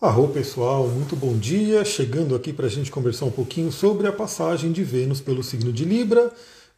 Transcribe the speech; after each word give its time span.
Arro 0.00 0.28
pessoal, 0.28 0.86
muito 0.86 1.16
bom 1.16 1.36
dia. 1.36 1.84
Chegando 1.84 2.36
aqui 2.36 2.52
para 2.52 2.66
a 2.66 2.70
gente 2.70 2.88
conversar 2.88 3.24
um 3.24 3.32
pouquinho 3.32 3.72
sobre 3.72 4.06
a 4.06 4.12
passagem 4.12 4.70
de 4.70 4.84
Vênus 4.84 5.20
pelo 5.20 5.42
signo 5.42 5.72
de 5.72 5.84
Libra. 5.84 6.30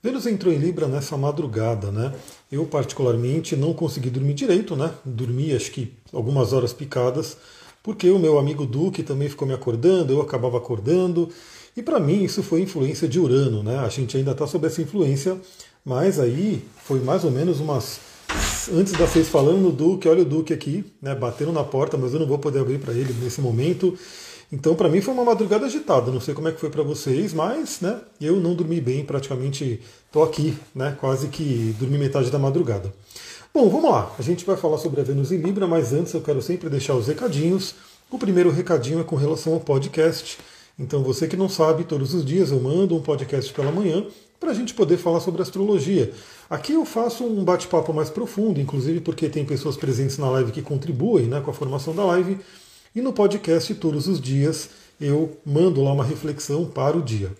Vênus 0.02 0.26
entrou 0.26 0.50
em 0.50 0.56
Libra 0.56 0.88
nessa 0.88 1.18
madrugada, 1.18 1.90
né? 1.90 2.14
Eu, 2.50 2.64
particularmente, 2.64 3.54
não 3.54 3.74
consegui 3.74 4.08
dormir 4.08 4.32
direito, 4.32 4.74
né? 4.74 4.90
Dormi 5.04 5.54
acho 5.54 5.70
que 5.70 5.92
algumas 6.14 6.54
horas 6.54 6.72
picadas, 6.72 7.36
porque 7.82 8.08
o 8.08 8.18
meu 8.18 8.38
amigo 8.38 8.64
Duque 8.64 9.02
também 9.02 9.28
ficou 9.28 9.46
me 9.46 9.52
acordando, 9.52 10.14
eu 10.14 10.22
acabava 10.22 10.56
acordando. 10.56 11.28
E 11.76 11.82
para 11.82 12.00
mim 12.00 12.24
isso 12.24 12.42
foi 12.42 12.62
influência 12.62 13.06
de 13.06 13.20
Urano, 13.20 13.62
né? 13.62 13.80
A 13.80 13.88
gente 13.90 14.16
ainda 14.16 14.30
está 14.30 14.46
sob 14.46 14.66
essa 14.66 14.80
influência, 14.80 15.38
mas 15.84 16.18
aí 16.18 16.64
foi 16.84 17.00
mais 17.00 17.22
ou 17.22 17.30
menos 17.30 17.60
umas 17.60 18.00
antes 18.68 18.92
das 18.92 19.10
seis 19.10 19.28
falando 19.28 19.58
no 19.58 19.72
Duque, 19.72 20.08
olha 20.08 20.22
o 20.22 20.24
Duque 20.24 20.52
aqui, 20.52 20.84
né, 21.00 21.14
batendo 21.14 21.52
na 21.52 21.64
porta, 21.64 21.96
mas 21.96 22.12
eu 22.12 22.20
não 22.20 22.26
vou 22.26 22.38
poder 22.38 22.60
abrir 22.60 22.78
para 22.78 22.92
ele 22.92 23.14
nesse 23.22 23.40
momento. 23.40 23.96
Então, 24.52 24.74
para 24.74 24.88
mim 24.88 25.00
foi 25.00 25.14
uma 25.14 25.24
madrugada 25.24 25.66
agitada. 25.66 26.10
Não 26.10 26.20
sei 26.20 26.34
como 26.34 26.48
é 26.48 26.52
que 26.52 26.58
foi 26.58 26.70
para 26.70 26.82
vocês, 26.82 27.32
mas, 27.32 27.80
né, 27.80 28.00
eu 28.20 28.36
não 28.36 28.54
dormi 28.54 28.80
bem, 28.80 29.04
praticamente 29.04 29.80
tô 30.10 30.22
aqui, 30.22 30.56
né, 30.74 30.96
quase 31.00 31.28
que 31.28 31.74
dormi 31.78 31.96
metade 31.96 32.30
da 32.30 32.38
madrugada. 32.38 32.92
Bom, 33.54 33.68
vamos 33.68 33.90
lá. 33.90 34.14
A 34.18 34.22
gente 34.22 34.44
vai 34.44 34.56
falar 34.56 34.78
sobre 34.78 35.00
a 35.00 35.04
Vênus 35.04 35.32
em 35.32 35.38
Libra, 35.38 35.66
mas 35.66 35.92
antes 35.92 36.12
eu 36.14 36.20
quero 36.20 36.42
sempre 36.42 36.68
deixar 36.68 36.94
os 36.94 37.06
recadinhos. 37.06 37.74
O 38.10 38.18
primeiro 38.18 38.50
recadinho 38.50 39.00
é 39.00 39.04
com 39.04 39.16
relação 39.16 39.54
ao 39.54 39.60
podcast. 39.60 40.38
Então, 40.78 41.02
você 41.02 41.26
que 41.28 41.36
não 41.36 41.48
sabe, 41.48 41.84
todos 41.84 42.14
os 42.14 42.24
dias 42.24 42.50
eu 42.50 42.60
mando 42.60 42.96
um 42.96 43.02
podcast 43.02 43.52
pela 43.52 43.70
manhã 43.70 44.06
para 44.38 44.52
a 44.52 44.54
gente 44.54 44.72
poder 44.72 44.96
falar 44.96 45.20
sobre 45.20 45.42
astrologia. 45.42 46.12
Aqui 46.50 46.72
eu 46.72 46.84
faço 46.84 47.22
um 47.22 47.44
bate-papo 47.44 47.92
mais 47.92 48.10
profundo, 48.10 48.60
inclusive 48.60 48.98
porque 49.00 49.28
tem 49.28 49.44
pessoas 49.44 49.76
presentes 49.76 50.18
na 50.18 50.28
live 50.30 50.50
que 50.50 50.60
contribuem 50.60 51.26
né, 51.26 51.40
com 51.40 51.52
a 51.52 51.54
formação 51.54 51.94
da 51.94 52.04
live. 52.04 52.40
E 52.92 53.00
no 53.00 53.12
podcast, 53.12 53.72
todos 53.76 54.08
os 54.08 54.20
dias, 54.20 54.68
eu 55.00 55.38
mando 55.46 55.80
lá 55.80 55.92
uma 55.92 56.02
reflexão 56.02 56.66
para 56.66 56.96
o 56.96 57.02
dia. 57.02 57.30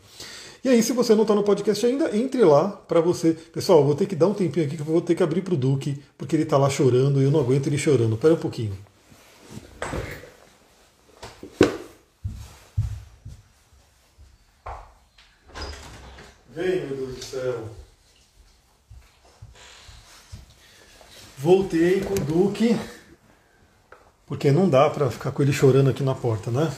E 0.63 0.69
aí, 0.69 0.81
se 0.81 0.93
você 0.93 1.13
não 1.13 1.23
está 1.23 1.35
no 1.35 1.43
podcast 1.43 1.85
ainda, 1.85 2.17
entre 2.17 2.45
lá 2.45 2.69
para 2.69 3.01
você. 3.01 3.33
Pessoal, 3.33 3.85
vou 3.85 3.97
ter 3.97 4.07
que 4.07 4.15
dar 4.15 4.29
um 4.29 4.35
tempinho 4.35 4.65
aqui 4.65 4.77
que 4.77 4.83
eu 4.83 4.87
vou 4.87 5.01
ter 5.01 5.17
que 5.17 5.25
abrir 5.25 5.43
para 5.43 5.55
o 5.55 5.57
Duque, 5.57 6.01
porque 6.17 6.37
ele 6.37 6.45
está 6.45 6.57
lá 6.57 6.71
chorando 6.71 7.21
e 7.21 7.25
eu 7.25 7.33
não 7.33 7.41
aguento 7.41 7.67
ele 7.67 7.79
chorando. 7.79 8.15
Espera 8.15 8.35
um 8.35 8.37
pouquinho. 8.37 8.79
Vem, 16.55 16.87
meu 16.87 16.97
Deus 16.97 17.17
do 17.17 17.25
céu. 17.25 17.80
Voltei 21.43 22.01
com 22.01 22.13
o 22.13 22.21
Duque, 22.21 22.77
porque 24.27 24.51
não 24.51 24.69
dá 24.69 24.91
para 24.91 25.11
ficar 25.11 25.31
com 25.31 25.43
ele 25.43 25.55
chorando 25.55 25.89
aqui 25.89 26.03
na 26.03 26.15
porta, 26.15 26.51
né? 26.51 26.71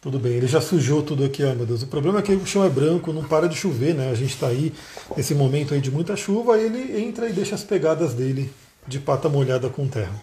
Tudo 0.00 0.18
bem, 0.18 0.32
ele 0.32 0.46
já 0.46 0.62
sujou 0.62 1.02
tudo 1.02 1.22
aqui, 1.22 1.42
ai 1.42 1.54
meu 1.54 1.66
Deus. 1.66 1.82
O 1.82 1.86
problema 1.86 2.20
é 2.20 2.22
que 2.22 2.32
o 2.32 2.46
chão 2.46 2.64
é 2.64 2.70
branco, 2.70 3.12
não 3.12 3.22
para 3.22 3.46
de 3.46 3.54
chover, 3.54 3.94
né? 3.94 4.10
A 4.10 4.14
gente 4.14 4.32
está 4.32 4.46
aí 4.46 4.72
nesse 5.14 5.34
momento 5.34 5.74
aí 5.74 5.80
de 5.82 5.90
muita 5.90 6.16
chuva, 6.16 6.58
ele 6.58 7.02
entra 7.04 7.28
e 7.28 7.34
deixa 7.34 7.54
as 7.54 7.64
pegadas 7.64 8.14
dele 8.14 8.50
de 8.88 8.98
pata 8.98 9.28
molhada 9.28 9.68
com 9.68 9.86
terra. 9.86 10.14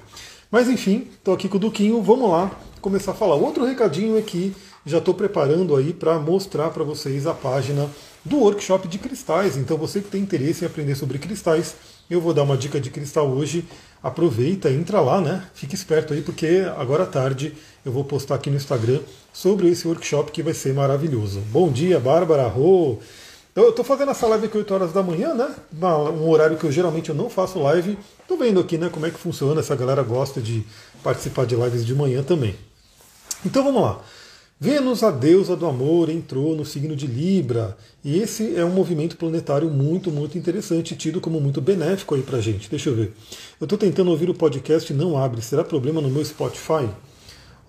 Mas 0.50 0.68
enfim, 0.68 1.08
estou 1.14 1.36
aqui 1.36 1.48
com 1.48 1.58
o 1.58 1.60
Duquinho, 1.60 2.02
vamos 2.02 2.28
lá 2.28 2.50
começar 2.82 3.12
a 3.12 3.14
falar. 3.16 3.36
Outro 3.36 3.64
recadinho 3.66 4.18
é 4.18 4.22
que 4.24 4.52
já 4.84 4.98
estou 4.98 5.14
preparando 5.14 5.76
aí 5.76 5.94
para 5.94 6.18
mostrar 6.18 6.72
para 6.72 6.84
vocês 6.84 7.28
a 7.28 7.36
página 7.36 7.88
do 8.26 8.38
workshop 8.38 8.88
de 8.88 8.98
cristais. 8.98 9.58
Então 9.58 9.78
você 9.78 10.02
que 10.02 10.10
tem 10.10 10.24
interesse 10.24 10.64
em 10.64 10.68
aprender 10.68 10.96
sobre 10.96 11.20
cristais, 11.20 11.76
eu 12.10 12.20
vou 12.20 12.34
dar 12.34 12.44
uma 12.44 12.58
dica 12.58 12.80
de 12.80 12.90
cristal 12.90 13.30
hoje. 13.30 13.66
Aproveita, 14.02 14.72
entra 14.72 15.02
lá, 15.02 15.20
né? 15.20 15.46
Fique 15.54 15.76
esperto 15.76 16.14
aí, 16.14 16.22
porque 16.22 16.66
agora 16.78 17.04
à 17.04 17.06
tarde 17.06 17.54
eu 17.86 17.92
vou 17.92 18.04
postar 18.04 18.36
aqui 18.36 18.50
no 18.50 18.56
Instagram 18.56 19.00
sobre 19.34 19.70
esse 19.70 19.88
workshop 19.88 20.32
que 20.32 20.42
vai 20.42 20.54
ser 20.54 20.74
maravilhoso. 20.74 21.42
Bom 21.52 21.70
dia, 21.70 22.00
Bárbara. 22.00 22.54
Oh. 22.58 22.98
Eu 23.56 23.70
estou 23.70 23.84
fazendo 23.84 24.12
essa 24.12 24.26
live 24.28 24.46
aqui 24.46 24.58
8 24.58 24.74
horas 24.74 24.94
da 24.94 25.04
manhã, 25.04 25.34
né? 25.34 25.54
Um 26.18 26.30
horário 26.30 26.56
que 26.58 26.64
eu 26.64 26.72
geralmente 26.72 27.10
eu 27.10 27.16
não 27.16 27.30
faço 27.30 27.60
live. 27.60 27.98
Estou 28.22 28.38
vendo 28.38 28.60
aqui 28.60 28.78
né, 28.78 28.90
como 28.90 29.06
é 29.06 29.12
que 29.12 29.20
funciona. 29.20 29.60
Essa 29.60 29.76
galera 29.76 30.02
gosta 30.02 30.40
de 30.40 30.64
participar 31.04 31.46
de 31.46 31.56
lives 31.56 31.86
de 31.86 31.94
manhã 31.94 32.24
também. 32.24 32.56
Então 33.46 33.64
vamos 33.64 33.82
lá. 33.82 34.00
Vênus, 34.62 35.04
a 35.04 35.10
deusa 35.10 35.56
do 35.56 35.66
amor, 35.66 36.10
entrou 36.10 36.54
no 36.54 36.66
signo 36.66 36.94
de 36.94 37.08
Libra. 37.08 37.78
E 38.04 38.20
esse 38.20 38.58
é 38.58 38.66
um 38.66 38.70
movimento 38.70 39.16
planetário 39.16 39.70
muito, 39.70 40.12
muito 40.12 40.38
interessante, 40.38 40.98
tido 40.98 41.22
como 41.22 41.40
muito 41.40 41.62
benéfico 41.62 42.14
aí 42.14 42.22
pra 42.22 42.42
gente. 42.42 42.70
Deixa 42.70 42.90
eu 42.90 42.96
ver. 42.96 43.14
Eu 43.58 43.64
estou 43.64 43.78
tentando 43.78 44.12
ouvir 44.12 44.30
o 44.30 44.34
podcast 44.34 44.92
e 44.92 44.96
não 44.96 45.18
abre. 45.18 45.42
Será 45.42 45.64
problema 45.64 46.02
no 46.02 46.10
meu 46.10 46.26
Spotify? 46.26 46.90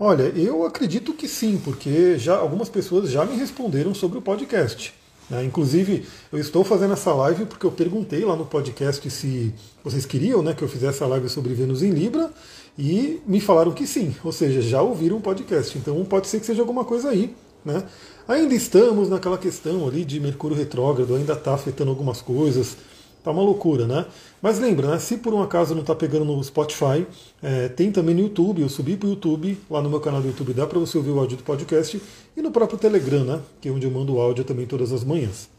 Olha, 0.00 0.24
eu 0.34 0.66
acredito 0.66 1.12
que 1.12 1.28
sim, 1.28 1.60
porque 1.64 2.18
já 2.18 2.36
algumas 2.36 2.68
pessoas 2.68 3.08
já 3.08 3.24
me 3.24 3.36
responderam 3.36 3.94
sobre 3.94 4.18
o 4.18 4.22
podcast. 4.22 4.92
Né? 5.30 5.44
Inclusive, 5.44 6.04
eu 6.32 6.40
estou 6.40 6.64
fazendo 6.64 6.94
essa 6.94 7.14
live 7.14 7.46
porque 7.46 7.64
eu 7.64 7.70
perguntei 7.70 8.24
lá 8.24 8.34
no 8.34 8.44
podcast 8.44 9.08
se 9.08 9.54
vocês 9.84 10.04
queriam 10.04 10.42
né, 10.42 10.54
que 10.54 10.62
eu 10.64 10.68
fizesse 10.68 11.04
a 11.04 11.06
live 11.06 11.28
sobre 11.28 11.54
Vênus 11.54 11.84
em 11.84 11.90
Libra. 11.90 12.32
E 12.78 13.20
me 13.26 13.40
falaram 13.40 13.72
que 13.72 13.86
sim, 13.86 14.14
ou 14.24 14.32
seja, 14.32 14.62
já 14.62 14.80
ouviram 14.82 15.16
o 15.16 15.20
podcast. 15.20 15.76
Então 15.76 16.02
pode 16.04 16.28
ser 16.28 16.40
que 16.40 16.46
seja 16.46 16.62
alguma 16.62 16.84
coisa 16.84 17.10
aí. 17.10 17.34
Né? 17.64 17.82
Ainda 18.26 18.54
estamos 18.54 19.08
naquela 19.08 19.36
questão 19.36 19.86
ali 19.86 20.04
de 20.04 20.18
Mercúrio 20.18 20.56
retrógrado, 20.56 21.14
ainda 21.14 21.34
está 21.34 21.54
afetando 21.54 21.90
algumas 21.90 22.22
coisas. 22.22 22.76
Tá 23.22 23.30
uma 23.32 23.42
loucura, 23.42 23.86
né? 23.86 24.06
Mas 24.40 24.58
lembra, 24.58 24.92
né? 24.92 24.98
Se 24.98 25.18
por 25.18 25.34
um 25.34 25.42
acaso 25.42 25.74
não 25.74 25.82
está 25.82 25.94
pegando 25.94 26.24
no 26.24 26.42
Spotify, 26.42 27.06
é, 27.42 27.68
tem 27.68 27.92
também 27.92 28.14
no 28.14 28.22
YouTube. 28.22 28.62
Eu 28.62 28.68
subi 28.70 28.96
para 28.96 29.08
o 29.08 29.10
YouTube, 29.10 29.58
lá 29.70 29.82
no 29.82 29.90
meu 29.90 30.00
canal 30.00 30.22
do 30.22 30.28
YouTube 30.28 30.54
dá 30.54 30.66
para 30.66 30.78
você 30.78 30.96
ouvir 30.96 31.10
o 31.10 31.18
áudio 31.18 31.36
do 31.36 31.42
podcast 31.42 32.00
e 32.34 32.40
no 32.40 32.50
próprio 32.50 32.78
Telegram, 32.78 33.22
né? 33.24 33.40
Que 33.60 33.68
é 33.68 33.72
onde 33.72 33.86
eu 33.86 33.90
mando 33.90 34.14
o 34.14 34.20
áudio 34.20 34.42
também 34.42 34.64
todas 34.64 34.90
as 34.90 35.04
manhãs. 35.04 35.50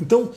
Então, 0.00 0.30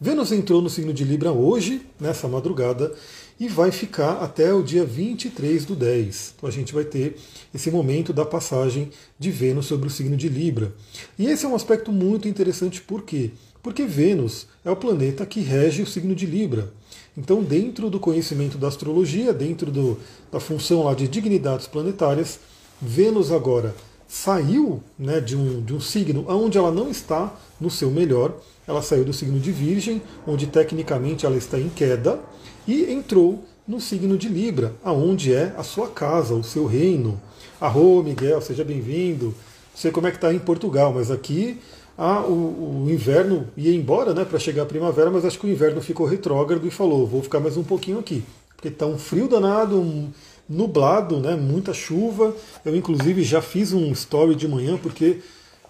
Vênus 0.00 0.32
entrou 0.32 0.62
no 0.62 0.70
signo 0.70 0.92
de 0.94 1.04
Libra 1.04 1.32
hoje, 1.32 1.82
nessa 2.00 2.26
madrugada, 2.26 2.94
e 3.38 3.48
vai 3.48 3.70
ficar 3.70 4.22
até 4.22 4.52
o 4.52 4.62
dia 4.62 4.84
23 4.84 5.64
do 5.64 5.76
10. 5.76 6.34
Então 6.36 6.48
a 6.48 6.52
gente 6.52 6.74
vai 6.74 6.84
ter 6.84 7.16
esse 7.54 7.70
momento 7.70 8.12
da 8.12 8.24
passagem 8.24 8.90
de 9.18 9.30
Vênus 9.30 9.66
sobre 9.66 9.86
o 9.86 9.90
signo 9.90 10.16
de 10.16 10.28
Libra. 10.28 10.72
E 11.18 11.26
esse 11.26 11.44
é 11.44 11.48
um 11.48 11.54
aspecto 11.54 11.92
muito 11.92 12.28
interessante, 12.28 12.80
por 12.80 13.02
quê? 13.02 13.30
Porque 13.62 13.84
Vênus 13.84 14.46
é 14.64 14.70
o 14.70 14.76
planeta 14.76 15.26
que 15.26 15.40
rege 15.40 15.82
o 15.82 15.86
signo 15.86 16.14
de 16.14 16.26
Libra. 16.26 16.72
Então, 17.16 17.42
dentro 17.42 17.90
do 17.90 17.98
conhecimento 17.98 18.56
da 18.56 18.68
astrologia, 18.68 19.32
dentro 19.32 19.70
do, 19.70 19.98
da 20.30 20.38
função 20.38 20.84
lá 20.84 20.94
de 20.94 21.08
dignidades 21.08 21.66
planetárias, 21.66 22.38
Vênus 22.80 23.32
agora 23.32 23.74
saiu 24.06 24.82
né, 24.98 25.20
de, 25.20 25.36
um, 25.36 25.62
de 25.62 25.74
um 25.74 25.80
signo 25.80 26.24
onde 26.28 26.56
ela 26.56 26.70
não 26.70 26.88
está 26.88 27.36
no 27.60 27.70
seu 27.70 27.90
melhor, 27.90 28.34
ela 28.66 28.80
saiu 28.80 29.04
do 29.04 29.12
signo 29.12 29.38
de 29.38 29.50
Virgem, 29.50 30.00
onde 30.26 30.46
tecnicamente 30.46 31.26
ela 31.26 31.36
está 31.36 31.58
em 31.58 31.68
queda, 31.68 32.20
e 32.68 32.92
entrou 32.92 33.42
no 33.66 33.80
signo 33.80 34.18
de 34.18 34.28
Libra, 34.28 34.74
aonde 34.84 35.32
é 35.32 35.54
a 35.56 35.62
sua 35.62 35.88
casa, 35.88 36.34
o 36.34 36.44
seu 36.44 36.66
reino. 36.66 37.18
Arro, 37.58 38.02
Miguel, 38.02 38.42
seja 38.42 38.62
bem-vindo. 38.62 39.26
Não 39.28 39.34
sei 39.74 39.90
como 39.90 40.06
é 40.06 40.10
que 40.10 40.18
está 40.18 40.34
em 40.34 40.38
Portugal, 40.38 40.92
mas 40.94 41.10
aqui 41.10 41.58
ah, 41.96 42.20
o, 42.20 42.84
o, 42.84 42.90
inverno 42.90 43.48
ia 43.56 43.74
embora 43.74 44.12
né, 44.12 44.22
para 44.22 44.38
chegar 44.38 44.64
a 44.64 44.66
primavera, 44.66 45.10
mas 45.10 45.24
acho 45.24 45.38
que 45.38 45.46
o 45.46 45.50
inverno 45.50 45.80
ficou 45.80 46.06
retrógrado 46.06 46.66
e 46.66 46.70
falou, 46.70 47.06
vou 47.06 47.22
ficar 47.22 47.40
mais 47.40 47.56
um 47.56 47.64
pouquinho 47.64 47.98
aqui. 47.98 48.22
Porque 48.54 48.68
está 48.68 48.84
um 48.84 48.98
frio 48.98 49.28
danado, 49.28 49.80
um 49.80 50.10
nublado, 50.46 51.20
né, 51.20 51.36
muita 51.36 51.72
chuva. 51.72 52.36
Eu 52.66 52.76
inclusive 52.76 53.22
já 53.22 53.40
fiz 53.40 53.72
um 53.72 53.90
story 53.92 54.34
de 54.34 54.46
manhã, 54.46 54.76
porque 54.76 55.20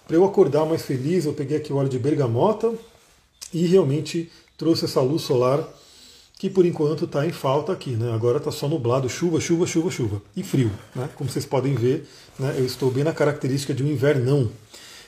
para 0.04 0.16
eu 0.16 0.24
acordar 0.24 0.66
mais 0.66 0.82
feliz, 0.82 1.26
eu 1.26 1.32
peguei 1.32 1.58
aqui 1.58 1.72
o 1.72 1.76
óleo 1.76 1.88
de 1.88 1.98
bergamota 1.98 2.72
e 3.54 3.66
realmente 3.66 4.28
trouxe 4.56 4.84
essa 4.86 5.00
luz 5.00 5.22
solar 5.22 5.64
que 6.38 6.48
por 6.48 6.64
enquanto 6.64 7.04
está 7.04 7.26
em 7.26 7.32
falta 7.32 7.72
aqui. 7.72 7.90
Né? 7.90 8.12
Agora 8.14 8.38
está 8.38 8.52
só 8.52 8.68
nublado, 8.68 9.08
chuva, 9.08 9.40
chuva, 9.40 9.66
chuva, 9.66 9.90
chuva. 9.90 10.22
E 10.36 10.42
frio. 10.42 10.70
Né? 10.94 11.08
Como 11.16 11.28
vocês 11.28 11.44
podem 11.44 11.74
ver, 11.74 12.06
né, 12.38 12.54
eu 12.56 12.64
estou 12.64 12.90
bem 12.90 13.02
na 13.02 13.12
característica 13.12 13.74
de 13.74 13.82
um 13.82 13.88
invernão. 13.88 14.48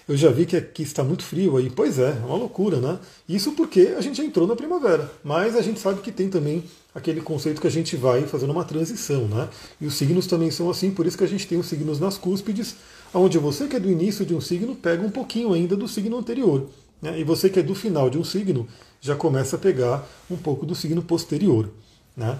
Eu 0.08 0.16
já 0.16 0.28
vi 0.28 0.44
que 0.44 0.56
aqui 0.56 0.82
está 0.82 1.04
muito 1.04 1.22
frio 1.22 1.56
aí. 1.56 1.70
Pois 1.70 2.00
é, 2.00 2.08
é 2.08 2.26
uma 2.26 2.36
loucura, 2.36 2.80
né? 2.80 2.98
Isso 3.28 3.52
porque 3.52 3.94
a 3.96 4.00
gente 4.00 4.20
entrou 4.20 4.44
na 4.44 4.56
primavera. 4.56 5.08
Mas 5.22 5.54
a 5.54 5.62
gente 5.62 5.78
sabe 5.78 6.00
que 6.00 6.10
tem 6.10 6.28
também 6.28 6.64
aquele 6.92 7.20
conceito 7.20 7.60
que 7.60 7.66
a 7.68 7.70
gente 7.70 7.94
vai 7.94 8.22
fazendo 8.22 8.50
uma 8.50 8.64
transição, 8.64 9.28
né? 9.28 9.48
E 9.80 9.86
os 9.86 9.94
signos 9.94 10.26
também 10.26 10.50
são 10.50 10.68
assim, 10.68 10.90
por 10.90 11.06
isso 11.06 11.16
que 11.16 11.22
a 11.22 11.28
gente 11.28 11.46
tem 11.46 11.58
os 11.58 11.66
signos 11.66 12.00
nas 12.00 12.18
cúspides, 12.18 12.74
onde 13.14 13.38
você 13.38 13.68
que 13.68 13.76
é 13.76 13.80
do 13.80 13.88
início 13.88 14.26
de 14.26 14.34
um 14.34 14.40
signo 14.40 14.74
pega 14.74 15.00
um 15.00 15.10
pouquinho 15.10 15.52
ainda 15.52 15.76
do 15.76 15.86
signo 15.86 16.18
anterior. 16.18 16.66
Né? 17.00 17.20
E 17.20 17.24
você 17.24 17.48
que 17.48 17.58
é 17.58 17.62
do 17.62 17.74
final 17.74 18.10
de 18.10 18.18
um 18.18 18.24
signo 18.24 18.66
já 19.00 19.14
começa 19.14 19.56
a 19.56 19.58
pegar 19.58 20.06
um 20.30 20.36
pouco 20.36 20.66
do 20.66 20.74
signo 20.74 21.02
posterior. 21.02 21.70
Né? 22.16 22.38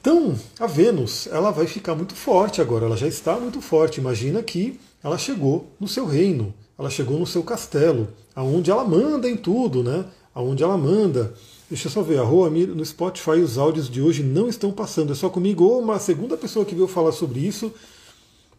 Então, 0.00 0.34
a 0.60 0.66
Vênus 0.66 1.26
ela 1.26 1.50
vai 1.50 1.66
ficar 1.66 1.94
muito 1.94 2.14
forte 2.14 2.60
agora, 2.60 2.86
ela 2.86 2.96
já 2.96 3.06
está 3.06 3.36
muito 3.36 3.60
forte. 3.60 4.00
Imagina 4.00 4.42
que 4.42 4.78
ela 5.02 5.18
chegou 5.18 5.66
no 5.80 5.88
seu 5.88 6.06
reino, 6.06 6.54
ela 6.78 6.90
chegou 6.90 7.18
no 7.18 7.26
seu 7.26 7.42
castelo, 7.42 8.08
aonde 8.34 8.70
ela 8.70 8.84
manda 8.84 9.28
em 9.28 9.36
tudo, 9.36 9.82
né? 9.82 10.04
Aonde 10.34 10.62
ela 10.62 10.78
manda. 10.78 11.34
Deixa 11.68 11.88
eu 11.88 11.92
só 11.92 12.02
ver, 12.02 12.18
a 12.18 12.22
Roa 12.22 12.48
no 12.48 12.84
Spotify 12.84 13.40
os 13.42 13.58
áudios 13.58 13.90
de 13.90 14.00
hoje 14.00 14.22
não 14.22 14.48
estão 14.48 14.72
passando, 14.72 15.12
é 15.12 15.14
só 15.14 15.28
comigo 15.28 15.64
ou 15.64 15.80
uma 15.80 15.98
segunda 15.98 16.36
pessoa 16.36 16.64
que 16.64 16.74
veio 16.74 16.88
falar 16.88 17.12
sobre 17.12 17.40
isso. 17.40 17.72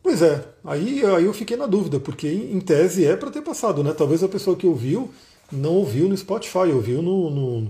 Pois 0.02 0.22
é, 0.22 0.44
aí, 0.64 1.06
aí 1.06 1.26
eu 1.26 1.34
fiquei 1.34 1.58
na 1.58 1.66
dúvida, 1.66 2.00
porque 2.00 2.28
em 2.28 2.60
tese 2.60 3.06
é 3.06 3.16
para 3.16 3.30
ter 3.30 3.42
passado, 3.42 3.84
né? 3.84 3.94
Talvez 3.94 4.24
a 4.24 4.30
pessoa 4.30 4.56
que 4.56 4.66
ouviu 4.66 5.10
não 5.52 5.74
ouviu 5.76 6.08
no 6.08 6.16
Spotify, 6.16 6.72
ouviu 6.74 7.02
no, 7.02 7.30
no, 7.30 7.68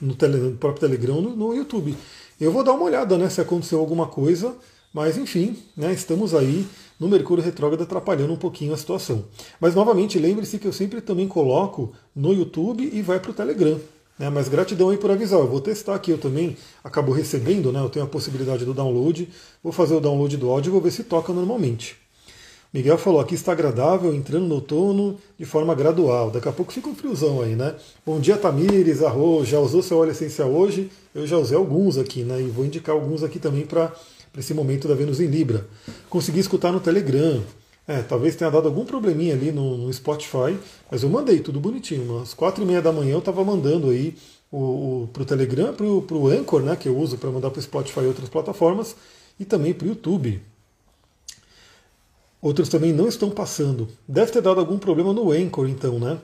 no, 0.00 0.14
tele, 0.14 0.38
no 0.38 0.56
próprio 0.56 0.80
Telegram, 0.80 1.20
no, 1.20 1.36
no, 1.36 1.54
YouTube. 1.54 1.96
Eu 2.40 2.52
vou 2.52 2.64
dar 2.64 2.72
uma 2.72 2.84
olhada 2.84 3.16
né, 3.16 3.28
se 3.28 3.40
aconteceu 3.40 3.78
alguma 3.78 4.06
coisa, 4.06 4.54
mas 4.92 5.16
enfim, 5.16 5.56
né, 5.76 5.92
estamos 5.92 6.34
aí 6.34 6.66
no 6.98 7.08
Mercúrio 7.08 7.44
Retrógrado 7.44 7.82
atrapalhando 7.82 8.32
um 8.32 8.38
pouquinho 8.38 8.72
a 8.72 8.76
situação. 8.76 9.24
Mas 9.60 9.74
novamente, 9.74 10.18
lembre-se 10.18 10.58
que 10.58 10.66
eu 10.66 10.72
sempre 10.72 11.00
também 11.00 11.28
coloco 11.28 11.92
no 12.14 12.32
YouTube 12.32 12.88
e 12.92 13.02
vai 13.02 13.20
para 13.20 13.30
o 13.30 13.34
Telegram. 13.34 13.78
Né, 14.18 14.30
mas 14.30 14.48
gratidão 14.48 14.90
aí 14.90 14.96
por 14.96 15.10
avisar. 15.10 15.40
Eu 15.40 15.46
vou 15.46 15.60
testar 15.60 15.94
aqui, 15.94 16.10
eu 16.10 16.18
também 16.18 16.56
acabo 16.82 17.12
recebendo, 17.12 17.70
né, 17.70 17.80
eu 17.80 17.90
tenho 17.90 18.04
a 18.04 18.08
possibilidade 18.08 18.64
do 18.64 18.72
download. 18.72 19.28
Vou 19.62 19.72
fazer 19.72 19.94
o 19.94 20.00
download 20.00 20.36
do 20.36 20.48
áudio 20.50 20.70
e 20.70 20.72
vou 20.72 20.80
ver 20.80 20.90
se 20.90 21.04
toca 21.04 21.32
normalmente. 21.32 21.96
Miguel 22.72 22.98
falou, 22.98 23.20
aqui 23.20 23.34
está 23.34 23.52
agradável, 23.52 24.14
entrando 24.14 24.46
no 24.46 24.56
outono 24.56 25.16
de 25.38 25.44
forma 25.44 25.74
gradual. 25.74 26.30
Daqui 26.30 26.48
a 26.48 26.52
pouco 26.52 26.72
fica 26.72 26.88
um 26.88 26.94
friozão 26.94 27.40
aí, 27.40 27.54
né? 27.54 27.74
Bom 28.04 28.20
dia, 28.20 28.36
Tamires, 28.36 29.02
Arroz, 29.02 29.48
já 29.48 29.58
usou 29.58 29.82
seu 29.82 29.98
óleo 29.98 30.10
essencial 30.10 30.50
hoje? 30.50 30.90
Eu 31.14 31.26
já 31.26 31.38
usei 31.38 31.56
alguns 31.56 31.96
aqui, 31.96 32.22
né? 32.22 32.40
E 32.40 32.48
vou 32.48 32.66
indicar 32.66 32.94
alguns 32.94 33.22
aqui 33.22 33.38
também 33.38 33.64
para 33.64 33.92
esse 34.36 34.52
momento 34.52 34.88
da 34.88 34.94
Vênus 34.94 35.20
em 35.20 35.26
Libra. 35.26 35.66
Consegui 36.10 36.40
escutar 36.40 36.70
no 36.70 36.80
Telegram. 36.80 37.42
É, 37.88 38.02
talvez 38.02 38.34
tenha 38.34 38.50
dado 38.50 38.66
algum 38.66 38.84
probleminha 38.84 39.34
ali 39.34 39.52
no, 39.52 39.76
no 39.76 39.92
Spotify, 39.92 40.58
mas 40.90 41.02
eu 41.04 41.08
mandei 41.08 41.38
tudo 41.38 41.60
bonitinho. 41.60 42.16
Umas 42.16 42.34
quatro 42.34 42.64
e 42.64 42.66
meia 42.66 42.82
da 42.82 42.90
manhã 42.90 43.12
eu 43.12 43.20
estava 43.20 43.44
mandando 43.44 43.90
aí 43.90 44.16
o, 44.50 44.58
o, 45.04 45.08
para 45.12 45.22
o 45.22 45.26
Telegram, 45.26 45.72
para 45.72 45.86
o 45.86 46.28
Anchor, 46.28 46.62
né, 46.62 46.74
que 46.74 46.88
eu 46.88 46.96
uso 46.96 47.16
para 47.16 47.30
mandar 47.30 47.50
para 47.50 47.60
o 47.60 47.62
Spotify 47.62 48.00
e 48.00 48.06
outras 48.06 48.28
plataformas, 48.28 48.96
e 49.38 49.44
também 49.44 49.72
para 49.72 49.86
o 49.86 49.88
YouTube. 49.88 50.42
Outros 52.40 52.68
também 52.68 52.92
não 52.92 53.08
estão 53.08 53.30
passando. 53.30 53.88
Deve 54.06 54.32
ter 54.32 54.42
dado 54.42 54.60
algum 54.60 54.78
problema 54.78 55.12
no 55.12 55.30
Anchor, 55.30 55.68
então, 55.68 55.98
né? 55.98 56.18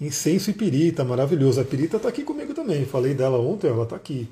Incenso 0.00 0.50
e 0.50 0.54
pirita, 0.54 1.04
maravilhoso. 1.04 1.60
A 1.60 1.64
pirita 1.64 1.96
está 1.98 2.08
aqui 2.08 2.22
comigo 2.22 2.54
também. 2.54 2.86
Falei 2.86 3.12
dela 3.12 3.38
ontem, 3.38 3.68
ela 3.68 3.82
está 3.82 3.96
aqui. 3.96 4.28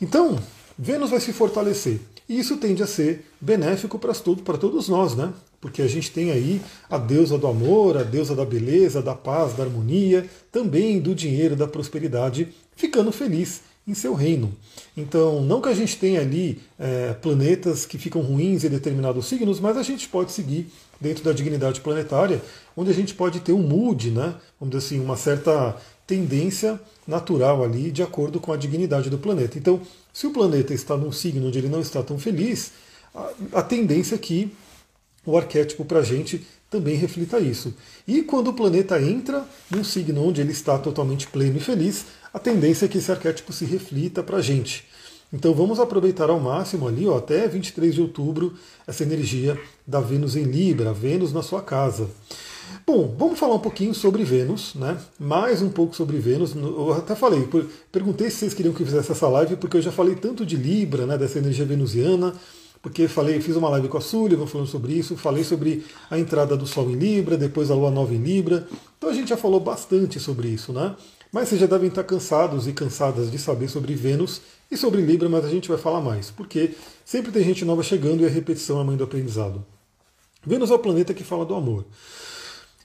Então, 0.00 0.38
Vênus 0.78 1.10
vai 1.10 1.20
se 1.20 1.32
fortalecer. 1.32 2.00
E 2.28 2.38
isso 2.38 2.56
tende 2.56 2.82
a 2.82 2.86
ser 2.86 3.26
benéfico 3.40 3.98
para 3.98 4.58
todos 4.58 4.88
nós, 4.88 5.14
né? 5.14 5.32
Porque 5.64 5.80
a 5.80 5.88
gente 5.88 6.10
tem 6.10 6.30
aí 6.30 6.60
a 6.90 6.98
deusa 6.98 7.38
do 7.38 7.46
amor, 7.46 7.96
a 7.96 8.02
deusa 8.02 8.34
da 8.34 8.44
beleza, 8.44 9.00
da 9.00 9.14
paz, 9.14 9.54
da 9.54 9.62
harmonia, 9.62 10.28
também 10.52 11.00
do 11.00 11.14
dinheiro, 11.14 11.56
da 11.56 11.66
prosperidade, 11.66 12.48
ficando 12.76 13.10
feliz 13.10 13.62
em 13.88 13.94
seu 13.94 14.12
reino. 14.12 14.52
Então, 14.94 15.40
não 15.40 15.62
que 15.62 15.70
a 15.70 15.74
gente 15.74 15.96
tenha 15.96 16.20
ali 16.20 16.60
é, 16.78 17.14
planetas 17.14 17.86
que 17.86 17.96
ficam 17.96 18.20
ruins 18.20 18.62
em 18.62 18.68
determinados 18.68 19.24
signos, 19.24 19.58
mas 19.58 19.78
a 19.78 19.82
gente 19.82 20.06
pode 20.06 20.32
seguir 20.32 20.70
dentro 21.00 21.24
da 21.24 21.32
dignidade 21.32 21.80
planetária, 21.80 22.42
onde 22.76 22.90
a 22.90 22.94
gente 22.94 23.14
pode 23.14 23.40
ter 23.40 23.54
um 23.54 23.62
mood, 23.66 24.10
né? 24.10 24.34
vamos 24.60 24.74
dizer 24.74 24.86
assim, 24.86 25.02
uma 25.02 25.16
certa 25.16 25.74
tendência 26.06 26.78
natural 27.08 27.64
ali 27.64 27.90
de 27.90 28.02
acordo 28.02 28.38
com 28.38 28.52
a 28.52 28.56
dignidade 28.58 29.08
do 29.08 29.16
planeta. 29.16 29.56
Então, 29.56 29.80
se 30.12 30.26
o 30.26 30.30
planeta 30.30 30.74
está 30.74 30.94
num 30.94 31.10
signo 31.10 31.46
onde 31.46 31.58
ele 31.58 31.70
não 31.70 31.80
está 31.80 32.02
tão 32.02 32.18
feliz, 32.18 32.72
a, 33.14 33.30
a 33.54 33.62
tendência 33.62 34.16
é 34.16 34.18
que 34.18 34.52
o 35.24 35.36
arquétipo 35.36 35.84
para 35.84 36.00
a 36.00 36.04
gente 36.04 36.46
também 36.70 36.96
reflita 36.96 37.38
isso. 37.38 37.72
E 38.06 38.22
quando 38.22 38.48
o 38.48 38.52
planeta 38.52 39.00
entra 39.00 39.46
num 39.70 39.84
signo 39.84 40.26
onde 40.26 40.40
ele 40.40 40.52
está 40.52 40.78
totalmente 40.78 41.28
pleno 41.28 41.56
e 41.56 41.60
feliz, 41.60 42.06
a 42.32 42.38
tendência 42.38 42.86
é 42.86 42.88
que 42.88 42.98
esse 42.98 43.12
arquétipo 43.12 43.52
se 43.52 43.64
reflita 43.64 44.22
para 44.22 44.38
a 44.38 44.42
gente. 44.42 44.84
Então 45.32 45.54
vamos 45.54 45.80
aproveitar 45.80 46.30
ao 46.30 46.38
máximo 46.38 46.86
ali, 46.86 47.06
ó, 47.06 47.18
até 47.18 47.46
23 47.48 47.94
de 47.94 48.00
outubro, 48.00 48.54
essa 48.86 49.02
energia 49.02 49.58
da 49.86 50.00
Vênus 50.00 50.36
em 50.36 50.44
Libra, 50.44 50.92
Vênus 50.92 51.32
na 51.32 51.42
sua 51.42 51.62
casa. 51.62 52.08
Bom, 52.86 53.14
vamos 53.18 53.38
falar 53.38 53.54
um 53.54 53.60
pouquinho 53.60 53.94
sobre 53.94 54.24
Vênus, 54.24 54.74
né? 54.74 54.96
Mais 55.18 55.62
um 55.62 55.70
pouco 55.70 55.94
sobre 55.94 56.18
Vênus. 56.18 56.54
Eu 56.54 56.92
até 56.92 57.14
falei, 57.14 57.48
perguntei 57.90 58.30
se 58.30 58.38
vocês 58.38 58.54
queriam 58.54 58.74
que 58.74 58.82
eu 58.82 58.86
fizesse 58.86 59.12
essa 59.12 59.28
live, 59.28 59.56
porque 59.56 59.76
eu 59.76 59.82
já 59.82 59.92
falei 59.92 60.14
tanto 60.14 60.44
de 60.44 60.56
Libra, 60.56 61.06
né? 61.06 61.16
Dessa 61.16 61.38
energia 61.38 61.64
venusiana, 61.64 62.34
porque 62.84 63.08
falei, 63.08 63.40
fiz 63.40 63.56
uma 63.56 63.70
live 63.70 63.88
com 63.88 63.96
a 63.96 64.00
Sullivan 64.02 64.46
falando 64.46 64.68
sobre 64.68 64.92
isso, 64.92 65.16
falei 65.16 65.42
sobre 65.42 65.86
a 66.10 66.18
entrada 66.18 66.54
do 66.54 66.66
Sol 66.66 66.90
em 66.90 66.96
Libra, 66.96 67.34
depois 67.34 67.70
a 67.70 67.74
Lua 67.74 67.90
Nova 67.90 68.12
em 68.12 68.18
Libra. 68.18 68.68
Então 68.98 69.08
a 69.08 69.14
gente 69.14 69.30
já 69.30 69.38
falou 69.38 69.58
bastante 69.58 70.20
sobre 70.20 70.48
isso, 70.48 70.70
né? 70.70 70.94
Mas 71.32 71.48
vocês 71.48 71.62
já 71.62 71.66
devem 71.66 71.88
estar 71.88 72.04
cansados 72.04 72.68
e 72.68 72.74
cansadas 72.74 73.30
de 73.30 73.38
saber 73.38 73.68
sobre 73.68 73.94
Vênus 73.94 74.42
e 74.70 74.76
sobre 74.76 75.00
Libra, 75.00 75.30
mas 75.30 75.46
a 75.46 75.48
gente 75.48 75.66
vai 75.66 75.78
falar 75.78 76.02
mais, 76.02 76.30
porque 76.30 76.74
sempre 77.06 77.32
tem 77.32 77.42
gente 77.42 77.64
nova 77.64 77.82
chegando 77.82 78.20
e 78.20 78.26
a 78.26 78.28
repetição 78.28 78.76
é 78.76 78.82
a 78.82 78.84
mãe 78.84 78.98
do 78.98 79.04
aprendizado. 79.04 79.64
Vênus 80.46 80.70
é 80.70 80.74
o 80.74 80.78
planeta 80.78 81.14
que 81.14 81.24
fala 81.24 81.46
do 81.46 81.54
amor. 81.54 81.86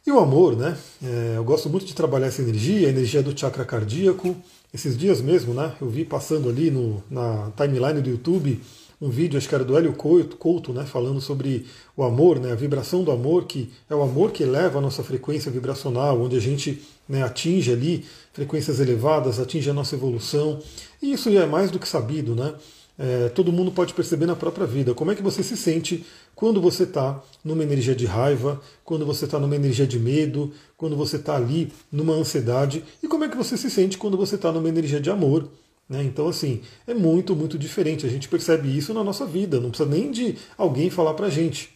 E 0.07 0.11
o 0.13 0.17
amor, 0.17 0.55
né? 0.55 0.77
É, 1.03 1.33
eu 1.35 1.43
gosto 1.43 1.69
muito 1.69 1.85
de 1.85 1.93
trabalhar 1.93 2.27
essa 2.27 2.41
energia, 2.41 2.87
a 2.87 2.89
energia 2.89 3.21
do 3.21 3.37
chakra 3.37 3.65
cardíaco. 3.65 4.33
Esses 4.73 4.97
dias 4.97 5.19
mesmo, 5.19 5.53
né? 5.53 5.73
Eu 5.81 5.89
vi 5.89 6.05
passando 6.05 6.47
ali 6.47 6.71
no, 6.71 7.03
na 7.11 7.51
timeline 7.57 8.01
do 8.01 8.09
YouTube 8.09 8.61
um 9.01 9.09
vídeo, 9.09 9.37
acho 9.37 9.47
que 9.47 9.55
era 9.55 9.63
do 9.63 9.77
Hélio 9.77 9.93
Couto, 9.93 10.35
Couto, 10.35 10.73
né, 10.73 10.85
falando 10.85 11.21
sobre 11.21 11.65
o 11.95 12.03
amor, 12.03 12.39
né, 12.39 12.51
a 12.51 12.55
vibração 12.55 13.03
do 13.03 13.11
amor, 13.11 13.45
que 13.45 13.69
é 13.89 13.95
o 13.95 14.01
amor 14.01 14.31
que 14.31 14.43
eleva 14.43 14.79
a 14.79 14.81
nossa 14.81 15.03
frequência 15.03 15.49
vibracional, 15.49 16.21
onde 16.21 16.35
a 16.35 16.41
gente 16.41 16.81
né, 17.07 17.23
atinge 17.23 17.71
ali 17.71 18.05
frequências 18.33 18.79
elevadas, 18.79 19.39
atinge 19.39 19.69
a 19.69 19.73
nossa 19.73 19.95
evolução. 19.95 20.59
E 21.01 21.13
isso 21.13 21.29
é 21.29 21.45
mais 21.45 21.71
do 21.71 21.79
que 21.79 21.87
sabido, 21.87 22.35
né? 22.35 22.53
É, 23.01 23.29
todo 23.29 23.49
mundo 23.49 23.71
pode 23.71 23.93
perceber 23.93 24.25
na 24.25 24.35
própria 24.35 24.67
vida. 24.67 24.93
Como 24.93 25.09
é 25.09 25.15
que 25.15 25.23
você 25.23 25.41
se 25.41 25.55
sente 25.55 26.05
quando 26.35 26.59
você 26.59 26.83
está 26.83 27.23
numa 27.41 27.63
energia 27.63 27.95
de 27.95 28.05
raiva, 28.05 28.61
quando 28.83 29.05
você 29.05 29.23
está 29.23 29.39
numa 29.39 29.55
energia 29.55 29.87
de 29.87 29.97
medo, 29.97 30.51
quando 30.75 30.97
você 30.97 31.15
está 31.15 31.37
ali 31.37 31.71
numa 31.89 32.13
ansiedade, 32.13 32.83
e 33.01 33.07
como 33.07 33.23
é 33.23 33.29
que 33.29 33.37
você 33.37 33.55
se 33.55 33.69
sente 33.69 33.97
quando 33.97 34.17
você 34.17 34.35
está 34.35 34.51
numa 34.51 34.67
energia 34.67 34.99
de 34.99 35.09
amor, 35.09 35.49
né? 35.89 36.03
Então, 36.03 36.27
assim, 36.27 36.61
é 36.85 36.93
muito, 36.93 37.35
muito 37.35 37.57
diferente. 37.57 38.05
A 38.05 38.09
gente 38.09 38.29
percebe 38.29 38.77
isso 38.77 38.93
na 38.93 39.03
nossa 39.03 39.25
vida, 39.25 39.59
não 39.59 39.69
precisa 39.69 39.89
nem 39.89 40.11
de 40.11 40.37
alguém 40.55 40.89
falar 40.89 41.15
para 41.15 41.25
a 41.25 41.29
gente. 41.29 41.71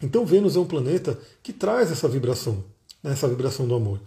Então, 0.00 0.24
Vênus 0.24 0.56
é 0.56 0.60
um 0.60 0.64
planeta 0.64 1.18
que 1.42 1.52
traz 1.52 1.90
essa 1.90 2.08
vibração, 2.08 2.64
né? 3.02 3.12
essa 3.12 3.28
vibração 3.28 3.66
do 3.66 3.74
amor. 3.74 4.00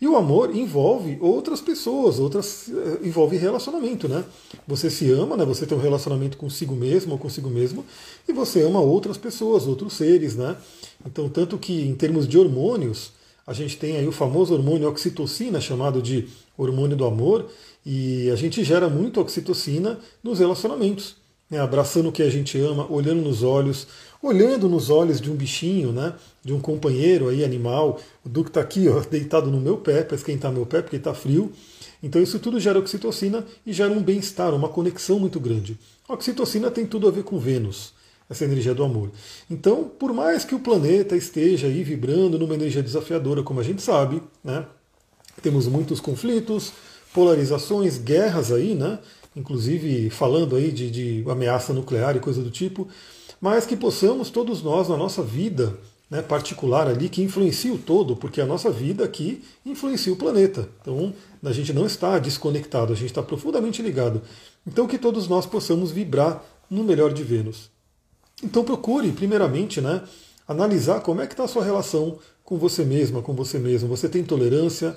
E 0.00 0.08
o 0.08 0.16
amor 0.16 0.54
envolve 0.54 1.18
outras 1.20 1.60
pessoas, 1.60 2.18
outras 2.18 2.68
eh, 2.68 3.06
envolve 3.06 3.36
relacionamento, 3.36 4.08
né? 4.08 4.24
Você 4.66 4.88
se 4.88 5.10
ama, 5.10 5.36
né? 5.36 5.44
Você 5.44 5.66
tem 5.66 5.76
um 5.76 5.80
relacionamento 5.80 6.36
consigo 6.36 6.74
mesmo 6.74 7.12
ou 7.12 7.18
consigo 7.18 7.50
mesmo, 7.50 7.84
e 8.28 8.32
você 8.32 8.62
ama 8.62 8.80
outras 8.80 9.18
pessoas, 9.18 9.66
outros 9.66 9.92
seres, 9.94 10.36
né? 10.36 10.56
Então, 11.04 11.28
tanto 11.28 11.58
que 11.58 11.82
em 11.82 11.94
termos 11.94 12.28
de 12.28 12.38
hormônios, 12.38 13.12
a 13.50 13.52
gente 13.52 13.76
tem 13.76 13.96
aí 13.96 14.06
o 14.06 14.12
famoso 14.12 14.54
hormônio 14.54 14.88
oxitocina, 14.88 15.60
chamado 15.60 16.00
de 16.00 16.28
hormônio 16.56 16.96
do 16.96 17.04
amor, 17.04 17.50
e 17.84 18.30
a 18.30 18.36
gente 18.36 18.62
gera 18.62 18.88
muito 18.88 19.20
oxitocina 19.20 19.98
nos 20.22 20.38
relacionamentos. 20.38 21.16
Né? 21.50 21.58
Abraçando 21.58 22.10
o 22.10 22.12
que 22.12 22.22
a 22.22 22.30
gente 22.30 22.56
ama, 22.60 22.86
olhando 22.88 23.20
nos 23.20 23.42
olhos, 23.42 23.88
olhando 24.22 24.68
nos 24.68 24.88
olhos 24.88 25.20
de 25.20 25.32
um 25.32 25.34
bichinho, 25.34 25.90
né? 25.90 26.14
de 26.44 26.52
um 26.52 26.60
companheiro 26.60 27.28
aí, 27.28 27.44
animal. 27.44 27.98
O 28.24 28.28
Duque 28.28 28.50
está 28.50 28.60
aqui, 28.60 28.88
ó, 28.88 29.00
deitado 29.10 29.50
no 29.50 29.60
meu 29.60 29.78
pé, 29.78 30.04
para 30.04 30.14
esquentar 30.14 30.52
meu 30.52 30.64
pé, 30.64 30.80
porque 30.80 30.94
está 30.94 31.12
frio. 31.12 31.50
Então 32.00 32.22
isso 32.22 32.38
tudo 32.38 32.60
gera 32.60 32.78
oxitocina 32.78 33.44
e 33.66 33.72
gera 33.72 33.92
um 33.92 34.00
bem-estar, 34.00 34.54
uma 34.54 34.68
conexão 34.68 35.18
muito 35.18 35.40
grande. 35.40 35.76
A 36.08 36.14
oxitocina 36.14 36.70
tem 36.70 36.86
tudo 36.86 37.08
a 37.08 37.10
ver 37.10 37.24
com 37.24 37.36
Vênus, 37.36 37.94
essa 38.30 38.44
energia 38.44 38.72
do 38.72 38.84
amor. 38.84 39.10
Então, 39.50 39.84
por 39.84 40.12
mais 40.12 40.44
que 40.44 40.54
o 40.54 40.60
planeta 40.60 41.16
esteja 41.16 41.66
aí 41.66 41.82
vibrando 41.82 42.38
numa 42.38 42.54
energia 42.54 42.82
desafiadora, 42.82 43.42
como 43.42 43.58
a 43.58 43.64
gente 43.64 43.82
sabe, 43.82 44.22
né? 44.42 44.64
temos 45.42 45.66
muitos 45.66 46.00
conflitos, 46.00 46.72
polarizações, 47.12 47.98
guerras 47.98 48.52
aí, 48.52 48.74
né? 48.74 49.00
Inclusive 49.34 50.10
falando 50.10 50.54
aí 50.54 50.70
de, 50.70 50.90
de 50.90 51.24
ameaça 51.28 51.72
nuclear 51.72 52.16
e 52.16 52.20
coisa 52.20 52.42
do 52.42 52.50
tipo, 52.50 52.88
mas 53.40 53.66
que 53.66 53.76
possamos 53.76 54.30
todos 54.30 54.62
nós 54.62 54.88
na 54.88 54.96
nossa 54.96 55.22
vida 55.22 55.76
né, 56.10 56.20
particular 56.20 56.88
ali 56.88 57.08
que 57.08 57.22
influencia 57.22 57.72
o 57.72 57.78
todo, 57.78 58.16
porque 58.16 58.40
a 58.40 58.46
nossa 58.46 58.70
vida 58.70 59.04
aqui 59.04 59.42
influencia 59.64 60.12
o 60.12 60.16
planeta. 60.16 60.68
Então 60.80 61.14
a 61.42 61.52
gente 61.52 61.72
não 61.72 61.86
está 61.86 62.18
desconectado, 62.18 62.92
a 62.92 62.96
gente 62.96 63.10
está 63.10 63.22
profundamente 63.22 63.80
ligado. 63.80 64.20
Então 64.66 64.88
que 64.88 64.98
todos 64.98 65.28
nós 65.28 65.46
possamos 65.46 65.92
vibrar 65.92 66.44
no 66.68 66.82
melhor 66.82 67.12
de 67.12 67.22
Vênus. 67.22 67.70
Então 68.42 68.64
procure, 68.64 69.12
primeiramente, 69.12 69.80
né, 69.80 70.02
analisar 70.46 71.00
como 71.00 71.20
é 71.20 71.26
que 71.26 71.34
está 71.34 71.44
a 71.44 71.48
sua 71.48 71.64
relação 71.64 72.18
com 72.44 72.58
você 72.58 72.84
mesma, 72.84 73.22
com 73.22 73.34
você 73.34 73.58
mesmo. 73.58 73.88
Você 73.88 74.08
tem 74.08 74.24
tolerância, 74.24 74.96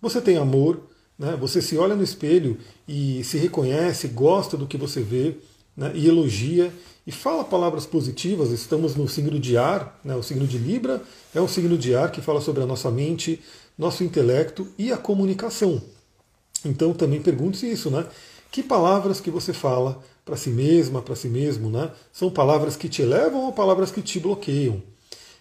você 0.00 0.20
tem 0.20 0.36
amor, 0.36 0.80
né? 1.18 1.36
Você 1.40 1.62
se 1.62 1.76
olha 1.76 1.94
no 1.94 2.02
espelho 2.02 2.58
e 2.86 3.24
se 3.24 3.38
reconhece, 3.38 4.08
gosta 4.08 4.56
do 4.56 4.66
que 4.66 4.76
você 4.76 5.00
vê 5.00 5.36
né? 5.76 5.92
e 5.94 6.06
elogia 6.06 6.72
e 7.06 7.12
fala 7.12 7.44
palavras 7.44 7.86
positivas. 7.86 8.50
Estamos 8.50 8.94
no 8.94 9.08
signo 9.08 9.38
de 9.38 9.56
ar, 9.56 9.98
né? 10.04 10.14
o 10.14 10.22
signo 10.22 10.46
de 10.46 10.58
Libra 10.58 11.02
é 11.34 11.40
um 11.40 11.48
signo 11.48 11.76
de 11.76 11.94
ar 11.94 12.10
que 12.10 12.20
fala 12.20 12.40
sobre 12.40 12.62
a 12.62 12.66
nossa 12.66 12.90
mente, 12.90 13.40
nosso 13.78 14.04
intelecto 14.04 14.68
e 14.78 14.92
a 14.92 14.96
comunicação. 14.96 15.80
Então 16.64 16.92
também 16.92 17.22
pergunte-se 17.22 17.70
isso, 17.70 17.90
né? 17.90 18.06
Que 18.50 18.62
palavras 18.62 19.20
que 19.20 19.30
você 19.30 19.52
fala 19.52 20.02
para 20.26 20.36
si 20.36 20.50
mesma, 20.50 21.00
para 21.00 21.14
si 21.14 21.28
mesmo, 21.28 21.70
né? 21.70 21.88
São 22.12 22.28
palavras 22.28 22.74
que 22.76 22.88
te 22.88 23.00
elevam 23.00 23.44
ou 23.46 23.52
palavras 23.52 23.92
que 23.92 24.02
te 24.02 24.18
bloqueiam? 24.18 24.82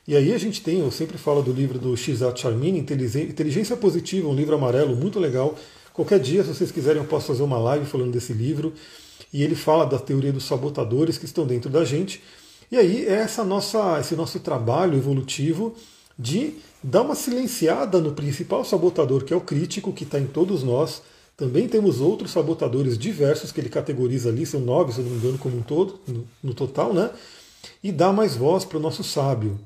E 0.08 0.15
aí 0.15 0.32
a 0.32 0.38
gente 0.38 0.62
tem, 0.62 0.80
eu 0.80 0.92
sempre 0.92 1.18
falo 1.18 1.42
do 1.42 1.51
livro 1.51 1.80
do 1.80 1.98
Shizat 1.98 2.39
Charmin, 2.39 2.77
Inteligência 2.77 3.75
Positiva, 3.75 4.30
um 4.30 4.36
livro 4.36 4.54
amarelo 4.54 4.96
muito 4.96 5.20
legal. 5.20 5.56
Qualquer 5.92 6.20
dia, 6.20 6.44
se 6.44 6.54
vocês 6.54 6.72
quiserem, 6.72 7.01
eu 7.01 7.08
posso 7.08 7.25
fazer 7.25 7.42
uma 7.42 7.58
live 7.58 7.88
falando 7.88 8.12
desse 8.12 8.32
livro. 8.32 8.74
E 9.34 9.42
ele 9.42 9.56
fala 9.56 9.86
da 9.88 9.98
teoria 9.98 10.32
dos 10.32 10.44
sabotadores 10.44 11.18
que 11.18 11.25
estão 11.25 11.48
dentro 11.48 11.72
da 11.72 11.84
gente. 11.84 12.22
E 12.72 12.77
aí 12.77 13.08
é 13.08 13.13
essa 13.13 13.44
nossa, 13.44 14.00
esse 14.00 14.15
nosso 14.15 14.39
trabalho 14.39 14.96
evolutivo 14.96 15.74
de 16.18 16.54
dar 16.84 17.01
uma 17.01 17.15
silenciada 17.15 18.00
no 18.00 18.12
principal 18.12 18.63
sabotador, 18.63 19.24
que 19.24 19.34
é 19.34 19.36
o 19.36 19.42
crítico, 19.42 19.92
que 19.92 20.04
está 20.04 20.20
em 20.20 20.27
todos 20.27 20.62
nós. 20.62 21.01
Também 21.38 21.68
temos 21.68 22.00
outros 22.00 22.32
sabotadores 22.32 22.98
diversos 22.98 23.51
que 23.51 23.60
ele 23.60 23.70
categoriza 23.70 24.30
ali, 24.30 24.46
são 24.46 24.62
nove, 24.62 24.94
se 24.94 25.01
não 25.01 25.10
me 25.10 25.18
engano, 25.18 25.38
como 25.38 25.58
um 25.58 25.62
todo, 25.62 26.00
no, 26.08 26.27
no 26.42 26.54
total, 26.54 26.94
né? 26.94 27.12
E 27.84 27.92
dá 27.92 28.13
mais 28.13 28.36
voz 28.36 28.63
para 28.63 28.77
o 28.77 28.82
nosso 28.82 29.04
sábio. 29.04 29.60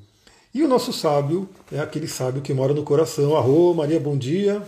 E 0.52 0.64
o 0.64 0.68
nosso 0.68 0.92
sábio 0.92 1.48
é 1.70 1.78
aquele 1.78 2.08
sábio 2.08 2.42
que 2.42 2.52
mora 2.52 2.74
no 2.74 2.82
coração. 2.82 3.36
Arro, 3.36 3.72
Maria, 3.72 4.00
bom 4.00 4.18
dia. 4.18 4.60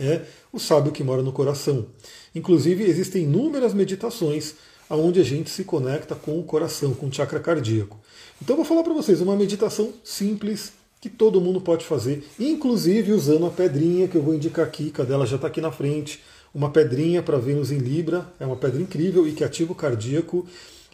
É 0.00 0.22
o 0.52 0.58
sábio 0.58 0.90
que 0.90 1.04
mora 1.04 1.22
no 1.22 1.30
coração. 1.30 1.86
Inclusive, 2.34 2.82
existem 2.84 3.22
inúmeras 3.22 3.72
meditações 3.72 4.54
onde 4.88 5.20
a 5.20 5.24
gente 5.24 5.48
se 5.48 5.62
conecta 5.62 6.16
com 6.16 6.40
o 6.40 6.42
coração, 6.42 6.92
com 6.92 7.06
o 7.06 7.12
chakra 7.12 7.38
cardíaco. 7.38 7.96
Então, 8.42 8.56
vou 8.56 8.64
falar 8.64 8.82
para 8.82 8.94
vocês 8.94 9.20
uma 9.20 9.36
meditação 9.36 9.92
simples 10.02 10.72
que 11.00 11.08
todo 11.08 11.40
mundo 11.40 11.60
pode 11.60 11.84
fazer, 11.84 12.22
inclusive 12.38 13.12
usando 13.12 13.46
a 13.46 13.50
pedrinha 13.50 14.06
que 14.06 14.16
eu 14.16 14.22
vou 14.22 14.34
indicar 14.34 14.66
aqui, 14.66 14.90
cadê 14.90 15.14
ela 15.14 15.26
já 15.26 15.36
está 15.36 15.48
aqui 15.48 15.60
na 15.60 15.72
frente. 15.72 16.20
Uma 16.52 16.68
pedrinha 16.68 17.22
para 17.22 17.38
Vênus 17.38 17.70
em 17.70 17.78
Libra, 17.78 18.26
é 18.38 18.44
uma 18.44 18.56
pedra 18.56 18.82
incrível 18.82 19.26
e 19.26 19.32
que 19.32 19.44
ativa 19.44 19.72
o 19.72 19.74
cardíaco. 19.74 20.46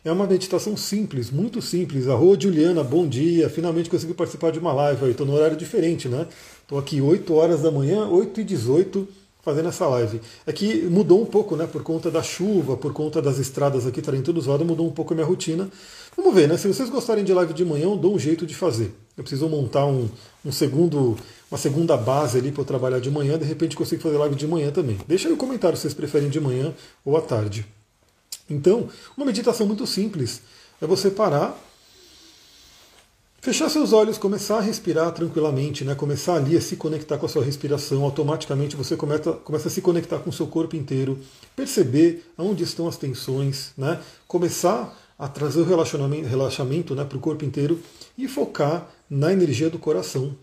É 0.05 0.13
uma 0.13 0.27
meditação 0.27 0.77
simples, 0.77 1.33
muito 1.33 1.61
simples. 1.61 2.07
Arro, 2.07 2.41
Juliana, 2.41 2.85
bom 2.85 3.09
dia. 3.09 3.51
Finalmente 3.51 3.91
consegui 3.91 4.15
participar 4.15 4.53
de 4.53 4.59
uma 4.61 4.73
live. 4.73 5.11
Estou 5.11 5.27
no 5.27 5.35
horário 5.35 5.57
diferente, 5.57 6.09
né? 6.09 6.29
Estou 6.63 6.79
aqui 6.79 7.01
8 7.01 7.35
horas 7.35 7.63
da 7.63 7.73
manhã, 7.73 8.07
8 8.07 8.41
e 8.41 8.45
18 8.45 9.09
fazendo 9.47 9.69
essa 9.69 9.87
live. 9.87 10.21
É 10.45 10.53
que 10.53 10.83
mudou 10.83 11.23
um 11.23 11.25
pouco, 11.25 11.57
né? 11.57 11.67
Por 11.67 11.83
conta 11.83 12.11
da 12.11 12.23
chuva, 12.23 12.77
por 12.77 12.93
conta 12.93 13.23
das 13.23 13.39
estradas 13.39 13.87
aqui 13.87 14.01
estarem 14.01 14.21
tudo 14.21 14.41
zoadas, 14.41 14.67
mudou 14.67 14.87
um 14.87 14.93
pouco 14.93 15.13
a 15.13 15.17
minha 15.17 15.27
rotina. 15.27 15.71
Vamos 16.17 16.35
ver, 16.35 16.49
né? 16.49 16.57
Se 16.57 16.67
vocês 16.67 16.89
gostarem 16.89 17.23
de 17.23 17.33
live 17.35 17.53
de 17.53 17.65
manhã, 17.65 17.85
eu 17.85 17.97
dou 17.97 18.15
um 18.15 18.19
jeito 18.19 18.47
de 18.47 18.55
fazer. 18.55 18.95
Eu 19.17 19.23
preciso 19.23 19.49
montar 19.49 19.85
um, 19.87 20.09
um 20.45 20.51
segundo, 20.51 21.17
uma 21.51 21.59
segunda 21.59 21.97
base 21.97 22.39
ali 22.39 22.51
para 22.51 22.63
eu 22.63 22.67
trabalhar 22.67 23.01
de 23.01 23.11
manhã, 23.11 23.39
de 23.39 23.45
repente 23.45 23.77
consigo 23.77 24.03
fazer 24.03 24.17
live 24.17 24.35
de 24.35 24.47
manhã 24.47 24.71
também. 24.71 24.99
Deixa 25.07 25.29
aí 25.29 25.33
no 25.33 25.39
comentário 25.39 25.77
se 25.77 25.83
vocês 25.83 25.95
preferem 25.95 26.31
de 26.31 26.41
manhã 26.41 26.75
ou 27.05 27.17
à 27.17 27.21
tarde. 27.21 27.67
Então, 28.49 28.89
uma 29.17 29.27
meditação 29.27 29.67
muito 29.67 29.87
simples 29.87 30.41
é 30.81 30.87
você 30.87 31.11
parar, 31.11 31.59
fechar 33.41 33.69
seus 33.69 33.93
olhos, 33.93 34.19
começar 34.19 34.59
a 34.59 34.61
respirar 34.61 35.13
tranquilamente, 35.13 35.85
né? 35.85 35.95
começar 35.95 36.37
ali 36.37 36.57
a 36.57 36.61
se 36.61 36.77
conectar 36.77 37.19
com 37.19 37.27
a 37.27 37.29
sua 37.29 37.45
respiração. 37.45 38.05
Automaticamente 38.05 38.77
você 38.77 38.97
começa, 38.97 39.33
começa 39.33 39.69
a 39.69 39.71
se 39.71 39.81
conectar 39.81 40.19
com 40.19 40.31
o 40.31 40.33
seu 40.33 40.47
corpo 40.47 40.77
inteiro, 40.77 41.19
perceber 41.55 42.25
onde 42.39 42.63
estão 42.63 42.87
as 42.87 42.97
tensões, 42.97 43.73
né? 43.77 44.01
começar 44.29 45.06
a 45.19 45.29
trazer 45.29 45.61
o 45.61 45.65
relaxamento, 45.65 46.95
né, 46.95 47.05
para 47.05 47.17
o 47.17 47.21
corpo 47.21 47.45
inteiro 47.45 47.81
e 48.17 48.29
focar 48.29 48.89
na 49.09 49.33
energia 49.33 49.71
do 49.71 49.79
coração. 49.79 50.37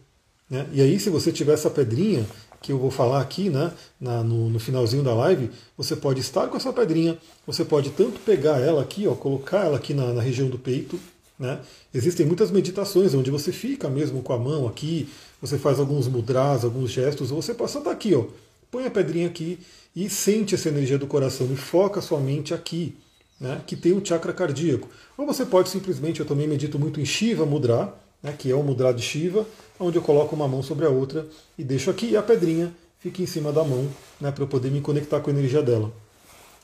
Né? 0.50 0.68
E 0.74 0.82
aí, 0.82 1.00
se 1.00 1.10
você 1.10 1.32
tiver 1.32 1.54
essa 1.54 1.70
pedrinha, 1.70 2.26
que 2.64 2.72
eu 2.72 2.80
vou 2.80 2.90
falar 2.90 3.22
aqui 3.22 3.50
né, 3.50 3.72
na, 4.00 4.24
no, 4.24 4.50
no, 4.50 4.58
finalzinho 4.58 5.04
da 5.04 5.14
live, 5.14 5.52
você 5.78 5.98
pode 5.98 6.22
estar 6.22 6.48
com 6.48 6.56
essa 6.56 6.72
pedrinha, 6.72 7.18
você 7.46 7.66
pode 7.66 7.90
tanto 7.90 8.20
pegar 8.22 8.58
ela 8.60 8.82
aqui, 8.82 9.06
ó, 9.06 9.14
colocar 9.14 9.66
ela 9.66 9.76
aqui 9.76 9.94
na, 9.94 10.14
na 10.14 10.22
região 10.22 10.48
do 10.48 10.58
peito. 10.58 10.98
Né? 11.38 11.60
Existem 11.94 12.26
muitas 12.26 12.52
meditações 12.52 13.14
onde 13.14 13.30
você 13.30 13.52
fica 13.52 13.90
mesmo 13.90 14.24
com 14.24 14.32
a 14.32 14.40
mão 14.40 14.66
aqui, 14.66 15.10
você 15.42 15.58
faz 15.58 15.78
alguns 15.78 16.08
mudras, 16.08 16.64
alguns 16.64 16.90
gestos, 16.90 17.32
ou 17.32 17.42
você 17.42 17.54
passa 17.54 17.82
daqui, 17.82 18.16
ó, 18.16 18.24
põe 18.72 18.86
a 18.86 18.92
pedrinha 18.92 19.28
aqui 19.28 19.60
e 19.94 20.10
sente 20.10 20.56
essa 20.56 20.70
energia 20.70 20.98
do 20.98 21.06
coração 21.06 21.48
e 21.52 21.58
foca 21.58 22.00
sua 22.00 22.20
mente 22.20 22.54
aqui, 22.54 22.96
né, 23.44 23.62
que 23.68 23.76
tem 23.76 23.92
um 23.92 24.04
chakra 24.04 24.32
cardíaco. 24.32 24.88
Ou 25.18 25.28
você 25.28 25.46
pode 25.46 25.68
simplesmente, 25.68 26.22
eu 26.22 26.26
também 26.26 26.48
medito 26.48 26.80
muito 26.80 27.02
em 27.02 27.06
Shiva 27.06 27.46
Mudra, 27.46 27.94
né, 28.24 28.34
que 28.40 28.50
é 28.50 28.56
o 28.56 28.64
Mudra 28.64 28.94
de 28.94 29.02
Shiva, 29.02 29.46
onde 29.78 29.98
eu 29.98 30.02
coloco 30.02 30.34
uma 30.34 30.48
mão 30.48 30.64
sobre 30.64 30.86
a 30.86 30.90
outra 30.90 31.28
e 31.58 31.64
deixo 31.64 31.90
aqui 31.90 32.12
e 32.12 32.18
a 32.18 32.24
pedrinha 32.24 32.74
fica 33.00 33.22
em 33.22 33.26
cima 33.26 33.52
da 33.52 33.62
mão 33.62 33.90
né, 34.20 34.32
para 34.32 34.46
eu 34.46 34.48
poder 34.48 34.72
me 34.72 34.80
conectar 34.80 35.20
com 35.20 35.30
a 35.30 35.34
energia 35.34 35.62
dela. 35.62 35.92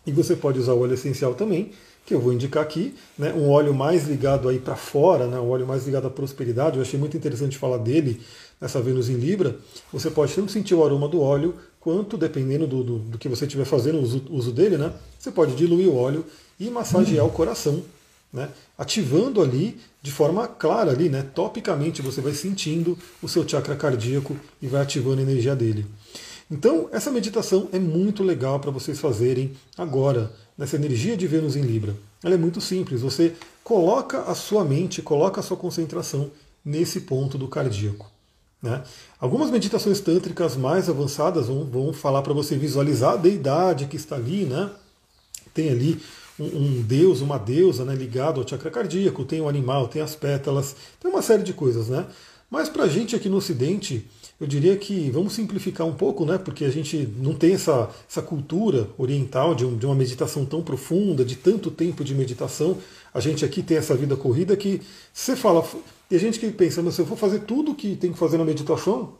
E 0.07 0.11
você 0.13 0.37
pode 0.37 0.57
usar 0.57 0.71
o 0.71 0.79
óleo 0.79 0.93
essencial 0.93 1.33
também, 1.33 1.71
que 2.05 2.13
eu 2.13 2.21
vou 2.21 2.31
indicar 2.31 2.63
aqui, 2.63 2.95
né, 3.17 3.33
um 3.33 3.49
óleo 3.49 3.73
mais 3.73 4.07
ligado 4.07 4.47
aí 4.47 4.57
para 4.57 4.77
fora, 4.77 5.27
né, 5.27 5.37
um 5.37 5.49
óleo 5.49 5.67
mais 5.67 5.85
ligado 5.85 6.07
à 6.07 6.09
prosperidade. 6.09 6.77
Eu 6.77 6.81
achei 6.81 6.97
muito 6.97 7.17
interessante 7.17 7.57
falar 7.57 7.77
dele 7.77 8.21
nessa 8.59 8.81
Vênus 8.81 9.09
em 9.09 9.15
Libra. 9.15 9.57
Você 9.91 10.09
pode 10.09 10.33
tanto 10.33 10.49
sentir 10.49 10.75
o 10.75 10.85
aroma 10.85 11.09
do 11.09 11.21
óleo, 11.21 11.55
quanto, 11.77 12.17
dependendo 12.17 12.65
do, 12.65 12.83
do, 12.85 12.99
do 12.99 13.17
que 13.17 13.27
você 13.27 13.43
estiver 13.43 13.65
fazendo, 13.65 13.99
o 13.99 14.01
uso, 14.01 14.23
uso, 14.29 14.51
dele, 14.53 14.77
né, 14.77 14.93
você 15.19 15.29
pode 15.29 15.55
diluir 15.55 15.89
o 15.89 15.97
óleo 15.97 16.25
e 16.59 16.69
massagear 16.69 17.25
o 17.25 17.31
coração, 17.31 17.83
né, 18.31 18.49
ativando 18.77 19.41
ali 19.41 19.79
de 20.01 20.11
forma 20.11 20.47
clara 20.47 20.91
ali, 20.91 21.09
né? 21.09 21.25
Topicamente 21.33 22.01
você 22.01 22.21
vai 22.21 22.33
sentindo 22.33 22.97
o 23.21 23.27
seu 23.27 23.47
chakra 23.47 23.75
cardíaco 23.75 24.35
e 24.61 24.67
vai 24.67 24.81
ativando 24.81 25.19
a 25.19 25.23
energia 25.23 25.55
dele. 25.55 25.85
Então, 26.49 26.89
essa 26.91 27.11
meditação 27.11 27.69
é 27.71 27.79
muito 27.79 28.23
legal 28.23 28.59
para 28.59 28.71
vocês 28.71 28.99
fazerem 28.99 29.53
agora, 29.77 30.31
nessa 30.57 30.75
energia 30.75 31.15
de 31.15 31.27
Vênus 31.27 31.55
em 31.55 31.61
Libra. 31.61 31.95
Ela 32.23 32.35
é 32.35 32.37
muito 32.37 32.59
simples, 32.59 33.01
você 33.01 33.33
coloca 33.63 34.21
a 34.21 34.33
sua 34.33 34.65
mente, 34.65 35.01
coloca 35.01 35.39
a 35.39 35.43
sua 35.43 35.55
concentração 35.55 36.31
nesse 36.65 37.01
ponto 37.01 37.37
do 37.37 37.47
cardíaco. 37.47 38.09
Né? 38.61 38.83
Algumas 39.19 39.49
meditações 39.51 39.99
tântricas 39.99 40.57
mais 40.57 40.89
avançadas 40.89 41.47
vão, 41.47 41.65
vão 41.65 41.93
falar 41.93 42.21
para 42.21 42.33
você 42.33 42.57
visualizar 42.57 43.13
a 43.13 43.17
deidade 43.17 43.85
que 43.85 43.95
está 43.95 44.15
ali, 44.15 44.43
né? 44.43 44.69
Tem 45.53 45.69
ali 45.69 46.01
um, 46.43 46.81
deus, 46.81 47.21
uma 47.21 47.37
deusa 47.37 47.83
né, 47.83 47.95
ligado 47.95 48.39
ao 48.39 48.47
chakra 48.47 48.71
cardíaco, 48.71 49.25
tem 49.25 49.41
o 49.41 49.45
um 49.45 49.49
animal, 49.49 49.87
tem 49.87 50.01
as 50.01 50.15
pétalas, 50.15 50.75
tem 50.99 51.11
uma 51.11 51.21
série 51.21 51.43
de 51.43 51.53
coisas, 51.53 51.89
né? 51.89 52.05
Mas 52.49 52.67
para 52.67 52.83
a 52.83 52.87
gente 52.87 53.15
aqui 53.15 53.29
no 53.29 53.37
Ocidente, 53.37 54.07
eu 54.41 54.47
diria 54.47 54.75
que 54.75 55.11
vamos 55.11 55.33
simplificar 55.33 55.85
um 55.85 55.93
pouco, 55.93 56.25
né? 56.25 56.37
Porque 56.37 56.65
a 56.65 56.69
gente 56.69 57.07
não 57.17 57.35
tem 57.35 57.53
essa, 57.53 57.89
essa 58.09 58.21
cultura 58.21 58.89
oriental 58.97 59.53
de, 59.53 59.65
um, 59.65 59.77
de 59.77 59.85
uma 59.85 59.93
meditação 59.93 60.45
tão 60.45 60.61
profunda, 60.61 61.23
de 61.23 61.35
tanto 61.35 61.69
tempo 61.69 62.03
de 62.03 62.15
meditação. 62.15 62.77
A 63.13 63.19
gente 63.19 63.45
aqui 63.45 63.61
tem 63.61 63.77
essa 63.77 63.95
vida 63.95 64.15
corrida 64.15 64.57
que 64.57 64.81
você 65.13 65.35
fala. 65.35 65.63
Tem 66.09 66.17
gente 66.17 66.39
que 66.39 66.49
pensa, 66.49 66.81
mas 66.81 66.95
se 66.95 67.01
eu 67.01 67.05
for 67.05 67.17
fazer 67.17 67.41
tudo 67.41 67.75
que 67.75 67.95
tem 67.95 68.11
que 68.11 68.17
fazer 68.17 68.39
na 68.39 68.45
meditação, 68.45 69.13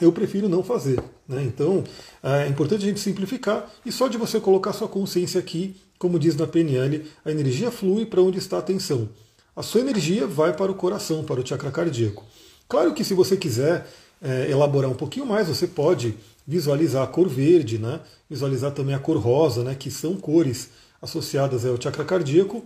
eu 0.00 0.12
prefiro 0.12 0.48
não 0.48 0.62
fazer. 0.62 1.02
Né? 1.28 1.42
Então 1.44 1.84
é 2.22 2.46
importante 2.48 2.84
a 2.84 2.88
gente 2.88 3.00
simplificar 3.00 3.70
e 3.84 3.92
só 3.92 4.08
de 4.08 4.16
você 4.16 4.40
colocar 4.40 4.72
sua 4.72 4.88
consciência 4.88 5.38
aqui, 5.38 5.76
como 5.98 6.18
diz 6.18 6.34
na 6.36 6.46
PNL, 6.46 7.04
a 7.24 7.30
energia 7.30 7.70
flui 7.70 8.06
para 8.06 8.22
onde 8.22 8.38
está 8.38 8.56
a 8.56 8.60
atenção. 8.60 9.08
A 9.54 9.62
sua 9.62 9.80
energia 9.80 10.26
vai 10.26 10.54
para 10.56 10.70
o 10.70 10.74
coração, 10.74 11.24
para 11.24 11.40
o 11.40 11.46
chakra 11.46 11.70
cardíaco. 11.70 12.24
Claro 12.68 12.94
que 12.94 13.04
se 13.04 13.14
você 13.14 13.36
quiser 13.36 13.86
é, 14.22 14.50
elaborar 14.50 14.90
um 14.90 14.94
pouquinho 14.94 15.26
mais, 15.26 15.48
você 15.48 15.66
pode 15.66 16.16
visualizar 16.46 17.02
a 17.02 17.06
cor 17.06 17.28
verde, 17.28 17.78
né? 17.78 18.00
visualizar 18.28 18.72
também 18.72 18.94
a 18.94 18.98
cor 18.98 19.18
rosa, 19.18 19.62
né? 19.62 19.74
que 19.74 19.90
são 19.90 20.16
cores 20.16 20.70
associadas 21.02 21.64
ao 21.66 21.80
chakra 21.80 22.04
cardíaco. 22.04 22.64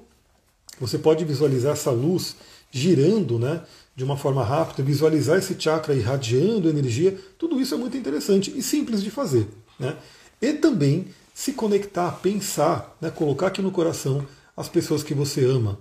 Você 0.81 0.99
pode 0.99 1.25
visualizar 1.25 1.73
essa 1.73 1.91
luz 1.91 2.37
girando, 2.71 3.39
né? 3.39 3.63
De 3.97 4.03
uma 4.03 4.17
forma 4.17 4.45
rápida, 4.45 4.83
visualizar 4.83 5.39
esse 5.39 5.55
chakra 5.59 5.95
irradiando 5.95 6.69
energia, 6.69 7.17
tudo 7.39 7.61
isso 7.61 7.75
é 7.75 7.79
muito 7.79 7.97
interessante 7.97 8.53
e 8.57 8.63
simples 8.63 9.03
de 9.03 9.11
fazer. 9.11 9.47
Né? 9.79 9.97
E 10.43 10.53
também 10.55 11.07
se 11.33 11.53
conectar, 11.53 12.11
pensar, 12.21 12.97
né? 13.01 13.11
colocar 13.11 13.49
aqui 13.49 13.63
no 13.63 13.71
coração 13.71 14.27
as 14.57 14.69
pessoas 14.69 15.03
que 15.03 15.15
você 15.15 15.45
ama. 15.45 15.79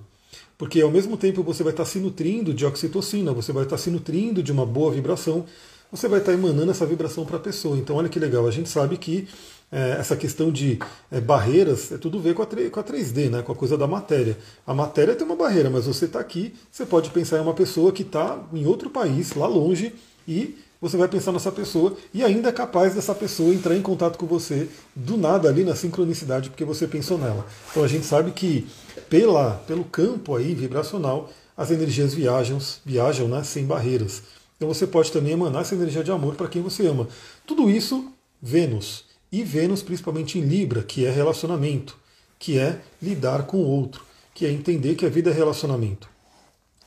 Porque 0.57 0.81
ao 0.81 0.91
mesmo 0.91 1.17
tempo 1.17 1.43
você 1.43 1.63
vai 1.63 1.73
estar 1.73 1.85
se 1.85 1.99
nutrindo 1.99 2.53
de 2.53 2.65
oxitocina, 2.65 3.33
você 3.33 3.51
vai 3.51 3.63
estar 3.63 3.77
se 3.77 3.89
nutrindo 3.89 4.41
de 4.41 4.51
uma 4.51 4.65
boa 4.65 4.91
vibração, 4.91 5.45
você 5.91 6.07
vai 6.07 6.19
estar 6.19 6.33
emanando 6.33 6.71
essa 6.71 6.85
vibração 6.85 7.25
para 7.25 7.37
a 7.37 7.39
pessoa. 7.39 7.77
Então 7.77 7.95
olha 7.95 8.09
que 8.09 8.19
legal, 8.19 8.47
a 8.47 8.51
gente 8.51 8.69
sabe 8.69 8.97
que 8.97 9.27
é, 9.73 9.97
essa 9.99 10.15
questão 10.15 10.51
de 10.51 10.77
é, 11.11 11.19
barreiras 11.19 11.91
é 11.91 11.97
tudo 11.97 12.19
ver 12.19 12.35
com 12.35 12.43
a, 12.43 12.45
com 12.45 12.79
a 12.79 12.83
3D, 12.83 13.31
né, 13.31 13.41
com 13.41 13.51
a 13.51 13.55
coisa 13.55 13.75
da 13.75 13.87
matéria. 13.87 14.37
A 14.67 14.73
matéria 14.73 15.15
tem 15.15 15.25
uma 15.25 15.35
barreira, 15.35 15.67
mas 15.67 15.87
você 15.87 16.05
está 16.05 16.19
aqui, 16.19 16.53
você 16.71 16.85
pode 16.85 17.09
pensar 17.09 17.39
em 17.39 17.41
uma 17.41 17.55
pessoa 17.55 17.91
que 17.91 18.03
está 18.03 18.39
em 18.53 18.67
outro 18.67 18.91
país, 18.91 19.33
lá 19.33 19.47
longe, 19.47 19.91
e 20.27 20.55
você 20.79 20.95
vai 20.95 21.07
pensar 21.07 21.31
nessa 21.31 21.51
pessoa 21.51 21.97
e 22.13 22.23
ainda 22.23 22.49
é 22.49 22.51
capaz 22.51 22.93
dessa 22.93 23.15
pessoa 23.15 23.51
entrar 23.51 23.75
em 23.75 23.81
contato 23.81 24.17
com 24.17 24.27
você 24.27 24.69
do 24.95 25.17
nada 25.17 25.49
ali 25.49 25.63
na 25.63 25.75
sincronicidade 25.75 26.51
porque 26.51 26.65
você 26.65 26.85
pensou 26.85 27.17
nela. 27.17 27.45
Então 27.71 27.83
a 27.83 27.87
gente 27.87 28.05
sabe 28.05 28.31
que 28.31 28.67
pela, 29.09 29.63
pelo 29.65 29.85
campo 29.85 30.35
aí 30.35 30.53
vibracional 30.53 31.31
as 31.57 31.71
energias 31.71 32.13
viajam, 32.13 32.59
viajam 32.85 33.27
né, 33.27 33.43
sem 33.43 33.65
barreiras. 33.65 34.23
Então 34.57 34.67
você 34.67 34.85
pode 34.85 35.11
também 35.11 35.31
emanar 35.31 35.61
essa 35.61 35.73
energia 35.73 36.03
de 36.03 36.11
amor 36.11 36.35
para 36.35 36.47
quem 36.49 36.61
você 36.61 36.85
ama. 36.85 37.07
Tudo 37.47 37.69
isso, 37.69 38.11
Vênus 38.41 39.12
e 39.33 39.43
Vênus 39.43 39.81
principalmente 39.81 40.37
em 40.37 40.43
Libra, 40.43 40.83
que 40.83 41.07
é 41.07 41.09
relacionamento, 41.09 41.97
que 42.37 42.59
é 42.59 42.79
lidar 43.01 43.47
com 43.47 43.57
o 43.57 43.67
outro, 43.67 44.05
que 44.31 44.45
é 44.45 44.51
entender 44.51 44.93
que 44.93 45.07
a 45.07 45.09
vida 45.09 45.31
é 45.31 45.33
relacionamento. 45.33 46.07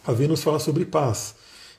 A 0.06 0.12
Vênus 0.12 0.44
fala 0.44 0.60
sobre 0.60 0.84
paz. 0.84 1.34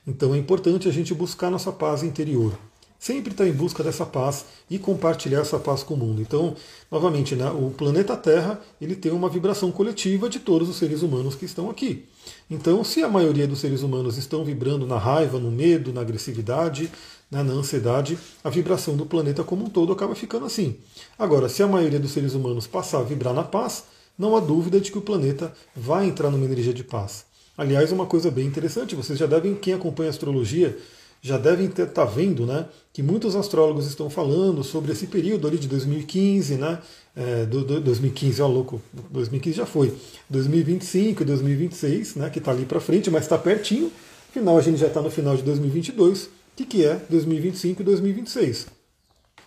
Então 0.06 0.34
é 0.34 0.38
importante 0.38 0.86
a 0.86 0.92
gente 0.92 1.14
buscar 1.14 1.50
nossa 1.50 1.72
paz 1.72 2.02
interior 2.02 2.58
sempre 2.98 3.30
está 3.30 3.46
em 3.46 3.52
busca 3.52 3.82
dessa 3.82 4.04
paz 4.04 4.44
e 4.68 4.78
compartilhar 4.78 5.40
essa 5.40 5.58
paz 5.58 5.82
com 5.82 5.94
o 5.94 5.96
mundo. 5.96 6.20
Então, 6.20 6.56
novamente, 6.90 7.36
né, 7.36 7.48
o 7.50 7.70
planeta 7.70 8.16
Terra 8.16 8.60
ele 8.80 8.96
tem 8.96 9.12
uma 9.12 9.28
vibração 9.28 9.70
coletiva 9.70 10.28
de 10.28 10.40
todos 10.40 10.68
os 10.68 10.76
seres 10.76 11.02
humanos 11.02 11.34
que 11.34 11.44
estão 11.44 11.70
aqui. 11.70 12.06
Então, 12.50 12.82
se 12.82 13.02
a 13.02 13.08
maioria 13.08 13.46
dos 13.46 13.60
seres 13.60 13.82
humanos 13.82 14.18
estão 14.18 14.44
vibrando 14.44 14.86
na 14.86 14.98
raiva, 14.98 15.38
no 15.38 15.50
medo, 15.50 15.92
na 15.92 16.00
agressividade, 16.00 16.90
na 17.30 17.40
ansiedade, 17.40 18.18
a 18.42 18.48
vibração 18.48 18.96
do 18.96 19.04
planeta 19.04 19.44
como 19.44 19.66
um 19.66 19.68
todo 19.68 19.92
acaba 19.92 20.14
ficando 20.14 20.46
assim. 20.46 20.76
Agora, 21.18 21.48
se 21.48 21.62
a 21.62 21.66
maioria 21.66 22.00
dos 22.00 22.12
seres 22.12 22.34
humanos 22.34 22.66
passar 22.66 23.00
a 23.00 23.02
vibrar 23.02 23.34
na 23.34 23.44
paz, 23.44 23.84
não 24.18 24.36
há 24.36 24.40
dúvida 24.40 24.80
de 24.80 24.90
que 24.90 24.98
o 24.98 25.02
planeta 25.02 25.52
vai 25.76 26.06
entrar 26.06 26.30
numa 26.30 26.44
energia 26.44 26.74
de 26.74 26.82
paz. 26.82 27.24
Aliás, 27.56 27.92
uma 27.92 28.06
coisa 28.06 28.30
bem 28.30 28.46
interessante, 28.46 28.94
vocês 28.94 29.18
já 29.18 29.26
devem, 29.26 29.54
quem 29.54 29.74
acompanha 29.74 30.08
a 30.08 30.10
astrologia, 30.10 30.76
já 31.20 31.36
devem 31.36 31.66
estar 31.66 31.86
tá 31.86 32.04
vendo 32.04 32.46
né, 32.46 32.66
que 32.92 33.02
muitos 33.02 33.34
astrólogos 33.34 33.86
estão 33.86 34.08
falando 34.08 34.62
sobre 34.62 34.92
esse 34.92 35.06
período 35.06 35.46
ali 35.46 35.58
de 35.58 35.66
2015, 35.66 36.54
né, 36.54 36.78
é, 37.16 37.44
do, 37.46 37.64
do, 37.64 37.80
2015, 37.80 38.40
ó 38.40 38.46
louco, 38.46 38.80
2015 39.10 39.56
já 39.56 39.66
foi, 39.66 39.92
2025 40.30 41.22
e 41.22 41.26
2026, 41.26 42.14
né, 42.14 42.30
que 42.30 42.38
está 42.38 42.52
ali 42.52 42.64
para 42.64 42.80
frente, 42.80 43.10
mas 43.10 43.24
está 43.24 43.36
pertinho, 43.36 43.90
afinal 44.30 44.56
a 44.56 44.62
gente 44.62 44.78
já 44.78 44.86
está 44.86 45.02
no 45.02 45.10
final 45.10 45.36
de 45.36 45.42
2022, 45.42 46.24
o 46.24 46.30
que, 46.58 46.66
que 46.66 46.84
é 46.84 47.00
2025 47.08 47.82
e 47.82 47.84
2026? 47.84 48.66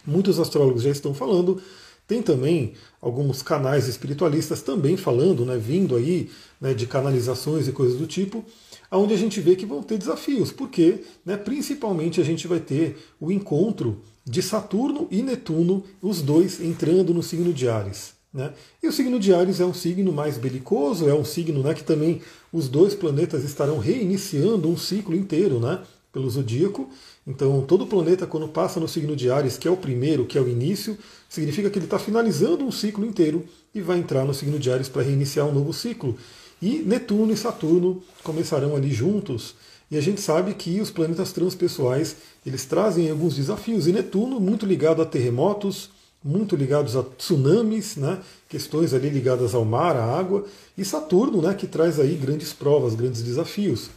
Muitos 0.05 0.39
astrólogos 0.39 0.83
já 0.83 0.89
estão 0.89 1.13
falando, 1.13 1.61
tem 2.07 2.21
também 2.21 2.73
alguns 3.01 3.41
canais 3.41 3.87
espiritualistas 3.87 4.61
também 4.61 4.95
falando, 4.95 5.45
né, 5.45 5.57
vindo 5.57 5.95
aí 5.95 6.29
né, 6.59 6.73
de 6.73 6.85
canalizações 6.85 7.67
e 7.67 7.71
coisas 7.71 7.97
do 7.97 8.07
tipo, 8.07 8.45
onde 8.89 9.13
a 9.13 9.17
gente 9.17 9.41
vê 9.41 9.55
que 9.55 9.65
vão 9.65 9.83
ter 9.83 9.97
desafios, 9.97 10.51
porque 10.51 11.03
né, 11.25 11.35
principalmente 11.35 12.21
a 12.21 12.23
gente 12.23 12.47
vai 12.47 12.59
ter 12.59 12.97
o 13.19 13.31
encontro 13.31 14.01
de 14.25 14.41
Saturno 14.41 15.07
e 15.11 15.21
Netuno, 15.21 15.83
os 16.01 16.21
dois 16.21 16.61
entrando 16.61 17.13
no 17.13 17.23
signo 17.23 17.51
de 17.53 17.67
Ares. 17.67 18.13
Né? 18.33 18.53
E 18.81 18.87
o 18.87 18.91
signo 18.91 19.19
de 19.19 19.33
Ares 19.33 19.59
é 19.59 19.65
um 19.65 19.73
signo 19.73 20.13
mais 20.13 20.37
belicoso, 20.37 21.09
é 21.09 21.13
um 21.13 21.25
signo 21.25 21.61
né, 21.61 21.73
que 21.73 21.83
também 21.83 22.21
os 22.53 22.69
dois 22.69 22.95
planetas 22.95 23.43
estarão 23.43 23.79
reiniciando 23.79 24.69
um 24.69 24.77
ciclo 24.77 25.15
inteiro 25.15 25.59
né, 25.59 25.81
pelo 26.11 26.29
zodíaco. 26.29 26.89
Então, 27.25 27.61
todo 27.61 27.87
planeta, 27.87 28.27
quando 28.27 28.47
passa 28.47 28.79
no 28.79 28.87
signo 28.87 29.15
de 29.15 29.29
Ares, 29.29 29.57
que 29.57 29.67
é 29.67 29.71
o 29.71 29.77
primeiro, 29.77 30.25
que 30.25 30.37
é 30.37 30.41
o 30.41 30.49
início, 30.49 30.97
significa 31.29 31.69
que 31.69 31.77
ele 31.77 31.85
está 31.85 31.99
finalizando 31.99 32.65
um 32.65 32.71
ciclo 32.71 33.05
inteiro 33.05 33.45
e 33.73 33.81
vai 33.81 33.99
entrar 33.99 34.25
no 34.25 34.33
signo 34.33 34.59
de 34.59 34.71
Ares 34.71 34.89
para 34.89 35.03
reiniciar 35.03 35.47
um 35.47 35.53
novo 35.53 35.73
ciclo. 35.73 36.17
E 36.61 36.79
Netuno 36.79 37.33
e 37.33 37.37
Saturno 37.37 38.03
começarão 38.23 38.75
ali 38.75 38.91
juntos. 38.91 39.55
E 39.89 39.97
a 39.97 40.01
gente 40.01 40.21
sabe 40.21 40.53
que 40.53 40.79
os 40.79 40.89
planetas 40.89 41.31
transpessoais 41.31 42.15
eles 42.45 42.65
trazem 42.65 43.09
alguns 43.09 43.35
desafios. 43.35 43.87
E 43.87 43.91
Netuno 43.91 44.39
muito 44.39 44.65
ligado 44.65 45.01
a 45.01 45.05
terremotos, 45.05 45.89
muito 46.23 46.55
ligados 46.55 46.95
a 46.95 47.03
tsunamis, 47.03 47.95
né? 47.95 48.19
questões 48.47 48.93
ali 48.93 49.09
ligadas 49.09 49.55
ao 49.55 49.65
mar, 49.65 49.95
à 49.95 50.05
água, 50.05 50.45
e 50.77 50.85
Saturno, 50.85 51.41
né? 51.41 51.53
que 51.53 51.65
traz 51.65 51.99
aí 51.99 52.15
grandes 52.15 52.53
provas, 52.53 52.93
grandes 52.93 53.23
desafios. 53.23 53.89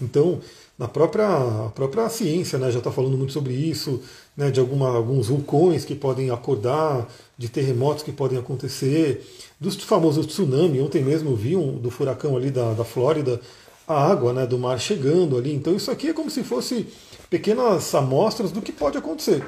Então, 0.00 0.40
na 0.82 0.88
própria, 0.88 1.28
própria 1.76 2.08
ciência 2.08 2.58
né, 2.58 2.68
já 2.68 2.78
está 2.78 2.90
falando 2.90 3.16
muito 3.16 3.32
sobre 3.32 3.54
isso, 3.54 4.02
né, 4.36 4.50
de 4.50 4.58
alguma, 4.58 4.88
alguns 4.88 5.28
vulcões 5.28 5.84
que 5.84 5.94
podem 5.94 6.28
acordar, 6.30 7.08
de 7.38 7.48
terremotos 7.48 8.02
que 8.02 8.10
podem 8.10 8.36
acontecer, 8.36 9.24
dos 9.60 9.76
famosos 9.76 10.26
tsunami. 10.26 10.80
Ontem 10.80 11.00
mesmo 11.00 11.36
vi 11.36 11.54
um 11.54 11.78
do 11.78 11.88
furacão 11.88 12.36
ali 12.36 12.50
da, 12.50 12.72
da 12.72 12.82
Flórida, 12.82 13.40
a 13.86 13.94
água 13.94 14.32
né, 14.32 14.44
do 14.44 14.58
mar 14.58 14.80
chegando 14.80 15.38
ali. 15.38 15.54
Então 15.54 15.76
isso 15.76 15.88
aqui 15.88 16.08
é 16.08 16.12
como 16.12 16.28
se 16.28 16.42
fosse 16.42 16.88
pequenas 17.30 17.94
amostras 17.94 18.50
do 18.50 18.60
que 18.60 18.72
pode 18.72 18.98
acontecer. 18.98 19.46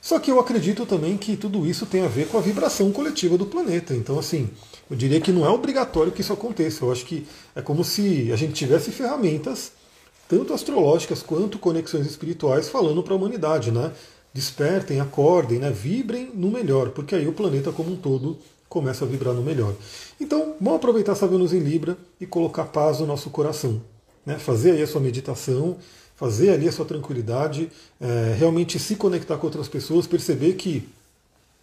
Só 0.00 0.20
que 0.20 0.30
eu 0.30 0.38
acredito 0.38 0.86
também 0.86 1.16
que 1.16 1.36
tudo 1.36 1.66
isso 1.66 1.86
tem 1.86 2.04
a 2.04 2.08
ver 2.08 2.28
com 2.28 2.38
a 2.38 2.40
vibração 2.40 2.92
coletiva 2.92 3.36
do 3.36 3.46
planeta. 3.46 3.94
Então, 3.94 4.16
assim, 4.16 4.48
eu 4.88 4.96
diria 4.96 5.20
que 5.20 5.32
não 5.32 5.44
é 5.44 5.48
obrigatório 5.48 6.12
que 6.12 6.20
isso 6.20 6.32
aconteça. 6.32 6.84
Eu 6.84 6.92
acho 6.92 7.04
que 7.04 7.26
é 7.52 7.60
como 7.60 7.82
se 7.82 8.30
a 8.32 8.36
gente 8.36 8.52
tivesse 8.52 8.92
ferramentas, 8.92 9.72
tanto 10.32 10.54
astrológicas 10.54 11.22
quanto 11.22 11.58
conexões 11.58 12.06
espirituais, 12.06 12.66
falando 12.66 13.02
para 13.02 13.12
a 13.12 13.16
humanidade, 13.16 13.70
né? 13.70 13.92
Despertem, 14.32 14.98
acordem, 14.98 15.58
né? 15.58 15.70
vibrem 15.70 16.30
no 16.32 16.50
melhor, 16.50 16.88
porque 16.88 17.14
aí 17.14 17.28
o 17.28 17.34
planeta 17.34 17.70
como 17.70 17.92
um 17.92 17.96
todo 17.96 18.38
começa 18.66 19.04
a 19.04 19.08
vibrar 19.08 19.34
no 19.34 19.42
melhor. 19.42 19.74
Então, 20.18 20.54
vamos 20.58 20.76
aproveitar 20.76 21.12
essa 21.12 21.26
Vênus 21.26 21.52
em 21.52 21.58
Libra 21.58 21.98
e 22.18 22.24
colocar 22.24 22.64
paz 22.64 23.00
no 23.00 23.06
nosso 23.06 23.28
coração. 23.28 23.82
Né? 24.24 24.38
Fazer 24.38 24.70
aí 24.70 24.80
a 24.80 24.86
sua 24.86 25.02
meditação, 25.02 25.76
fazer 26.16 26.48
ali 26.48 26.66
a 26.66 26.72
sua 26.72 26.86
tranquilidade, 26.86 27.70
é, 28.00 28.34
realmente 28.38 28.78
se 28.78 28.96
conectar 28.96 29.36
com 29.36 29.46
outras 29.46 29.68
pessoas, 29.68 30.06
perceber 30.06 30.54
que 30.54 30.88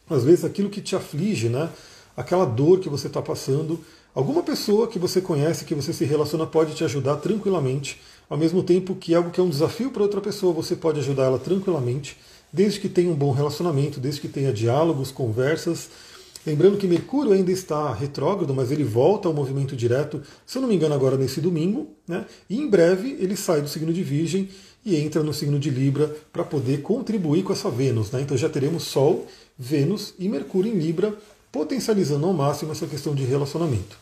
às 0.08 0.23
vezes 0.23 0.45
aquilo 0.45 0.69
que 0.69 0.79
te 0.79 0.95
aflige, 0.95 1.49
né? 1.49 1.71
aquela 2.15 2.45
dor 2.45 2.79
que 2.79 2.88
você 2.88 3.08
está 3.08 3.19
passando, 3.19 3.84
alguma 4.13 4.43
pessoa 4.43 4.88
que 4.88 4.99
você 4.99 5.21
conhece, 5.21 5.65
que 5.65 5.73
você 5.73 5.91
se 5.91 6.05
relaciona, 6.05 6.45
pode 6.45 6.75
te 6.75 6.84
ajudar 6.84 7.15
tranquilamente, 7.15 7.99
ao 8.29 8.37
mesmo 8.37 8.61
tempo 8.61 8.95
que 8.95 9.15
algo 9.15 9.31
que 9.31 9.39
é 9.39 9.43
um 9.43 9.49
desafio 9.49 9.91
para 9.91 10.03
outra 10.03 10.21
pessoa, 10.21 10.53
você 10.53 10.75
pode 10.75 10.99
ajudar 10.99 11.23
ela 11.25 11.39
tranquilamente, 11.39 12.15
desde 12.53 12.79
que 12.79 12.87
tenha 12.87 13.11
um 13.11 13.15
bom 13.15 13.31
relacionamento, 13.31 13.99
desde 13.99 14.21
que 14.21 14.27
tenha 14.27 14.53
diálogos, 14.53 15.11
conversas, 15.11 15.89
Lembrando 16.45 16.77
que 16.77 16.87
Mercúrio 16.87 17.33
ainda 17.33 17.51
está 17.51 17.93
retrógrado, 17.93 18.55
mas 18.55 18.71
ele 18.71 18.83
volta 18.83 19.27
ao 19.27 19.33
movimento 19.33 19.75
direto, 19.75 20.21
se 20.45 20.57
eu 20.57 20.61
não 20.61 20.69
me 20.69 20.75
engano, 20.75 20.95
agora 20.95 21.17
nesse 21.17 21.41
domingo, 21.41 21.89
né? 22.07 22.25
e 22.49 22.57
em 22.57 22.69
breve 22.69 23.17
ele 23.19 23.35
sai 23.35 23.61
do 23.61 23.67
signo 23.67 23.91
de 23.91 24.01
Virgem 24.01 24.49
e 24.85 24.95
entra 24.95 25.21
no 25.21 25.33
signo 25.33 25.59
de 25.59 25.69
Libra 25.69 26.15
para 26.31 26.43
poder 26.43 26.81
contribuir 26.81 27.43
com 27.43 27.51
essa 27.51 27.69
Vênus. 27.69 28.11
Né? 28.11 28.21
Então 28.21 28.37
já 28.37 28.47
teremos 28.47 28.83
Sol, 28.83 29.27
Vênus 29.57 30.13
e 30.17 30.29
Mercúrio 30.29 30.73
em 30.73 30.79
Libra, 30.79 31.13
potencializando 31.51 32.25
ao 32.25 32.33
máximo 32.33 32.71
essa 32.71 32.87
questão 32.87 33.13
de 33.13 33.23
relacionamento. 33.23 33.97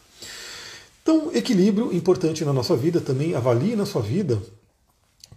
Então, 1.08 1.32
equilíbrio 1.34 1.96
importante 1.96 2.44
na 2.44 2.52
nossa 2.52 2.76
vida 2.76 3.00
também, 3.00 3.34
avalie 3.34 3.78
na 3.78 3.86
sua 3.86 4.02
vida 4.02 4.42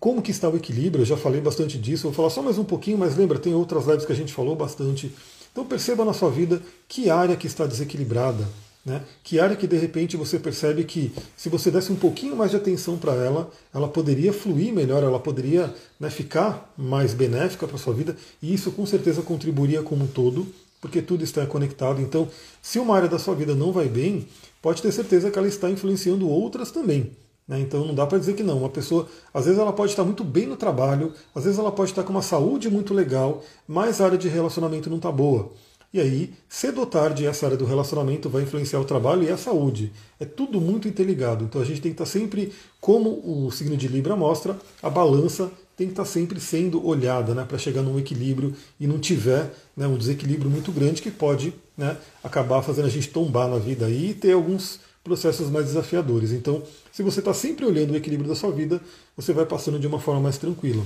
como 0.00 0.20
que 0.20 0.32
está 0.32 0.48
o 0.48 0.56
equilíbrio, 0.56 1.02
eu 1.02 1.06
já 1.06 1.16
falei 1.16 1.40
bastante 1.40 1.78
disso, 1.78 2.08
vou 2.08 2.12
falar 2.12 2.30
só 2.30 2.42
mais 2.42 2.58
um 2.58 2.64
pouquinho, 2.64 2.98
mas 2.98 3.16
lembra, 3.16 3.38
tem 3.38 3.54
outras 3.54 3.86
lives 3.86 4.04
que 4.04 4.10
a 4.10 4.16
gente 4.16 4.32
falou 4.32 4.56
bastante 4.56 5.14
então 5.52 5.64
perceba 5.64 6.04
na 6.04 6.12
sua 6.12 6.28
vida 6.28 6.60
que 6.88 7.08
área 7.08 7.36
que 7.36 7.46
está 7.46 7.66
desequilibrada, 7.66 8.48
né? 8.84 9.00
que 9.22 9.38
área 9.38 9.54
que 9.54 9.68
de 9.68 9.76
repente 9.76 10.16
você 10.16 10.40
percebe 10.40 10.82
que 10.82 11.12
se 11.36 11.48
você 11.48 11.70
desse 11.70 11.92
um 11.92 11.96
pouquinho 11.96 12.34
mais 12.34 12.50
de 12.50 12.56
atenção 12.56 12.98
para 12.98 13.14
ela, 13.14 13.48
ela 13.72 13.86
poderia 13.86 14.32
fluir 14.32 14.74
melhor, 14.74 15.04
ela 15.04 15.20
poderia 15.20 15.72
né, 16.00 16.10
ficar 16.10 16.74
mais 16.76 17.14
benéfica 17.14 17.68
para 17.68 17.76
a 17.76 17.78
sua 17.78 17.94
vida, 17.94 18.16
e 18.42 18.52
isso 18.52 18.72
com 18.72 18.84
certeza 18.84 19.22
contribuiria 19.22 19.84
como 19.84 20.02
um 20.02 20.08
todo, 20.08 20.48
porque 20.80 21.00
tudo 21.00 21.22
está 21.22 21.46
conectado. 21.46 22.00
Então, 22.00 22.26
se 22.60 22.78
uma 22.78 22.96
área 22.96 23.08
da 23.08 23.18
sua 23.20 23.34
vida 23.34 23.54
não 23.54 23.70
vai 23.70 23.86
bem, 23.86 24.26
pode 24.60 24.82
ter 24.82 24.92
certeza 24.92 25.30
que 25.30 25.38
ela 25.38 25.48
está 25.48 25.70
influenciando 25.70 26.28
outras 26.28 26.70
também. 26.70 27.12
Né? 27.46 27.60
Então 27.60 27.84
não 27.84 27.94
dá 27.94 28.06
para 28.06 28.18
dizer 28.18 28.34
que 28.34 28.42
não. 28.42 28.58
Uma 28.58 28.68
pessoa, 28.68 29.08
às 29.34 29.44
vezes 29.44 29.58
ela 29.58 29.72
pode 29.72 29.92
estar 29.92 30.04
muito 30.04 30.22
bem 30.22 30.46
no 30.46 30.56
trabalho, 30.56 31.12
às 31.34 31.44
vezes 31.44 31.58
ela 31.58 31.72
pode 31.72 31.90
estar 31.90 32.04
com 32.04 32.12
uma 32.12 32.22
saúde 32.22 32.70
muito 32.70 32.94
legal, 32.94 33.42
mas 33.66 34.00
a 34.00 34.04
área 34.04 34.18
de 34.18 34.28
relacionamento 34.28 34.88
não 34.88 34.98
está 34.98 35.10
boa. 35.10 35.50
E 35.92 36.00
aí, 36.00 36.32
cedo 36.48 36.78
ou 36.78 36.86
tarde, 36.86 37.26
essa 37.26 37.46
área 37.46 37.58
do 37.58 37.64
relacionamento 37.64 38.28
vai 38.28 38.42
influenciar 38.42 38.78
o 38.78 38.84
trabalho 38.84 39.24
e 39.24 39.28
a 39.28 39.36
saúde. 39.36 39.92
É 40.20 40.24
tudo 40.24 40.60
muito 40.60 40.86
interligado. 40.86 41.44
Então 41.44 41.60
a 41.60 41.64
gente 41.64 41.80
tem 41.80 41.90
que 41.90 42.00
estar 42.00 42.06
sempre, 42.06 42.52
como 42.80 43.10
o 43.10 43.50
signo 43.50 43.76
de 43.76 43.88
Libra 43.88 44.14
mostra, 44.14 44.56
a 44.80 44.88
balança 44.88 45.50
tem 45.76 45.88
que 45.88 45.94
estar 45.94 46.04
sempre 46.04 46.38
sendo 46.38 46.86
olhada 46.86 47.34
né, 47.34 47.44
para 47.44 47.58
chegar 47.58 47.82
num 47.82 47.98
equilíbrio 47.98 48.54
e 48.78 48.86
não 48.86 49.00
tiver 49.00 49.52
né, 49.76 49.86
um 49.86 49.96
desequilíbrio 49.96 50.48
muito 50.48 50.70
grande 50.70 51.02
que 51.02 51.10
pode 51.10 51.52
né, 51.80 51.96
acabar 52.22 52.60
fazendo 52.60 52.84
a 52.84 52.90
gente 52.90 53.08
tombar 53.08 53.48
na 53.48 53.58
vida 53.58 53.88
e 53.88 54.12
ter 54.12 54.32
alguns 54.32 54.80
processos 55.02 55.48
mais 55.48 55.64
desafiadores. 55.64 56.30
Então, 56.30 56.62
se 56.92 57.02
você 57.02 57.20
está 57.20 57.32
sempre 57.32 57.64
olhando 57.64 57.92
o 57.92 57.96
equilíbrio 57.96 58.28
da 58.28 58.34
sua 58.34 58.52
vida, 58.52 58.80
você 59.16 59.32
vai 59.32 59.46
passando 59.46 59.78
de 59.78 59.86
uma 59.86 59.98
forma 59.98 60.20
mais 60.20 60.36
tranquila. 60.36 60.84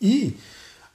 E 0.00 0.36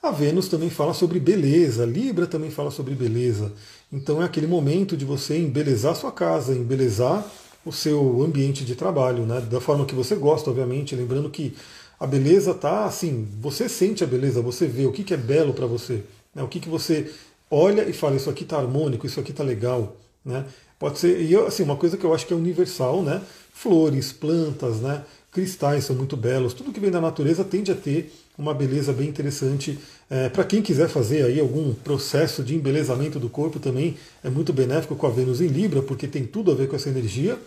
a 0.01 0.09
Vênus 0.09 0.47
também 0.47 0.69
fala 0.69 0.93
sobre 0.93 1.19
beleza, 1.19 1.85
Libra 1.85 2.25
também 2.25 2.49
fala 2.49 2.71
sobre 2.71 2.95
beleza. 2.95 3.51
Então 3.91 4.21
é 4.21 4.25
aquele 4.25 4.47
momento 4.47 4.95
de 4.95 5.03
você 5.03 5.37
embelezar 5.37 5.95
sua 5.95 6.11
casa, 6.11 6.55
embelezar 6.55 7.29
o 7.65 7.71
seu 7.71 8.23
ambiente 8.23 8.63
de 8.63 8.75
trabalho, 8.75 9.25
né? 9.25 9.41
da 9.41 9.59
forma 9.59 9.85
que 9.85 9.93
você 9.93 10.15
gosta, 10.15 10.49
obviamente. 10.49 10.95
Lembrando 10.95 11.29
que 11.29 11.53
a 11.99 12.07
beleza 12.07 12.53
tá 12.53 12.85
assim, 12.85 13.27
você 13.41 13.67
sente 13.67 14.01
a 14.01 14.07
beleza, 14.07 14.41
você 14.41 14.65
vê 14.65 14.85
o 14.85 14.93
que, 14.93 15.03
que 15.03 15.13
é 15.13 15.17
belo 15.17 15.53
para 15.53 15.65
você, 15.65 16.03
né? 16.33 16.41
o 16.41 16.47
que, 16.47 16.61
que 16.61 16.69
você 16.69 17.11
olha 17.53 17.87
e 17.87 17.93
fala, 17.93 18.15
isso 18.15 18.29
aqui 18.29 18.43
está 18.43 18.57
harmônico, 18.57 19.05
isso 19.05 19.19
aqui 19.19 19.31
está 19.31 19.43
legal. 19.43 19.95
Né? 20.25 20.45
Pode 20.79 20.97
ser, 20.97 21.21
e 21.21 21.35
assim, 21.35 21.63
uma 21.63 21.75
coisa 21.75 21.95
que 21.95 22.03
eu 22.03 22.13
acho 22.13 22.25
que 22.25 22.33
é 22.33 22.35
universal, 22.35 23.03
né? 23.03 23.21
Flores, 23.53 24.11
plantas, 24.11 24.77
né? 24.77 25.03
Cristais 25.31 25.85
são 25.85 25.95
muito 25.95 26.17
belos. 26.17 26.53
Tudo 26.53 26.71
que 26.71 26.79
vem 26.79 26.91
da 26.91 26.99
natureza 26.99 27.43
tende 27.43 27.71
a 27.71 27.75
ter 27.75 28.11
uma 28.37 28.53
beleza 28.53 28.91
bem 28.91 29.07
interessante. 29.07 29.77
É, 30.09 30.29
Para 30.29 30.43
quem 30.43 30.61
quiser 30.61 30.89
fazer 30.89 31.23
aí 31.23 31.39
algum 31.39 31.73
processo 31.73 32.43
de 32.43 32.55
embelezamento 32.55 33.19
do 33.19 33.29
corpo 33.29 33.59
também 33.59 33.95
é 34.23 34.29
muito 34.29 34.51
benéfico 34.51 34.95
com 34.95 35.07
a 35.07 35.09
Vênus 35.09 35.39
em 35.41 35.47
Libra, 35.47 35.81
porque 35.81 36.07
tem 36.07 36.25
tudo 36.25 36.51
a 36.51 36.55
ver 36.55 36.67
com 36.67 36.75
essa 36.75 36.89
energia. 36.89 37.37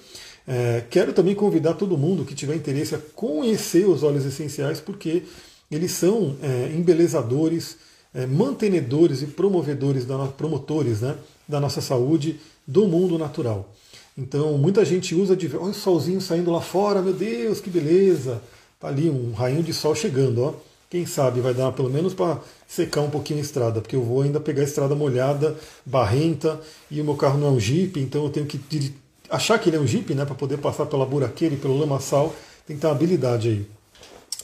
É, 0.47 0.85
quero 0.89 1.13
também 1.13 1.35
convidar 1.35 1.75
todo 1.75 1.99
mundo 1.99 2.25
que 2.25 2.35
tiver 2.35 2.55
interesse 2.55 2.95
a 2.95 2.99
conhecer 3.15 3.87
os 3.87 4.03
óleos 4.03 4.25
essenciais, 4.25 4.81
porque 4.81 5.25
eles 5.71 5.91
são 5.91 6.37
é, 6.41 6.73
embelezadores, 6.77 7.77
é, 8.17 8.27
mantenedores 8.27 9.21
e 9.21 9.27
promovedores, 9.27 10.07
da, 10.07 10.17
promotores 10.27 11.03
né, 11.03 11.15
da 11.47 11.61
nossa 11.61 11.83
saúde, 11.83 12.41
do 12.67 12.89
mundo 12.89 13.19
natural. 13.19 13.71
Então, 14.17 14.57
muita 14.57 14.83
gente 14.85 15.15
usa 15.15 15.37
de. 15.37 15.55
Olha 15.55 15.71
o 15.71 15.75
solzinho 15.75 16.21
saindo 16.23 16.51
lá 16.51 16.63
fora, 16.63 17.03
meu 17.03 17.13
Deus, 17.13 17.61
que 17.61 17.69
beleza! 17.69 18.41
Tá 18.81 18.89
ali 18.89 19.11
um 19.11 19.33
rainho 19.33 19.63
de 19.63 19.75
sol 19.75 19.95
chegando, 19.95 20.43
ó. 20.43 20.55
Quem 20.89 21.05
sabe 21.05 21.41
vai 21.41 21.53
dar 21.53 21.73
pelo 21.73 21.91
menos 21.91 22.15
para 22.15 22.41
secar 22.67 23.03
um 23.03 23.11
pouquinho 23.11 23.41
a 23.41 23.43
estrada, 23.43 23.81
porque 23.81 23.97
eu 23.97 24.03
vou 24.03 24.23
ainda 24.23 24.41
pegar 24.41 24.63
a 24.63 24.65
estrada 24.65 24.95
molhada, 24.95 25.55
barrenta, 25.85 26.59
e 26.91 27.01
o 27.01 27.05
meu 27.05 27.17
carro 27.17 27.39
não 27.39 27.49
é 27.49 27.51
um 27.51 27.61
Jeep, 27.61 27.99
então 28.01 28.25
eu 28.25 28.31
tenho 28.31 28.47
que 28.47 28.95
achar 29.29 29.59
que 29.59 29.69
ele 29.69 29.77
é 29.77 29.81
um 29.81 29.87
Jeep, 29.87 30.15
né, 30.15 30.25
para 30.25 30.35
poder 30.35 30.59
passar 30.59 30.87
pela 30.87 31.05
buraqueira 31.05 31.55
e 31.55 31.59
pelo 31.59 31.77
lamaçal, 31.77 32.35
tem 32.67 32.77
que 32.77 32.81
ter 32.81 32.87
uma 32.87 32.95
habilidade 32.95 33.49
aí. 33.49 33.67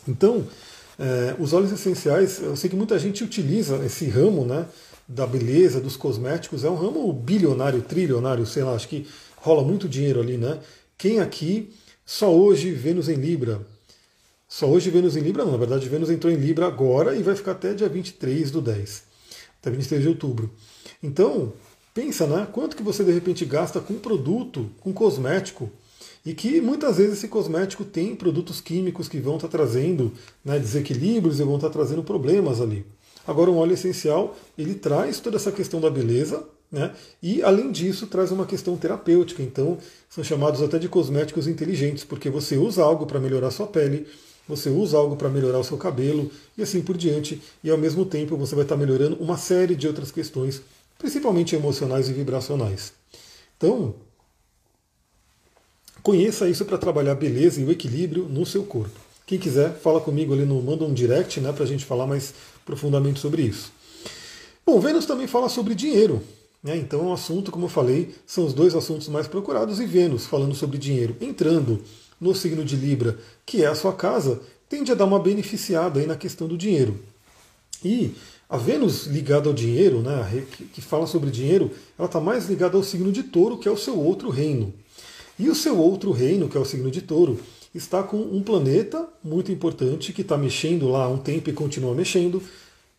Então, 0.07 0.45
é, 0.99 1.35
os 1.39 1.53
óleos 1.53 1.73
essenciais, 1.73 2.41
eu 2.41 2.57
sei 2.57 2.69
que 2.69 2.77
muita 2.77 2.99
gente 2.99 3.25
utiliza 3.25 3.77
esse 3.85 4.07
ramo, 4.07 4.45
né, 4.45 4.67
da 5.09 5.27
beleza, 5.27 5.81
dos 5.81 5.97
cosméticos, 5.97 6.65
é 6.65 6.71
um 6.71 6.77
ramo 6.77 7.13
bilionário, 7.13 7.83
trilionário, 7.83 8.47
sei 8.47 8.63
lá, 8.63 8.75
acho 8.75 8.89
que 8.89 9.07
rola 9.37 9.63
muito 9.63 9.89
dinheiro 9.89 10.21
ali, 10.21 10.37
né? 10.37 10.61
Quem 10.97 11.21
aqui, 11.21 11.73
só 12.07 12.33
hoje, 12.33 12.71
Vênus 12.71 13.09
em 13.09 13.17
Libra, 13.17 13.61
só 14.49 14.69
hoje 14.69 14.91
Vênus 14.91 15.17
em 15.17 15.21
Libra, 15.21 15.45
não, 15.45 15.53
na 15.53 15.59
verdade 15.59 15.89
Vênus 15.89 16.11
entrou 16.11 16.33
em 16.33 16.37
Libra 16.37 16.67
agora 16.67 17.17
e 17.17 17.23
vai 17.23 17.35
ficar 17.35 17.53
até 17.53 17.75
dia 17.75 17.89
23 17.89 18.51
do 18.51 18.61
10, 18.61 19.03
até 19.61 19.71
23 19.71 20.03
de 20.03 20.09
outubro. 20.09 20.51
Então, 21.03 21.53
pensa, 21.93 22.27
né? 22.27 22.47
Quanto 22.53 22.77
que 22.77 22.83
você 22.83 23.03
de 23.03 23.13
repente 23.13 23.45
gasta 23.45 23.81
com 23.81 23.95
produto, 23.95 24.71
com 24.81 24.93
cosmético, 24.93 25.71
e 26.25 26.35
que 26.35 26.61
muitas 26.61 26.99
vezes 26.99 27.19
esse 27.19 27.29
cosmético 27.29 27.85
tem 27.85 28.15
produtos 28.15 28.61
químicos 28.61 29.09
que 29.09 29.19
vão 29.19 29.37
estar 29.37 29.49
trazendo 29.49 30.13
né, 30.45 30.59
desequilíbrios 30.59 31.41
e 31.41 31.45
vão 31.45 31.57
estar 31.57 31.71
trazendo 31.71 32.03
problemas 32.03 32.61
ali. 32.61 32.87
Agora, 33.27 33.51
um 33.51 33.57
óleo 33.57 33.75
essencial, 33.75 34.37
ele 34.57 34.75
traz 34.75 35.21
toda 35.21 35.37
essa 35.37 35.53
questão 35.53 35.81
da 35.81 35.91
beleza, 35.91 36.45
né? 36.71 36.93
E, 37.23 37.43
além 37.43 37.71
disso, 37.71 38.07
traz 38.07 38.33
uma 38.33 38.47
questão 38.47 38.77
terapêutica. 38.77 39.43
Então, 39.43 39.79
são 40.09 40.25
chamados 40.25 40.63
até 40.63 40.79
de 40.79 40.89
cosméticos 40.89 41.47
inteligentes, 41.47 42.03
porque 42.03 42.31
você 42.31 42.57
usa 42.57 42.83
algo 42.83 43.07
para 43.07 43.21
melhorar 43.21 43.51
sua 43.51 43.67
pele, 43.67 44.09
você 44.49 44.71
usa 44.71 44.97
algo 44.97 45.15
para 45.15 45.29
melhorar 45.29 45.59
o 45.59 45.65
seu 45.65 45.77
cabelo 45.77 46.31
e 46.59 46.63
assim 46.63 46.81
por 46.81 46.97
diante, 46.97 47.41
e 47.63 47.71
ao 47.71 47.79
mesmo 47.79 48.05
tempo 48.05 48.37
você 48.37 48.55
vai 48.55 48.65
estar 48.65 48.77
melhorando 48.77 49.17
uma 49.17 49.37
série 49.37 49.77
de 49.77 49.87
outras 49.87 50.11
questões, 50.11 50.63
principalmente 50.99 51.55
emocionais 51.55 52.09
e 52.09 52.13
vibracionais. 52.13 52.93
Então, 53.57 53.95
conheça 56.03 56.49
isso 56.49 56.65
para 56.65 56.79
trabalhar 56.79 57.13
a 57.13 57.17
beleza 57.17 57.61
e 57.61 57.65
o 57.65 57.71
equilíbrio 57.71 58.25
no 58.29 58.45
seu 58.45 58.65
corpo. 58.65 58.99
Quem 59.27 59.39
quiser, 59.39 59.73
fala 59.79 60.01
comigo 60.01 60.35
ali 60.35 60.45
no 60.45 60.61
manda 60.61 60.85
um 60.85 60.93
direct, 60.93 61.41
né, 61.41 61.53
para 61.53 61.65
a 61.65 61.67
gente 61.67 61.85
falar 61.85 62.07
mais 62.07 62.35
profundamente 62.67 63.21
sobre 63.21 63.43
isso. 63.43 63.73
Bom, 64.67 64.81
Vênus 64.81 65.07
também 65.07 65.27
fala 65.27 65.49
sobre 65.49 65.75
dinheiro. 65.75 66.23
Né? 66.63 66.77
Então, 66.77 67.01
é 67.01 67.03
um 67.05 67.13
assunto, 67.13 67.51
como 67.51 67.67
eu 67.67 67.69
falei, 67.69 68.15
são 68.27 68.45
os 68.47 68.53
dois 68.53 68.75
assuntos 68.75 69.09
mais 69.09 69.27
procurados, 69.27 69.81
e 69.81 69.87
Vênus 69.87 70.27
falando 70.27 70.55
sobre 70.55 70.79
dinheiro, 70.79 71.17
entrando 71.21 71.83
no 72.21 72.35
signo 72.35 72.65
de 72.65 72.77
Libra, 72.77 73.19
que 73.45 73.65
é 73.65 73.67
a 73.67 73.75
sua 73.75 73.93
casa, 73.93 74.41
tende 74.69 74.93
a 74.93 74.95
dar 74.95 75.05
uma 75.05 75.19
beneficiada 75.19 75.99
aí 75.99 76.07
na 76.07 76.17
questão 76.17 76.47
do 76.47 76.57
dinheiro. 76.57 77.01
E 77.85 78.15
a 78.49 78.57
Vênus 78.57 79.07
ligada 79.07 79.49
ao 79.49 79.55
dinheiro, 79.55 80.03
né, 80.03 80.45
que 80.73 80.81
fala 80.81 81.07
sobre 81.07 81.31
dinheiro, 81.31 81.71
ela 81.99 82.07
está 82.07 82.21
mais 82.21 82.49
ligada 82.49 82.77
ao 82.77 82.83
signo 82.83 83.11
de 83.11 83.25
touro, 83.25 83.59
que 83.59 83.67
é 83.67 83.71
o 83.73 83.77
seu 83.77 83.99
outro 83.99 84.31
reino. 84.31 84.73
E 85.43 85.51
o 85.51 85.57
seu 85.57 85.77
outro 85.77 86.13
reino, 86.13 86.49
que 86.49 86.57
é 86.57 86.61
o 86.61 86.65
signo 86.65 86.89
de 86.89 87.03
touro, 87.03 87.37
está 87.75 88.01
com 88.01 88.17
um 88.17 88.41
planeta 88.41 89.09
muito 89.25 89.51
importante 89.51 90.13
que 90.13 90.23
está 90.23 90.39
mexendo 90.39 90.87
lá 90.89 91.07
há 91.07 91.09
um 91.09 91.19
tempo 91.19 91.51
e 91.51 91.53
continua 91.53 91.93
mexendo. 91.97 92.41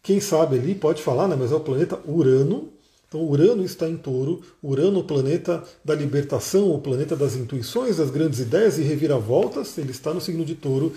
Quem 0.02 0.20
sabe 0.20 0.58
ali 0.58 0.76
pode 0.76 1.02
falar, 1.02 1.30
né, 1.30 1.38
mas 1.40 1.54
é 1.54 1.56
o 1.56 1.62
planeta 1.62 1.98
Urano, 2.06 2.68
então, 3.08 3.24
Urano 3.24 3.64
está 3.64 3.88
em 3.88 3.96
touro, 3.96 4.42
Urano, 4.62 5.00
o 5.00 5.04
planeta 5.06 5.64
da 5.86 5.96
libertação, 5.96 6.70
o 6.70 6.82
planeta 6.82 7.16
das 7.16 7.36
intuições, 7.38 7.96
das 7.96 8.10
grandes 8.10 8.40
ideias 8.40 8.78
e 8.78 8.82
reviravoltas, 8.82 9.78
ele 9.78 9.92
está 9.92 10.14
no 10.14 10.20
signo 10.20 10.44
de 10.44 10.56
touro. 10.56 10.92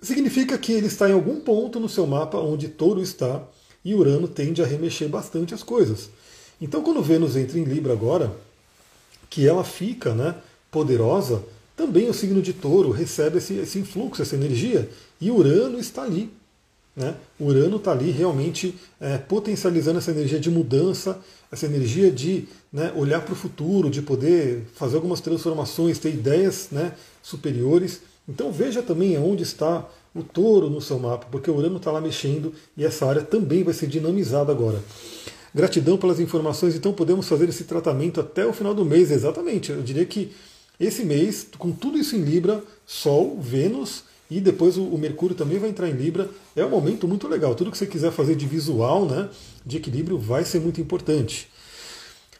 Significa 0.00 0.56
que 0.56 0.70
ele 0.72 0.86
está 0.86 1.08
em 1.08 1.14
algum 1.14 1.40
ponto 1.40 1.80
no 1.80 1.88
seu 1.88 2.06
mapa 2.06 2.38
onde 2.38 2.68
touro 2.68 3.02
está 3.02 3.42
e 3.84 3.92
Urano 3.92 4.28
tende 4.28 4.62
a 4.62 4.66
remexer 4.66 5.08
bastante 5.08 5.52
as 5.52 5.64
coisas. 5.64 6.10
Então, 6.60 6.80
quando 6.80 7.02
Vênus 7.02 7.34
entra 7.34 7.58
em 7.58 7.64
Libra 7.64 7.92
agora, 7.92 8.32
que 9.34 9.48
ela 9.48 9.64
fica 9.64 10.14
né, 10.14 10.36
poderosa, 10.70 11.42
também 11.76 12.08
o 12.08 12.14
signo 12.14 12.40
de 12.40 12.52
touro 12.52 12.92
recebe 12.92 13.38
esse, 13.38 13.54
esse 13.54 13.80
influxo, 13.80 14.22
essa 14.22 14.36
energia, 14.36 14.88
e 15.20 15.28
Urano 15.28 15.76
está 15.76 16.04
ali, 16.04 16.30
né? 16.94 17.16
Urano 17.40 17.78
está 17.78 17.90
ali 17.90 18.12
realmente 18.12 18.76
é, 19.00 19.18
potencializando 19.18 19.98
essa 19.98 20.12
energia 20.12 20.38
de 20.38 20.52
mudança, 20.52 21.18
essa 21.50 21.66
energia 21.66 22.12
de 22.12 22.46
né, 22.72 22.92
olhar 22.94 23.22
para 23.22 23.32
o 23.32 23.36
futuro, 23.36 23.90
de 23.90 24.00
poder 24.00 24.68
fazer 24.76 24.94
algumas 24.94 25.20
transformações, 25.20 25.98
ter 25.98 26.10
ideias 26.10 26.68
né, 26.70 26.92
superiores. 27.20 28.02
Então 28.28 28.52
veja 28.52 28.84
também 28.84 29.18
onde 29.18 29.42
está 29.42 29.84
o 30.14 30.22
touro 30.22 30.70
no 30.70 30.80
seu 30.80 31.00
mapa, 31.00 31.26
porque 31.28 31.50
o 31.50 31.56
Urano 31.56 31.78
está 31.78 31.90
lá 31.90 32.00
mexendo 32.00 32.54
e 32.76 32.84
essa 32.84 33.04
área 33.04 33.22
também 33.22 33.64
vai 33.64 33.74
ser 33.74 33.88
dinamizada 33.88 34.52
agora. 34.52 34.80
Gratidão 35.54 35.96
pelas 35.96 36.18
informações, 36.18 36.74
então 36.74 36.92
podemos 36.92 37.28
fazer 37.28 37.48
esse 37.48 37.62
tratamento 37.62 38.20
até 38.20 38.44
o 38.44 38.52
final 38.52 38.74
do 38.74 38.84
mês, 38.84 39.12
exatamente. 39.12 39.70
Eu 39.70 39.82
diria 39.82 40.04
que 40.04 40.32
esse 40.80 41.04
mês, 41.04 41.46
com 41.56 41.70
tudo 41.70 41.96
isso 41.96 42.16
em 42.16 42.22
Libra, 42.22 42.62
Sol, 42.84 43.38
Vênus 43.40 44.02
e 44.28 44.40
depois 44.40 44.76
o, 44.76 44.98
Mercúrio 44.98 45.36
também 45.36 45.58
vai 45.58 45.70
entrar 45.70 45.88
em 45.88 45.92
Libra. 45.92 46.28
É 46.56 46.64
um 46.64 46.70
momento 46.70 47.06
muito 47.06 47.28
legal. 47.28 47.54
Tudo 47.54 47.70
que 47.70 47.78
você 47.78 47.86
quiser 47.86 48.10
fazer 48.10 48.34
de 48.34 48.46
visual, 48.46 49.06
né, 49.06 49.28
de 49.64 49.76
equilíbrio, 49.76 50.18
vai 50.18 50.44
ser 50.44 50.60
muito 50.60 50.80
importante. 50.80 51.48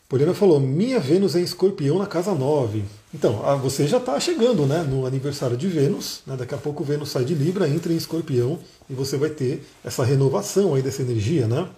Poliana 0.08 0.34
falou: 0.34 0.58
Minha 0.58 0.98
Vênus 0.98 1.36
é 1.36 1.40
em 1.40 1.44
escorpião 1.44 1.98
na 1.98 2.06
casa 2.06 2.34
9. 2.34 2.82
Então, 3.14 3.40
você 3.62 3.86
já 3.86 3.98
está 3.98 4.18
chegando 4.18 4.66
né, 4.66 4.82
no 4.82 5.06
aniversário 5.06 5.56
de 5.56 5.68
Vênus. 5.68 6.20
Né, 6.26 6.36
daqui 6.36 6.54
a 6.54 6.58
pouco 6.58 6.82
Vênus 6.82 7.10
sai 7.10 7.24
de 7.24 7.34
Libra, 7.34 7.68
entra 7.68 7.92
em 7.92 7.96
escorpião 7.96 8.58
e 8.90 8.92
você 8.92 9.16
vai 9.16 9.30
ter 9.30 9.64
essa 9.84 10.04
renovação 10.04 10.74
aí 10.74 10.82
dessa 10.82 11.00
energia. 11.00 11.46
Né? 11.46 11.68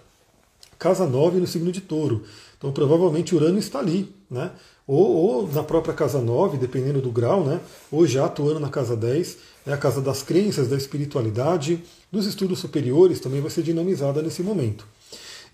Casa 0.78 1.06
9 1.06 1.38
no 1.38 1.46
signo 1.46 1.72
de 1.72 1.80
touro. 1.80 2.24
Então, 2.56 2.72
provavelmente 2.72 3.34
Urano 3.34 3.58
está 3.58 3.78
ali. 3.78 4.14
Né? 4.30 4.50
Ou, 4.86 5.06
ou 5.06 5.48
na 5.48 5.62
própria 5.62 5.94
casa 5.94 6.20
9, 6.20 6.58
dependendo 6.58 7.00
do 7.00 7.10
grau, 7.10 7.44
né? 7.44 7.60
ou 7.90 8.06
já 8.06 8.26
atuando 8.26 8.60
na 8.60 8.68
casa 8.68 8.96
10 8.96 9.38
é 9.66 9.72
a 9.72 9.76
casa 9.76 10.00
das 10.00 10.22
crenças, 10.22 10.68
da 10.68 10.76
espiritualidade, 10.76 11.82
dos 12.10 12.24
estudos 12.26 12.60
superiores, 12.60 13.18
também 13.18 13.40
vai 13.40 13.50
ser 13.50 13.62
dinamizada 13.62 14.22
nesse 14.22 14.42
momento. 14.42 14.86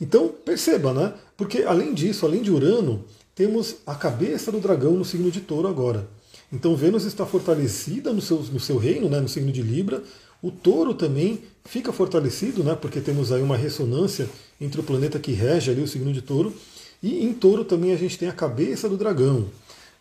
Então, 0.00 0.28
perceba, 0.28 0.92
né? 0.92 1.14
Porque 1.36 1.62
além 1.62 1.94
disso, 1.94 2.26
além 2.26 2.42
de 2.42 2.50
Urano, 2.50 3.04
temos 3.34 3.76
a 3.86 3.94
cabeça 3.94 4.52
do 4.52 4.60
dragão 4.60 4.92
no 4.92 5.04
signo 5.04 5.30
de 5.30 5.40
touro 5.40 5.66
agora. 5.66 6.06
Então 6.52 6.76
Vênus 6.76 7.04
está 7.04 7.24
fortalecida 7.24 8.12
no 8.12 8.20
seu, 8.20 8.38
no 8.52 8.60
seu 8.60 8.76
reino, 8.76 9.08
né, 9.08 9.20
no 9.20 9.28
signo 9.28 9.50
de 9.50 9.62
Libra. 9.62 10.02
O 10.42 10.50
touro 10.50 10.92
também 10.92 11.40
fica 11.64 11.92
fortalecido, 11.92 12.64
né, 12.64 12.74
porque 12.74 13.00
temos 13.00 13.30
aí 13.30 13.40
uma 13.40 13.56
ressonância 13.56 14.28
entre 14.60 14.80
o 14.80 14.84
planeta 14.84 15.18
que 15.18 15.32
rege 15.32 15.70
ali 15.70 15.80
o 15.80 15.86
signo 15.88 16.12
de 16.12 16.20
touro. 16.20 16.52
E 17.00 17.24
em 17.24 17.32
touro 17.32 17.64
também 17.64 17.92
a 17.92 17.96
gente 17.96 18.18
tem 18.18 18.28
a 18.28 18.32
cabeça 18.32 18.88
do 18.88 18.96
dragão. 18.96 19.46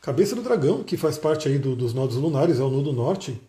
Cabeça 0.01 0.35
do 0.35 0.41
dragão, 0.41 0.83
que 0.83 0.97
faz 0.97 1.17
parte 1.17 1.47
aí 1.47 1.59
do, 1.59 1.75
dos 1.75 1.93
nodos 1.93 2.15
lunares, 2.15 2.59
é 2.59 2.63
o 2.63 2.69
nodo 2.69 2.91
norte, 2.91 3.39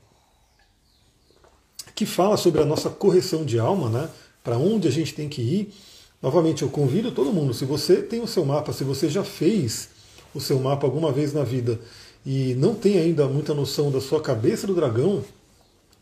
que 1.94 2.05
fala 2.05 2.37
sobre 2.37 2.61
a 2.61 2.64
nossa 2.64 2.90
correção 2.90 3.44
de 3.44 3.59
alma, 3.59 3.88
né? 3.88 4.11
Para 4.44 4.59
onde 4.59 4.87
a 4.87 4.90
gente 4.90 5.14
tem 5.14 5.28
que 5.28 5.40
ir. 5.40 5.74
Novamente, 6.20 6.62
eu 6.62 6.68
convido 6.68 7.11
todo 7.11 7.33
mundo, 7.33 7.55
se 7.55 7.64
você 7.64 7.96
tem 8.02 8.20
o 8.20 8.26
seu 8.26 8.44
mapa, 8.44 8.72
se 8.72 8.85
você 8.85 9.09
já 9.09 9.24
fez 9.24 9.88
o 10.35 10.40
seu 10.40 10.59
mapa 10.59 10.87
alguma 10.87 11.11
vez 11.11 11.33
na 11.33 11.42
vida 11.42 11.81
e 12.24 12.55
não 12.55 12.74
tem 12.74 12.98
ainda 12.98 13.26
muita 13.26 13.55
noção 13.55 13.90
da 13.90 14.00
sua 14.00 14.20
cabeça 14.20 14.66
do 14.66 14.74
dragão, 14.74 15.24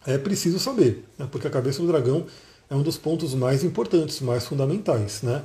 é 0.06 0.18
preciso 0.18 0.58
saber, 0.58 1.04
né? 1.18 1.28
porque 1.30 1.46
a 1.46 1.50
cabeça 1.50 1.80
do 1.80 1.88
dragão 1.88 2.26
é 2.68 2.74
um 2.74 2.82
dos 2.82 2.96
pontos 2.96 3.34
mais 3.34 3.64
importantes, 3.64 4.20
mais 4.20 4.46
fundamentais. 4.46 5.22
Né? 5.22 5.42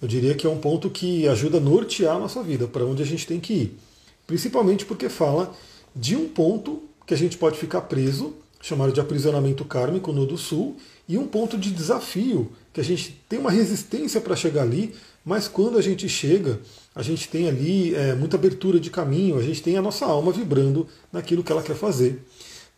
Eu 0.00 0.08
diria 0.08 0.34
que 0.34 0.46
é 0.46 0.50
um 0.50 0.58
ponto 0.58 0.88
que 0.88 1.28
ajuda 1.28 1.58
a 1.58 1.60
nortear 1.60 2.16
a 2.16 2.18
nossa 2.18 2.42
vida, 2.42 2.66
para 2.66 2.84
onde 2.84 3.02
a 3.02 3.06
gente 3.06 3.26
tem 3.26 3.40
que 3.40 3.52
ir. 3.52 3.78
Principalmente 4.26 4.84
porque 4.84 5.08
fala 5.08 5.52
de 5.94 6.16
um 6.16 6.28
ponto 6.28 6.82
que 7.06 7.12
a 7.12 7.16
gente 7.16 7.36
pode 7.36 7.58
ficar 7.58 7.82
preso 7.82 8.34
chamado 8.60 8.92
de 8.92 9.00
aprisionamento 9.00 9.64
kármico 9.64 10.12
no 10.12 10.26
do 10.26 10.36
sul, 10.36 10.76
e 11.08 11.16
um 11.16 11.26
ponto 11.26 11.56
de 11.56 11.70
desafio, 11.70 12.52
que 12.72 12.80
a 12.80 12.84
gente 12.84 13.18
tem 13.28 13.38
uma 13.38 13.50
resistência 13.50 14.20
para 14.20 14.36
chegar 14.36 14.62
ali, 14.62 14.94
mas 15.24 15.48
quando 15.48 15.78
a 15.78 15.82
gente 15.82 16.08
chega, 16.08 16.60
a 16.94 17.02
gente 17.02 17.28
tem 17.28 17.48
ali 17.48 17.94
é, 17.94 18.14
muita 18.14 18.36
abertura 18.36 18.78
de 18.78 18.90
caminho, 18.90 19.38
a 19.38 19.42
gente 19.42 19.62
tem 19.62 19.76
a 19.76 19.82
nossa 19.82 20.04
alma 20.04 20.30
vibrando 20.30 20.86
naquilo 21.12 21.42
que 21.42 21.50
ela 21.50 21.62
quer 21.62 21.74
fazer. 21.74 22.22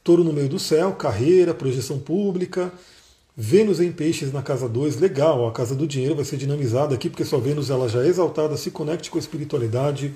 Touro 0.03 0.25
no 0.25 0.33
meio 0.33 0.49
do 0.49 0.59
céu, 0.59 0.93
carreira, 0.93 1.55
projeção 1.55 1.99
pública, 1.99 2.73
Vênus 3.37 3.81
em 3.81 3.91
peixes 3.91 4.31
na 4.31 4.43
casa 4.43 4.69
2, 4.69 4.97
legal, 4.97 5.49
a 5.49 5.53
casa 5.53 5.75
do 5.75 5.87
dinheiro 5.87 6.15
vai 6.15 6.25
ser 6.25 6.37
dinamizada 6.37 6.95
aqui, 6.95 7.09
porque 7.09 7.25
sua 7.25 7.41
Vênus 7.41 7.71
ela 7.71 7.89
já 7.89 8.05
é 8.05 8.09
exaltada, 8.09 8.57
se 8.59 8.71
conecte 8.71 9.11
com 9.11 9.17
a 9.17 9.21
espiritualidade. 9.21 10.15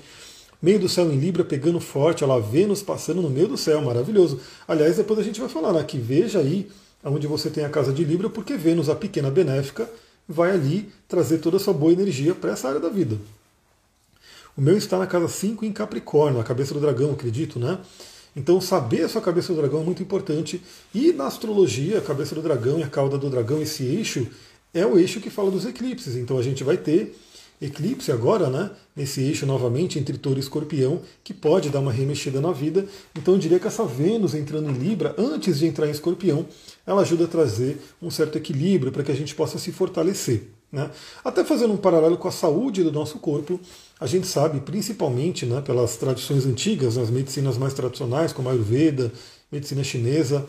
Meio 0.61 0.79
do 0.79 0.87
céu 0.87 1.11
em 1.11 1.17
Libra 1.17 1.43
pegando 1.43 1.79
forte, 1.79 2.23
ela 2.23 2.39
Vênus 2.39 2.83
passando 2.83 3.21
no 3.21 3.29
meio 3.29 3.47
do 3.47 3.57
céu, 3.57 3.81
maravilhoso. 3.81 4.39
Aliás, 4.67 4.97
depois 4.97 5.19
a 5.19 5.23
gente 5.23 5.39
vai 5.39 5.49
falar, 5.49 5.73
né, 5.73 5.83
que 5.83 5.97
veja 5.97 6.39
aí 6.39 6.69
onde 7.03 7.25
você 7.25 7.49
tem 7.49 7.65
a 7.65 7.69
casa 7.69 7.91
de 7.91 8.03
Libra, 8.03 8.29
porque 8.29 8.55
Vênus, 8.55 8.89
a 8.89 8.95
pequena 8.95 9.31
benéfica, 9.31 9.89
vai 10.29 10.51
ali 10.51 10.91
trazer 11.07 11.39
toda 11.39 11.57
a 11.57 11.59
sua 11.59 11.73
boa 11.73 11.91
energia 11.91 12.35
para 12.35 12.51
essa 12.51 12.67
área 12.67 12.79
da 12.79 12.89
vida. 12.89 13.17
O 14.55 14.61
meu 14.61 14.77
está 14.77 14.99
na 14.99 15.07
casa 15.07 15.27
5 15.27 15.65
em 15.65 15.71
Capricórnio, 15.71 16.39
a 16.39 16.43
cabeça 16.43 16.73
do 16.73 16.79
dragão, 16.79 17.11
acredito, 17.13 17.57
né? 17.59 17.79
Então, 18.37 18.61
saber 18.61 19.01
a 19.01 19.09
sua 19.09 19.19
cabeça 19.19 19.51
do 19.51 19.59
dragão 19.59 19.81
é 19.81 19.83
muito 19.83 20.03
importante. 20.03 20.61
E 20.93 21.11
na 21.11 21.25
astrologia, 21.25 21.97
a 21.97 22.01
cabeça 22.01 22.35
do 22.35 22.41
dragão 22.43 22.77
e 22.77 22.83
a 22.83 22.87
cauda 22.87 23.17
do 23.17 23.31
dragão, 23.31 23.59
esse 23.59 23.83
eixo, 23.83 24.27
é 24.71 24.85
o 24.85 24.95
eixo 24.95 25.19
que 25.19 25.31
fala 25.31 25.49
dos 25.49 25.65
eclipses. 25.65 26.15
Então, 26.15 26.37
a 26.37 26.43
gente 26.43 26.63
vai 26.63 26.77
ter 26.77 27.15
eclipse 27.59 28.11
agora, 28.11 28.47
né? 28.47 28.69
Nesse 28.95 29.21
eixo 29.21 29.47
novamente 29.47 29.97
entre 29.97 30.19
touro 30.19 30.37
e 30.37 30.41
escorpião, 30.41 31.01
que 31.23 31.33
pode 31.33 31.71
dar 31.71 31.79
uma 31.79 31.91
remexida 31.91 32.39
na 32.39 32.51
vida. 32.51 32.85
Então 33.15 33.33
eu 33.33 33.39
diria 33.39 33.59
que 33.59 33.65
essa 33.65 33.83
Vênus 33.83 34.35
entrando 34.35 34.69
em 34.69 34.73
Libra, 34.73 35.15
antes 35.17 35.57
de 35.57 35.65
entrar 35.65 35.87
em 35.87 35.91
escorpião, 35.91 36.45
ela 36.85 37.01
ajuda 37.01 37.25
a 37.25 37.27
trazer 37.27 37.79
um 37.99 38.11
certo 38.11 38.37
equilíbrio 38.37 38.91
para 38.91 39.03
que 39.03 39.11
a 39.11 39.15
gente 39.15 39.33
possa 39.33 39.57
se 39.57 39.71
fortalecer. 39.71 40.56
Né? 40.71 40.89
Até 41.23 41.43
fazendo 41.43 41.73
um 41.73 41.77
paralelo 41.77 42.17
com 42.17 42.27
a 42.27 42.31
saúde 42.31 42.83
do 42.83 42.91
nosso 42.91 43.19
corpo, 43.19 43.59
a 43.99 44.05
gente 44.05 44.27
sabe, 44.27 44.59
principalmente 44.59 45.45
né, 45.45 45.61
pelas 45.61 45.97
tradições 45.97 46.45
antigas, 46.45 46.97
nas 46.97 47.09
medicinas 47.09 47.57
mais 47.57 47.73
tradicionais, 47.73 48.33
como 48.33 48.49
a 48.49 48.51
Ayurveda, 48.51 49.11
medicina 49.51 49.83
chinesa, 49.83 50.45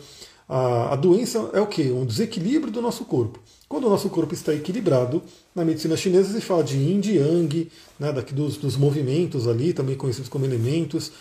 a, 0.47 0.93
a 0.93 0.95
doença 0.95 1.49
é 1.53 1.61
o 1.61 1.67
quê? 1.67 1.91
Um 1.91 2.05
desequilíbrio 2.05 2.71
do 2.71 2.81
nosso 2.81 3.05
corpo. 3.05 3.39
Quando 3.67 3.85
o 3.85 3.89
nosso 3.89 4.09
corpo 4.09 4.33
está 4.33 4.53
equilibrado, 4.53 5.21
na 5.53 5.63
medicina 5.63 5.95
chinesa 5.95 6.33
se 6.33 6.41
fala 6.41 6.63
de 6.63 6.75
yin 6.75 7.01
e 7.05 7.17
yang, 7.17 7.71
né, 7.99 8.11
daqui 8.11 8.33
dos, 8.33 8.57
dos 8.57 8.75
movimentos 8.75 9.47
ali, 9.47 9.73
também 9.73 9.95
conhecidos 9.95 10.27
como 10.27 10.45
elementos. 10.45 11.11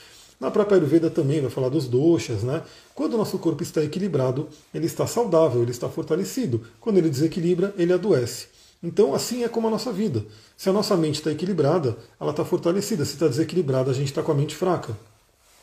Na 0.40 0.50
própria 0.50 0.78
Ayurveda 0.78 1.10
também 1.10 1.42
vai 1.42 1.50
falar 1.50 1.68
dos 1.68 1.86
doshas, 1.86 2.42
né? 2.42 2.62
Quando 2.94 3.14
o 3.14 3.16
nosso 3.18 3.38
corpo 3.38 3.62
está 3.62 3.82
equilibrado, 3.82 4.48
ele 4.72 4.86
está 4.86 5.06
saudável, 5.06 5.60
ele 5.60 5.72
está 5.72 5.88
fortalecido. 5.88 6.62
Quando 6.80 6.96
ele 6.96 7.10
desequilibra, 7.10 7.74
ele 7.76 7.92
adoece. 7.92 8.46
Então, 8.82 9.14
assim 9.14 9.42
é 9.42 9.48
como 9.48 9.66
a 9.66 9.70
nossa 9.70 9.92
vida. 9.92 10.24
Se 10.56 10.68
a 10.68 10.72
nossa 10.72 10.96
mente 10.96 11.16
está 11.16 11.32
equilibrada, 11.32 11.96
ela 12.20 12.30
está 12.30 12.44
fortalecida. 12.44 13.04
Se 13.04 13.14
está 13.14 13.26
desequilibrada, 13.26 13.90
a 13.90 13.94
gente 13.94 14.08
está 14.08 14.22
com 14.22 14.32
a 14.32 14.34
mente 14.34 14.54
fraca. 14.54 14.96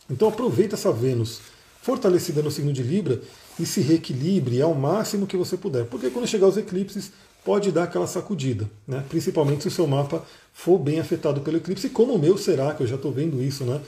Então, 0.09 0.27
aproveita 0.27 0.75
essa 0.75 0.91
Vênus 0.91 1.39
fortalecida 1.81 2.41
no 2.41 2.49
signo 2.49 2.73
de 2.73 2.81
Libra 2.81 3.21
e 3.59 3.65
se 3.65 3.79
reequilibre 3.79 4.61
ao 4.61 4.73
máximo 4.73 5.27
que 5.27 5.37
você 5.37 5.55
puder. 5.55 5.85
Porque 5.85 6.09
quando 6.09 6.27
chegar 6.27 6.47
os 6.47 6.57
eclipses, 6.57 7.11
pode 7.43 7.71
dar 7.71 7.83
aquela 7.83 8.07
sacudida, 8.07 8.67
né? 8.87 9.03
principalmente 9.07 9.61
se 9.61 9.67
o 9.67 9.71
seu 9.71 9.85
mapa 9.85 10.25
for 10.51 10.79
bem 10.79 10.99
afetado 10.99 11.41
pelo 11.41 11.57
eclipse, 11.57 11.89
como 11.89 12.15
o 12.15 12.19
meu 12.19 12.37
será, 12.39 12.73
que 12.73 12.81
eu 12.81 12.87
já 12.87 12.95
estou 12.95 13.11
vendo 13.11 13.41
isso, 13.41 13.63
né? 13.63 13.79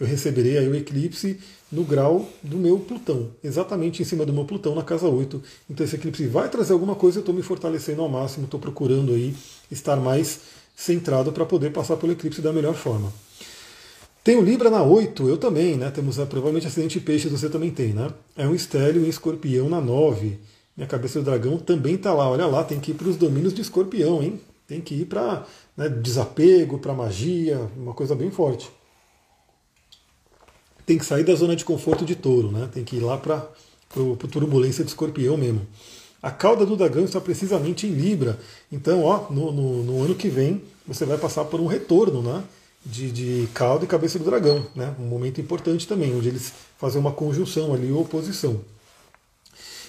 Eu 0.00 0.06
receberei 0.06 0.58
aí 0.58 0.68
o 0.68 0.74
eclipse 0.74 1.38
no 1.74 1.82
grau 1.82 2.28
do 2.42 2.56
meu 2.56 2.78
Plutão, 2.78 3.30
exatamente 3.42 4.00
em 4.00 4.04
cima 4.04 4.24
do 4.24 4.32
meu 4.32 4.44
Plutão 4.44 4.74
na 4.74 4.82
casa 4.82 5.08
8. 5.08 5.42
Então 5.68 5.84
esse 5.84 5.96
eclipse 5.96 6.26
vai 6.26 6.48
trazer 6.48 6.72
alguma 6.72 6.94
coisa, 6.94 7.18
eu 7.18 7.20
estou 7.20 7.34
me 7.34 7.42
fortalecendo 7.42 8.00
ao 8.00 8.08
máximo, 8.08 8.44
estou 8.44 8.60
procurando 8.60 9.12
aí 9.12 9.34
estar 9.70 9.96
mais 9.96 10.40
centrado 10.76 11.32
para 11.32 11.44
poder 11.44 11.72
passar 11.72 11.96
pelo 11.96 12.12
eclipse 12.12 12.40
da 12.40 12.52
melhor 12.52 12.74
forma. 12.74 13.12
Tem 14.22 14.36
o 14.36 14.40
Libra 14.40 14.70
na 14.70 14.82
8, 14.82 15.28
eu 15.28 15.36
também, 15.36 15.76
né? 15.76 15.90
Temos 15.90 16.16
né, 16.16 16.24
provavelmente 16.24 16.66
acidente 16.66 16.98
de 16.98 17.04
peixes, 17.04 17.30
você 17.30 17.50
também 17.50 17.70
tem, 17.70 17.92
né? 17.92 18.10
É 18.36 18.46
um 18.46 18.54
estélio 18.54 19.04
em 19.04 19.08
escorpião 19.08 19.68
na 19.68 19.80
9. 19.80 20.38
Minha 20.76 20.86
cabeça 20.86 21.18
do 21.18 21.24
dragão 21.24 21.58
também 21.58 21.96
está 21.96 22.14
lá. 22.14 22.30
Olha 22.30 22.46
lá, 22.46 22.64
tem 22.64 22.80
que 22.80 22.92
ir 22.92 22.94
para 22.94 23.08
os 23.08 23.16
domínios 23.16 23.52
de 23.52 23.60
escorpião, 23.60 24.22
hein? 24.22 24.40
Tem 24.66 24.80
que 24.80 24.94
ir 24.94 25.04
para 25.04 25.44
né, 25.76 25.90
desapego, 25.90 26.78
para 26.78 26.94
magia, 26.94 27.68
uma 27.76 27.92
coisa 27.92 28.14
bem 28.14 28.30
forte. 28.30 28.70
Tem 30.86 30.98
que 30.98 31.04
sair 31.04 31.24
da 31.24 31.34
zona 31.34 31.56
de 31.56 31.64
conforto 31.64 32.04
de 32.04 32.14
touro, 32.14 32.50
né? 32.50 32.68
Tem 32.72 32.84
que 32.84 32.96
ir 32.96 33.00
lá 33.00 33.16
para 33.16 33.36
a 33.36 34.28
turbulência 34.28 34.84
de 34.84 34.90
escorpião 34.90 35.36
mesmo. 35.36 35.66
A 36.22 36.30
cauda 36.30 36.64
do 36.64 36.76
dragão 36.76 37.04
está 37.04 37.20
precisamente 37.20 37.86
em 37.86 37.90
Libra. 37.90 38.38
Então, 38.72 39.02
ó, 39.02 39.30
no, 39.30 39.52
no, 39.52 39.82
no 39.82 40.02
ano 40.04 40.14
que 40.14 40.28
vem, 40.28 40.62
você 40.86 41.04
vai 41.04 41.18
passar 41.18 41.44
por 41.44 41.60
um 41.60 41.66
retorno, 41.66 42.22
né? 42.22 42.42
de, 42.84 43.10
de 43.10 43.48
cauda 43.54 43.84
e 43.84 43.88
cabeça 43.88 44.18
do 44.18 44.24
dragão, 44.24 44.66
né? 44.74 44.94
um 44.98 45.04
momento 45.04 45.40
importante 45.40 45.88
também, 45.88 46.14
onde 46.14 46.28
eles 46.28 46.52
fazem 46.76 47.00
uma 47.00 47.12
conjunção 47.12 47.72
ali, 47.72 47.90
oposição. 47.90 48.60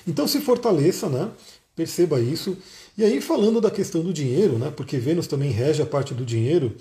Então 0.07 0.27
se 0.27 0.39
fortaleça, 0.39 1.09
né? 1.09 1.29
perceba 1.75 2.21
isso. 2.21 2.57
E 2.97 3.03
aí 3.03 3.19
falando 3.19 3.59
da 3.59 3.69
questão 3.69 4.01
do 4.01 4.13
dinheiro, 4.13 4.57
né? 4.57 4.71
porque 4.75 4.97
Vênus 4.97 5.27
também 5.27 5.51
rege 5.51 5.81
a 5.81 5.85
parte 5.85 6.13
do 6.13 6.23
dinheiro, 6.23 6.73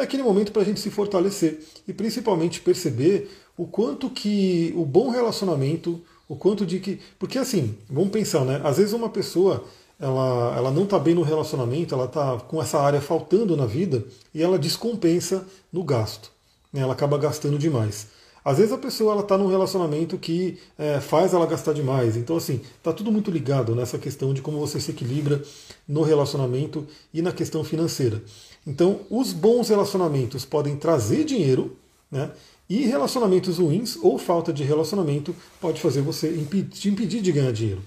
é 0.00 0.04
aquele 0.04 0.22
momento 0.22 0.52
para 0.52 0.62
a 0.62 0.64
gente 0.64 0.80
se 0.80 0.90
fortalecer 0.90 1.60
e 1.86 1.92
principalmente 1.92 2.60
perceber 2.60 3.30
o 3.56 3.66
quanto 3.66 4.10
que 4.10 4.72
o 4.76 4.84
bom 4.84 5.10
relacionamento, 5.10 6.00
o 6.28 6.36
quanto 6.36 6.64
de 6.64 6.80
que. 6.80 7.00
Porque 7.18 7.38
assim, 7.38 7.76
vamos 7.88 8.10
pensar, 8.10 8.44
né? 8.44 8.60
Às 8.64 8.78
vezes 8.78 8.92
uma 8.92 9.08
pessoa 9.08 9.64
ela, 10.00 10.54
ela 10.56 10.70
não 10.70 10.84
está 10.84 10.98
bem 10.98 11.14
no 11.14 11.22
relacionamento, 11.22 11.94
ela 11.94 12.06
está 12.06 12.38
com 12.38 12.60
essa 12.60 12.80
área 12.80 13.00
faltando 13.00 13.56
na 13.56 13.66
vida 13.66 14.02
e 14.34 14.42
ela 14.42 14.58
descompensa 14.58 15.46
no 15.70 15.84
gasto. 15.84 16.32
Né? 16.72 16.80
Ela 16.80 16.94
acaba 16.94 17.18
gastando 17.18 17.58
demais. 17.58 18.08
Às 18.44 18.58
vezes 18.58 18.72
a 18.72 18.78
pessoa 18.78 19.20
está 19.20 19.36
num 19.36 19.48
relacionamento 19.48 20.16
que 20.16 20.58
é, 20.78 21.00
faz 21.00 21.34
ela 21.34 21.46
gastar 21.46 21.72
demais. 21.72 22.16
Então, 22.16 22.36
assim, 22.36 22.60
está 22.76 22.92
tudo 22.92 23.12
muito 23.12 23.30
ligado 23.30 23.74
nessa 23.74 23.98
questão 23.98 24.32
de 24.32 24.40
como 24.40 24.58
você 24.58 24.80
se 24.80 24.90
equilibra 24.90 25.42
no 25.86 26.02
relacionamento 26.02 26.86
e 27.12 27.20
na 27.20 27.32
questão 27.32 27.62
financeira. 27.62 28.22
Então, 28.66 29.00
os 29.10 29.32
bons 29.32 29.68
relacionamentos 29.68 30.44
podem 30.44 30.76
trazer 30.76 31.24
dinheiro, 31.24 31.76
né? 32.10 32.30
E 32.68 32.86
relacionamentos 32.86 33.58
ruins 33.58 33.98
ou 34.00 34.16
falta 34.16 34.52
de 34.52 34.62
relacionamento 34.62 35.34
pode 35.60 35.80
fazer 35.80 36.02
você 36.02 36.32
te 36.70 36.88
impedir 36.88 37.20
de 37.20 37.32
ganhar 37.32 37.52
dinheiro. 37.52 37.82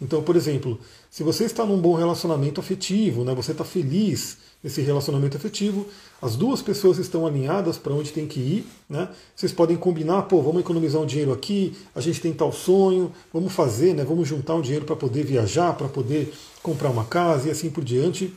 Então, 0.00 0.22
por 0.22 0.34
exemplo, 0.34 0.80
se 1.10 1.22
você 1.22 1.44
está 1.44 1.64
num 1.66 1.78
bom 1.78 1.94
relacionamento 1.94 2.58
afetivo, 2.58 3.24
né, 3.24 3.34
você 3.34 3.52
está 3.52 3.62
feliz 3.62 4.38
nesse 4.62 4.80
relacionamento 4.80 5.36
afetivo, 5.36 5.86
as 6.20 6.36
duas 6.36 6.62
pessoas 6.62 6.98
estão 6.98 7.26
alinhadas 7.26 7.76
para 7.76 7.92
onde 7.92 8.12
tem 8.12 8.26
que 8.26 8.38
ir, 8.38 8.66
né? 8.88 9.08
Vocês 9.34 9.52
podem 9.52 9.76
combinar, 9.76 10.22
pô, 10.22 10.40
vamos 10.40 10.60
economizar 10.60 11.02
um 11.02 11.06
dinheiro 11.06 11.32
aqui, 11.32 11.76
a 11.94 12.00
gente 12.00 12.20
tem 12.20 12.32
tal 12.32 12.52
sonho, 12.52 13.12
vamos 13.32 13.52
fazer, 13.52 13.94
né? 13.94 14.04
Vamos 14.04 14.28
juntar 14.28 14.54
um 14.54 14.60
dinheiro 14.60 14.84
para 14.84 14.94
poder 14.94 15.24
viajar, 15.24 15.72
para 15.74 15.88
poder 15.88 16.32
comprar 16.62 16.90
uma 16.90 17.04
casa 17.04 17.48
e 17.48 17.50
assim 17.50 17.70
por 17.70 17.82
diante. 17.82 18.32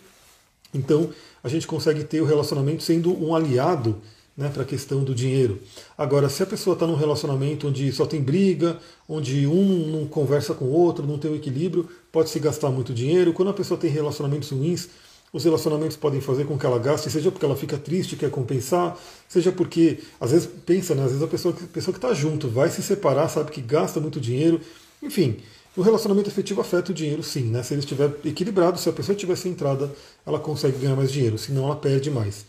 Então, 0.74 1.10
a 1.44 1.48
gente 1.48 1.68
consegue 1.68 2.04
ter 2.04 2.22
o 2.22 2.26
relacionamento 2.26 2.82
sendo 2.82 3.14
um 3.24 3.36
aliado 3.36 4.02
né, 4.36 4.50
para 4.50 4.64
a 4.64 4.66
questão 4.66 5.04
do 5.04 5.16
dinheiro. 5.16 5.62
Agora, 5.98 6.28
se 6.28 6.44
a 6.44 6.46
pessoa 6.46 6.74
está 6.74 6.86
num 6.86 6.96
relacionamento 6.96 7.68
onde 7.68 7.92
só 7.92 8.06
tem 8.06 8.22
briga, 8.22 8.78
onde 9.08 9.48
um 9.48 9.88
não 9.92 10.08
conversa 10.08 10.54
com 10.54 10.66
o 10.66 10.72
outro, 10.72 11.06
não 11.06 11.18
tem 11.18 11.32
um 11.32 11.36
equilíbrio, 11.36 11.88
pode 12.12 12.30
se 12.30 12.40
gastar 12.40 12.70
muito 12.70 12.94
dinheiro. 12.94 13.32
Quando 13.32 13.50
a 13.50 13.54
pessoa 13.54 13.80
tem 13.80 13.90
relacionamentos 13.90 14.50
ruins, 14.50 14.90
os 15.36 15.44
relacionamentos 15.44 15.98
podem 15.98 16.22
fazer 16.22 16.46
com 16.46 16.58
que 16.58 16.66
ela 16.66 16.80
gaste, 16.80 17.10
seja 17.10 17.30
porque 17.30 17.46
ela 17.46 17.58
fica 17.58 17.78
triste, 17.78 18.16
quer 18.16 18.32
compensar, 18.32 18.98
seja 19.28 19.52
porque, 19.52 20.00
às 20.18 20.32
vezes, 20.32 20.48
pensa, 20.66 20.96
né, 20.96 21.04
às 21.04 21.10
vezes 21.10 21.22
a 21.22 21.28
pessoa, 21.28 21.54
a 21.54 21.68
pessoa 21.68 21.92
que 21.92 21.98
está 21.98 22.14
junto 22.14 22.48
vai 22.48 22.70
se 22.70 22.82
separar, 22.82 23.28
sabe 23.28 23.52
que 23.52 23.60
gasta 23.60 24.00
muito 24.00 24.18
dinheiro. 24.18 24.62
Enfim, 25.04 25.36
o 25.76 25.82
relacionamento 25.82 26.30
afetivo 26.30 26.62
afeta 26.62 26.94
o 26.94 26.96
dinheiro, 26.96 27.22
sim. 27.22 27.48
Né? 27.48 27.62
Se 27.64 27.74
ele 27.74 27.82
estiver 27.82 28.10
equilibrado, 28.24 28.80
se 28.80 28.88
a 28.88 28.94
pessoa 28.94 29.14
estiver 29.14 29.36
centrada, 29.36 29.92
ela 30.26 30.40
consegue 30.40 30.78
ganhar 30.78 30.96
mais 30.96 31.12
dinheiro, 31.12 31.38
senão 31.38 31.66
ela 31.66 31.76
perde 31.76 32.10
mais. 32.10 32.46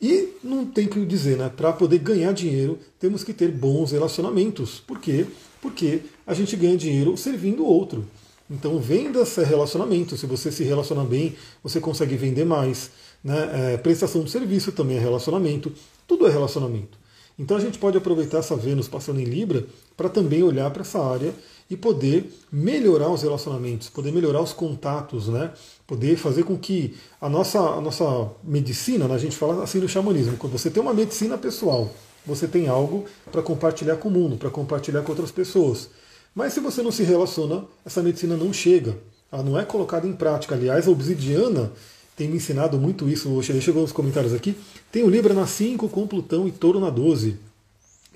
E 0.00 0.30
não 0.42 0.64
tem 0.64 0.88
que 0.88 1.04
dizer, 1.04 1.36
né? 1.36 1.52
Para 1.54 1.70
poder 1.74 1.98
ganhar 1.98 2.32
dinheiro, 2.32 2.78
temos 2.98 3.22
que 3.22 3.34
ter 3.34 3.48
bons 3.50 3.92
relacionamentos. 3.92 4.80
Por 4.80 4.98
quê? 4.98 5.26
Porque 5.60 6.00
a 6.26 6.32
gente 6.32 6.56
ganha 6.56 6.78
dinheiro 6.78 7.14
servindo 7.14 7.62
o 7.62 7.66
outro. 7.66 8.06
Então, 8.52 8.78
vendas 8.78 9.38
é 9.38 9.44
relacionamento. 9.44 10.14
Se 10.14 10.26
você 10.26 10.52
se 10.52 10.62
relaciona 10.62 11.02
bem, 11.04 11.34
você 11.62 11.80
consegue 11.80 12.16
vender 12.16 12.44
mais. 12.44 12.90
Né? 13.24 13.72
É, 13.72 13.76
prestação 13.78 14.22
de 14.22 14.30
serviço 14.30 14.72
também 14.72 14.98
é 14.98 15.00
relacionamento. 15.00 15.72
Tudo 16.06 16.26
é 16.26 16.30
relacionamento. 16.30 16.98
Então, 17.38 17.56
a 17.56 17.60
gente 17.60 17.78
pode 17.78 17.96
aproveitar 17.96 18.38
essa 18.38 18.54
Vênus 18.54 18.86
passando 18.86 19.20
em 19.20 19.24
Libra 19.24 19.64
para 19.96 20.10
também 20.10 20.42
olhar 20.42 20.70
para 20.70 20.82
essa 20.82 21.02
área 21.02 21.34
e 21.70 21.76
poder 21.78 22.30
melhorar 22.52 23.08
os 23.08 23.22
relacionamentos, 23.22 23.88
poder 23.88 24.12
melhorar 24.12 24.42
os 24.42 24.52
contatos, 24.52 25.28
né? 25.28 25.50
poder 25.86 26.16
fazer 26.16 26.42
com 26.42 26.58
que 26.58 26.94
a 27.18 27.30
nossa, 27.30 27.58
a 27.58 27.80
nossa 27.80 28.30
medicina, 28.44 29.08
né? 29.08 29.14
a 29.14 29.18
gente 29.18 29.34
fala 29.34 29.64
assim 29.64 29.78
no 29.78 29.88
xamanismo, 29.88 30.36
quando 30.36 30.52
você 30.52 30.68
tem 30.68 30.82
uma 30.82 30.92
medicina 30.92 31.38
pessoal, 31.38 31.90
você 32.26 32.46
tem 32.46 32.68
algo 32.68 33.06
para 33.30 33.40
compartilhar 33.40 33.96
com 33.96 34.08
o 34.08 34.12
mundo, 34.12 34.36
para 34.36 34.50
compartilhar 34.50 35.00
com 35.00 35.12
outras 35.12 35.30
pessoas. 35.30 35.88
Mas 36.34 36.52
se 36.52 36.60
você 36.60 36.82
não 36.82 36.90
se 36.90 37.02
relaciona, 37.02 37.64
essa 37.84 38.02
medicina 38.02 38.36
não 38.36 38.52
chega, 38.52 38.96
ela 39.30 39.42
não 39.42 39.58
é 39.58 39.64
colocada 39.64 40.06
em 40.06 40.12
prática. 40.12 40.54
Aliás, 40.54 40.88
a 40.88 40.90
obsidiana 40.90 41.72
tem 42.16 42.28
me 42.28 42.36
ensinado 42.36 42.78
muito 42.78 43.08
isso. 43.08 43.28
Deixa 43.28 43.70
eu 43.70 43.74
ver 43.74 43.80
os 43.80 43.92
comentários 43.92 44.32
aqui. 44.32 44.56
Tem 44.90 45.02
o 45.02 45.10
Libra 45.10 45.34
na 45.34 45.46
5 45.46 45.88
com 45.88 46.06
Plutão 46.06 46.48
e 46.48 46.52
Touro 46.52 46.80
na 46.80 46.90
12. 46.90 47.36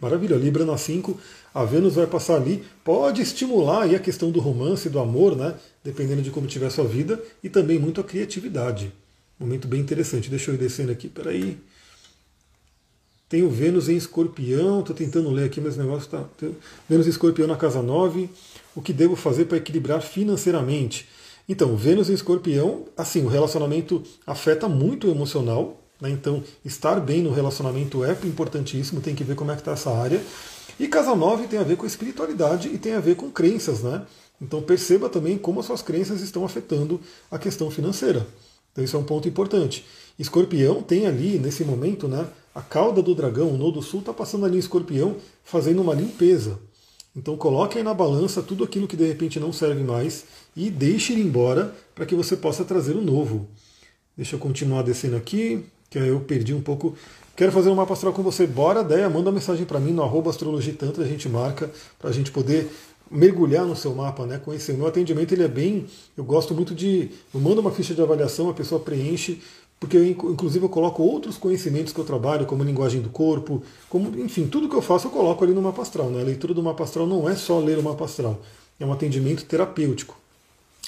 Maravilha, 0.01 0.37
Libra 0.37 0.65
na 0.65 0.77
5, 0.77 1.19
a 1.55 1.65
Vênus 1.65 1.95
vai 1.95 2.07
passar 2.07 2.37
ali, 2.37 2.63
pode 2.85 3.23
estimular 3.23 3.85
aí 3.85 3.95
a 3.95 3.99
questão 3.99 4.31
do 4.31 4.41
romance, 4.41 4.91
do 4.91 4.99
amor, 4.99 5.35
né? 5.35 5.55
Dependendo 5.83 6.21
de 6.21 6.31
como 6.31 6.47
tiver 6.47 6.67
a 6.67 6.71
sua 6.71 6.85
vida, 6.85 7.19
e 7.43 7.49
também 7.49 7.79
muito 7.79 7.99
a 7.99 8.05
criatividade. 8.05 8.93
Momento 9.41 9.67
bem 9.67 9.81
interessante. 9.81 10.29
Deixa 10.29 10.51
eu 10.51 10.55
ir 10.55 10.59
descendo 10.59 10.93
aqui, 10.93 11.09
peraí. 11.09 11.57
Tem 13.29 13.43
o 13.43 13.51
Vênus 13.51 13.89
em 13.89 13.97
escorpião, 13.97 14.81
estou 14.81 14.95
tentando 14.95 15.31
ler 15.31 15.45
aqui, 15.45 15.61
mas 15.61 15.77
o 15.77 15.81
negócio 15.81 16.07
está. 16.07 16.25
Vênus 16.89 17.07
em 17.07 17.11
escorpião 17.11 17.49
na 17.49 17.57
casa 17.57 17.83
9. 17.83 18.31
O 18.75 18.81
que 18.81 18.93
devo 18.93 19.17
fazer 19.17 19.47
para 19.47 19.57
equilibrar 19.57 20.01
financeiramente? 20.01 21.09
Então, 21.49 21.77
Vênus 21.77 22.09
em 22.09 22.15
escorpião, 22.15 22.85
assim, 22.97 23.25
o 23.25 23.29
relacionamento 23.29 24.03
afeta 24.27 24.69
muito 24.69 25.09
o 25.09 25.11
emocional, 25.11 25.81
né? 26.01 26.11
Então, 26.11 26.43
estar 26.65 27.01
bem 27.01 27.23
no 27.23 27.33
relacionamento 27.33 28.05
é 28.05 28.13
importantíssimo, 28.25 29.01
tem 29.01 29.15
que 29.15 29.25
ver 29.25 29.35
como 29.35 29.51
é 29.51 29.55
que 29.55 29.61
está 29.61 29.73
essa 29.73 29.91
área. 29.91 30.23
E 30.79 30.87
casa 30.87 31.15
9 31.15 31.49
tem 31.49 31.59
a 31.59 31.63
ver 31.63 31.77
com 31.77 31.87
espiritualidade 31.87 32.69
e 32.69 32.79
tem 32.79 32.93
a 32.93 33.01
ver 33.01 33.17
com 33.17 33.31
crenças, 33.31 33.83
né? 33.83 34.03
Então 34.41 34.61
perceba 34.61 35.09
também 35.09 35.39
como 35.39 35.61
as 35.61 35.67
suas 35.67 35.83
crenças 35.83 36.21
estão 36.21 36.45
afetando 36.45 37.01
a 37.31 37.39
questão 37.39 37.71
financeira. 37.71 38.27
Então 38.73 38.85
isso 38.85 38.97
é 38.97 39.01
um 39.01 39.05
ponto 39.05 39.27
importante. 39.27 39.87
Escorpião 40.19 40.83
tem 40.83 41.07
ali, 41.07 41.39
nesse 41.39 41.65
momento, 41.65 42.07
né, 42.07 42.27
a 42.57 42.63
cauda 42.63 43.03
do 43.03 43.15
dragão, 43.15 43.51
o 43.51 43.59
nodo 43.59 43.83
sul 43.83 44.01
está 44.01 44.15
passando 44.15 44.47
ali 44.47 44.57
em 44.57 44.61
escorpião, 44.61 45.17
fazendo 45.45 45.83
uma 45.83 45.93
limpeza. 45.93 46.59
Então 47.15 47.37
coloque 47.37 47.77
aí 47.77 47.85
na 47.85 47.93
balança 47.93 48.43
tudo 48.43 48.65
aquilo 48.65 48.89
que 48.89 48.97
de 48.97 49.07
repente 49.07 49.39
não 49.39 49.53
serve 49.53 49.85
mais 49.85 50.25
e 50.57 50.71
deixe 50.71 51.13
ir 51.13 51.19
embora 51.19 51.75
para 51.95 52.07
que 52.07 52.15
você 52.15 52.35
possa 52.35 52.65
trazer 52.65 52.97
o 52.97 53.03
novo. 53.03 53.47
Deixa 54.17 54.37
eu 54.37 54.41
continuar 54.41 54.81
descendo 54.81 55.17
aqui, 55.17 55.67
que 55.91 55.99
eu 55.99 56.19
perdi 56.21 56.55
um 56.55 56.63
pouco. 56.63 56.97
Quero 57.37 57.53
fazer 57.53 57.69
um 57.69 57.75
mapa 57.75 57.93
astral 57.93 58.15
com 58.15 58.23
você. 58.23 58.47
Bora, 58.47 58.81
ideia, 58.81 59.11
manda 59.11 59.29
uma 59.29 59.33
mensagem 59.33 59.67
para 59.67 59.79
mim 59.79 59.93
no 59.93 60.03
arroba 60.03 60.31
astrologitantra, 60.31 61.05
a 61.05 61.07
gente 61.07 61.29
marca 61.29 61.71
para 61.99 62.09
a 62.09 62.13
gente 62.13 62.31
poder 62.31 62.71
mergulhar 63.11 63.67
no 63.67 63.77
seu 63.77 63.95
mapa, 63.95 64.25
né? 64.25 64.39
Conhecer. 64.39 64.73
O 64.73 64.79
meu 64.79 64.87
atendimento 64.87 65.33
ele 65.33 65.45
é 65.45 65.49
bem. 65.49 65.87
Eu 66.17 66.25
gosto 66.25 66.55
muito 66.55 66.75
de. 66.75 67.11
Eu 67.35 67.41
mando 67.41 67.61
uma 67.61 67.71
ficha 67.71 67.95
de 67.95 68.01
avaliação, 68.01 68.49
a 68.49 68.55
pessoa 68.55 68.81
preenche, 68.81 69.43
porque 69.79 69.99
inclusive 69.99 70.65
eu 70.65 70.69
coloco 70.69 71.03
outros 71.03 71.37
conhecimentos 71.37 71.93
que 71.93 72.01
eu 72.01 72.05
trabalho, 72.05 72.47
como 72.47 72.65
linguagem 72.65 73.01
do 73.01 73.11
corpo, 73.11 73.63
como, 73.89 74.19
enfim, 74.21 74.47
tudo 74.47 74.69
que 74.69 74.75
eu 74.75 74.83
faço 74.83 75.07
eu 75.07 75.11
coloco 75.11 75.45
ali 75.45 75.53
no 75.53 75.61
mapa 75.61 75.83
astral. 75.83 76.09
Né? 76.09 76.21
A 76.21 76.25
leitura 76.25 76.55
do 76.55 76.63
mapa 76.63 76.85
astral 76.85 77.07
não 77.07 77.29
é 77.29 77.35
só 77.35 77.59
ler 77.59 77.79
o 77.79 77.83
mapa 77.83 78.05
astral, 78.05 78.41
é 78.81 78.87
um 78.87 78.93
atendimento 78.93 79.45
terapêutico. 79.45 80.17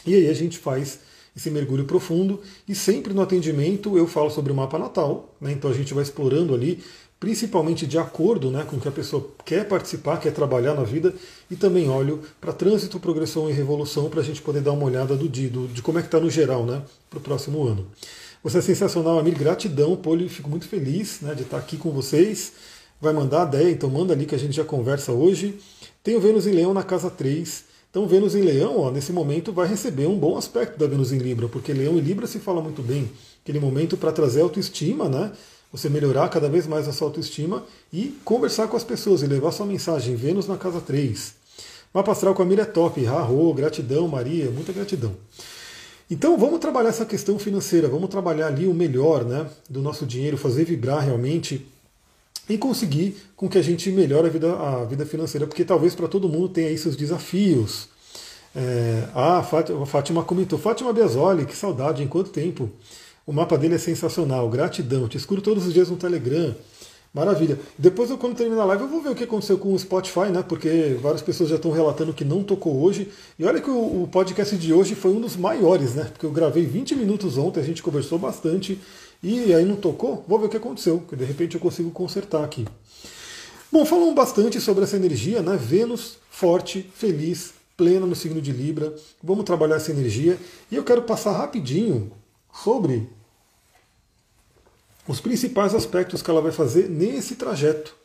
E 0.07 0.15
aí 0.15 0.29
a 0.29 0.35
gente 0.35 0.59
faz 0.59 1.01
esse 1.37 1.51
mergulho 1.51 1.85
profundo 1.85 2.41
e 2.67 2.75
sempre 2.75 3.13
no 3.13 3.23
atendimento 3.23 3.97
eu 3.97 4.07
falo 4.07 4.31
sobre 4.31 4.51
o 4.51 4.55
mapa 4.55 4.79
natal, 4.79 5.35
né? 5.41 5.53
então 5.53 5.71
a 5.71 5.75
gente 5.75 5.93
vai 5.93 6.03
explorando 6.03 6.55
ali 6.55 6.83
principalmente 7.21 7.87
de 7.87 7.99
acordo 7.99 8.51
né, 8.51 8.65
com 8.65 8.77
o 8.77 8.81
que 8.81 8.89
a 8.89 8.93
pessoa 8.93 9.29
quer 9.45 9.67
participar, 9.67 10.19
quer 10.19 10.33
trabalhar 10.33 10.75
na 10.75 10.85
vida, 10.85 11.13
e 11.51 11.57
também 11.57 11.89
olho 11.89 12.23
para 12.41 12.53
trânsito, 12.53 13.01
progressão 13.01 13.51
e 13.51 13.53
revolução 13.53 14.09
para 14.09 14.21
a 14.21 14.25
gente 14.25 14.41
poder 14.41 14.61
dar 14.61 14.73
uma 14.73 14.85
olhada 14.85 15.17
do, 15.17 15.29
do 15.29 15.69
de 15.69 15.83
como 15.83 15.99
é 15.99 16.01
que 16.03 16.09
está 16.09 16.21
no 16.21 16.31
geral 16.31 16.65
né, 16.65 16.83
para 17.11 17.19
o 17.19 17.23
próximo 17.23 17.67
ano. 17.67 17.87
Você 18.43 18.59
é 18.59 18.61
sensacional, 18.61 19.19
Amir, 19.19 19.37
gratidão, 19.37 19.97
Poli, 19.97 20.29
fico 20.29 20.49
muito 20.49 20.69
feliz 20.69 21.21
né, 21.21 21.35
de 21.35 21.43
estar 21.43 21.59
aqui 21.59 21.77
com 21.77 21.91
vocês. 21.91 22.53
Vai 23.01 23.13
mandar 23.13 23.43
a 23.43 23.47
ideia, 23.47 23.71
então 23.71 23.91
manda 23.91 24.13
ali 24.13 24.27
que 24.27 24.35
a 24.35 24.39
gente 24.39 24.55
já 24.55 24.65
conversa 24.65 25.13
hoje. 25.13 25.59
Tem 26.03 26.17
o 26.17 26.21
Vênus 26.21 26.47
em 26.47 26.53
Leão 26.53 26.73
na 26.73 26.83
casa 26.83 27.11
3. 27.11 27.65
Então, 27.91 28.07
Vênus 28.07 28.35
em 28.35 28.43
Leão, 28.43 28.79
ó, 28.81 28.91
nesse 28.91 29.13
momento, 29.13 29.53
vai 29.53 29.67
receber 29.67 30.07
um 30.07 30.19
bom 30.19 30.37
aspecto 30.37 30.79
da 30.79 30.87
Vênus 30.87 31.13
em 31.13 31.19
Libra, 31.19 31.49
porque 31.49 31.73
Leão 31.73 31.97
e 31.97 32.01
Libra 32.01 32.27
se 32.27 32.39
fala 32.39 32.61
muito 32.61 32.83
bem. 32.83 33.11
Aquele 33.43 33.59
momento 33.59 33.97
para 33.97 34.13
trazer 34.13 34.43
autoestima, 34.43 35.09
né? 35.09 35.33
você 35.73 35.89
melhorar 35.89 36.29
cada 36.29 36.49
vez 36.49 36.67
mais 36.67 36.89
a 36.89 36.93
sua 36.93 37.09
autoestima 37.09 37.65
e 37.93 38.19
conversar 38.25 38.69
com 38.69 38.77
as 38.77 38.85
pessoas 38.85 39.23
e 39.23 39.27
levar 39.27 39.53
sua 39.53 39.67
mensagem. 39.67 40.17
Vênus 40.17 40.47
na 40.47 40.57
casa 40.57 40.81
3. 40.81 41.35
Mapa 41.93 42.13
astral 42.13 42.35
com 42.35 42.43
a 42.43 42.47
Mira 42.47 42.63
é 42.63 42.67
top. 42.67 43.07
Arro, 43.07 43.53
gratidão, 43.53 44.09
Maria, 44.09 44.51
muita 44.51 44.73
gratidão. 44.73 45.15
Então 46.11 46.39
vamos 46.39 46.59
trabalhar 46.59 46.89
essa 46.89 47.05
questão 47.05 47.39
financeira, 47.39 47.89
vamos 47.89 48.09
trabalhar 48.09 48.47
ali 48.47 48.67
o 48.67 48.73
melhor 48.73 49.25
né, 49.25 49.47
do 49.69 49.83
nosso 49.83 50.07
dinheiro, 50.07 50.39
fazer 50.39 50.65
vibrar 50.65 51.05
realmente 51.05 51.67
e 52.49 52.57
conseguir 52.57 53.17
com 53.37 53.49
que 53.49 53.59
a 53.59 53.63
gente 53.63 53.91
melhore 53.91 54.29
a 54.29 54.31
vida, 54.31 54.53
a 54.55 54.85
vida 54.85 55.05
financeira, 55.05 55.47
porque 55.47 55.65
talvez 55.65 55.95
para 55.95 56.09
todo 56.09 56.29
mundo 56.29 56.49
tenha 56.49 56.69
aí 56.69 56.79
seus 56.79 56.97
desafios. 56.97 57.89
É, 58.57 59.05
ah, 59.15 59.39
a 59.39 59.87
Fátima 59.87 60.25
comentou, 60.25 60.59
Fátima 60.59 60.93
Biasoli, 60.93 61.45
que 61.45 61.55
saudade, 61.55 62.03
em 62.03 62.09
quanto 62.09 62.31
tempo? 62.31 62.71
O 63.29 63.33
mapa 63.33 63.59
dele 63.59 63.75
é 63.75 63.79
sensacional. 63.79 64.49
Gratidão. 64.49 65.07
Te 65.07 65.19
escuto 65.19 65.43
todos 65.43 65.67
os 65.67 65.75
dias 65.75 65.91
no 65.91 65.99
Telegram. 65.99 66.57
Maravilha. 67.13 67.59
Depois, 67.79 68.11
quando 68.13 68.37
terminar 68.37 68.63
a 68.63 68.67
live, 68.67 68.83
eu 68.85 68.89
vou 68.89 69.03
ver 69.03 69.09
o 69.11 69.15
que 69.15 69.25
aconteceu 69.25 69.57
com 69.59 69.73
o 69.73 69.79
Spotify, 69.79 70.31
né? 70.31 70.43
Porque 70.47 70.97
várias 71.01 71.23
pessoas 71.23 71.49
já 71.49 71.57
estão 71.57 71.71
relatando 71.71 72.13
que 72.13 72.25
não 72.25 72.45
tocou 72.45 72.83
hoje. 72.83 73.09
E 73.39 73.45
olha 73.45 73.61
que 73.61 73.71
o, 73.71 74.03
o, 74.03 74.09
podcast 74.09 74.57
de 74.57 74.73
hoje 74.73 74.95
foi 74.95 75.11
um 75.13 75.21
dos 75.21 75.37
maiores, 75.37 75.95
né? 75.95 76.05
Porque 76.05 76.27
eu 76.27 76.31
gravei 76.31 76.67
20 76.67 76.95
minutos 76.95 77.39
ontem, 77.39 77.61
a 77.61 77.65
gente 77.65 77.83
conversou 77.83 78.19
bastante. 78.19 78.79
E 79.23 79.53
aí 79.55 79.65
não 79.65 79.77
tocou? 79.77 80.25
Vou 80.29 80.39
ver 80.39 80.47
o 80.47 80.49
que 80.49 80.57
aconteceu, 80.57 81.03
que 81.09 81.17
de 81.17 81.25
repente 81.25 81.55
eu 81.55 81.61
consigo 81.61 81.91
consertar 81.91 82.45
aqui. 82.45 82.67
Bom, 83.73 83.85
falamos 83.85 84.15
bastante 84.15 84.61
sobre 84.61 84.85
essa 84.85 84.97
energia, 84.97 85.43
né? 85.43 85.57
Vênus 85.57 86.19
forte, 86.31 86.89
feliz, 86.95 87.53
plena 87.77 88.07
no 88.07 88.15
signo 88.15 88.41
de 88.41 88.53
Libra. 88.53 88.95
Vamos 89.23 89.45
trabalhar 89.45 89.77
essa 89.77 89.91
energia. 89.91 90.39
E 90.71 90.77
eu 90.77 90.85
quero 90.85 91.03
passar 91.03 91.33
rapidinho 91.33 92.13
sobre 92.53 93.09
os 95.09 95.21
principais 95.21 95.75
aspectos 95.75 96.23
que 96.23 96.31
ela 96.31 96.43
vai 96.43 96.53
fazer 96.53 96.89
nesse 96.89 97.35
trajeto. 97.35 97.97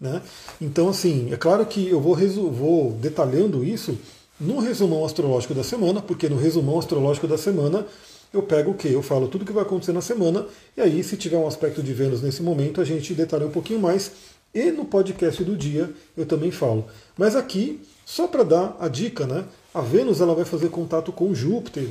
Né? 0.00 0.20
Então, 0.60 0.88
assim, 0.88 1.32
é 1.32 1.36
claro 1.36 1.64
que 1.66 1.88
eu 1.88 2.00
vou, 2.00 2.16
vou 2.50 2.92
detalhando 2.92 3.62
isso 3.62 3.96
no 4.40 4.58
resumão 4.58 5.04
astrológico 5.04 5.54
da 5.54 5.62
semana, 5.62 6.02
porque 6.02 6.28
no 6.28 6.36
resumão 6.36 6.78
astrológico 6.78 7.28
da 7.28 7.38
semana 7.38 7.86
eu 8.32 8.42
pego 8.42 8.72
o 8.72 8.74
que? 8.74 8.88
Eu 8.88 9.02
falo 9.02 9.28
tudo 9.28 9.44
que 9.44 9.52
vai 9.52 9.62
acontecer 9.62 9.92
na 9.92 10.02
semana, 10.02 10.46
e 10.76 10.80
aí, 10.80 11.02
se 11.04 11.16
tiver 11.16 11.38
um 11.38 11.46
aspecto 11.46 11.82
de 11.82 11.92
Vênus 11.92 12.22
nesse 12.22 12.42
momento, 12.42 12.80
a 12.80 12.84
gente 12.84 13.14
detalha 13.14 13.46
um 13.46 13.50
pouquinho 13.50 13.80
mais. 13.80 14.10
E 14.54 14.70
no 14.70 14.84
podcast 14.84 15.44
do 15.44 15.56
dia 15.56 15.92
eu 16.16 16.24
também 16.24 16.50
falo. 16.50 16.86
Mas 17.16 17.36
aqui, 17.36 17.80
só 18.04 18.26
para 18.26 18.42
dar 18.42 18.76
a 18.80 18.88
dica, 18.88 19.26
né? 19.26 19.44
A 19.74 19.80
Vênus 19.82 20.20
ela 20.20 20.34
vai 20.34 20.44
fazer 20.44 20.70
contato 20.70 21.12
com 21.12 21.34
Júpiter. 21.34 21.88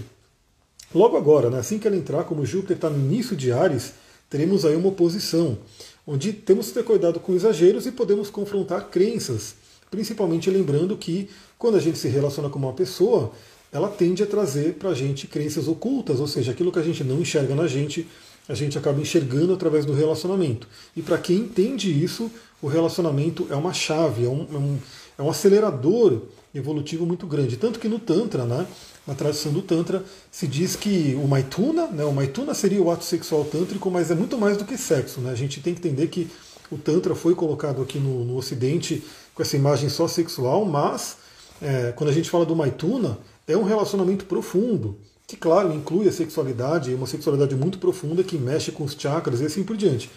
Logo 0.93 1.17
agora, 1.17 1.49
né? 1.49 1.59
assim 1.59 1.77
que 1.77 1.87
ela 1.87 1.95
entrar, 1.95 2.23
como 2.23 2.45
Júpiter 2.45 2.77
está 2.77 2.89
no 2.89 2.97
início 2.97 3.35
de 3.35 3.51
Ares, 3.51 3.93
teremos 4.29 4.65
aí 4.65 4.75
uma 4.75 4.89
oposição, 4.89 5.57
onde 6.05 6.33
temos 6.33 6.67
que 6.67 6.73
ter 6.73 6.83
cuidado 6.83 7.19
com 7.19 7.33
exageros 7.33 7.85
e 7.85 7.91
podemos 7.91 8.29
confrontar 8.29 8.89
crenças, 8.89 9.55
principalmente 9.89 10.49
lembrando 10.49 10.97
que 10.97 11.29
quando 11.57 11.75
a 11.75 11.79
gente 11.79 11.97
se 11.97 12.07
relaciona 12.07 12.49
com 12.49 12.59
uma 12.59 12.73
pessoa, 12.73 13.31
ela 13.71 13.89
tende 13.89 14.23
a 14.23 14.25
trazer 14.25 14.75
para 14.75 14.89
a 14.89 14.93
gente 14.93 15.27
crenças 15.27 15.67
ocultas, 15.67 16.19
ou 16.19 16.27
seja, 16.27 16.51
aquilo 16.51 16.71
que 16.71 16.79
a 16.79 16.83
gente 16.83 17.03
não 17.03 17.19
enxerga 17.19 17.55
na 17.55 17.67
gente, 17.67 18.07
a 18.47 18.53
gente 18.53 18.77
acaba 18.77 19.01
enxergando 19.01 19.53
através 19.53 19.85
do 19.85 19.93
relacionamento. 19.93 20.67
E 20.95 21.01
para 21.01 21.17
quem 21.17 21.37
entende 21.37 21.91
isso, 21.91 22.31
o 22.61 22.67
relacionamento 22.67 23.47
é 23.49 23.55
uma 23.55 23.73
chave, 23.73 24.25
é 24.25 24.29
um, 24.29 24.47
é 24.51 24.57
um, 24.57 24.79
é 25.17 25.21
um 25.23 25.29
acelerador 25.29 26.21
evolutivo 26.53 27.05
muito 27.05 27.27
grande. 27.27 27.57
Tanto 27.57 27.79
que 27.79 27.87
no 27.87 27.99
Tantra, 27.99 28.45
né, 28.45 28.65
na 29.05 29.13
tradição 29.13 29.51
do 29.51 29.61
Tantra, 29.61 30.03
se 30.31 30.47
diz 30.47 30.75
que 30.75 31.15
o 31.21 31.27
Maituna, 31.27 31.87
né, 31.87 32.03
o 32.03 32.11
Maituna 32.11 32.53
seria 32.53 32.81
o 32.81 32.89
ato 32.89 33.03
sexual 33.03 33.45
tântrico, 33.45 33.91
mas 33.91 34.09
é 34.09 34.15
muito 34.15 34.37
mais 34.37 34.57
do 34.57 34.65
que 34.65 34.77
sexo. 34.77 35.21
Né? 35.21 35.31
A 35.31 35.35
gente 35.35 35.61
tem 35.61 35.73
que 35.73 35.79
entender 35.79 36.07
que 36.07 36.29
o 36.71 36.77
Tantra 36.77 37.13
foi 37.13 37.35
colocado 37.35 37.81
aqui 37.81 37.99
no, 37.99 38.25
no 38.25 38.35
Ocidente 38.35 39.03
com 39.33 39.43
essa 39.43 39.55
imagem 39.55 39.89
só 39.89 40.07
sexual, 40.07 40.65
mas 40.65 41.17
é, 41.61 41.91
quando 41.95 42.09
a 42.09 42.13
gente 42.13 42.29
fala 42.29 42.45
do 42.45 42.55
Maituna, 42.55 43.19
é 43.47 43.55
um 43.55 43.63
relacionamento 43.63 44.25
profundo, 44.25 44.97
que, 45.27 45.35
claro, 45.35 45.73
inclui 45.73 46.07
a 46.07 46.11
sexualidade, 46.11 46.93
uma 46.93 47.07
sexualidade 47.07 47.55
muito 47.55 47.77
profunda 47.77 48.23
que 48.23 48.37
mexe 48.37 48.71
com 48.71 48.83
os 48.83 48.93
chakras 48.93 49.41
e 49.41 49.45
assim 49.45 49.63
por 49.63 49.75
diante. 49.75 50.09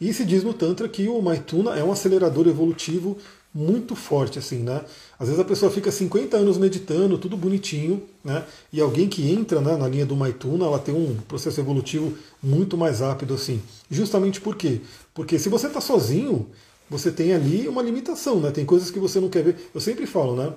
E 0.00 0.12
se 0.12 0.24
diz 0.24 0.44
no 0.44 0.54
Tantra 0.54 0.88
que 0.88 1.08
o 1.08 1.20
Maituna 1.20 1.76
é 1.76 1.82
um 1.82 1.90
acelerador 1.90 2.46
evolutivo 2.46 3.18
muito 3.52 3.96
forte, 3.96 4.38
assim, 4.38 4.58
né? 4.58 4.82
Às 5.18 5.26
vezes 5.26 5.40
a 5.40 5.44
pessoa 5.44 5.70
fica 5.70 5.90
50 5.90 6.36
anos 6.36 6.56
meditando, 6.58 7.18
tudo 7.18 7.36
bonitinho, 7.36 8.02
né? 8.24 8.44
E 8.72 8.80
alguém 8.80 9.08
que 9.08 9.28
entra 9.28 9.60
né, 9.60 9.76
na 9.76 9.88
linha 9.88 10.06
do 10.06 10.14
Maituna, 10.14 10.64
ela 10.64 10.78
tem 10.78 10.94
um 10.94 11.16
processo 11.26 11.60
evolutivo 11.60 12.16
muito 12.40 12.76
mais 12.76 13.00
rápido, 13.00 13.34
assim. 13.34 13.60
Justamente 13.90 14.40
por 14.40 14.54
quê? 14.54 14.80
Porque 15.12 15.36
se 15.38 15.48
você 15.48 15.66
está 15.66 15.80
sozinho, 15.80 16.46
você 16.88 17.10
tem 17.10 17.32
ali 17.34 17.66
uma 17.66 17.82
limitação, 17.82 18.38
né? 18.38 18.52
Tem 18.52 18.64
coisas 18.64 18.92
que 18.92 18.98
você 19.00 19.18
não 19.18 19.28
quer 19.28 19.42
ver. 19.42 19.70
Eu 19.74 19.80
sempre 19.80 20.06
falo, 20.06 20.36
né? 20.36 20.52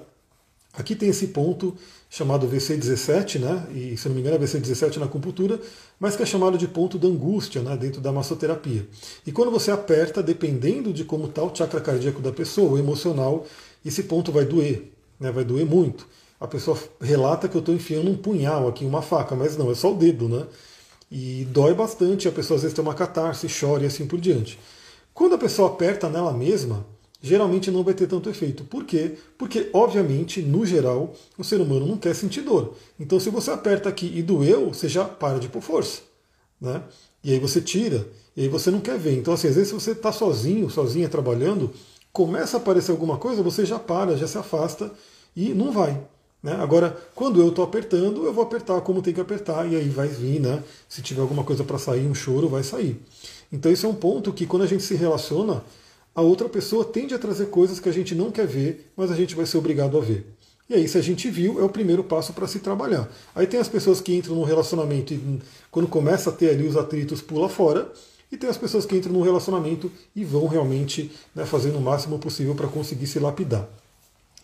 Aqui 0.74 0.96
tem 0.96 1.10
esse 1.10 1.28
ponto 1.28 1.76
chamado 2.10 2.48
VC17, 2.48 3.40
né? 3.40 3.68
E 3.74 3.98
se 3.98 4.08
não 4.08 4.16
me 4.16 4.22
engano 4.22 4.38
é 4.38 4.40
VC17 4.40 4.98
na 4.98 5.06
acupuntura, 5.06 5.60
mas 6.00 6.16
que 6.16 6.24
é 6.24 6.26
chamado 6.26 6.58
de 6.58 6.68
ponto 6.68 6.98
da 6.98 7.08
angústia, 7.08 7.62
né? 7.62 7.76
Dentro 7.76 8.00
da 8.00 8.12
massoterapia. 8.12 8.88
E 9.26 9.32
quando 9.32 9.52
você 9.52 9.72
aperta, 9.72 10.22
dependendo 10.24 10.94
de 10.94 11.04
como 11.04 11.26
está 11.26 11.44
o 11.44 11.54
chakra 11.54 11.82
cardíaco 11.82 12.22
da 12.22 12.32
pessoa, 12.32 12.74
o 12.74 12.78
emocional, 12.78 13.46
esse 13.86 14.04
ponto 14.04 14.32
vai 14.32 14.46
doer, 14.46 14.92
né? 15.20 15.32
Vai 15.32 15.44
doer 15.44 15.66
muito. 15.66 16.08
A 16.40 16.48
pessoa 16.48 16.78
relata 17.00 17.48
que 17.48 17.56
eu 17.56 17.60
estou 17.60 17.76
enfiando 17.76 18.10
um 18.10 18.18
punhal 18.18 18.68
aqui, 18.68 18.84
uma 18.86 19.02
faca, 19.02 19.36
mas 19.36 19.56
não, 19.56 19.72
é 19.72 19.76
só 19.76 19.94
o 19.94 19.96
dedo, 19.96 20.28
né? 20.28 20.46
E 21.12 21.46
dói 21.52 21.74
bastante, 21.74 22.28
a 22.28 22.32
pessoa 22.32 22.56
às 22.56 22.64
vezes 22.64 22.76
tem 22.76 22.84
uma 22.84 22.94
catarse, 22.94 23.48
chora 23.48 23.84
e 23.84 23.86
assim 23.86 24.08
por 24.08 24.20
diante. 24.20 24.58
Quando 25.14 25.36
a 25.36 25.38
pessoa 25.38 25.70
aperta 25.70 26.10
nela 26.10 26.34
mesma, 26.34 26.86
geralmente 27.22 27.70
não 27.70 27.84
vai 27.84 27.94
ter 27.94 28.08
tanto 28.08 28.30
efeito. 28.30 28.64
Por 28.64 28.86
quê? 28.86 29.18
Porque, 29.38 29.70
obviamente, 29.74 30.42
no 30.42 30.66
geral, 30.66 31.14
o 31.38 31.44
ser 31.44 31.62
humano 31.62 31.86
não 31.86 31.98
quer 31.98 32.16
sentir 32.16 32.42
dor. 32.42 32.76
Então, 33.00 33.20
se 33.20 33.30
você 33.30 33.52
aperta 33.52 33.90
aqui 33.90 34.12
e 34.16 34.24
doeu, 34.24 34.74
você 34.74 34.88
já 34.90 35.06
para 35.06 35.38
de 35.38 35.48
pôr 35.48 35.62
força. 35.62 36.02
Né? 36.60 36.82
E 37.24 37.34
aí 37.34 37.40
você 37.40 37.62
tira, 37.62 38.08
e 38.36 38.44
aí 38.44 38.48
você 38.48 38.72
não 38.72 38.80
quer 38.80 38.98
ver. 38.98 39.18
Então, 39.18 39.34
assim, 39.34 39.48
às 39.48 39.56
vezes, 39.56 39.70
se 39.70 39.76
você 39.76 39.92
está 39.92 40.12
sozinho, 40.12 40.70
sozinha 40.70 41.08
trabalhando, 41.08 41.72
começa 42.12 42.58
a 42.58 42.60
aparecer 42.60 42.92
alguma 42.92 43.18
coisa, 43.18 43.42
você 43.42 43.66
já 43.66 43.80
para, 43.80 44.18
já 44.18 44.28
se 44.28 44.38
afasta 44.38 44.92
e 45.36 45.54
não 45.54 45.72
vai. 45.72 46.00
Né? 46.44 46.54
Agora, 46.54 46.98
quando 47.14 47.40
eu 47.40 47.50
estou 47.50 47.64
apertando, 47.64 48.26
eu 48.26 48.34
vou 48.34 48.44
apertar 48.44 48.82
como 48.82 49.02
tem 49.02 49.14
que 49.14 49.22
apertar, 49.22 49.72
e 49.72 49.76
aí 49.76 49.90
vai 49.90 50.08
vir, 50.08 50.40
né? 50.40 50.64
Se 50.90 51.02
tiver 51.02 51.22
alguma 51.22 51.44
coisa 51.44 51.64
para 51.64 51.78
sair, 51.78 52.08
um 52.08 52.16
choro, 52.16 52.50
vai 52.50 52.64
sair. 52.64 53.00
Então, 53.54 53.72
esse 53.72 53.86
é 53.86 53.90
um 53.90 53.94
ponto 53.94 54.34
que, 54.34 54.48
quando 54.48 54.64
a 54.64 54.68
gente 54.68 54.82
se 54.82 54.96
relaciona, 54.96 55.64
a 56.16 56.22
outra 56.22 56.50
pessoa 56.50 56.84
tende 56.84 57.14
a 57.14 57.20
trazer 57.20 57.48
coisas 57.48 57.80
que 57.80 57.88
a 57.88 57.92
gente 57.92 58.16
não 58.16 58.32
quer 58.32 58.48
ver, 58.48 58.92
mas 58.98 59.12
a 59.12 59.16
gente 59.16 59.36
vai 59.36 59.46
ser 59.46 59.58
obrigado 59.58 59.98
a 59.98 60.02
ver. 60.02 60.26
E 60.68 60.74
aí, 60.74 60.88
se 60.88 60.98
a 60.98 61.02
gente 61.02 61.30
viu, 61.30 61.60
é 61.60 61.64
o 61.64 61.70
primeiro 61.70 62.04
passo 62.04 62.34
para 62.34 62.48
se 62.48 62.60
trabalhar. 62.60 63.08
Aí 63.36 63.46
tem 63.46 63.60
as 63.60 63.68
pessoas 63.68 64.02
que 64.02 64.16
entram 64.16 64.36
no 64.36 64.44
relacionamento 64.44 65.14
e, 65.14 65.42
quando 65.70 65.88
começa 65.88 66.32
a 66.32 66.34
ter 66.34 66.50
ali 66.50 66.66
os 66.66 66.76
atritos, 66.76 67.22
pula 67.22 67.50
fora. 67.50 67.92
E 68.32 68.38
tem 68.38 68.50
as 68.50 68.58
pessoas 68.58 68.86
que 68.86 68.96
entram 68.96 69.14
no 69.14 69.22
relacionamento 69.22 69.92
e 70.16 70.24
vão 70.24 70.48
realmente 70.48 71.12
né, 71.36 71.46
fazendo 71.46 71.78
o 71.78 71.82
máximo 71.82 72.18
possível 72.18 72.56
para 72.56 72.68
conseguir 72.68 73.08
se 73.08 73.20
lapidar. 73.20 73.68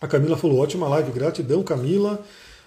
A 0.00 0.06
Camila 0.06 0.36
falou: 0.36 0.58
ótima 0.58 0.88
live, 0.88 1.10
gratidão, 1.10 1.62
Camila. 1.62 2.22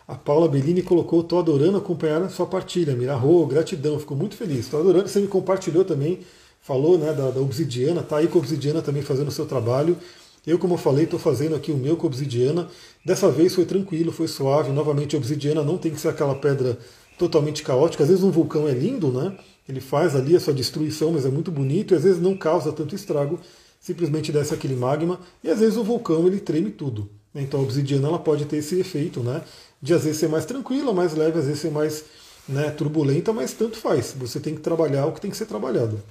A 0.07 0.15
Paula 0.15 0.47
Bellini 0.47 0.81
colocou: 0.81 1.21
estou 1.21 1.39
adorando 1.39 1.77
acompanhar 1.77 2.21
a 2.23 2.29
sua 2.29 2.45
partilha. 2.45 2.95
Mirarro, 2.95 3.45
gratidão, 3.45 3.99
fico 3.99 4.15
muito 4.15 4.35
feliz. 4.35 4.61
Estou 4.61 4.79
adorando, 4.79 5.07
você 5.07 5.19
me 5.19 5.27
compartilhou 5.27 5.85
também 5.85 6.19
falou 6.61 6.97
né, 6.97 7.11
da, 7.11 7.31
da 7.31 7.41
Obsidiana, 7.41 8.03
tá 8.03 8.17
aí 8.17 8.27
com 8.27 8.37
a 8.37 8.41
Obsidiana 8.41 8.81
também 8.81 9.01
fazendo 9.01 9.27
o 9.27 9.31
seu 9.31 9.45
trabalho. 9.45 9.97
Eu, 10.45 10.57
como 10.57 10.75
eu 10.75 10.77
falei, 10.77 11.03
estou 11.03 11.19
fazendo 11.19 11.55
aqui 11.55 11.71
o 11.71 11.77
meu 11.77 11.95
com 11.95 12.07
Obsidiana. 12.07 12.67
Dessa 13.05 13.29
vez 13.29 13.53
foi 13.53 13.65
tranquilo, 13.65 14.11
foi 14.11 14.27
suave. 14.27 14.71
Novamente, 14.71 15.15
Obsidiana 15.15 15.63
não 15.63 15.77
tem 15.77 15.91
que 15.91 15.99
ser 15.99 16.09
aquela 16.09 16.35
pedra 16.35 16.77
totalmente 17.17 17.61
caótica. 17.61 18.03
Às 18.03 18.09
vezes 18.09 18.23
um 18.23 18.31
vulcão 18.31 18.67
é 18.67 18.71
lindo, 18.71 19.11
né? 19.11 19.37
Ele 19.71 19.79
faz 19.79 20.17
ali 20.17 20.35
a 20.35 20.39
sua 20.39 20.53
destruição, 20.53 21.13
mas 21.13 21.25
é 21.25 21.29
muito 21.29 21.49
bonito 21.49 21.93
e 21.93 21.97
às 21.97 22.03
vezes 22.03 22.21
não 22.21 22.35
causa 22.35 22.73
tanto 22.73 22.93
estrago, 22.93 23.39
simplesmente 23.79 24.29
desce 24.29 24.53
aquele 24.53 24.75
magma 24.75 25.17
e 25.41 25.49
às 25.49 25.61
vezes 25.61 25.77
o 25.77 25.83
vulcão 25.83 26.27
ele 26.27 26.41
treme 26.41 26.69
tudo. 26.69 27.09
Então 27.33 27.61
a 27.61 27.63
obsidiana 27.63 28.09
ela 28.09 28.19
pode 28.19 28.43
ter 28.43 28.57
esse 28.57 28.77
efeito, 28.77 29.21
né? 29.21 29.41
De 29.81 29.93
às 29.93 30.03
vezes 30.03 30.19
ser 30.19 30.27
mais 30.27 30.43
tranquila, 30.43 30.93
mais 30.93 31.15
leve, 31.15 31.39
às 31.39 31.45
vezes 31.45 31.61
ser 31.61 31.71
mais 31.71 32.03
né, 32.49 32.69
turbulenta, 32.69 33.31
mas 33.31 33.53
tanto 33.53 33.77
faz. 33.77 34.13
Você 34.19 34.41
tem 34.41 34.53
que 34.53 34.59
trabalhar 34.59 35.05
o 35.05 35.13
que 35.13 35.21
tem 35.21 35.31
que 35.31 35.37
ser 35.37 35.45
trabalhado. 35.45 36.03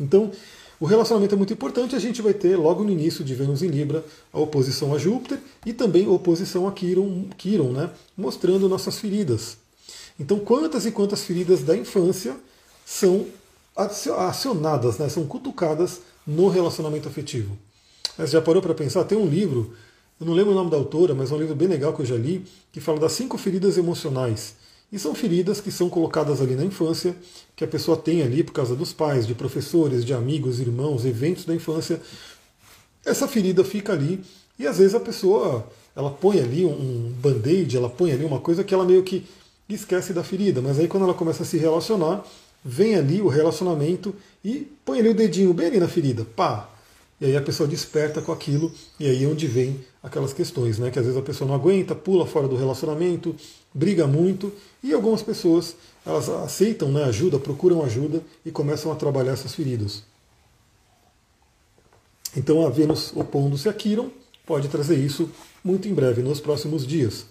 Então, 0.00 0.32
o 0.80 0.86
relacionamento 0.86 1.34
é 1.34 1.38
muito 1.38 1.52
importante. 1.52 1.94
A 1.94 1.98
gente 1.98 2.22
vai 2.22 2.32
ter 2.32 2.56
logo 2.56 2.82
no 2.82 2.90
início 2.90 3.22
de 3.22 3.34
Vênus 3.34 3.62
em 3.62 3.68
Libra 3.68 4.02
a 4.32 4.40
oposição 4.40 4.94
a 4.94 4.98
Júpiter 4.98 5.38
e 5.66 5.74
também 5.74 6.06
a 6.06 6.10
oposição 6.10 6.66
a 6.66 6.72
Quiron, 6.72 7.26
Quiron 7.36 7.72
né, 7.72 7.90
mostrando 8.16 8.66
nossas 8.66 8.98
feridas. 8.98 9.58
Então, 10.18 10.38
quantas 10.38 10.86
e 10.86 10.90
quantas 10.90 11.22
feridas 11.22 11.62
da 11.62 11.76
infância 11.76 12.34
são 12.84 13.26
acionadas, 13.76 14.98
né, 14.98 15.08
são 15.08 15.24
cutucadas 15.26 16.00
no 16.26 16.48
relacionamento 16.48 17.08
afetivo? 17.08 17.56
Você 18.16 18.32
já 18.32 18.42
parou 18.42 18.60
para 18.60 18.74
pensar? 18.74 19.04
Tem 19.04 19.16
um 19.16 19.26
livro, 19.26 19.74
eu 20.20 20.26
não 20.26 20.34
lembro 20.34 20.52
o 20.52 20.54
nome 20.54 20.70
da 20.70 20.76
autora, 20.76 21.14
mas 21.14 21.30
é 21.30 21.34
um 21.34 21.38
livro 21.38 21.54
bem 21.54 21.68
legal 21.68 21.94
que 21.94 22.02
eu 22.02 22.06
já 22.06 22.16
li, 22.16 22.44
que 22.70 22.80
fala 22.80 23.00
das 23.00 23.12
cinco 23.12 23.38
feridas 23.38 23.78
emocionais. 23.78 24.54
E 24.92 24.98
são 24.98 25.14
feridas 25.14 25.60
que 25.60 25.72
são 25.72 25.88
colocadas 25.88 26.42
ali 26.42 26.54
na 26.54 26.64
infância, 26.64 27.16
que 27.56 27.64
a 27.64 27.66
pessoa 27.66 27.96
tem 27.96 28.22
ali 28.22 28.44
por 28.44 28.52
causa 28.52 28.76
dos 28.76 28.92
pais, 28.92 29.26
de 29.26 29.34
professores, 29.34 30.04
de 30.04 30.12
amigos, 30.12 30.60
irmãos, 30.60 31.06
eventos 31.06 31.46
da 31.46 31.54
infância. 31.54 32.00
Essa 33.04 33.26
ferida 33.26 33.64
fica 33.64 33.94
ali 33.94 34.22
e 34.58 34.66
às 34.66 34.76
vezes 34.76 34.94
a 34.94 35.00
pessoa 35.00 35.66
ela 35.96 36.10
põe 36.10 36.40
ali 36.40 36.64
um 36.64 37.10
band-aid, 37.20 37.76
ela 37.76 37.88
põe 37.88 38.12
ali 38.12 38.24
uma 38.24 38.38
coisa 38.38 38.62
que 38.62 38.74
ela 38.74 38.84
meio 38.84 39.02
que 39.02 39.26
esquece 39.68 40.12
da 40.12 40.22
ferida, 40.22 40.60
mas 40.60 40.78
aí 40.78 40.86
quando 40.86 41.04
ela 41.04 41.14
começa 41.14 41.42
a 41.42 41.46
se 41.46 41.56
relacionar, 41.56 42.22
vem 42.64 42.94
ali 42.94 43.20
o 43.20 43.28
relacionamento 43.28 44.14
e 44.44 44.70
põe 44.84 45.00
ali 45.00 45.08
o 45.08 45.14
dedinho 45.14 45.52
bem 45.52 45.66
ali 45.66 45.80
na 45.80 45.88
ferida, 45.88 46.24
pá, 46.24 46.68
e 47.20 47.26
aí 47.26 47.36
a 47.36 47.40
pessoa 47.40 47.68
desperta 47.68 48.20
com 48.20 48.32
aquilo, 48.32 48.72
e 48.98 49.06
aí 49.06 49.22
é 49.22 49.28
onde 49.28 49.46
vem 49.46 49.78
aquelas 50.02 50.32
questões, 50.32 50.80
né? 50.80 50.90
Que 50.90 50.98
às 50.98 51.04
vezes 51.04 51.16
a 51.16 51.22
pessoa 51.22 51.46
não 51.46 51.54
aguenta, 51.54 51.94
pula 51.94 52.26
fora 52.26 52.48
do 52.48 52.56
relacionamento, 52.56 53.36
briga 53.72 54.08
muito, 54.08 54.52
e 54.82 54.92
algumas 54.92 55.22
pessoas 55.22 55.76
elas 56.04 56.28
aceitam 56.28 56.90
né, 56.90 57.04
ajuda, 57.04 57.38
procuram 57.38 57.84
ajuda 57.84 58.20
e 58.44 58.50
começam 58.50 58.90
a 58.90 58.96
trabalhar 58.96 59.34
essas 59.34 59.54
feridas. 59.54 60.02
Então 62.36 62.66
a 62.66 62.70
Vênus 62.70 63.12
opondo-se 63.14 63.68
a 63.68 63.72
Quiron 63.72 64.10
pode 64.44 64.66
trazer 64.66 64.96
isso 64.96 65.30
muito 65.62 65.86
em 65.86 65.94
breve, 65.94 66.22
nos 66.22 66.40
próximos 66.40 66.84
dias. 66.84 67.24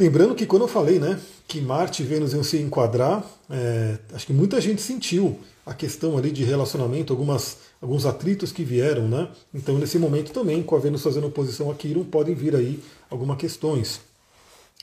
Lembrando 0.00 0.34
que 0.34 0.46
quando 0.46 0.62
eu 0.62 0.68
falei 0.68 0.98
né, 0.98 1.20
que 1.46 1.60
Marte 1.60 2.02
e 2.02 2.06
Vênus 2.06 2.32
iam 2.32 2.42
se 2.42 2.56
enquadrar, 2.56 3.22
é, 3.50 3.98
acho 4.14 4.26
que 4.26 4.32
muita 4.32 4.58
gente 4.58 4.80
sentiu 4.80 5.38
a 5.66 5.74
questão 5.74 6.16
ali 6.16 6.30
de 6.30 6.42
relacionamento, 6.42 7.12
algumas, 7.12 7.58
alguns 7.82 8.06
atritos 8.06 8.50
que 8.50 8.64
vieram, 8.64 9.06
né? 9.06 9.28
Então 9.52 9.76
nesse 9.76 9.98
momento 9.98 10.32
também, 10.32 10.62
com 10.62 10.74
a 10.74 10.78
Vênus 10.78 11.02
fazendo 11.02 11.26
oposição 11.26 11.70
a 11.70 11.74
Quirum, 11.74 12.02
podem 12.02 12.34
vir 12.34 12.56
aí 12.56 12.82
algumas 13.10 13.36
questões. 13.36 14.00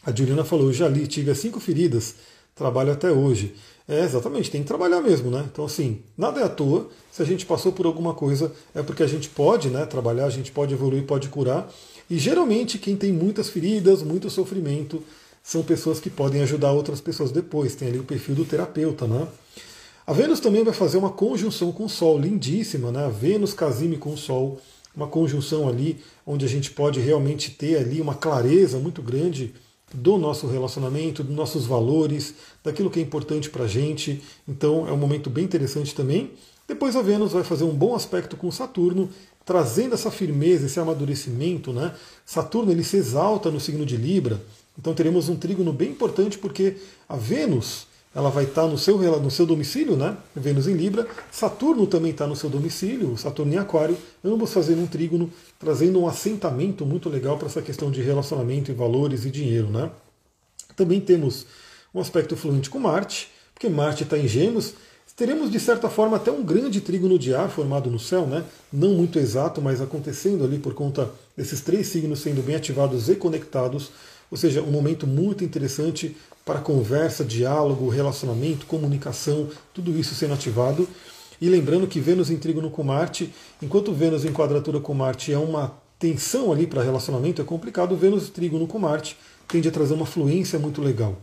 A 0.06 0.16
Juliana 0.16 0.46
falou, 0.46 0.72
já 0.72 0.88
li, 0.88 1.08
tive 1.08 1.32
as 1.32 1.40
cinco 1.40 1.60
feridas, 1.60 2.14
trabalho 2.54 2.92
até 2.92 3.12
hoje. 3.12 3.56
É, 3.88 4.04
exatamente, 4.04 4.52
tem 4.52 4.62
que 4.62 4.68
trabalhar 4.68 5.02
mesmo, 5.02 5.32
né? 5.32 5.46
Então, 5.52 5.66
assim, 5.66 6.04
nada 6.16 6.42
é 6.42 6.44
à 6.44 6.50
toa. 6.50 6.90
Se 7.12 7.24
a 7.24 7.26
gente 7.26 7.44
passou 7.44 7.72
por 7.72 7.88
alguma 7.88 8.14
coisa, 8.14 8.52
é 8.76 8.84
porque 8.84 9.02
a 9.02 9.08
gente 9.08 9.30
pode 9.30 9.70
né, 9.70 9.84
trabalhar, 9.88 10.26
a 10.26 10.30
gente 10.30 10.52
pode 10.52 10.76
evoluir, 10.76 11.06
pode 11.06 11.28
curar. 11.30 11.68
E 12.10 12.18
geralmente, 12.18 12.78
quem 12.78 12.96
tem 12.96 13.12
muitas 13.12 13.50
feridas, 13.50 14.02
muito 14.02 14.30
sofrimento, 14.30 15.04
são 15.44 15.64
pessoas 15.64 16.00
que 16.00 16.10
podem 16.10 16.42
ajudar 16.42 16.72
outras 16.72 17.02
pessoas 17.02 17.32
depois. 17.32 17.76
Tem 17.76 17.88
ali 17.88 18.00
o 18.00 18.04
perfil 18.04 18.36
do 18.36 18.46
terapeuta, 18.46 19.08
né? 19.08 19.28
A 20.06 20.14
Vênus 20.14 20.40
também 20.40 20.64
vai 20.64 20.74
fazer 20.74 20.98
uma 20.98 21.10
conjunção 21.10 21.72
com 21.72 21.86
o 21.86 21.90
Sol, 21.90 22.18
lindíssima, 22.18 22.92
né? 22.92 23.06
A 23.06 23.10
Vênus 23.10 23.54
casime 23.54 23.98
com 23.98 24.14
o 24.14 24.18
Sol, 24.18 24.60
uma 24.96 25.08
conjunção 25.08 25.68
ali 25.68 26.00
onde 26.26 26.46
a 26.46 26.50
gente 26.50 26.72
pode 26.72 27.00
realmente 27.00 27.52
ter 27.52 27.78
ali 27.78 28.00
uma 28.00 28.16
clareza 28.16 28.80
muito 28.80 29.02
grande 29.02 29.54
do 29.94 30.18
nosso 30.18 30.48
relacionamento, 30.48 31.24
dos 31.24 31.36
nossos 31.36 31.66
valores, 31.66 32.34
daquilo 32.64 32.90
que 32.90 33.00
é 33.00 33.04
importante 33.04 33.50
para 33.50 33.66
a 33.66 33.68
gente. 33.68 34.22
Então 34.48 34.88
é 34.88 34.92
um 34.92 34.98
momento 34.98 35.30
bem 35.30 35.46
interessante 35.46 35.94
também. 35.94 36.32
Depois 36.68 36.96
a 36.96 37.02
Vênus 37.02 37.32
vai 37.32 37.44
fazer 37.44 37.64
um 37.64 37.74
bom 37.74 37.96
aspecto 37.96 38.36
com 38.36 38.52
Saturno, 38.52 39.10
trazendo 39.48 39.96
essa 39.96 40.12
firmeza, 40.12 40.66
esse 40.66 40.78
amadurecimento. 40.78 41.72
Né? 41.72 41.96
Saturno 42.26 42.70
ele 42.70 42.84
se 42.84 42.98
exalta 42.98 43.50
no 43.50 43.62
signo 43.62 43.86
de 43.86 43.96
Libra, 43.96 44.42
então 44.78 44.94
teremos 44.94 45.30
um 45.30 45.38
trígono 45.38 45.72
bem 45.72 45.90
importante 45.92 46.38
porque 46.38 46.76
a 47.08 47.16
Vênus 47.16 47.88
ela 48.14 48.30
vai 48.30 48.44
estar 48.44 48.68
no 48.68 48.78
seu, 48.78 48.98
no 48.98 49.32
seu 49.32 49.46
domicílio, 49.46 49.96
né? 49.96 50.18
Vênus 50.36 50.68
em 50.68 50.74
Libra. 50.74 51.08
Saturno 51.32 51.86
também 51.86 52.12
está 52.12 52.26
no 52.26 52.36
seu 52.36 52.50
domicílio, 52.50 53.16
Saturno 53.16 53.54
em 53.54 53.58
Aquário, 53.58 53.96
ambos 54.24 54.52
fazendo 54.52 54.82
um 54.82 54.88
trígono, 54.88 55.32
trazendo 55.60 56.00
um 56.00 56.08
assentamento 56.08 56.84
muito 56.84 57.10
legal 57.10 57.38
para 57.38 57.48
essa 57.48 57.62
questão 57.62 57.92
de 57.92 58.02
relacionamento 58.02 58.72
e 58.72 58.74
valores 58.74 59.24
e 59.24 59.30
dinheiro, 59.30 59.70
né? 59.70 59.92
Também 60.76 61.00
temos 61.00 61.46
um 61.94 62.00
aspecto 62.00 62.36
fluente 62.36 62.72
com 62.72 62.80
Marte, 62.80 63.30
porque 63.54 63.70
Marte 63.70 64.04
está 64.04 64.18
em 64.18 64.28
Gêmeos. 64.28 64.74
Teremos, 65.18 65.50
de 65.50 65.60
certa 65.60 65.90
forma, 65.90 66.18
até 66.18 66.32
um 66.32 66.44
grande 66.44 66.80
trígono 66.80 67.18
de 67.18 67.34
ar 67.34 67.50
formado 67.50 67.90
no 67.90 67.98
céu, 67.98 68.28
né? 68.28 68.46
não 68.72 68.94
muito 68.94 69.18
exato, 69.18 69.60
mas 69.60 69.82
acontecendo 69.82 70.44
ali 70.44 70.60
por 70.60 70.76
conta 70.76 71.10
desses 71.36 71.60
três 71.60 71.88
signos 71.88 72.20
sendo 72.20 72.44
bem 72.44 72.56
ativados 72.56 73.10
e 73.10 73.16
conectados. 73.16 73.90
Ou 74.30 74.38
seja, 74.38 74.62
um 74.62 74.70
momento 74.70 75.08
muito 75.08 75.44
interessante 75.44 76.16
para 76.46 76.60
conversa, 76.60 77.26
diálogo, 77.26 77.90
relacionamento, 77.90 78.68
comunicação, 78.68 79.50
tudo 79.74 79.98
isso 79.98 80.14
sendo 80.14 80.36
ativado. 80.36 80.88
E 81.42 81.50
lembrando 81.50 81.88
que 81.88 82.00
Vênus 82.00 82.30
em 82.30 82.38
trígono 82.38 82.70
com 82.70 82.84
Marte, 82.84 83.34
enquanto 83.60 83.94
Vênus 83.94 84.24
em 84.24 84.32
quadratura 84.32 84.80
com 84.80 84.94
Marte 84.94 85.34
é 85.34 85.38
uma 85.40 85.74
tensão 85.98 86.52
ali 86.52 86.68
para 86.68 86.84
relacionamento, 86.84 87.42
é 87.42 87.44
complicado, 87.44 87.98
Vênus 87.98 88.28
em 88.28 88.32
trígono 88.32 88.68
com 88.68 88.78
Marte 88.78 89.18
tende 89.48 89.68
a 89.68 89.72
trazer 89.72 89.96
uma 89.96 90.06
fluência 90.06 90.60
muito 90.60 90.80
legal. 90.80 91.18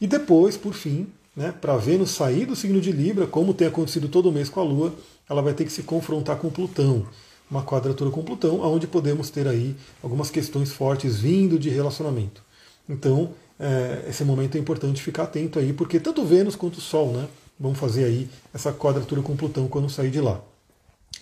E 0.00 0.06
depois, 0.06 0.56
por 0.56 0.72
fim, 0.72 1.08
né, 1.36 1.52
para 1.52 1.76
Vênus 1.76 2.10
sair 2.10 2.46
do 2.46 2.54
signo 2.54 2.80
de 2.80 2.92
Libra, 2.92 3.26
como 3.26 3.54
tem 3.54 3.66
acontecido 3.66 4.08
todo 4.08 4.32
mês 4.32 4.48
com 4.48 4.60
a 4.60 4.64
Lua, 4.64 4.94
ela 5.28 5.42
vai 5.42 5.54
ter 5.54 5.64
que 5.64 5.72
se 5.72 5.82
confrontar 5.82 6.36
com 6.36 6.50
Plutão. 6.50 7.06
Uma 7.50 7.62
quadratura 7.62 8.10
com 8.10 8.22
Plutão, 8.22 8.60
onde 8.60 8.86
podemos 8.86 9.30
ter 9.30 9.46
aí 9.46 9.76
algumas 10.02 10.30
questões 10.30 10.72
fortes 10.72 11.18
vindo 11.18 11.58
de 11.58 11.68
relacionamento. 11.68 12.42
Então, 12.88 13.32
é, 13.58 14.04
esse 14.08 14.24
momento 14.24 14.56
é 14.56 14.60
importante 14.60 15.02
ficar 15.02 15.24
atento 15.24 15.58
aí, 15.58 15.72
porque 15.72 16.00
tanto 16.00 16.24
Vênus 16.24 16.56
quanto 16.56 16.78
o 16.78 16.80
Sol 16.80 17.12
né, 17.12 17.28
vão 17.58 17.74
fazer 17.74 18.04
aí 18.04 18.28
essa 18.52 18.72
quadratura 18.72 19.22
com 19.22 19.36
Plutão 19.36 19.68
quando 19.68 19.88
sair 19.90 20.10
de 20.10 20.20
lá. 20.20 20.40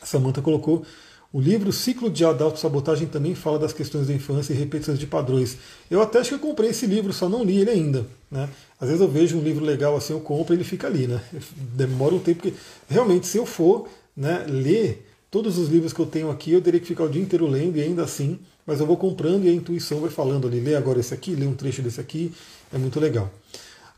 A 0.00 0.06
Samanta 0.06 0.42
colocou 0.42 0.84
o 1.32 1.40
livro 1.40 1.72
Ciclo 1.72 2.10
de 2.10 2.24
Autossabotagem 2.24 3.08
também 3.08 3.34
fala 3.34 3.58
das 3.58 3.72
questões 3.72 4.06
da 4.06 4.12
infância 4.12 4.52
e 4.52 4.56
repetições 4.56 4.98
de 4.98 5.06
padrões. 5.06 5.56
Eu 5.90 6.02
até 6.02 6.18
acho 6.18 6.30
que 6.30 6.34
eu 6.34 6.38
comprei 6.38 6.70
esse 6.70 6.86
livro, 6.86 7.12
só 7.12 7.28
não 7.28 7.42
li 7.42 7.60
ele 7.60 7.70
ainda. 7.70 8.06
Né? 8.30 8.48
Às 8.80 8.88
vezes 8.88 9.00
eu 9.00 9.08
vejo 9.08 9.38
um 9.38 9.42
livro 9.42 9.64
legal 9.64 9.96
assim, 9.96 10.12
eu 10.12 10.20
compro 10.20 10.54
e 10.54 10.56
ele 10.56 10.64
fica 10.64 10.86
ali. 10.86 11.06
Né? 11.06 11.20
Demora 11.74 12.14
um 12.14 12.18
tempo, 12.18 12.42
porque 12.42 12.56
realmente 12.88 13.26
se 13.26 13.38
eu 13.38 13.46
for 13.46 13.88
né, 14.16 14.44
ler 14.46 15.06
Todos 15.32 15.56
os 15.56 15.70
livros 15.70 15.94
que 15.94 15.98
eu 15.98 16.04
tenho 16.04 16.30
aqui 16.30 16.52
eu 16.52 16.60
teria 16.60 16.78
que 16.78 16.86
ficar 16.86 17.04
o 17.04 17.08
dia 17.08 17.22
inteiro 17.22 17.46
lendo 17.46 17.78
e 17.78 17.80
ainda 17.80 18.02
assim, 18.02 18.38
mas 18.66 18.80
eu 18.80 18.86
vou 18.86 18.98
comprando 18.98 19.46
e 19.46 19.48
a 19.48 19.52
intuição 19.52 19.98
vai 19.98 20.10
falando 20.10 20.46
ali, 20.46 20.60
lê 20.60 20.74
agora 20.74 21.00
esse 21.00 21.14
aqui, 21.14 21.34
lê 21.34 21.46
um 21.46 21.54
trecho 21.54 21.80
desse 21.80 21.98
aqui, 21.98 22.30
é 22.70 22.76
muito 22.76 23.00
legal. 23.00 23.32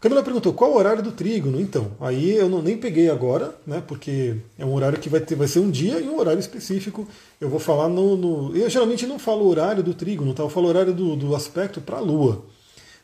Camila 0.05 0.23
perguntou 0.23 0.53
qual 0.53 0.71
o 0.71 0.77
horário 0.77 1.03
do 1.03 1.13
trígono. 1.13 1.59
Então, 1.59 1.93
aí 1.99 2.37
eu 2.37 2.47
não, 2.47 2.61
nem 2.61 2.77
peguei 2.77 3.09
agora, 3.09 3.55
né? 3.67 3.83
Porque 3.87 4.37
é 4.59 4.65
um 4.65 4.75
horário 4.75 4.99
que 4.99 5.09
vai, 5.09 5.19
ter, 5.19 5.35
vai 5.35 5.49
ser 5.49 5.61
um 5.61 5.71
dia 5.71 5.99
e 5.99 6.07
um 6.07 6.19
horário 6.19 6.39
específico. 6.39 7.09
Eu 7.41 7.49
vou 7.49 7.59
falar 7.59 7.89
no. 7.89 8.15
no 8.15 8.55
eu 8.55 8.69
geralmente 8.69 9.07
não 9.07 9.19
falo 9.19 9.47
o 9.47 9.49
horário 9.49 9.83
do 9.83 9.95
trígono, 9.95 10.35
tá? 10.35 10.43
Eu 10.43 10.51
falo 10.51 10.67
o 10.67 10.69
horário 10.69 10.93
do, 10.93 11.17
do 11.17 11.35
aspecto 11.35 11.81
para 11.81 11.97
a 11.97 12.01
Lua. 12.01 12.45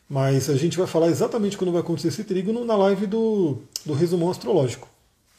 Mas 0.07 0.47
a 0.47 0.55
gente 0.55 0.77
vai 0.77 0.85
falar 0.85 1.07
exatamente 1.07 1.57
quando 1.57 1.71
vai 1.71 1.81
acontecer 1.81 2.09
esse 2.09 2.23
trígono 2.23 2.63
na 2.63 2.75
live 2.75 3.07
do, 3.07 3.57
do 3.83 3.93
resumão 3.93 4.29
astrológico. 4.29 4.87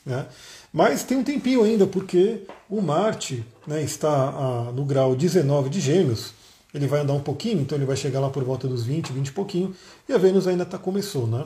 Né? 0.04 0.26
Mas 0.72 1.04
tem 1.04 1.16
um 1.16 1.22
tempinho 1.22 1.62
ainda, 1.62 1.86
porque 1.86 2.40
o 2.68 2.82
Marte 2.82 3.44
né, 3.68 3.84
está 3.84 4.10
a, 4.10 4.72
no 4.72 4.84
grau 4.84 5.14
19 5.14 5.70
de 5.70 5.78
Gêmeos. 5.78 6.32
Ele 6.74 6.86
vai 6.86 7.00
andar 7.00 7.12
um 7.12 7.20
pouquinho, 7.20 7.60
então 7.60 7.76
ele 7.76 7.84
vai 7.84 7.96
chegar 7.96 8.20
lá 8.20 8.30
por 8.30 8.42
volta 8.44 8.66
dos 8.66 8.84
20, 8.84 9.12
20 9.12 9.28
e 9.28 9.32
pouquinho. 9.32 9.74
E 10.08 10.12
a 10.12 10.18
Vênus 10.18 10.46
ainda 10.46 10.64
tá, 10.64 10.78
começou, 10.78 11.26
né? 11.26 11.44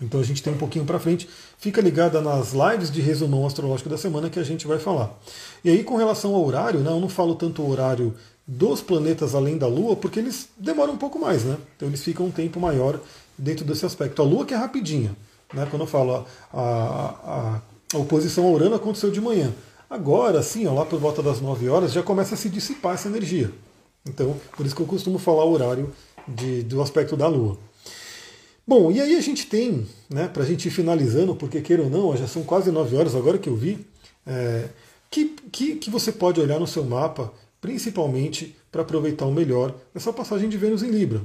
Então 0.00 0.20
a 0.20 0.22
gente 0.22 0.42
tem 0.42 0.52
um 0.52 0.58
pouquinho 0.58 0.84
para 0.84 0.98
frente. 0.98 1.28
Fica 1.58 1.80
ligada 1.80 2.20
nas 2.20 2.52
lives 2.52 2.90
de 2.90 3.00
resumão 3.00 3.46
astrológico 3.46 3.88
da 3.88 3.96
semana 3.96 4.28
que 4.28 4.38
a 4.38 4.42
gente 4.42 4.66
vai 4.66 4.78
falar. 4.78 5.18
E 5.64 5.70
aí, 5.70 5.82
com 5.82 5.96
relação 5.96 6.34
ao 6.34 6.44
horário, 6.44 6.80
né, 6.80 6.90
eu 6.90 7.00
não 7.00 7.08
falo 7.08 7.34
tanto 7.34 7.62
o 7.62 7.70
horário 7.70 8.14
dos 8.46 8.80
planetas 8.80 9.34
além 9.34 9.58
da 9.58 9.66
Lua, 9.66 9.96
porque 9.96 10.20
eles 10.20 10.48
demoram 10.56 10.92
um 10.92 10.98
pouco 10.98 11.18
mais, 11.18 11.42
né? 11.44 11.56
Então 11.74 11.88
eles 11.88 12.02
ficam 12.02 12.26
um 12.26 12.30
tempo 12.30 12.60
maior 12.60 13.00
dentro 13.36 13.64
desse 13.64 13.84
aspecto. 13.84 14.22
A 14.22 14.24
Lua 14.24 14.44
que 14.44 14.54
é 14.54 14.56
rapidinha, 14.56 15.16
né? 15.52 15.66
Quando 15.68 15.82
eu 15.82 15.88
falo 15.88 16.24
a, 16.52 16.58
a, 16.62 17.60
a 17.94 17.98
oposição 17.98 18.46
a 18.46 18.50
Urano 18.50 18.76
aconteceu 18.76 19.10
de 19.10 19.20
manhã. 19.20 19.52
Agora, 19.88 20.42
sim, 20.42 20.66
ó, 20.66 20.74
lá 20.74 20.84
por 20.84 20.98
volta 21.00 21.22
das 21.22 21.40
9 21.40 21.68
horas, 21.68 21.92
já 21.92 22.02
começa 22.02 22.34
a 22.34 22.38
se 22.38 22.48
dissipar 22.48 22.94
essa 22.94 23.08
energia. 23.08 23.50
Então, 24.08 24.36
por 24.56 24.64
isso 24.64 24.74
que 24.74 24.82
eu 24.82 24.86
costumo 24.86 25.18
falar 25.18 25.44
o 25.44 25.52
horário 25.52 25.92
de, 26.26 26.62
do 26.62 26.80
aspecto 26.80 27.16
da 27.16 27.26
Lua. 27.26 27.58
Bom, 28.66 28.90
e 28.90 29.00
aí 29.00 29.16
a 29.16 29.20
gente 29.20 29.46
tem, 29.46 29.86
né, 30.10 30.28
para 30.28 30.42
a 30.42 30.46
gente 30.46 30.66
ir 30.66 30.70
finalizando, 30.70 31.34
porque 31.36 31.60
queira 31.60 31.82
ou 31.82 31.90
não, 31.90 32.16
já 32.16 32.26
são 32.26 32.42
quase 32.42 32.70
9 32.70 32.96
horas 32.96 33.14
agora 33.14 33.38
que 33.38 33.48
eu 33.48 33.54
vi, 33.54 33.86
é, 34.26 34.68
que, 35.10 35.36
que, 35.52 35.76
que 35.76 35.90
você 35.90 36.10
pode 36.10 36.40
olhar 36.40 36.58
no 36.58 36.66
seu 36.66 36.84
mapa 36.84 37.32
principalmente 37.60 38.56
para 38.70 38.82
aproveitar 38.82 39.26
o 39.26 39.32
melhor 39.32 39.74
essa 39.94 40.12
passagem 40.12 40.48
de 40.48 40.56
Vênus 40.56 40.82
em 40.82 40.90
Libra. 40.90 41.22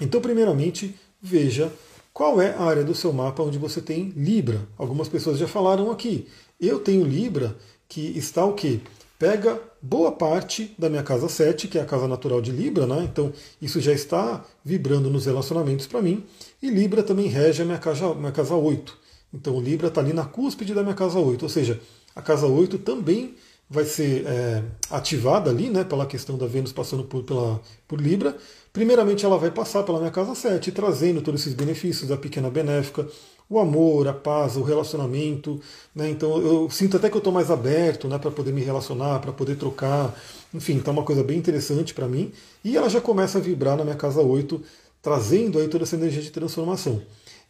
Então, 0.00 0.20
primeiramente, 0.20 0.94
veja 1.20 1.72
qual 2.12 2.40
é 2.40 2.54
a 2.54 2.62
área 2.62 2.84
do 2.84 2.94
seu 2.94 3.12
mapa 3.12 3.42
onde 3.42 3.58
você 3.58 3.80
tem 3.80 4.12
Libra. 4.16 4.60
Algumas 4.76 5.08
pessoas 5.08 5.38
já 5.38 5.46
falaram 5.46 5.90
aqui. 5.90 6.26
Eu 6.60 6.80
tenho 6.80 7.06
Libra 7.06 7.56
que 7.88 8.00
está 8.18 8.44
o 8.44 8.54
quê? 8.54 8.80
Pega 9.18 9.60
boa 9.82 10.12
parte 10.12 10.74
da 10.78 10.88
minha 10.88 11.02
casa 11.02 11.28
7, 11.28 11.66
que 11.66 11.76
é 11.76 11.80
a 11.80 11.84
casa 11.84 12.06
natural 12.06 12.40
de 12.40 12.52
Libra, 12.52 12.86
né? 12.86 13.08
Então 13.10 13.32
isso 13.60 13.80
já 13.80 13.92
está 13.92 14.44
vibrando 14.64 15.10
nos 15.10 15.26
relacionamentos 15.26 15.88
para 15.88 16.00
mim. 16.00 16.24
E 16.62 16.70
Libra 16.70 17.02
também 17.02 17.26
rege 17.26 17.62
a 17.62 17.64
minha 17.64 17.78
casa, 17.78 18.14
minha 18.14 18.30
casa 18.30 18.54
8. 18.54 18.96
Então 19.34 19.60
Libra 19.60 19.88
está 19.88 20.00
ali 20.00 20.12
na 20.12 20.24
cúspide 20.24 20.72
da 20.72 20.82
minha 20.82 20.94
casa 20.94 21.18
8. 21.18 21.42
Ou 21.42 21.48
seja, 21.48 21.80
a 22.14 22.22
casa 22.22 22.46
8 22.46 22.78
também 22.78 23.34
vai 23.68 23.84
ser 23.84 24.24
é, 24.26 24.62
ativada 24.90 25.50
ali, 25.50 25.68
né, 25.68 25.84
pela 25.84 26.06
questão 26.06 26.38
da 26.38 26.46
Vênus 26.46 26.72
passando 26.72 27.04
por, 27.04 27.22
pela, 27.24 27.60
por 27.86 28.00
Libra. 28.00 28.36
Primeiramente, 28.72 29.24
ela 29.24 29.36
vai 29.36 29.50
passar 29.50 29.82
pela 29.82 29.98
minha 29.98 30.10
casa 30.10 30.34
7, 30.34 30.72
trazendo 30.72 31.20
todos 31.20 31.40
esses 31.40 31.54
benefícios 31.54 32.08
da 32.08 32.16
pequena 32.16 32.48
benéfica, 32.48 33.06
o 33.50 33.58
amor, 33.58 34.06
a 34.08 34.12
paz, 34.12 34.56
o 34.56 34.62
relacionamento. 34.62 35.60
Né, 35.94 36.10
então, 36.10 36.38
eu 36.38 36.68
sinto 36.70 36.96
até 36.96 37.08
que 37.08 37.16
eu 37.16 37.20
estou 37.20 37.32
mais 37.32 37.50
aberto 37.50 38.08
né, 38.08 38.18
para 38.18 38.30
poder 38.30 38.52
me 38.52 38.62
relacionar, 38.62 39.20
para 39.20 39.32
poder 39.32 39.56
trocar. 39.56 40.14
Enfim, 40.52 40.78
está 40.78 40.90
uma 40.90 41.04
coisa 41.04 41.22
bem 41.24 41.38
interessante 41.38 41.94
para 41.94 42.06
mim. 42.06 42.32
E 42.64 42.76
ela 42.76 42.88
já 42.88 43.00
começa 43.00 43.38
a 43.38 43.40
vibrar 43.40 43.76
na 43.76 43.84
minha 43.84 43.96
casa 43.96 44.20
8, 44.20 44.60
trazendo 45.02 45.58
aí 45.58 45.68
toda 45.68 45.84
essa 45.84 45.96
energia 45.96 46.22
de 46.22 46.30
transformação. 46.30 47.00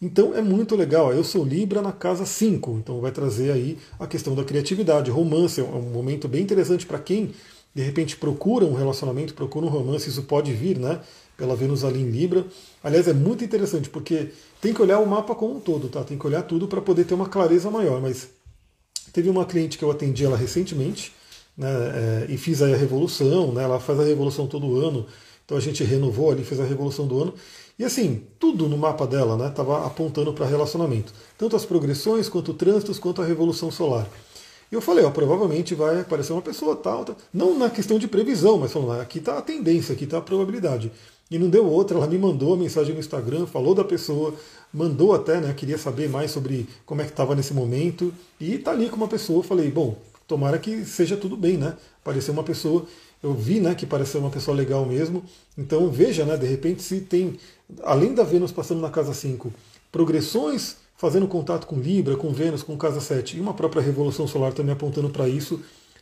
Então 0.00 0.34
é 0.34 0.40
muito 0.40 0.76
legal. 0.76 1.12
Eu 1.12 1.24
sou 1.24 1.44
Libra 1.44 1.82
na 1.82 1.90
casa 1.90 2.24
5, 2.24 2.78
então 2.78 3.00
vai 3.00 3.10
trazer 3.10 3.50
aí 3.50 3.78
a 3.98 4.06
questão 4.06 4.34
da 4.34 4.44
criatividade, 4.44 5.10
romance. 5.10 5.60
É 5.60 5.64
um 5.64 5.82
momento 5.82 6.28
bem 6.28 6.42
interessante 6.42 6.86
para 6.86 6.98
quem 6.98 7.32
de 7.74 7.82
repente 7.82 8.16
procura 8.16 8.64
um 8.64 8.74
relacionamento, 8.74 9.34
procura 9.34 9.66
um 9.66 9.68
romance, 9.68 10.08
isso 10.08 10.22
pode 10.22 10.52
vir, 10.52 10.78
né? 10.78 11.00
Pela 11.36 11.54
Vênus 11.54 11.84
ali 11.84 12.00
em 12.00 12.10
Libra. 12.10 12.46
Aliás, 12.82 13.06
é 13.08 13.12
muito 13.12 13.44
interessante 13.44 13.90
porque 13.90 14.28
tem 14.60 14.74
que 14.74 14.82
olhar 14.82 14.98
o 14.98 15.06
mapa 15.06 15.34
como 15.34 15.56
um 15.56 15.60
todo, 15.60 15.88
tá? 15.88 16.02
Tem 16.02 16.18
que 16.18 16.26
olhar 16.26 16.42
tudo 16.42 16.66
para 16.66 16.80
poder 16.80 17.04
ter 17.04 17.14
uma 17.14 17.28
clareza 17.28 17.70
maior. 17.70 18.00
Mas 18.00 18.28
teve 19.12 19.30
uma 19.30 19.44
cliente 19.44 19.78
que 19.78 19.84
eu 19.84 19.90
atendi 19.90 20.24
ela 20.24 20.36
recentemente, 20.36 21.12
né? 21.56 21.68
É, 21.68 22.26
e 22.32 22.36
fiz 22.36 22.62
aí 22.62 22.74
a 22.74 22.76
revolução, 22.76 23.52
né? 23.52 23.64
Ela 23.64 23.80
faz 23.80 24.00
a 24.00 24.04
revolução 24.04 24.46
todo 24.46 24.80
ano. 24.80 25.06
Então 25.44 25.56
a 25.56 25.60
gente 25.60 25.82
renovou 25.82 26.30
ali, 26.30 26.44
fez 26.44 26.60
a 26.60 26.64
revolução 26.64 27.06
do 27.06 27.22
ano. 27.22 27.34
E 27.78 27.84
assim, 27.84 28.24
tudo 28.38 28.68
no 28.68 28.76
mapa 28.76 29.06
dela 29.06 29.36
né, 29.36 29.54
apontando 29.86 30.32
para 30.32 30.44
relacionamento. 30.44 31.12
Tanto 31.38 31.54
as 31.54 31.64
progressões, 31.64 32.28
quanto 32.28 32.52
trânsitos, 32.52 32.98
quanto 32.98 33.22
a 33.22 33.24
revolução 33.24 33.70
solar. 33.70 34.06
E 34.70 34.74
eu 34.74 34.80
falei, 34.80 35.04
ó, 35.04 35.10
provavelmente 35.10 35.74
vai 35.74 36.00
aparecer 36.00 36.32
uma 36.32 36.42
pessoa 36.42 36.76
tal, 36.76 37.04
tal. 37.04 37.16
não 37.32 37.56
na 37.56 37.70
questão 37.70 37.98
de 37.98 38.08
previsão, 38.08 38.58
mas 38.58 38.72
falando, 38.72 39.00
aqui 39.00 39.18
está 39.18 39.38
a 39.38 39.42
tendência, 39.42 39.94
aqui 39.94 40.04
está 40.04 40.18
a 40.18 40.20
probabilidade. 40.20 40.92
E 41.30 41.38
não 41.38 41.48
deu 41.48 41.66
outra, 41.66 41.96
ela 41.96 42.06
me 42.06 42.18
mandou 42.18 42.54
a 42.54 42.56
mensagem 42.56 42.94
no 42.94 43.00
Instagram, 43.00 43.46
falou 43.46 43.74
da 43.74 43.84
pessoa, 43.84 44.34
mandou 44.72 45.14
até, 45.14 45.40
né, 45.40 45.52
queria 45.52 45.76
saber 45.76 46.08
mais 46.08 46.30
sobre 46.30 46.66
como 46.86 47.02
é 47.02 47.04
que 47.04 47.10
estava 47.10 47.34
nesse 47.34 47.52
momento, 47.52 48.12
e 48.40 48.54
está 48.54 48.70
ali 48.70 48.88
com 48.88 48.96
uma 48.96 49.08
pessoa, 49.08 49.42
falei, 49.42 49.70
bom, 49.70 49.96
tomara 50.26 50.58
que 50.58 50.84
seja 50.84 51.16
tudo 51.16 51.36
bem, 51.36 51.56
né? 51.56 51.76
Apareceu 52.00 52.32
uma 52.32 52.42
pessoa 52.42 52.86
eu 53.22 53.34
vi 53.34 53.60
né, 53.60 53.74
que 53.74 53.84
pareceu 53.86 54.20
uma 54.20 54.30
pessoa 54.30 54.56
legal 54.56 54.86
mesmo. 54.86 55.24
Então 55.56 55.90
veja, 55.90 56.24
né, 56.24 56.36
de 56.36 56.46
repente, 56.46 56.82
se 56.82 57.00
tem, 57.00 57.38
além 57.82 58.14
da 58.14 58.22
Vênus 58.22 58.52
passando 58.52 58.80
na 58.80 58.90
casa 58.90 59.12
5, 59.12 59.52
progressões 59.90 60.76
fazendo 60.96 61.28
contato 61.28 61.66
com 61.66 61.78
Libra, 61.78 62.16
com 62.16 62.32
Vênus, 62.32 62.62
com 62.62 62.76
casa 62.76 63.00
7, 63.00 63.36
e 63.36 63.40
uma 63.40 63.54
própria 63.54 63.82
revolução 63.82 64.26
solar 64.26 64.52
também 64.52 64.72
apontando 64.72 65.08
para 65.10 65.28
isso, 65.28 65.60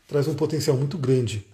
traz 0.09 0.27
um 0.27 0.35
potencial 0.35 0.77
muito 0.77 0.97
grande. 0.97 1.47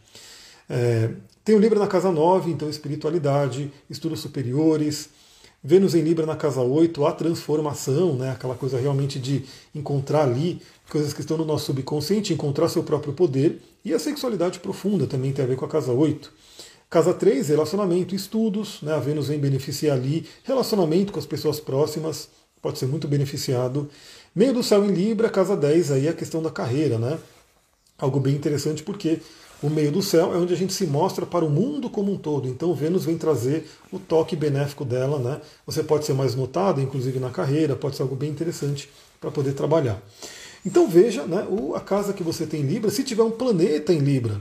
É, 0.68 1.10
tem 1.44 1.56
o 1.56 1.58
Libra 1.58 1.78
na 1.78 1.88
casa 1.88 2.12
9, 2.12 2.50
então 2.50 2.68
espiritualidade, 2.68 3.72
estudos 3.90 4.20
superiores. 4.20 5.10
Vênus 5.64 5.94
em 5.94 6.00
Libra 6.00 6.26
na 6.26 6.36
casa 6.36 6.60
8, 6.60 7.06
a 7.06 7.12
transformação, 7.12 8.14
né, 8.14 8.30
aquela 8.30 8.54
coisa 8.54 8.78
realmente 8.80 9.18
de 9.18 9.44
encontrar 9.74 10.22
ali 10.22 10.60
coisas 10.90 11.12
que 11.12 11.20
estão 11.20 11.36
no 11.36 11.44
nosso 11.44 11.66
subconsciente, 11.66 12.32
encontrar 12.32 12.68
seu 12.68 12.82
próprio 12.82 13.12
poder. 13.12 13.60
E 13.84 13.92
a 13.92 13.98
sexualidade 13.98 14.60
profunda 14.60 15.06
também 15.06 15.32
tem 15.32 15.44
a 15.44 15.48
ver 15.48 15.56
com 15.56 15.64
a 15.64 15.68
casa 15.68 15.92
8. 15.92 16.32
Casa 16.90 17.14
3, 17.14 17.48
relacionamento, 17.48 18.14
estudos, 18.14 18.82
né? 18.82 18.92
a 18.92 18.98
Vênus 18.98 19.28
vem 19.28 19.38
beneficiar 19.38 19.96
ali, 19.96 20.26
relacionamento 20.44 21.12
com 21.12 21.18
as 21.18 21.26
pessoas 21.26 21.58
próximas, 21.58 22.28
pode 22.60 22.78
ser 22.78 22.86
muito 22.86 23.08
beneficiado. 23.08 23.88
Meio 24.34 24.52
do 24.52 24.62
céu 24.62 24.84
em 24.84 24.92
Libra, 24.92 25.30
casa 25.30 25.56
10, 25.56 25.90
aí 25.92 26.08
a 26.08 26.12
questão 26.12 26.42
da 26.42 26.50
carreira, 26.50 26.98
né? 26.98 27.18
Algo 27.98 28.20
bem 28.20 28.34
interessante 28.34 28.82
porque 28.82 29.20
o 29.62 29.70
meio 29.70 29.92
do 29.92 30.02
céu 30.02 30.34
é 30.34 30.36
onde 30.36 30.52
a 30.52 30.56
gente 30.56 30.72
se 30.72 30.86
mostra 30.86 31.24
para 31.24 31.44
o 31.44 31.50
mundo 31.50 31.88
como 31.88 32.12
um 32.12 32.16
todo. 32.16 32.48
Então 32.48 32.74
Vênus 32.74 33.04
vem 33.04 33.16
trazer 33.16 33.68
o 33.92 33.98
toque 33.98 34.34
benéfico 34.34 34.84
dela, 34.84 35.18
né? 35.18 35.40
Você 35.64 35.84
pode 35.84 36.04
ser 36.04 36.14
mais 36.14 36.34
notado, 36.34 36.80
inclusive 36.80 37.18
na 37.20 37.30
carreira, 37.30 37.76
pode 37.76 37.96
ser 37.96 38.02
algo 38.02 38.16
bem 38.16 38.30
interessante 38.30 38.90
para 39.20 39.30
poder 39.30 39.52
trabalhar. 39.52 40.02
Então 40.66 40.88
veja 40.88 41.24
né, 41.24 41.46
a 41.74 41.80
casa 41.80 42.12
que 42.12 42.22
você 42.22 42.46
tem 42.46 42.60
em 42.60 42.66
Libra, 42.66 42.90
se 42.90 43.04
tiver 43.04 43.22
um 43.22 43.30
planeta 43.30 43.92
em 43.92 43.98
Libra, 43.98 44.40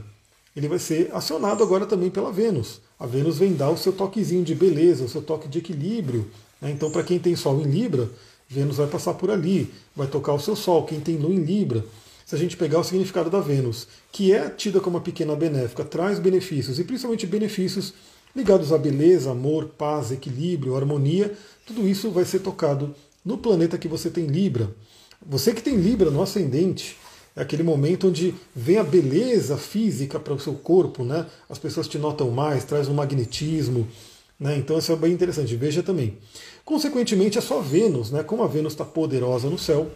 ele 0.54 0.68
vai 0.68 0.78
ser 0.78 1.10
acionado 1.14 1.62
agora 1.62 1.86
também 1.86 2.10
pela 2.10 2.30
Vênus. 2.30 2.80
A 2.98 3.06
Vênus 3.06 3.38
vem 3.38 3.54
dar 3.54 3.70
o 3.70 3.78
seu 3.78 3.92
toquezinho 3.92 4.44
de 4.44 4.54
beleza, 4.54 5.04
o 5.04 5.08
seu 5.08 5.22
toque 5.22 5.48
de 5.48 5.58
equilíbrio. 5.58 6.28
Né? 6.60 6.70
Então, 6.70 6.90
para 6.90 7.02
quem 7.02 7.18
tem 7.18 7.34
Sol 7.34 7.60
em 7.60 7.64
Libra, 7.64 8.10
Vênus 8.48 8.76
vai 8.76 8.86
passar 8.86 9.14
por 9.14 9.30
ali, 9.30 9.72
vai 9.96 10.06
tocar 10.06 10.34
o 10.34 10.38
seu 10.38 10.54
Sol. 10.54 10.84
Quem 10.84 11.00
tem 11.00 11.16
Lua 11.16 11.34
em 11.34 11.42
Libra, 11.42 11.84
se 12.32 12.36
a 12.36 12.38
gente 12.38 12.56
pegar 12.56 12.78
o 12.78 12.82
significado 12.82 13.28
da 13.28 13.40
Vênus, 13.40 13.86
que 14.10 14.32
é 14.32 14.48
tida 14.48 14.80
como 14.80 14.96
uma 14.96 15.02
pequena 15.02 15.36
benéfica, 15.36 15.84
traz 15.84 16.18
benefícios, 16.18 16.78
e 16.78 16.84
principalmente 16.84 17.26
benefícios 17.26 17.92
ligados 18.34 18.72
à 18.72 18.78
beleza, 18.78 19.30
amor, 19.30 19.66
paz, 19.76 20.10
equilíbrio, 20.10 20.74
harmonia, 20.74 21.30
tudo 21.66 21.86
isso 21.86 22.10
vai 22.10 22.24
ser 22.24 22.38
tocado 22.38 22.94
no 23.22 23.36
planeta 23.36 23.76
que 23.76 23.86
você 23.86 24.08
tem 24.08 24.24
Libra. 24.24 24.70
Você 25.26 25.52
que 25.52 25.60
tem 25.60 25.76
Libra 25.76 26.10
no 26.10 26.22
ascendente, 26.22 26.96
é 27.36 27.42
aquele 27.42 27.62
momento 27.62 28.08
onde 28.08 28.34
vem 28.56 28.78
a 28.78 28.82
beleza 28.82 29.58
física 29.58 30.18
para 30.18 30.32
o 30.32 30.40
seu 30.40 30.54
corpo, 30.54 31.04
né? 31.04 31.26
As 31.50 31.58
pessoas 31.58 31.86
te 31.86 31.98
notam 31.98 32.30
mais, 32.30 32.64
traz 32.64 32.88
um 32.88 32.94
magnetismo, 32.94 33.86
né? 34.40 34.56
Então 34.56 34.78
isso 34.78 34.90
é 34.90 34.96
bem 34.96 35.12
interessante. 35.12 35.54
Veja 35.54 35.82
também. 35.82 36.16
Consequentemente, 36.64 37.38
a 37.38 37.42
sua 37.42 37.60
Vênus, 37.60 38.10
né? 38.10 38.22
Como 38.22 38.42
a 38.42 38.46
Vênus 38.46 38.72
está 38.72 38.86
poderosa 38.86 39.50
no 39.50 39.58
céu, 39.58 39.90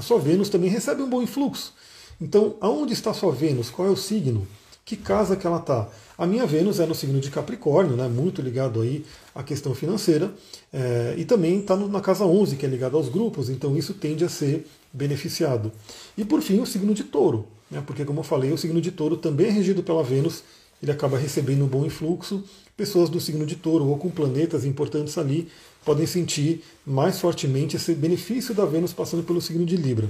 a 0.00 0.02
sua 0.02 0.18
Vênus 0.18 0.48
também 0.48 0.70
recebe 0.70 1.02
um 1.02 1.10
bom 1.10 1.20
influxo. 1.20 1.74
Então, 2.18 2.56
aonde 2.58 2.94
está 2.94 3.10
a 3.10 3.14
sua 3.14 3.30
Vênus? 3.32 3.68
Qual 3.68 3.86
é 3.86 3.90
o 3.90 3.96
signo? 3.96 4.48
Que 4.82 4.96
casa 4.96 5.36
que 5.36 5.46
ela 5.46 5.58
está? 5.58 5.90
A 6.16 6.26
minha 6.26 6.46
Vênus 6.46 6.80
é 6.80 6.86
no 6.86 6.94
signo 6.94 7.20
de 7.20 7.30
Capricórnio, 7.30 7.96
né, 7.96 8.08
muito 8.08 8.40
ligado 8.40 8.80
aí 8.80 9.04
à 9.34 9.42
questão 9.42 9.74
financeira, 9.74 10.32
é, 10.72 11.16
e 11.18 11.26
também 11.26 11.60
está 11.60 11.76
na 11.76 12.00
casa 12.00 12.24
11, 12.24 12.56
que 12.56 12.64
é 12.64 12.68
ligado 12.68 12.96
aos 12.96 13.10
grupos, 13.10 13.50
então 13.50 13.76
isso 13.76 13.92
tende 13.92 14.24
a 14.24 14.28
ser 14.30 14.66
beneficiado. 14.90 15.70
E 16.16 16.24
por 16.24 16.40
fim, 16.40 16.60
o 16.60 16.66
signo 16.66 16.94
de 16.94 17.04
Touro. 17.04 17.46
né, 17.70 17.82
porque, 17.86 18.02
como 18.06 18.20
eu 18.20 18.24
falei, 18.24 18.52
o 18.52 18.58
signo 18.58 18.80
de 18.80 18.90
touro 18.90 19.18
também 19.18 19.48
é 19.48 19.50
regido 19.50 19.82
pela 19.82 20.02
Vênus, 20.02 20.42
ele 20.82 20.90
acaba 20.90 21.18
recebendo 21.18 21.62
um 21.62 21.68
bom 21.68 21.84
influxo. 21.84 22.42
Pessoas 22.80 23.10
do 23.10 23.20
signo 23.20 23.44
de 23.44 23.56
touro 23.56 23.86
ou 23.86 23.98
com 23.98 24.08
planetas 24.08 24.64
importantes 24.64 25.18
ali 25.18 25.48
podem 25.84 26.06
sentir 26.06 26.64
mais 26.86 27.20
fortemente 27.20 27.76
esse 27.76 27.92
benefício 27.94 28.54
da 28.54 28.64
Vênus 28.64 28.90
passando 28.90 29.22
pelo 29.22 29.38
signo 29.38 29.66
de 29.66 29.76
Libra. 29.76 30.08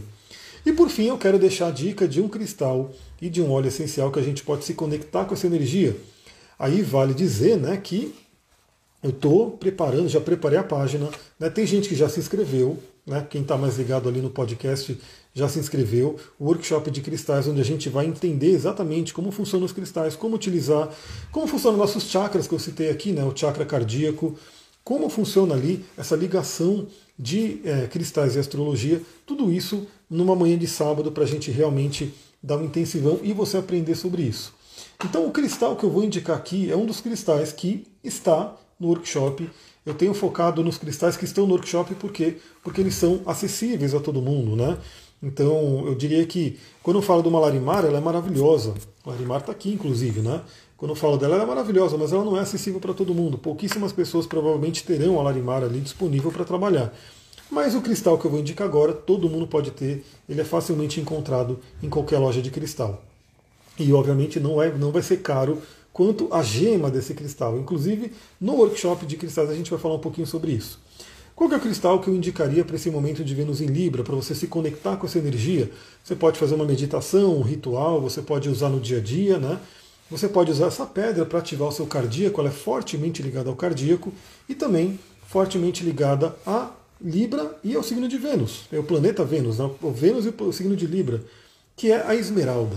E 0.65 0.73
por 0.73 0.89
fim, 0.89 1.07
eu 1.07 1.19
quero 1.19 1.37
deixar 1.37 1.67
a 1.67 1.71
dica 1.73 2.07
de 2.07 2.21
um 2.21 2.29
cristal 2.29 2.93
e 3.21 3.29
de 3.29 3.43
um 3.43 3.51
óleo 3.51 3.67
essencial 3.67 4.13
que 4.13 4.21
a 4.21 4.23
gente 4.23 4.45
pode 4.45 4.65
se 4.65 4.75
conectar 4.75 5.25
com 5.25 5.35
essa 5.35 5.49
energia. 5.49 5.97
Aí 6.57 6.81
vale 6.81 7.13
dizer 7.13 7.57
né, 7.57 7.77
que 7.77 8.15
eu 9.03 9.11
estou 9.11 9.51
preparando, 9.51 10.09
já 10.09 10.21
preparei 10.21 10.57
a 10.57 10.63
página. 10.63 11.11
Né, 11.41 11.51
tem 11.51 11.67
gente 11.67 11.89
que 11.89 11.97
já 11.97 12.09
se 12.09 12.21
inscreveu, 12.21 12.79
né, 13.07 13.27
quem 13.29 13.43
está 13.43 13.57
mais 13.57 13.77
ligado 13.77 14.09
ali 14.09 14.21
no 14.21 14.31
podcast 14.31 14.99
já 15.35 15.49
se 15.49 15.59
inscreveu. 15.59 16.17
O 16.39 16.47
workshop 16.47 16.91
de 16.91 17.01
cristais, 17.01 17.47
onde 17.47 17.61
a 17.61 17.65
gente 17.65 17.89
vai 17.89 18.07
entender 18.07 18.51
exatamente 18.51 19.15
como 19.15 19.31
funcionam 19.31 19.67
os 19.67 19.73
cristais, 19.73 20.17
como 20.17 20.35
utilizar, 20.35 20.89
como 21.31 21.47
funcionam 21.47 21.79
nossos 21.79 22.05
chakras 22.05 22.47
que 22.47 22.55
eu 22.55 22.59
citei 22.59 22.91
aqui, 22.91 23.13
né, 23.13 23.25
o 23.25 23.37
chakra 23.37 23.65
cardíaco, 23.65 24.37
como 24.83 25.09
funciona 25.09 25.55
ali 25.55 25.85
essa 25.97 26.17
ligação 26.17 26.87
de 27.19 27.61
é, 27.65 27.87
cristais 27.87 28.35
e 28.35 28.39
astrologia, 28.39 29.01
tudo 29.27 29.53
isso 29.53 29.87
numa 30.09 30.35
manhã 30.35 30.57
de 30.59 30.67
sábado 30.67 31.13
para 31.13 31.25
a 31.25 31.27
gente 31.27 31.51
realmente 31.51 32.13
dar 32.43 32.57
um 32.57 32.65
intensivão 32.65 33.21
e 33.23 33.33
você 33.33 33.59
aprender 33.59 33.95
sobre 33.95 34.23
isso. 34.23 34.55
Então 35.05 35.27
o 35.27 35.31
cristal 35.31 35.77
que 35.77 35.85
eu 35.85 35.91
vou 35.91 36.03
indicar 36.03 36.37
aqui 36.37 36.71
é 36.71 36.77
um 36.77 36.87
dos 36.87 37.01
cristais 37.01 37.53
que 37.53 37.87
está 38.03 38.57
no 38.79 38.89
workshop. 38.89 39.49
Eu 39.85 39.95
tenho 39.95 40.13
focado 40.13 40.63
nos 40.63 40.77
cristais 40.77 41.17
que 41.17 41.25
estão 41.25 41.47
no 41.47 41.55
workshop 41.55 41.95
porque 41.95 42.37
porque 42.63 42.81
eles 42.81 42.95
são 42.95 43.23
acessíveis 43.27 43.95
a 43.95 44.01
todo 44.01 44.21
mundo, 44.21 44.55
né? 44.55 44.77
Então 45.23 45.87
eu 45.87 45.95
diria 45.95 46.25
que 46.27 46.59
quando 46.83 46.97
eu 46.99 47.03
falo 47.03 47.23
do 47.23 47.31
Malarimar, 47.31 47.85
ela 47.85 47.99
é 47.99 48.01
maravilhosa. 48.01 48.75
A 49.05 49.11
Larimar 49.11 49.41
está 49.41 49.53
aqui, 49.53 49.73
inclusive, 49.73 50.21
né? 50.21 50.43
Quando 50.77 50.93
eu 50.93 50.97
falo 50.97 51.19
dela, 51.19 51.35
ela 51.35 51.45
é 51.45 51.47
maravilhosa, 51.47 51.99
mas 51.99 52.13
ela 52.13 52.25
não 52.25 52.37
é 52.37 52.41
acessível 52.41 52.81
para 52.81 52.95
todo 52.95 53.15
mundo. 53.15 53.37
Pouquíssimas 53.37 53.93
pessoas 53.93 54.27
provavelmente 54.27 54.83
terão 54.83 55.19
a 55.19 55.23
Larimar 55.23 55.63
ali 55.63 55.81
disponível 55.81 56.33
para 56.33 56.45
trabalhar. 56.45 56.95
Mas 57.51 57.75
o 57.75 57.83
cristal 57.83 58.17
que 58.17 58.25
eu 58.25 58.31
vou 58.31 58.41
indicar 58.41 58.67
agora, 58.67 58.93
todo 58.93 59.29
mundo 59.29 59.47
pode 59.47 59.73
ter, 59.73 60.05
ele 60.29 60.41
é 60.41 60.45
facilmente 60.45 61.01
encontrado 61.01 61.59
em 61.83 61.89
qualquer 61.89 62.19
loja 62.19 62.41
de 62.41 62.51
cristal. 62.51 63.03
E 63.79 63.93
obviamente 63.93 64.39
não, 64.39 64.63
é, 64.63 64.71
não 64.73 64.93
vai 64.93 65.03
ser 65.03 65.19
caro 65.19 65.61
quanto 65.93 66.33
a 66.33 66.43
gema 66.43 66.91
desse 66.91 67.15
cristal. 67.15 67.59
Inclusive, 67.59 68.13
no 68.41 68.55
workshop 68.55 69.07
de 69.07 69.17
cristais 69.17 69.51
a 69.51 69.55
gente 69.55 69.71
vai 69.71 69.79
falar 69.79 69.95
um 69.95 70.01
pouquinho 70.01 70.27
sobre 70.27 70.53
isso. 70.53 70.79
Qual 71.35 71.51
é 71.51 71.57
o 71.57 71.61
cristal 71.61 72.01
que 72.01 72.09
eu 72.09 72.15
indicaria 72.15 72.65
para 72.65 72.77
esse 72.77 72.91
momento 72.91 73.25
de 73.25 73.35
Vênus 73.35 73.63
em 73.63 73.67
Libra, 73.67 74.05
para 74.05 74.15
você 74.15 74.35
se 74.35 74.47
conectar 74.47 74.97
com 74.97 75.07
essa 75.07 75.19
energia? 75.19 75.71
Você 76.05 76.15
pode 76.15 76.39
fazer 76.39 76.55
uma 76.55 76.67
meditação, 76.67 77.39
um 77.39 77.43
ritual, 77.43 78.01
você 78.01 78.21
pode 78.21 78.49
usar 78.49 78.69
no 78.69 78.79
dia 78.79 78.99
a 78.99 79.01
dia, 79.01 79.39
né? 79.39 79.59
Você 80.11 80.29
pode 80.29 80.51
usar 80.51 80.67
essa 80.67 80.85
pedra 80.85 81.25
para 81.25 81.39
ativar 81.39 81.69
o 81.69 81.73
seu 81.73 81.87
cardíaco, 81.87 82.41
ela 82.41 82.51
é 82.51 82.53
fortemente 82.53 83.23
ligada 83.23 83.49
ao 83.49 83.57
cardíaco 83.57 84.13
e 84.49 84.55
também 84.55 84.99
fortemente 85.27 85.85
ligada 85.85 86.37
a 86.47 86.73
Libra 87.03 87.57
e 87.65 87.75
ao 87.75 87.83
signo 87.83 88.07
de 88.07 88.19
Vênus, 88.19 88.67
é 88.71 88.79
o 88.79 88.83
planeta 88.83 89.25
Vênus, 89.25 89.59
né? 89.59 89.71
o 89.81 89.91
Vênus 89.91 90.27
e 90.27 90.35
o 90.37 90.53
signo 90.53 90.77
de 90.77 90.87
Libra, 90.87 91.23
que 91.75 91.91
é 91.91 92.07
a 92.07 92.15
esmeralda. 92.15 92.77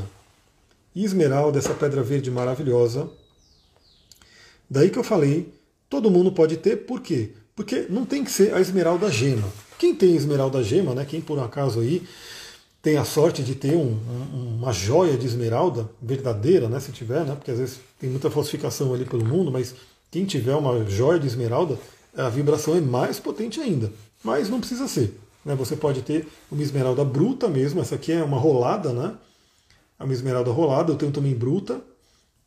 Esmeralda, 0.95 1.59
essa 1.59 1.73
pedra 1.73 2.03
verde 2.03 2.29
maravilhosa. 2.29 3.09
Daí 4.69 4.89
que 4.89 4.99
eu 4.99 5.03
falei, 5.03 5.53
todo 5.89 6.11
mundo 6.11 6.31
pode 6.31 6.57
ter, 6.57 6.85
por 6.85 7.01
quê? 7.01 7.31
Porque 7.55 7.85
não 7.89 8.05
tem 8.05 8.23
que 8.23 8.31
ser 8.31 8.53
a 8.53 8.59
esmeralda 8.59 9.09
gema. 9.09 9.47
Quem 9.77 9.93
tem 9.93 10.15
esmeralda 10.15 10.63
gema, 10.63 10.93
né? 10.93 11.05
Quem 11.05 11.21
por 11.21 11.37
um 11.37 11.43
acaso 11.43 11.79
aí 11.79 12.03
tem 12.83 12.97
a 12.97 13.05
sorte 13.05 13.41
de 13.41 13.55
ter 13.55 13.75
um, 13.75 13.97
um, 14.33 14.57
uma 14.57 14.73
joia 14.73 15.17
de 15.17 15.25
esmeralda 15.25 15.89
verdadeira, 16.01 16.67
né, 16.67 16.81
se 16.81 16.91
tiver, 16.91 17.23
né, 17.23 17.33
porque 17.33 17.49
às 17.49 17.57
vezes 17.57 17.79
tem 17.97 18.09
muita 18.09 18.29
falsificação 18.29 18.93
ali 18.93 19.05
pelo 19.05 19.25
mundo, 19.25 19.49
mas 19.49 19.73
quem 20.11 20.25
tiver 20.25 20.53
uma 20.53 20.83
joia 20.85 21.17
de 21.17 21.25
esmeralda, 21.25 21.79
a 22.15 22.27
vibração 22.27 22.75
é 22.75 22.81
mais 22.81 23.21
potente 23.21 23.61
ainda. 23.61 23.89
Mas 24.21 24.49
não 24.49 24.59
precisa 24.59 24.85
ser. 24.89 25.17
Né, 25.45 25.55
você 25.55 25.77
pode 25.77 26.01
ter 26.01 26.27
uma 26.51 26.61
esmeralda 26.61 27.05
bruta 27.05 27.47
mesmo, 27.47 27.79
essa 27.79 27.95
aqui 27.95 28.11
é 28.11 28.21
uma 28.21 28.37
rolada, 28.37 28.91
né? 28.91 29.13
É 29.99 30.03
uma 30.03 30.13
esmeralda 30.13 30.51
rolada, 30.51 30.91
eu 30.91 30.97
tenho 30.97 31.11
também 31.11 31.33
bruta, 31.33 31.81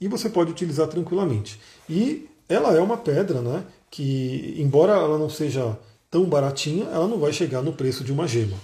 e 0.00 0.08
você 0.08 0.28
pode 0.28 0.50
utilizar 0.50 0.88
tranquilamente. 0.88 1.60
E 1.88 2.28
ela 2.48 2.74
é 2.74 2.80
uma 2.80 2.96
pedra, 2.96 3.40
né? 3.40 3.64
Que, 3.90 4.54
embora 4.58 4.92
ela 4.92 5.18
não 5.18 5.30
seja 5.30 5.78
tão 6.10 6.24
baratinha, 6.24 6.84
ela 6.86 7.06
não 7.06 7.18
vai 7.18 7.32
chegar 7.32 7.62
no 7.62 7.72
preço 7.72 8.04
de 8.04 8.12
uma 8.12 8.26
gema. 8.26 8.56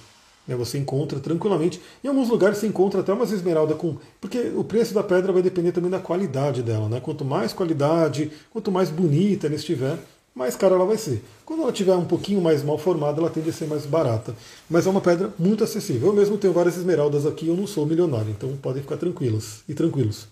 Né, 0.46 0.56
você 0.56 0.78
encontra 0.78 1.20
tranquilamente. 1.20 1.80
Em 2.02 2.08
alguns 2.08 2.28
lugares 2.28 2.58
você 2.58 2.66
encontra 2.66 3.00
até 3.00 3.12
umas 3.12 3.30
esmeralda 3.30 3.74
com. 3.74 3.96
Porque 4.20 4.52
o 4.56 4.64
preço 4.64 4.92
da 4.92 5.02
pedra 5.02 5.32
vai 5.32 5.42
depender 5.42 5.72
também 5.72 5.90
da 5.90 6.00
qualidade 6.00 6.62
dela. 6.62 6.88
Né? 6.88 7.00
Quanto 7.00 7.24
mais 7.24 7.52
qualidade, 7.52 8.30
quanto 8.50 8.72
mais 8.72 8.90
bonita 8.90 9.46
ela 9.46 9.56
estiver, 9.56 9.98
mais 10.34 10.56
cara 10.56 10.74
ela 10.74 10.84
vai 10.84 10.96
ser. 10.96 11.22
Quando 11.44 11.62
ela 11.62 11.70
estiver 11.70 11.94
um 11.94 12.04
pouquinho 12.04 12.40
mais 12.40 12.62
mal 12.62 12.78
formada, 12.78 13.20
ela 13.20 13.30
tende 13.30 13.50
a 13.50 13.52
ser 13.52 13.66
mais 13.66 13.84
barata. 13.84 14.34
Mas 14.68 14.86
é 14.86 14.90
uma 14.90 15.00
pedra 15.00 15.32
muito 15.38 15.62
acessível. 15.62 16.08
Eu 16.08 16.14
mesmo 16.14 16.38
tenho 16.38 16.52
várias 16.52 16.76
esmeraldas 16.76 17.26
aqui, 17.26 17.48
eu 17.48 17.56
não 17.56 17.66
sou 17.66 17.84
milionário, 17.84 18.30
então 18.30 18.56
podem 18.56 18.82
ficar 18.82 18.96
tranquilos 18.96 19.60
e 19.68 19.74
tranquilos. 19.74 20.26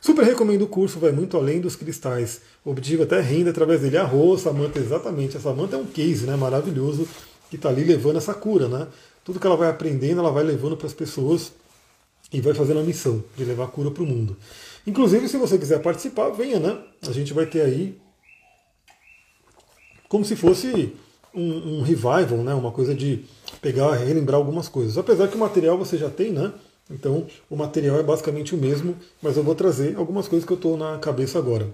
Super 0.00 0.24
recomendo 0.24 0.62
o 0.62 0.66
curso, 0.66 0.98
vai 0.98 1.12
muito 1.12 1.36
além 1.36 1.60
dos 1.60 1.76
cristais. 1.76 2.40
O 2.64 2.70
objetivo 2.70 3.04
até 3.04 3.20
renda 3.20 3.50
através 3.50 3.80
dele. 3.80 3.96
Arroz, 3.96 4.40
Samanta, 4.40 4.80
exatamente. 4.80 5.36
Essa 5.36 5.52
manta 5.52 5.76
é 5.76 5.78
um 5.78 5.86
case 5.86 6.26
né, 6.26 6.34
maravilhoso 6.34 7.08
que 7.48 7.54
está 7.54 7.68
ali 7.68 7.84
levando 7.84 8.16
essa 8.16 8.34
cura. 8.34 8.66
Né? 8.66 8.88
Tudo 9.24 9.38
que 9.38 9.46
ela 9.46 9.56
vai 9.56 9.68
aprendendo, 9.68 10.18
ela 10.18 10.32
vai 10.32 10.42
levando 10.42 10.76
para 10.76 10.88
as 10.88 10.92
pessoas 10.92 11.52
e 12.32 12.40
vai 12.40 12.52
fazendo 12.52 12.80
a 12.80 12.82
missão 12.82 13.22
de 13.36 13.44
levar 13.44 13.64
a 13.64 13.68
cura 13.68 13.92
para 13.92 14.02
o 14.02 14.06
mundo. 14.06 14.36
Inclusive, 14.86 15.28
se 15.28 15.36
você 15.36 15.56
quiser 15.56 15.80
participar, 15.80 16.30
venha, 16.30 16.58
né? 16.58 16.78
A 17.06 17.12
gente 17.12 17.32
vai 17.32 17.46
ter 17.46 17.60
aí 17.60 17.96
como 20.12 20.26
se 20.26 20.36
fosse 20.36 20.92
um, 21.34 21.78
um 21.78 21.82
revival, 21.82 22.44
né? 22.44 22.52
Uma 22.52 22.70
coisa 22.70 22.94
de 22.94 23.24
pegar, 23.62 23.94
relembrar 23.94 24.36
algumas 24.36 24.68
coisas. 24.68 24.98
Apesar 24.98 25.26
que 25.26 25.36
o 25.36 25.38
material 25.38 25.78
você 25.78 25.96
já 25.96 26.10
tem, 26.10 26.30
né? 26.30 26.52
Então, 26.90 27.26
o 27.48 27.56
material 27.56 27.98
é 27.98 28.02
basicamente 28.02 28.54
o 28.54 28.58
mesmo, 28.58 28.94
mas 29.22 29.38
eu 29.38 29.42
vou 29.42 29.54
trazer 29.54 29.96
algumas 29.96 30.28
coisas 30.28 30.46
que 30.46 30.52
eu 30.52 30.56
estou 30.56 30.76
na 30.76 30.98
cabeça 30.98 31.38
agora. 31.38 31.66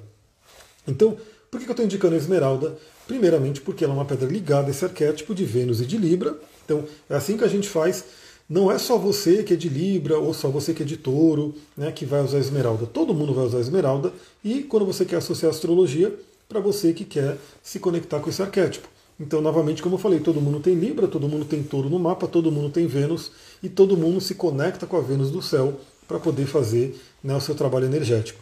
Então, 0.87 1.17
por 1.51 1.59
que 1.59 1.67
eu 1.67 1.73
estou 1.73 1.85
indicando 1.85 2.15
a 2.15 2.19
esmeralda? 2.19 2.79
Primeiramente, 3.09 3.61
porque 3.61 3.83
ela 3.83 3.93
é 3.93 3.97
uma 3.97 4.05
pedra 4.05 4.29
ligada 4.29 4.69
a 4.69 4.71
esse 4.71 4.85
arquétipo 4.85 5.35
de 5.35 5.45
Vênus 5.45 5.81
e 5.81 5.87
de 5.87 5.97
Libra, 5.97 6.39
então, 6.65 6.85
é 7.11 7.17
assim 7.17 7.37
que 7.37 7.43
a 7.43 7.49
gente 7.49 7.69
faz. 7.69 8.05
Não 8.49 8.71
é 8.71 8.79
só 8.79 8.97
você 8.97 9.43
que 9.43 9.55
é 9.55 9.57
de 9.57 9.69
Libra 9.69 10.17
ou 10.17 10.33
só 10.33 10.49
você 10.49 10.73
que 10.73 10.85
é 10.85 10.87
de 10.87 10.97
Touro 10.97 11.57
né, 11.77 11.91
que 11.91 12.07
vai 12.07 12.23
usar 12.23 12.39
esmeralda. 12.39 12.87
Todo 12.87 13.13
mundo 13.13 13.35
vai 13.35 13.47
usar 13.47 13.59
esmeralda. 13.59 14.13
E 14.45 14.63
quando 14.63 14.87
você 14.87 15.05
quer 15.05 15.17
associar 15.17 15.51
astrologia, 15.51 16.15
para 16.49 16.61
você 16.61 16.93
que 16.93 17.05
quer 17.05 17.37
se 17.63 17.79
conectar 17.79 18.21
com 18.21 18.31
esse 18.31 18.41
arquétipo. 18.41 18.89
Então, 19.21 19.41
novamente, 19.41 19.83
como 19.83 19.97
eu 19.97 19.99
falei, 19.99 20.21
todo 20.21 20.41
mundo 20.41 20.61
tem 20.61 20.75
Libra, 20.75 21.09
todo 21.09 21.29
mundo 21.29 21.45
tem 21.45 21.63
Touro 21.63 21.91
no 21.91 21.99
mapa, 21.99 22.29
todo 22.29 22.53
mundo 22.53 22.71
tem 22.71 22.87
Vênus 22.87 23.33
e 23.63 23.69
todo 23.69 23.97
mundo 23.97 24.21
se 24.21 24.35
conecta 24.37 24.87
com 24.87 24.97
a 24.97 25.01
Vênus 25.01 25.31
do 25.31 25.43
céu 25.43 25.79
para 26.07 26.19
poder 26.19 26.47
fazer 26.47 26.99
né, 27.23 27.37
o 27.37 27.41
seu 27.41 27.55
trabalho 27.55 27.87
energético. 27.87 28.41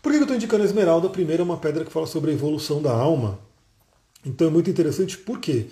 Por 0.00 0.12
que 0.12 0.18
eu 0.18 0.22
estou 0.22 0.36
indicando 0.36 0.62
a 0.62 0.66
esmeralda? 0.66 1.08
Primeiro, 1.08 1.42
é 1.42 1.44
uma 1.44 1.56
pedra 1.56 1.84
que 1.84 1.92
fala 1.92 2.06
sobre 2.06 2.30
a 2.30 2.34
evolução 2.34 2.80
da 2.80 2.92
alma. 2.92 3.38
Então 4.24 4.46
é 4.46 4.50
muito 4.50 4.70
interessante, 4.70 5.18
por 5.18 5.40
quê? 5.40 5.66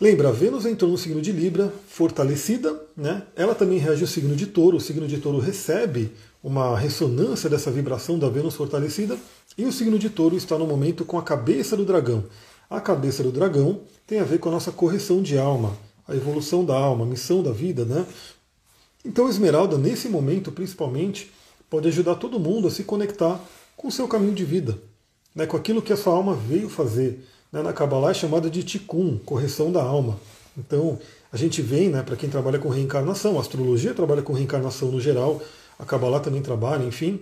Lembra, 0.00 0.32
Vênus 0.32 0.64
entrou 0.64 0.90
no 0.90 0.96
signo 0.96 1.20
de 1.20 1.32
Libra, 1.32 1.72
fortalecida, 1.88 2.80
né? 2.96 3.24
ela 3.36 3.54
também 3.54 3.78
rege 3.78 4.04
o 4.04 4.06
signo 4.06 4.34
de 4.34 4.46
Touro, 4.46 4.76
o 4.76 4.80
signo 4.80 5.06
de 5.06 5.18
Touro 5.18 5.38
recebe 5.38 6.12
uma 6.42 6.78
ressonância 6.78 7.50
dessa 7.50 7.70
vibração 7.70 8.18
da 8.18 8.28
Vênus 8.28 8.54
fortalecida, 8.54 9.18
e 9.56 9.64
o 9.64 9.72
signo 9.72 9.98
de 9.98 10.08
Touro 10.08 10.36
está 10.36 10.56
no 10.56 10.66
momento 10.66 11.04
com 11.04 11.18
a 11.18 11.22
cabeça 11.22 11.76
do 11.76 11.84
dragão. 11.84 12.24
A 12.70 12.80
cabeça 12.80 13.22
do 13.22 13.32
dragão 13.32 13.80
tem 14.06 14.20
a 14.20 14.24
ver 14.24 14.38
com 14.38 14.48
a 14.48 14.52
nossa 14.52 14.70
correção 14.70 15.22
de 15.22 15.38
alma, 15.38 15.76
a 16.06 16.14
evolução 16.14 16.64
da 16.64 16.76
alma, 16.76 17.04
a 17.04 17.08
missão 17.08 17.42
da 17.42 17.50
vida, 17.50 17.84
né? 17.84 18.06
Então, 19.04 19.28
Esmeralda, 19.28 19.78
nesse 19.78 20.08
momento 20.08 20.52
principalmente, 20.52 21.30
pode 21.68 21.88
ajudar 21.88 22.16
todo 22.16 22.38
mundo 22.38 22.68
a 22.68 22.70
se 22.70 22.84
conectar 22.84 23.40
com 23.76 23.88
o 23.88 23.92
seu 23.92 24.08
caminho 24.08 24.34
de 24.34 24.44
vida, 24.44 24.78
né? 25.34 25.46
com 25.46 25.56
aquilo 25.56 25.82
que 25.82 25.92
a 25.92 25.96
sua 25.96 26.14
alma 26.14 26.34
veio 26.34 26.68
fazer 26.68 27.24
né, 27.52 27.62
na 27.62 27.72
Kabbalah 27.72 28.10
é 28.10 28.14
chamada 28.14 28.50
de 28.50 28.62
tikkun, 28.62 29.18
correção 29.24 29.72
da 29.72 29.82
alma. 29.82 30.18
Então, 30.56 30.98
a 31.32 31.36
gente 31.36 31.62
vem, 31.62 31.88
né, 31.88 32.02
para 32.02 32.16
quem 32.16 32.28
trabalha 32.28 32.58
com 32.58 32.68
reencarnação, 32.68 33.38
a 33.38 33.40
astrologia 33.40 33.94
trabalha 33.94 34.22
com 34.22 34.32
reencarnação 34.32 34.90
no 34.90 35.00
geral, 35.00 35.40
a 35.78 35.84
Kabbalah 35.84 36.20
também 36.20 36.42
trabalha, 36.42 36.84
enfim. 36.84 37.20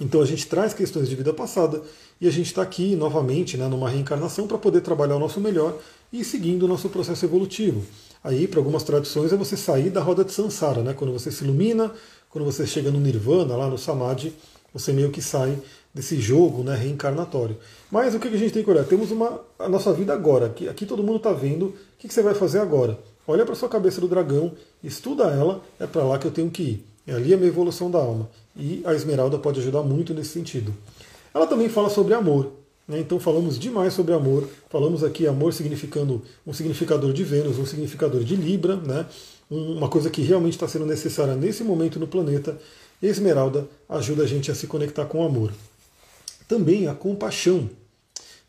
Então 0.00 0.20
a 0.20 0.26
gente 0.26 0.46
traz 0.46 0.74
questões 0.74 1.08
de 1.08 1.14
vida 1.14 1.32
passada 1.32 1.82
e 2.20 2.26
a 2.26 2.30
gente 2.30 2.46
está 2.46 2.62
aqui 2.62 2.96
novamente 2.96 3.56
né, 3.56 3.68
numa 3.68 3.88
reencarnação 3.88 4.46
para 4.46 4.58
poder 4.58 4.80
trabalhar 4.80 5.16
o 5.16 5.20
nosso 5.20 5.40
melhor 5.40 5.78
e 6.12 6.24
seguindo 6.24 6.64
o 6.64 6.68
nosso 6.68 6.88
processo 6.88 7.24
evolutivo. 7.24 7.84
Aí, 8.22 8.48
para 8.48 8.58
algumas 8.58 8.82
tradições, 8.82 9.32
é 9.32 9.36
você 9.36 9.56
sair 9.56 9.90
da 9.90 10.00
roda 10.00 10.24
de 10.24 10.32
Sansara, 10.32 10.82
né? 10.82 10.94
quando 10.94 11.12
você 11.12 11.30
se 11.30 11.44
ilumina, 11.44 11.92
quando 12.30 12.44
você 12.44 12.66
chega 12.66 12.90
no 12.90 12.98
Nirvana, 12.98 13.54
lá 13.54 13.68
no 13.68 13.76
Samadhi, 13.76 14.32
você 14.72 14.92
meio 14.92 15.10
que 15.10 15.20
sai 15.20 15.58
desse 15.92 16.20
jogo 16.20 16.62
né, 16.62 16.74
reencarnatório. 16.74 17.56
Mas 17.90 18.14
o 18.14 18.18
que 18.18 18.28
a 18.28 18.36
gente 18.36 18.52
tem 18.52 18.64
que 18.64 18.70
olhar? 18.70 18.84
Temos 18.84 19.10
uma, 19.10 19.40
a 19.58 19.68
nossa 19.68 19.92
vida 19.92 20.12
agora. 20.12 20.46
Aqui, 20.46 20.68
aqui 20.68 20.86
todo 20.86 21.02
mundo 21.02 21.18
está 21.18 21.32
vendo. 21.32 21.66
O 21.66 21.74
que, 21.98 22.08
que 22.08 22.14
você 22.14 22.22
vai 22.22 22.34
fazer 22.34 22.58
agora? 22.58 22.98
Olha 23.26 23.44
para 23.44 23.54
sua 23.54 23.68
cabeça 23.68 24.00
do 24.00 24.08
dragão, 24.08 24.52
estuda 24.82 25.24
ela, 25.24 25.62
é 25.78 25.86
para 25.86 26.02
lá 26.02 26.18
que 26.18 26.26
eu 26.26 26.30
tenho 26.30 26.50
que 26.50 26.62
ir. 26.62 26.93
É 27.06 27.12
ali 27.12 27.34
a 27.34 27.36
minha 27.36 27.48
evolução 27.48 27.90
da 27.90 27.98
alma. 27.98 28.28
E 28.56 28.82
a 28.84 28.94
esmeralda 28.94 29.38
pode 29.38 29.60
ajudar 29.60 29.82
muito 29.82 30.14
nesse 30.14 30.30
sentido. 30.30 30.74
Ela 31.34 31.46
também 31.46 31.68
fala 31.68 31.90
sobre 31.90 32.14
amor. 32.14 32.52
Né? 32.86 33.00
Então 33.00 33.18
falamos 33.18 33.58
demais 33.58 33.92
sobre 33.92 34.14
amor. 34.14 34.48
Falamos 34.70 35.02
aqui 35.02 35.26
amor 35.26 35.52
significando 35.52 36.22
um 36.46 36.52
significador 36.52 37.12
de 37.12 37.24
Vênus, 37.24 37.58
um 37.58 37.66
significador 37.66 38.22
de 38.22 38.36
Libra, 38.36 38.76
né? 38.76 39.06
uma 39.50 39.88
coisa 39.88 40.08
que 40.08 40.22
realmente 40.22 40.54
está 40.54 40.68
sendo 40.68 40.86
necessária 40.86 41.34
nesse 41.34 41.62
momento 41.62 41.98
no 41.98 42.06
planeta. 42.06 42.58
Esmeralda 43.02 43.68
ajuda 43.88 44.22
a 44.22 44.26
gente 44.26 44.50
a 44.50 44.54
se 44.54 44.66
conectar 44.66 45.04
com 45.04 45.18
o 45.18 45.26
amor. 45.26 45.52
Também 46.48 46.88
a 46.88 46.94
compaixão, 46.94 47.68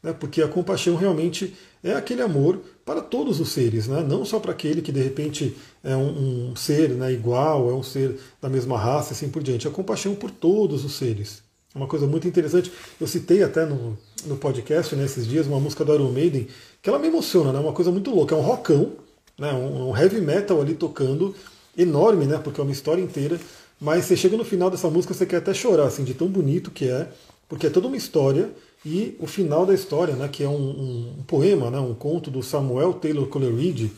né? 0.01 0.13
porque 0.13 0.41
a 0.41 0.47
compaixão 0.47 0.95
realmente 0.95 1.53
é 1.85 1.93
aquele 1.93 2.23
amor 2.23 2.59
para 2.83 2.99
todos 2.99 3.39
os 3.39 3.49
seres, 3.49 3.87
né? 3.87 4.01
não 4.01 4.25
só 4.25 4.39
para 4.39 4.51
aquele 4.51 4.81
que 4.81 4.91
de 4.91 5.01
repente 5.01 5.55
é 5.83 5.95
um, 5.95 6.49
um 6.49 6.55
ser 6.55 6.89
né, 6.89 7.13
igual, 7.13 7.69
é 7.69 7.73
um 7.75 7.83
ser 7.83 8.19
da 8.41 8.49
mesma 8.49 8.75
raça, 8.75 9.13
assim 9.13 9.29
por 9.29 9.43
diante. 9.43 9.67
A 9.67 9.71
compaixão 9.71 10.15
por 10.15 10.31
todos 10.31 10.83
os 10.83 10.93
seres. 10.93 11.43
É 11.73 11.77
uma 11.77 11.87
coisa 11.87 12.07
muito 12.07 12.27
interessante. 12.27 12.71
Eu 12.99 13.05
citei 13.05 13.43
até 13.43 13.65
no, 13.65 13.95
no 14.25 14.35
podcast 14.35 14.95
nesses 14.95 15.27
dias 15.27 15.45
uma 15.45 15.59
música 15.59 15.85
do 15.85 15.93
Iron 15.93 16.11
Maiden 16.11 16.47
que 16.81 16.89
ela 16.89 16.97
me 16.97 17.07
emociona, 17.07 17.53
né? 17.53 17.59
Uma 17.59 17.73
coisa 17.73 17.91
muito 17.91 18.09
louca. 18.09 18.33
É 18.33 18.37
um 18.37 18.41
rockão, 18.41 18.93
né? 19.37 19.53
Um, 19.53 19.89
um 19.89 19.97
heavy 19.97 20.21
metal 20.21 20.59
ali 20.59 20.73
tocando, 20.73 21.35
enorme, 21.77 22.25
né? 22.25 22.39
Porque 22.39 22.59
é 22.59 22.63
uma 22.63 22.73
história 22.73 23.01
inteira. 23.01 23.39
Mas 23.79 24.05
você 24.05 24.15
chega 24.15 24.35
no 24.35 24.45
final 24.45 24.71
dessa 24.71 24.89
música, 24.89 25.13
você 25.13 25.25
quer 25.25 25.37
até 25.37 25.53
chorar, 25.53 25.85
assim, 25.85 26.03
de 26.03 26.15
tão 26.15 26.27
bonito 26.27 26.71
que 26.71 26.87
é, 26.87 27.09
porque 27.47 27.67
é 27.67 27.69
toda 27.69 27.87
uma 27.87 27.97
história 27.97 28.49
e 28.85 29.17
o 29.19 29.25
final 29.25 29.65
da 29.65 29.73
história, 29.73 30.15
né, 30.15 30.27
que 30.27 30.43
é 30.43 30.47
um, 30.47 30.53
um, 30.53 31.13
um 31.19 31.23
poema, 31.23 31.71
né, 31.71 31.79
um 31.79 31.95
conto 31.95 32.29
do 32.29 32.43
Samuel 32.43 32.93
Taylor 32.93 33.25
Coleridge, 33.27 33.91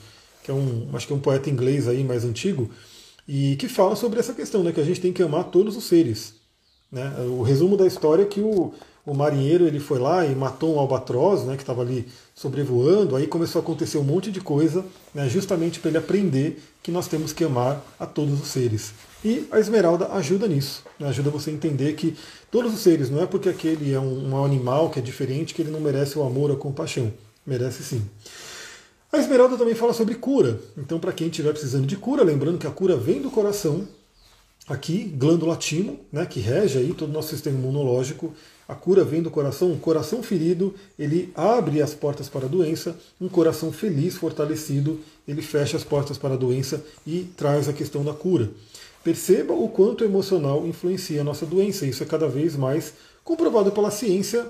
que 0.43 0.49
é 0.49 0.53
um, 0.53 0.87
acho 0.93 1.05
que 1.05 1.11
é 1.11 1.15
um 1.15 1.19
poeta 1.19 1.49
inglês 1.49 1.89
aí 1.89 2.05
mais 2.05 2.23
antigo, 2.23 2.69
e 3.27 3.57
que 3.57 3.67
fala 3.67 3.97
sobre 3.97 4.17
essa 4.17 4.33
questão, 4.33 4.63
né, 4.63 4.71
que 4.71 4.79
a 4.79 4.85
gente 4.85 5.01
tem 5.01 5.11
que 5.11 5.21
amar 5.21 5.45
todos 5.45 5.75
os 5.75 5.83
seres. 5.83 6.35
Né? 6.89 7.13
O 7.27 7.41
resumo 7.41 7.75
da 7.75 7.85
história 7.85 8.23
é 8.23 8.25
que 8.25 8.39
o, 8.39 8.73
o 9.05 9.13
marinheiro 9.13 9.67
ele 9.67 9.79
foi 9.79 9.99
lá 9.99 10.25
e 10.25 10.33
matou 10.33 10.75
um 10.75 10.79
albatroz, 10.79 11.43
né, 11.43 11.57
que 11.57 11.63
estava 11.63 11.81
ali 11.81 12.07
sobrevoando, 12.33 13.15
aí 13.17 13.27
começou 13.27 13.59
a 13.59 13.63
acontecer 13.63 13.97
um 13.97 14.03
monte 14.03 14.31
de 14.31 14.39
coisa, 14.39 14.85
né, 15.13 15.27
justamente 15.27 15.81
para 15.81 15.89
ele 15.89 15.97
aprender 15.97 16.63
que 16.81 16.91
nós 16.91 17.09
temos 17.09 17.33
que 17.33 17.43
amar 17.43 17.83
a 17.99 18.05
todos 18.05 18.39
os 18.39 18.47
seres. 18.47 18.93
E 19.25 19.45
a 19.51 19.59
esmeralda 19.59 20.13
ajuda 20.13 20.47
nisso, 20.47 20.83
né, 20.97 21.09
ajuda 21.09 21.29
você 21.29 21.49
a 21.49 21.53
entender 21.53 21.93
que 21.95 22.15
todos 22.51 22.73
os 22.73 22.79
seres, 22.79 23.09
não 23.09 23.21
é 23.21 23.25
porque 23.25 23.49
aquele 23.49 23.93
é 23.93 23.99
um, 23.99 24.43
animal 24.43 24.89
que 24.89 24.99
é 24.99 25.01
diferente 25.01 25.53
que 25.53 25.61
ele 25.61 25.71
não 25.71 25.79
merece 25.79 26.17
o 26.17 26.23
amor, 26.23 26.51
a 26.51 26.55
compaixão. 26.55 27.11
Merece 27.45 27.83
sim. 27.83 28.01
A 29.11 29.17
esmeralda 29.17 29.57
também 29.57 29.75
fala 29.75 29.93
sobre 29.93 30.15
cura. 30.15 30.59
Então, 30.77 30.99
para 30.99 31.13
quem 31.13 31.27
estiver 31.27 31.51
precisando 31.51 31.87
de 31.87 31.95
cura, 31.95 32.23
lembrando 32.23 32.57
que 32.57 32.67
a 32.67 32.71
cura 32.71 32.97
vem 32.97 33.21
do 33.21 33.31
coração, 33.31 33.87
aqui, 34.67 35.03
glândula 35.17 35.55
timo, 35.55 35.99
né, 36.11 36.25
que 36.25 36.39
rege 36.39 36.77
aí 36.77 36.93
todo 36.93 37.09
o 37.09 37.13
nosso 37.13 37.29
sistema 37.29 37.57
imunológico. 37.57 38.33
A 38.67 38.75
cura 38.75 39.03
vem 39.03 39.21
do 39.21 39.31
coração. 39.31 39.71
Um 39.71 39.79
coração 39.79 40.21
ferido, 40.21 40.75
ele 40.99 41.31
abre 41.33 41.81
as 41.81 41.93
portas 41.93 42.27
para 42.27 42.45
a 42.45 42.49
doença. 42.49 42.97
Um 43.19 43.29
coração 43.29 43.71
feliz, 43.71 44.15
fortalecido, 44.15 44.99
ele 45.25 45.41
fecha 45.41 45.77
as 45.77 45.85
portas 45.85 46.17
para 46.17 46.33
a 46.33 46.37
doença 46.37 46.83
e 47.05 47.27
traz 47.37 47.69
a 47.69 47.73
questão 47.73 48.03
da 48.03 48.13
cura. 48.13 48.49
Perceba 49.07 49.53
o 49.53 49.69
quanto 49.69 50.01
o 50.01 50.03
emocional 50.03 50.67
influencia 50.67 51.21
a 51.21 51.23
nossa 51.23 51.45
doença. 51.45 51.85
Isso 51.85 52.03
é 52.03 52.05
cada 52.05 52.27
vez 52.27 52.57
mais 52.57 52.91
comprovado 53.23 53.71
pela 53.71 53.89
ciência 53.89 54.45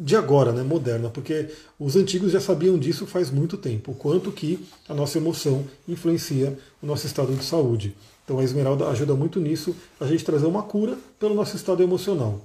de 0.00 0.16
agora, 0.16 0.52
né, 0.52 0.62
moderna, 0.62 1.10
porque 1.10 1.50
os 1.78 1.94
antigos 1.94 2.32
já 2.32 2.40
sabiam 2.40 2.78
disso 2.78 3.06
faz 3.06 3.30
muito 3.30 3.58
tempo, 3.58 3.92
o 3.92 3.94
quanto 3.94 4.32
que 4.32 4.58
a 4.88 4.94
nossa 4.94 5.18
emoção 5.18 5.66
influencia 5.86 6.58
o 6.82 6.86
nosso 6.86 7.06
estado 7.06 7.34
de 7.34 7.44
saúde. 7.44 7.94
Então 8.24 8.38
a 8.38 8.42
esmeralda 8.42 8.88
ajuda 8.88 9.14
muito 9.14 9.38
nisso, 9.38 9.76
a 10.00 10.06
gente 10.06 10.24
trazer 10.24 10.46
uma 10.46 10.62
cura 10.62 10.96
pelo 11.20 11.34
nosso 11.34 11.54
estado 11.54 11.82
emocional. 11.82 12.40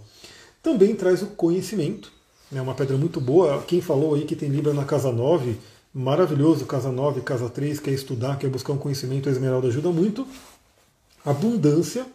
Também 0.61 0.93
traz 0.93 1.21
o 1.21 1.27
conhecimento, 1.27 2.11
né, 2.51 2.61
uma 2.61 2.75
pedra 2.75 2.97
muito 2.97 3.21
boa. 3.21 3.63
Quem 3.65 3.79
falou 3.79 4.15
aí 4.15 4.25
que 4.25 4.35
tem 4.35 4.49
Libra 4.49 4.73
na 4.73 4.83
casa 4.83 5.09
9, 5.09 5.55
maravilhoso, 5.93 6.65
casa 6.65 6.91
9, 6.91 7.21
casa 7.21 7.49
3, 7.49 7.79
quer 7.79 7.91
estudar, 7.91 8.37
quer 8.37 8.49
buscar 8.49 8.73
um 8.73 8.77
conhecimento, 8.77 9.29
a 9.29 9.31
esmeralda 9.31 9.69
ajuda 9.69 9.89
muito 9.89 10.27
abundância 11.25 12.05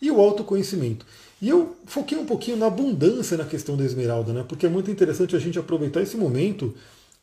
e 0.00 0.10
o 0.10 0.20
autoconhecimento. 0.20 1.06
E 1.40 1.48
eu 1.48 1.76
foquei 1.86 2.16
um 2.16 2.24
pouquinho 2.24 2.56
na 2.56 2.66
abundância 2.66 3.36
na 3.36 3.44
questão 3.44 3.76
da 3.76 3.84
esmeralda, 3.84 4.32
né? 4.32 4.44
porque 4.48 4.66
é 4.66 4.68
muito 4.68 4.90
interessante 4.90 5.34
a 5.34 5.38
gente 5.38 5.58
aproveitar 5.58 6.00
esse 6.00 6.16
momento, 6.16 6.74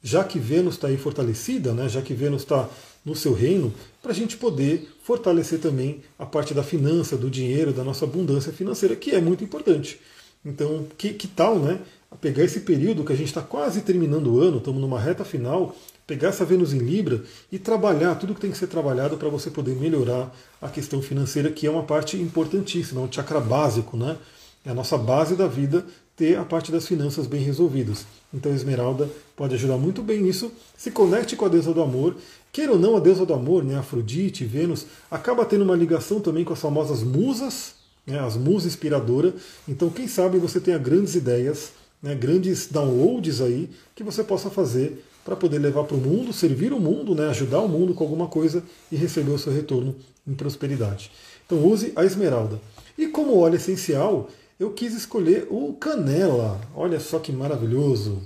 já 0.03 0.23
que 0.23 0.37
Vênus 0.37 0.75
está 0.75 0.87
aí 0.87 0.97
fortalecida, 0.97 1.73
né? 1.73 1.87
já 1.87 2.01
que 2.01 2.13
Vênus 2.13 2.41
está 2.41 2.69
no 3.05 3.15
seu 3.15 3.33
reino, 3.33 3.73
para 4.01 4.11
a 4.11 4.15
gente 4.15 4.35
poder 4.35 4.89
fortalecer 5.03 5.59
também 5.59 6.01
a 6.17 6.25
parte 6.25 6.53
da 6.53 6.63
finança, 6.63 7.15
do 7.15 7.29
dinheiro, 7.29 7.71
da 7.71 7.83
nossa 7.83 8.05
abundância 8.05 8.51
financeira, 8.51 8.95
que 8.95 9.11
é 9.11 9.21
muito 9.21 9.43
importante. 9.43 9.99
Então, 10.43 10.85
que, 10.97 11.13
que 11.13 11.27
tal 11.27 11.57
né, 11.57 11.79
pegar 12.21 12.43
esse 12.43 12.61
período 12.61 13.03
que 13.03 13.13
a 13.13 13.15
gente 13.15 13.27
está 13.27 13.41
quase 13.41 13.81
terminando 13.81 14.27
o 14.27 14.39
ano, 14.39 14.57
estamos 14.57 14.81
numa 14.81 14.99
reta 14.99 15.23
final, 15.23 15.75
pegar 16.09 16.29
essa 16.29 16.43
Vênus 16.43 16.73
em 16.73 16.79
Libra 16.79 17.21
e 17.51 17.59
trabalhar 17.59 18.15
tudo 18.15 18.33
que 18.33 18.41
tem 18.41 18.49
que 18.49 18.57
ser 18.57 18.65
trabalhado 18.65 19.15
para 19.15 19.29
você 19.29 19.51
poder 19.51 19.75
melhorar 19.75 20.35
a 20.59 20.67
questão 20.67 21.03
financeira, 21.03 21.51
que 21.51 21.67
é 21.67 21.69
uma 21.69 21.83
parte 21.83 22.17
importantíssima, 22.17 22.99
é 22.99 23.03
um 23.03 23.11
chakra 23.11 23.39
básico, 23.39 23.95
né? 23.95 24.17
É 24.65 24.71
a 24.71 24.73
nossa 24.73 24.97
base 24.97 25.35
da 25.35 25.45
vida 25.45 25.85
ter 26.15 26.35
a 26.35 26.43
parte 26.43 26.71
das 26.71 26.87
finanças 26.87 27.27
bem 27.27 27.43
resolvidas. 27.43 28.07
Então, 28.33 28.51
Esmeralda 28.51 29.07
pode 29.35 29.53
ajudar 29.53 29.77
muito 29.77 30.01
bem 30.01 30.19
nisso. 30.19 30.51
Se 30.75 30.89
conecte 30.89 31.35
com 31.35 31.45
a 31.45 31.47
deusa 31.47 31.71
do 31.75 31.81
amor. 31.81 32.15
Queira 32.51 32.71
ou 32.71 32.79
não, 32.79 32.97
a 32.97 32.99
deusa 32.99 33.23
do 33.23 33.33
amor, 33.35 33.63
né, 33.63 33.77
Afrodite, 33.77 34.43
Vênus, 34.43 34.87
acaba 35.11 35.45
tendo 35.45 35.63
uma 35.63 35.75
ligação 35.75 36.19
também 36.19 36.43
com 36.43 36.53
as 36.53 36.59
famosas 36.59 37.03
musas, 37.03 37.75
né, 38.05 38.19
as 38.19 38.35
musas 38.35 38.65
inspiradoras. 38.73 39.33
Então, 39.67 39.91
quem 39.91 40.07
sabe 40.07 40.39
você 40.39 40.59
tenha 40.59 40.79
grandes 40.79 41.13
ideias, 41.13 41.71
né, 42.01 42.15
grandes 42.15 42.67
downloads 42.67 43.41
aí 43.41 43.69
que 43.95 44.03
você 44.03 44.23
possa 44.23 44.49
fazer 44.49 45.05
para 45.29 45.35
poder 45.35 45.59
levar 45.59 45.83
para 45.83 45.95
o 45.95 45.99
mundo, 45.99 46.33
servir 46.33 46.73
o 46.73 46.79
mundo, 46.79 47.13
né, 47.13 47.29
ajudar 47.29 47.59
o 47.59 47.67
mundo 47.67 47.93
com 47.93 48.03
alguma 48.03 48.27
coisa 48.27 48.63
e 48.91 48.95
receber 48.95 49.29
o 49.29 49.37
seu 49.37 49.53
retorno 49.53 49.95
em 50.27 50.33
prosperidade. 50.33 51.11
Então 51.45 51.63
use 51.63 51.93
a 51.95 52.03
esmeralda. 52.03 52.59
E 52.97 53.05
como 53.07 53.37
óleo 53.37 53.57
essencial, 53.57 54.27
eu 54.59 54.71
quis 54.73 54.91
escolher 54.95 55.45
o 55.51 55.73
canela. 55.73 56.59
Olha 56.75 56.99
só 56.99 57.19
que 57.19 57.31
maravilhoso. 57.31 58.23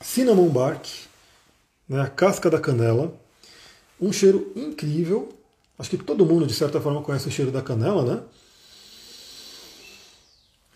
Cinnamon 0.00 0.48
bark, 0.50 0.86
né, 1.88 2.00
a 2.00 2.06
casca 2.06 2.48
da 2.48 2.60
canela. 2.60 3.12
Um 4.00 4.12
cheiro 4.12 4.52
incrível. 4.54 5.30
Acho 5.76 5.90
que 5.90 5.98
todo 5.98 6.24
mundo, 6.24 6.46
de 6.46 6.54
certa 6.54 6.80
forma, 6.80 7.02
conhece 7.02 7.26
o 7.26 7.32
cheiro 7.32 7.50
da 7.50 7.60
canela, 7.60 8.04
né? 8.04 8.22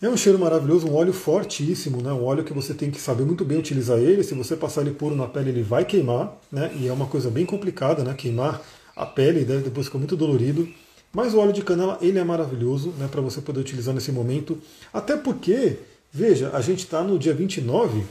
É 0.01 0.07
um 0.07 0.15
cheiro 0.15 0.39
maravilhoso, 0.39 0.87
um 0.87 0.95
óleo 0.95 1.11
fortíssimo, 1.11 2.01
né? 2.01 2.13
um 2.13 2.23
óleo 2.23 2.45
que 2.45 2.53
você 2.53 2.73
tem 2.73 2.89
que 2.89 3.01
saber 3.01 3.25
muito 3.25 3.43
bem 3.43 3.57
utilizar 3.57 3.97
ele. 3.97 4.23
Se 4.23 4.33
você 4.33 4.55
passar 4.55 4.79
ele 4.81 4.91
puro 4.91 5.13
na 5.13 5.27
pele, 5.27 5.49
ele 5.49 5.61
vai 5.61 5.83
queimar, 5.83 6.37
né? 6.49 6.71
e 6.79 6.87
é 6.87 6.93
uma 6.93 7.05
coisa 7.05 7.29
bem 7.29 7.45
complicada, 7.45 8.01
né? 8.01 8.13
queimar 8.13 8.61
a 8.95 9.05
pele, 9.05 9.43
deve 9.43 9.63
depois 9.63 9.87
ficar 9.87 9.97
muito 9.97 10.15
dolorido. 10.15 10.69
Mas 11.11 11.33
o 11.33 11.39
óleo 11.39 11.51
de 11.51 11.61
canela, 11.61 11.97
ele 12.01 12.17
é 12.17 12.23
maravilhoso 12.23 12.93
né? 12.97 13.09
para 13.11 13.19
você 13.19 13.41
poder 13.41 13.59
utilizar 13.59 13.93
nesse 13.93 14.09
momento. 14.09 14.57
Até 14.93 15.17
porque, 15.17 15.79
veja, 16.13 16.49
a 16.53 16.61
gente 16.61 16.85
está 16.85 17.03
no 17.03 17.19
dia 17.19 17.33
29, 17.33 18.05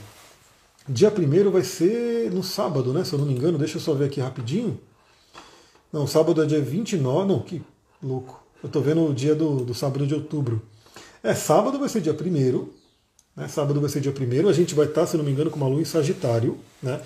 dia 0.87 1.11
1 1.11 1.49
vai 1.49 1.63
ser 1.63 2.31
no 2.31 2.43
sábado, 2.43 2.93
né? 2.93 3.03
se 3.03 3.13
eu 3.13 3.19
não 3.19 3.25
me 3.25 3.33
engano, 3.33 3.57
deixa 3.57 3.77
eu 3.77 3.81
só 3.81 3.95
ver 3.95 4.05
aqui 4.05 4.21
rapidinho. 4.21 4.79
Não, 5.91 6.05
sábado 6.05 6.43
é 6.43 6.45
dia 6.45 6.61
29, 6.61 7.27
não, 7.27 7.39
que 7.39 7.63
louco. 8.03 8.43
Eu 8.61 8.67
estou 8.67 8.79
vendo 8.79 9.09
o 9.09 9.11
dia 9.11 9.33
do, 9.33 9.65
do 9.65 9.73
sábado 9.73 10.05
de 10.05 10.13
outubro. 10.13 10.61
É, 11.23 11.33
sábado 11.33 11.77
vai 11.77 11.89
ser 11.89 12.01
dia 12.01 12.13
1 12.13 12.69
né? 13.35 13.47
Sábado 13.47 13.79
vai 13.79 13.89
ser 13.89 13.99
dia 13.99 14.13
1 14.13 14.47
A 14.47 14.53
gente 14.53 14.73
vai 14.73 14.85
estar, 14.85 15.05
se 15.05 15.17
não 15.17 15.23
me 15.23 15.31
engano, 15.31 15.49
com 15.49 15.57
uma 15.57 15.67
lua 15.67 15.81
em 15.81 15.85
Sagitário, 15.85 16.57
né? 16.81 17.01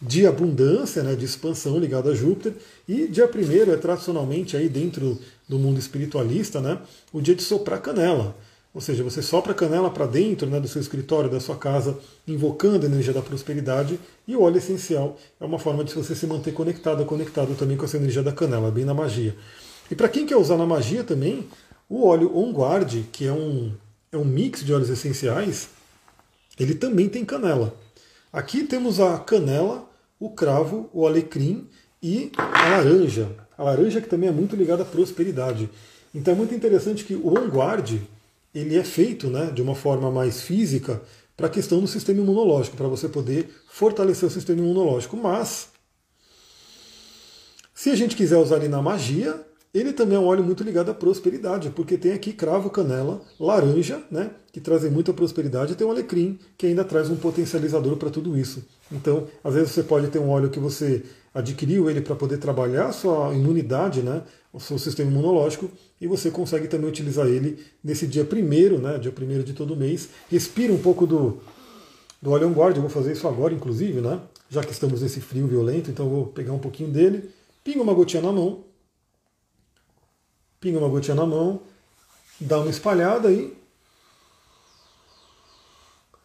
De 0.00 0.26
abundância, 0.26 1.02
né? 1.02 1.14
de 1.14 1.24
expansão 1.24 1.78
ligada 1.78 2.10
a 2.10 2.14
Júpiter. 2.14 2.54
E 2.88 3.06
dia 3.06 3.26
1 3.26 3.72
é 3.72 3.76
tradicionalmente 3.76 4.56
aí 4.56 4.68
dentro 4.68 5.18
do 5.48 5.58
mundo 5.58 5.78
espiritualista, 5.78 6.60
né? 6.60 6.78
O 7.12 7.20
dia 7.20 7.34
de 7.34 7.42
soprar 7.42 7.80
canela. 7.80 8.36
Ou 8.74 8.80
seja, 8.80 9.04
você 9.04 9.20
sopra 9.20 9.52
canela 9.52 9.90
para 9.90 10.06
dentro 10.06 10.48
né, 10.48 10.58
do 10.58 10.66
seu 10.66 10.80
escritório, 10.80 11.28
da 11.28 11.38
sua 11.38 11.56
casa, 11.56 11.98
invocando 12.26 12.86
a 12.86 12.88
energia 12.88 13.12
da 13.12 13.20
prosperidade. 13.20 14.00
E 14.26 14.34
o 14.34 14.40
óleo 14.40 14.56
essencial 14.56 15.18
é 15.38 15.44
uma 15.44 15.58
forma 15.58 15.84
de 15.84 15.94
você 15.94 16.14
se 16.14 16.26
manter 16.26 16.52
conectado, 16.52 17.04
conectado 17.04 17.54
também 17.54 17.76
com 17.76 17.84
essa 17.84 17.98
energia 17.98 18.22
da 18.22 18.32
canela, 18.32 18.70
bem 18.70 18.86
na 18.86 18.94
magia. 18.94 19.36
E 19.90 19.94
para 19.94 20.08
quem 20.08 20.24
quer 20.24 20.36
usar 20.36 20.56
na 20.56 20.64
magia 20.64 21.04
também, 21.04 21.46
o 21.92 22.06
óleo 22.06 22.34
On 22.34 22.50
Guard, 22.52 23.04
que 23.12 23.26
é 23.26 23.32
um, 23.32 23.70
é 24.10 24.16
um 24.16 24.24
mix 24.24 24.64
de 24.64 24.72
óleos 24.72 24.88
essenciais, 24.88 25.68
ele 26.58 26.74
também 26.74 27.06
tem 27.06 27.22
canela. 27.22 27.76
Aqui 28.32 28.64
temos 28.64 28.98
a 28.98 29.18
canela, 29.18 29.86
o 30.18 30.30
cravo, 30.30 30.88
o 30.90 31.06
alecrim 31.06 31.68
e 32.02 32.32
a 32.38 32.70
laranja. 32.70 33.28
A 33.58 33.64
laranja 33.64 34.00
que 34.00 34.08
também 34.08 34.30
é 34.30 34.32
muito 34.32 34.56
ligada 34.56 34.84
à 34.84 34.86
prosperidade. 34.86 35.68
Então 36.14 36.32
é 36.32 36.36
muito 36.36 36.54
interessante 36.54 37.04
que 37.04 37.14
o 37.14 37.28
On 37.28 37.46
Guard 37.48 38.00
ele 38.54 38.78
é 38.78 38.84
feito 38.84 39.26
né, 39.26 39.50
de 39.50 39.60
uma 39.60 39.74
forma 39.74 40.10
mais 40.10 40.40
física 40.40 41.02
para 41.36 41.48
a 41.48 41.50
questão 41.50 41.78
do 41.78 41.86
sistema 41.86 42.20
imunológico, 42.20 42.74
para 42.74 42.88
você 42.88 43.06
poder 43.06 43.54
fortalecer 43.68 44.26
o 44.26 44.32
sistema 44.32 44.62
imunológico. 44.62 45.14
Mas, 45.14 45.68
se 47.74 47.90
a 47.90 47.94
gente 47.94 48.16
quiser 48.16 48.38
usar 48.38 48.56
ele 48.56 48.68
na 48.68 48.80
magia, 48.80 49.44
Ele 49.74 49.90
também 49.94 50.16
é 50.16 50.20
um 50.20 50.26
óleo 50.26 50.44
muito 50.44 50.62
ligado 50.62 50.90
à 50.90 50.94
prosperidade, 50.94 51.70
porque 51.70 51.96
tem 51.96 52.12
aqui 52.12 52.34
cravo, 52.34 52.68
canela, 52.68 53.22
laranja, 53.40 54.02
né, 54.10 54.30
que 54.52 54.60
trazem 54.60 54.90
muita 54.90 55.14
prosperidade, 55.14 55.72
e 55.72 55.74
tem 55.74 55.86
o 55.86 55.90
alecrim, 55.90 56.38
que 56.58 56.66
ainda 56.66 56.84
traz 56.84 57.08
um 57.08 57.16
potencializador 57.16 57.96
para 57.96 58.10
tudo 58.10 58.36
isso. 58.36 58.62
Então, 58.90 59.26
às 59.42 59.54
vezes 59.54 59.70
você 59.70 59.82
pode 59.82 60.08
ter 60.08 60.18
um 60.18 60.28
óleo 60.28 60.50
que 60.50 60.58
você 60.58 61.02
adquiriu 61.34 61.88
ele 61.88 62.02
para 62.02 62.14
poder 62.14 62.36
trabalhar 62.36 62.88
a 62.88 62.92
sua 62.92 63.32
imunidade, 63.32 64.02
né, 64.02 64.22
o 64.52 64.60
seu 64.60 64.78
sistema 64.78 65.10
imunológico, 65.10 65.70
e 65.98 66.06
você 66.06 66.30
consegue 66.30 66.68
também 66.68 66.90
utilizar 66.90 67.26
ele 67.26 67.58
nesse 67.82 68.06
dia 68.06 68.26
primeiro, 68.26 68.78
né, 68.78 68.98
dia 68.98 69.10
primeiro 69.10 69.42
de 69.42 69.54
todo 69.54 69.74
mês. 69.74 70.10
Respira 70.30 70.70
um 70.70 70.82
pouco 70.82 71.06
do, 71.06 71.38
do 72.20 72.32
óleo 72.32 72.50
guard, 72.50 72.76
eu 72.76 72.82
vou 72.82 72.90
fazer 72.90 73.12
isso 73.12 73.26
agora, 73.26 73.54
inclusive, 73.54 74.02
né, 74.02 74.20
já 74.50 74.62
que 74.62 74.72
estamos 74.72 75.00
nesse 75.00 75.22
frio 75.22 75.46
violento, 75.46 75.90
então 75.90 76.04
eu 76.04 76.10
vou 76.10 76.26
pegar 76.26 76.52
um 76.52 76.58
pouquinho 76.58 76.90
dele, 76.90 77.30
pinga 77.64 77.80
uma 77.80 77.94
gotinha 77.94 78.22
na 78.22 78.30
mão, 78.30 78.64
pinga 80.62 80.78
uma 80.78 80.88
gotinha 80.88 81.16
na 81.16 81.26
mão, 81.26 81.60
dá 82.40 82.60
uma 82.60 82.70
espalhada 82.70 83.28
aí. 83.28 83.52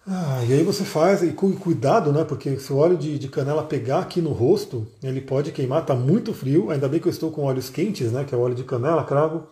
Ah, 0.08 0.42
e 0.48 0.54
aí 0.54 0.64
você 0.64 0.86
faz, 0.86 1.22
e 1.24 1.34
cuidado, 1.34 2.14
né? 2.14 2.24
Porque 2.24 2.58
se 2.60 2.72
o 2.72 2.78
óleo 2.78 2.96
de, 2.96 3.20
de, 3.20 3.28
canela 3.28 3.64
pegar 3.64 4.00
aqui 4.00 4.22
no 4.22 4.32
rosto, 4.32 4.88
ele 5.04 5.20
pode 5.20 5.52
queimar, 5.52 5.86
tá 5.86 5.96
muito 5.96 6.34
frio. 6.34 6.70
Ainda 6.70 6.88
bem 6.88 7.00
que 7.00 7.08
eu 7.08 7.12
estou 7.12 7.30
com 7.30 7.44
óleos 7.44 7.70
quentes, 7.70 8.12
né? 8.12 8.24
Que 8.24 8.34
é 8.34 8.38
o 8.38 8.42
óleo 8.42 8.56
de 8.56 8.64
canela, 8.64 9.04
cravo. 9.04 9.48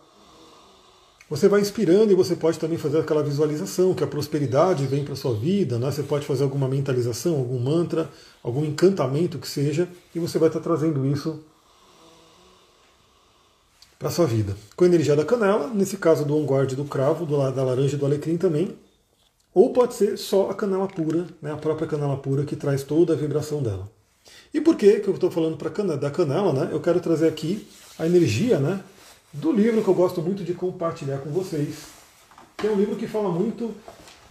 Você 1.28 1.48
vai 1.48 1.60
inspirando 1.60 2.12
e 2.12 2.14
você 2.14 2.36
pode 2.36 2.58
também 2.58 2.78
fazer 2.78 3.00
aquela 3.00 3.22
visualização 3.22 3.92
que 3.92 4.04
a 4.04 4.06
prosperidade 4.06 4.86
vem 4.86 5.04
para 5.04 5.16
sua 5.16 5.34
vida, 5.34 5.78
né? 5.78 5.90
Você 5.90 6.04
pode 6.04 6.24
fazer 6.24 6.44
alguma 6.44 6.68
mentalização, 6.68 7.34
algum 7.34 7.58
mantra, 7.58 8.08
algum 8.42 8.64
encantamento 8.64 9.36
que 9.36 9.48
seja, 9.48 9.88
e 10.14 10.20
você 10.20 10.38
vai 10.38 10.48
estar 10.48 10.60
trazendo 10.60 11.04
isso 11.04 11.42
para 13.98 14.10
sua 14.10 14.26
vida. 14.26 14.56
Com 14.76 14.84
a 14.84 14.86
energia 14.86 15.16
da 15.16 15.24
canela, 15.24 15.68
nesse 15.68 15.96
caso 15.96 16.24
do 16.24 16.36
onguard 16.36 16.74
do 16.74 16.84
cravo, 16.84 17.24
do, 17.24 17.36
da 17.50 17.64
laranja 17.64 17.96
e 17.96 17.98
do 17.98 18.06
alecrim 18.06 18.36
também, 18.36 18.76
ou 19.54 19.72
pode 19.72 19.94
ser 19.94 20.18
só 20.18 20.50
a 20.50 20.54
canela 20.54 20.86
pura, 20.86 21.26
né, 21.40 21.52
a 21.52 21.56
própria 21.56 21.88
canela 21.88 22.16
pura 22.16 22.44
que 22.44 22.54
traz 22.54 22.82
toda 22.82 23.14
a 23.14 23.16
vibração 23.16 23.62
dela. 23.62 23.90
E 24.52 24.60
por 24.60 24.76
que, 24.76 25.00
que 25.00 25.08
eu 25.08 25.14
estou 25.14 25.30
falando 25.30 25.56
canela, 25.70 25.96
da 25.96 26.10
canela? 26.10 26.52
Né, 26.52 26.68
eu 26.72 26.80
quero 26.80 27.00
trazer 27.00 27.28
aqui 27.28 27.66
a 27.98 28.06
energia 28.06 28.58
né, 28.58 28.80
do 29.32 29.50
livro 29.50 29.82
que 29.82 29.88
eu 29.88 29.94
gosto 29.94 30.20
muito 30.20 30.44
de 30.44 30.52
compartilhar 30.52 31.18
com 31.18 31.30
vocês, 31.30 31.76
que 32.56 32.66
é 32.66 32.70
um 32.70 32.76
livro 32.76 32.96
que 32.96 33.06
fala 33.06 33.30
muito 33.30 33.74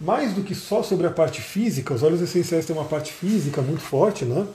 mais 0.00 0.34
do 0.34 0.42
que 0.42 0.54
só 0.54 0.82
sobre 0.82 1.06
a 1.06 1.10
parte 1.10 1.40
física, 1.40 1.94
os 1.94 2.02
óleos 2.02 2.20
essenciais 2.20 2.66
têm 2.66 2.76
uma 2.76 2.84
parte 2.84 3.12
física 3.12 3.62
muito 3.62 3.80
forte, 3.80 4.24
né? 4.24 4.46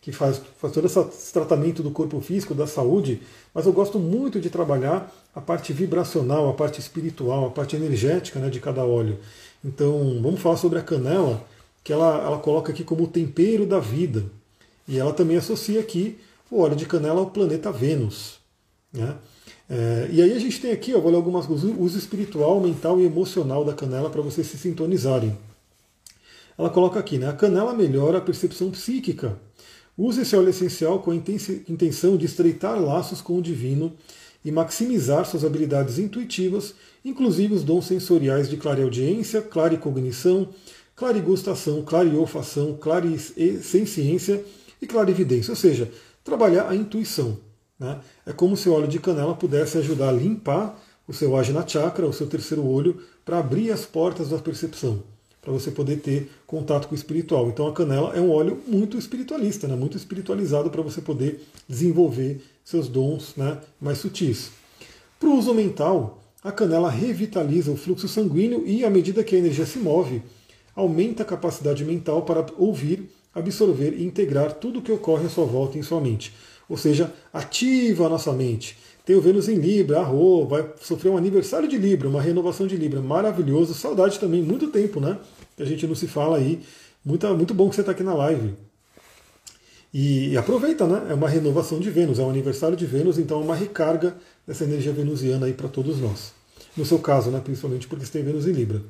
Que 0.00 0.12
faz, 0.12 0.40
faz 0.58 0.72
todo 0.72 0.86
esse 0.86 1.32
tratamento 1.32 1.82
do 1.82 1.90
corpo 1.90 2.20
físico, 2.20 2.54
da 2.54 2.66
saúde, 2.66 3.20
mas 3.52 3.66
eu 3.66 3.72
gosto 3.72 3.98
muito 3.98 4.40
de 4.40 4.48
trabalhar 4.48 5.12
a 5.34 5.40
parte 5.40 5.72
vibracional, 5.72 6.48
a 6.48 6.54
parte 6.54 6.80
espiritual, 6.80 7.46
a 7.46 7.50
parte 7.50 7.76
energética 7.76 8.38
né, 8.38 8.48
de 8.48 8.60
cada 8.60 8.84
óleo. 8.84 9.18
Então, 9.64 10.20
vamos 10.22 10.40
falar 10.40 10.56
sobre 10.56 10.78
a 10.78 10.82
canela, 10.82 11.44
que 11.82 11.92
ela, 11.92 12.22
ela 12.22 12.38
coloca 12.38 12.70
aqui 12.70 12.84
como 12.84 13.04
o 13.04 13.08
tempero 13.08 13.66
da 13.66 13.80
vida. 13.80 14.24
E 14.86 14.98
ela 14.98 15.12
também 15.12 15.36
associa 15.36 15.80
aqui 15.80 16.18
o 16.50 16.60
óleo 16.60 16.76
de 16.76 16.86
canela 16.86 17.20
ao 17.20 17.30
planeta 17.30 17.72
Vênus. 17.72 18.38
Né? 18.92 19.16
É, 19.68 20.08
e 20.10 20.22
aí 20.22 20.32
a 20.32 20.38
gente 20.38 20.60
tem 20.60 20.70
aqui, 20.70 20.92
eu 20.92 21.02
vou 21.02 21.10
ler 21.10 21.16
algumas 21.16 21.44
coisas, 21.44 21.70
uso 21.76 21.98
espiritual, 21.98 22.60
mental 22.60 23.00
e 23.00 23.04
emocional 23.04 23.64
da 23.64 23.74
canela 23.74 24.08
para 24.08 24.22
vocês 24.22 24.46
se 24.46 24.56
sintonizarem. 24.56 25.36
Ela 26.56 26.70
coloca 26.70 26.98
aqui, 26.98 27.18
né? 27.18 27.28
A 27.28 27.32
canela 27.32 27.72
melhora 27.72 28.18
a 28.18 28.20
percepção 28.20 28.70
psíquica 28.70 29.38
Use 29.98 30.20
esse 30.20 30.36
óleo 30.36 30.50
essencial 30.50 31.00
com 31.00 31.10
a 31.10 31.14
intenção 31.16 32.16
de 32.16 32.24
estreitar 32.24 32.80
laços 32.80 33.20
com 33.20 33.36
o 33.36 33.42
divino 33.42 33.92
e 34.44 34.52
maximizar 34.52 35.26
suas 35.26 35.44
habilidades 35.44 35.98
intuitivas, 35.98 36.72
inclusive 37.04 37.52
os 37.52 37.64
dons 37.64 37.86
sensoriais 37.86 38.48
de 38.48 38.56
clareaudiência, 38.56 39.42
claricognição, 39.42 40.50
clarigustação, 40.94 41.82
clariofação, 41.82 42.76
clarisciência 42.76 44.44
e 44.80 44.86
clarividência, 44.86 45.50
ou 45.50 45.56
seja, 45.56 45.90
trabalhar 46.22 46.68
a 46.68 46.76
intuição. 46.76 47.36
Né? 47.76 47.98
É 48.24 48.32
como 48.32 48.56
se 48.56 48.68
o 48.68 48.74
óleo 48.74 48.86
de 48.86 49.00
canela 49.00 49.34
pudesse 49.34 49.78
ajudar 49.78 50.10
a 50.10 50.12
limpar 50.12 50.80
o 51.08 51.12
seu 51.12 51.36
ajna 51.36 51.66
chakra, 51.66 52.06
o 52.06 52.12
seu 52.12 52.28
terceiro 52.28 52.64
olho, 52.64 53.02
para 53.24 53.40
abrir 53.40 53.72
as 53.72 53.84
portas 53.84 54.28
da 54.28 54.38
percepção 54.38 55.02
para 55.48 55.58
você 55.58 55.70
poder 55.70 55.96
ter 55.96 56.30
contato 56.46 56.88
com 56.88 56.94
o 56.94 56.94
espiritual. 56.94 57.48
Então 57.48 57.66
a 57.66 57.72
canela 57.72 58.12
é 58.14 58.20
um 58.20 58.30
óleo 58.30 58.60
muito 58.66 58.98
espiritualista, 58.98 59.66
né? 59.66 59.74
muito 59.74 59.96
espiritualizado 59.96 60.68
para 60.68 60.82
você 60.82 61.00
poder 61.00 61.40
desenvolver 61.66 62.42
seus 62.62 62.86
dons 62.86 63.32
né? 63.34 63.56
mais 63.80 63.96
sutis. 63.96 64.50
Para 65.18 65.30
o 65.30 65.38
uso 65.38 65.54
mental, 65.54 66.22
a 66.44 66.52
canela 66.52 66.90
revitaliza 66.90 67.72
o 67.72 67.76
fluxo 67.78 68.06
sanguíneo 68.06 68.62
e, 68.66 68.84
à 68.84 68.90
medida 68.90 69.24
que 69.24 69.34
a 69.34 69.38
energia 69.38 69.64
se 69.64 69.78
move, 69.78 70.22
aumenta 70.76 71.22
a 71.22 71.26
capacidade 71.26 71.82
mental 71.82 72.22
para 72.22 72.44
ouvir, 72.58 73.08
absorver 73.34 73.94
e 73.94 74.04
integrar 74.04 74.52
tudo 74.52 74.80
o 74.80 74.82
que 74.82 74.92
ocorre 74.92 75.26
à 75.26 75.30
sua 75.30 75.46
volta 75.46 75.78
em 75.78 75.82
sua 75.82 76.00
mente. 76.00 76.34
Ou 76.68 76.76
seja, 76.76 77.10
ativa 77.32 78.04
a 78.04 78.08
nossa 78.10 78.32
mente 78.34 78.76
tem 79.08 79.16
o 79.16 79.22
Vênus 79.22 79.48
em 79.48 79.54
Libra, 79.54 80.00
Arro, 80.00 80.44
vai 80.44 80.68
sofrer 80.82 81.08
um 81.08 81.16
aniversário 81.16 81.66
de 81.66 81.78
Libra, 81.78 82.10
uma 82.10 82.20
renovação 82.20 82.66
de 82.66 82.76
Libra, 82.76 83.00
maravilhoso. 83.00 83.72
Saudade 83.72 84.18
também, 84.18 84.42
muito 84.42 84.66
tempo, 84.66 85.00
né? 85.00 85.16
Que 85.58 85.64
a 85.64 85.66
gente 85.66 85.88
não 85.88 85.94
se 85.96 86.06
fala 86.06 86.36
aí. 86.36 86.60
Muito, 87.04 87.26
muito 87.34 87.52
bom 87.52 87.68
que 87.68 87.74
você 87.74 87.80
está 87.80 87.90
aqui 87.90 88.04
na 88.04 88.14
live. 88.14 88.54
E, 89.92 90.28
e, 90.28 90.36
aproveita, 90.36 90.86
né? 90.86 91.08
É 91.10 91.14
uma 91.14 91.28
renovação 91.28 91.80
de 91.80 91.90
Vênus, 91.90 92.20
é 92.20 92.22
um 92.22 92.30
aniversário 92.30 92.76
de 92.76 92.86
Vênus, 92.86 93.18
então 93.18 93.40
é 93.40 93.44
uma 93.44 93.56
recarga 93.56 94.16
dessa 94.46 94.62
energia 94.62 94.92
venusiana 94.92 95.46
aí 95.46 95.52
para 95.52 95.66
todos 95.66 95.98
nós. 95.98 96.32
No 96.76 96.86
seu 96.86 97.00
caso, 97.00 97.32
né? 97.32 97.40
Principalmente 97.42 97.88
porque 97.88 98.06
você 98.06 98.12
tem 98.12 98.22
Vênus 98.22 98.46
em 98.46 98.52
Libra. 98.52 98.82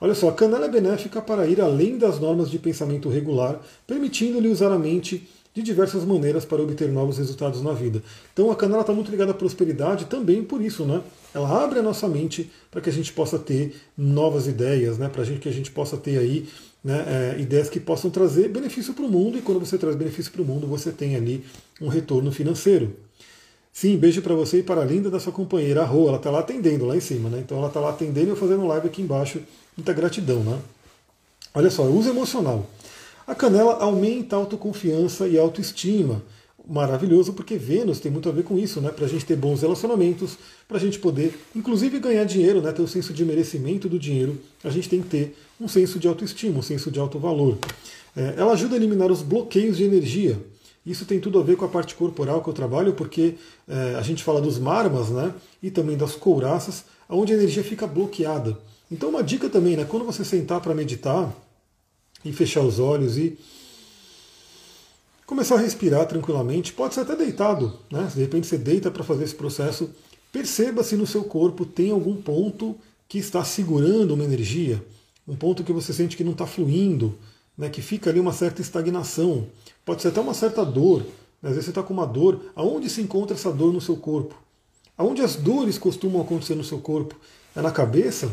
Olha 0.00 0.14
só, 0.14 0.28
a 0.28 0.32
canela 0.32 0.66
é 0.66 0.68
benéfica 0.68 1.20
para 1.20 1.48
ir 1.48 1.60
além 1.60 1.98
das 1.98 2.20
normas 2.20 2.48
de 2.48 2.60
pensamento 2.60 3.08
regular, 3.08 3.60
permitindo-lhe 3.88 4.48
usar 4.48 4.70
a 4.70 4.78
mente 4.78 5.28
de 5.54 5.62
diversas 5.62 6.04
maneiras 6.04 6.44
para 6.44 6.60
obter 6.60 6.88
novos 6.90 7.16
resultados 7.16 7.62
na 7.62 7.72
vida. 7.72 8.02
Então 8.32 8.50
a 8.50 8.56
canela 8.56 8.80
está 8.80 8.92
muito 8.92 9.10
ligada 9.10 9.30
à 9.30 9.34
prosperidade 9.34 10.06
também 10.06 10.42
por 10.42 10.60
isso, 10.60 10.84
né? 10.84 11.00
Ela 11.32 11.62
abre 11.62 11.78
a 11.78 11.82
nossa 11.82 12.08
mente 12.08 12.50
para 12.70 12.80
que 12.80 12.90
a 12.90 12.92
gente 12.92 13.12
possa 13.12 13.38
ter 13.38 13.76
novas 13.96 14.48
ideias, 14.48 14.98
né? 14.98 15.08
Para 15.08 15.24
que 15.24 15.48
a 15.48 15.52
gente 15.52 15.70
possa 15.70 15.96
ter 15.96 16.18
aí 16.18 16.48
né, 16.82 17.34
é, 17.36 17.40
ideias 17.40 17.70
que 17.70 17.80
possam 17.80 18.10
trazer 18.10 18.48
benefício 18.48 18.92
para 18.92 19.04
o 19.04 19.08
mundo, 19.08 19.38
e 19.38 19.42
quando 19.42 19.58
você 19.58 19.78
traz 19.78 19.96
benefício 19.96 20.30
para 20.30 20.42
o 20.42 20.44
mundo, 20.44 20.66
você 20.66 20.90
tem 20.90 21.16
ali 21.16 21.42
um 21.80 21.88
retorno 21.88 22.30
financeiro. 22.30 22.94
Sim, 23.72 23.96
beijo 23.96 24.22
para 24.22 24.34
você 24.34 24.58
e 24.58 24.62
para 24.62 24.82
a 24.82 24.84
linda 24.84 25.10
da 25.10 25.18
sua 25.18 25.32
companheira, 25.32 25.82
a 25.82 25.84
Rô, 25.84 26.08
ela 26.08 26.18
está 26.18 26.30
lá 26.30 26.40
atendendo 26.40 26.84
lá 26.84 26.96
em 26.96 27.00
cima, 27.00 27.28
né? 27.28 27.40
Então 27.44 27.58
ela 27.58 27.68
está 27.68 27.80
lá 27.80 27.90
atendendo 27.90 28.26
e 28.26 28.30
eu 28.30 28.36
fazendo 28.36 28.66
live 28.66 28.86
aqui 28.86 29.02
embaixo. 29.02 29.40
Muita 29.76 29.92
gratidão, 29.92 30.44
né? 30.44 30.60
Olha 31.54 31.70
só, 31.70 31.82
uso 31.84 32.10
emocional. 32.10 32.68
A 33.26 33.34
canela 33.34 33.74
aumenta 33.82 34.36
a 34.36 34.38
autoconfiança 34.38 35.26
e 35.26 35.38
a 35.38 35.42
autoestima. 35.42 36.22
Maravilhoso, 36.66 37.34
porque 37.34 37.56
Vênus 37.56 38.00
tem 38.00 38.10
muito 38.10 38.28
a 38.28 38.32
ver 38.32 38.42
com 38.42 38.58
isso, 38.58 38.80
né? 38.80 38.90
Para 38.90 39.04
a 39.04 39.08
gente 39.08 39.24
ter 39.24 39.36
bons 39.36 39.60
relacionamentos, 39.60 40.38
para 40.66 40.78
a 40.78 40.80
gente 40.80 40.98
poder, 40.98 41.38
inclusive, 41.54 41.98
ganhar 41.98 42.24
dinheiro, 42.24 42.62
né? 42.62 42.72
ter 42.72 42.80
o 42.80 42.84
um 42.84 42.88
senso 42.88 43.12
de 43.12 43.24
merecimento 43.24 43.86
do 43.88 43.98
dinheiro, 43.98 44.38
a 44.62 44.70
gente 44.70 44.88
tem 44.88 45.02
que 45.02 45.08
ter 45.08 45.36
um 45.60 45.68
senso 45.68 45.98
de 45.98 46.08
autoestima, 46.08 46.58
um 46.58 46.62
senso 46.62 46.90
de 46.90 46.98
alto 46.98 47.18
valor. 47.18 47.58
É, 48.16 48.34
ela 48.38 48.52
ajuda 48.52 48.74
a 48.74 48.76
eliminar 48.76 49.10
os 49.10 49.20
bloqueios 49.20 49.76
de 49.76 49.84
energia. 49.84 50.38
Isso 50.86 51.04
tem 51.04 51.18
tudo 51.18 51.38
a 51.38 51.42
ver 51.42 51.56
com 51.56 51.64
a 51.64 51.68
parte 51.68 51.94
corporal 51.94 52.42
que 52.42 52.48
eu 52.48 52.54
trabalho, 52.54 52.94
porque 52.94 53.34
é, 53.68 53.94
a 53.96 54.02
gente 54.02 54.22
fala 54.22 54.40
dos 54.40 54.58
marmas 54.58 55.08
né? 55.10 55.34
e 55.62 55.70
também 55.70 55.96
das 55.96 56.14
couraças, 56.14 56.84
onde 57.08 57.32
a 57.32 57.36
energia 57.36 57.64
fica 57.64 57.86
bloqueada. 57.86 58.56
Então, 58.90 59.08
uma 59.08 59.22
dica 59.22 59.48
também, 59.48 59.76
né? 59.76 59.86
quando 59.88 60.04
você 60.04 60.24
sentar 60.24 60.60
para 60.60 60.74
meditar, 60.74 61.30
e 62.24 62.32
fechar 62.32 62.62
os 62.62 62.78
olhos 62.78 63.18
e 63.18 63.38
começar 65.26 65.56
a 65.56 65.60
respirar 65.60 66.06
tranquilamente. 66.06 66.72
Pode 66.72 66.94
ser 66.94 67.00
até 67.00 67.16
deitado, 67.16 67.78
né? 67.90 68.10
De 68.14 68.20
repente 68.20 68.46
você 68.46 68.58
deita 68.58 68.90
para 68.90 69.04
fazer 69.04 69.24
esse 69.24 69.34
processo. 69.34 69.90
Perceba 70.32 70.82
se 70.82 70.96
no 70.96 71.06
seu 71.06 71.24
corpo 71.24 71.64
tem 71.64 71.90
algum 71.90 72.16
ponto 72.16 72.76
que 73.08 73.18
está 73.18 73.44
segurando 73.44 74.14
uma 74.14 74.24
energia, 74.24 74.84
um 75.26 75.36
ponto 75.36 75.62
que 75.62 75.72
você 75.72 75.92
sente 75.92 76.16
que 76.16 76.24
não 76.24 76.32
está 76.32 76.46
fluindo, 76.46 77.16
né? 77.56 77.68
que 77.68 77.80
fica 77.80 78.10
ali 78.10 78.18
uma 78.18 78.32
certa 78.32 78.60
estagnação. 78.60 79.46
Pode 79.84 80.02
ser 80.02 80.08
até 80.08 80.20
uma 80.20 80.34
certa 80.34 80.64
dor. 80.64 81.02
Né? 81.40 81.50
Às 81.50 81.50
vezes 81.50 81.66
você 81.66 81.70
está 81.70 81.82
com 81.82 81.94
uma 81.94 82.06
dor. 82.06 82.40
Aonde 82.56 82.90
se 82.90 83.00
encontra 83.00 83.36
essa 83.36 83.52
dor 83.52 83.72
no 83.72 83.80
seu 83.80 83.96
corpo? 83.96 84.34
Aonde 84.96 85.22
as 85.22 85.36
dores 85.36 85.78
costumam 85.78 86.20
acontecer 86.20 86.54
no 86.54 86.64
seu 86.64 86.78
corpo? 86.78 87.14
É 87.54 87.62
na 87.62 87.70
cabeça? 87.70 88.30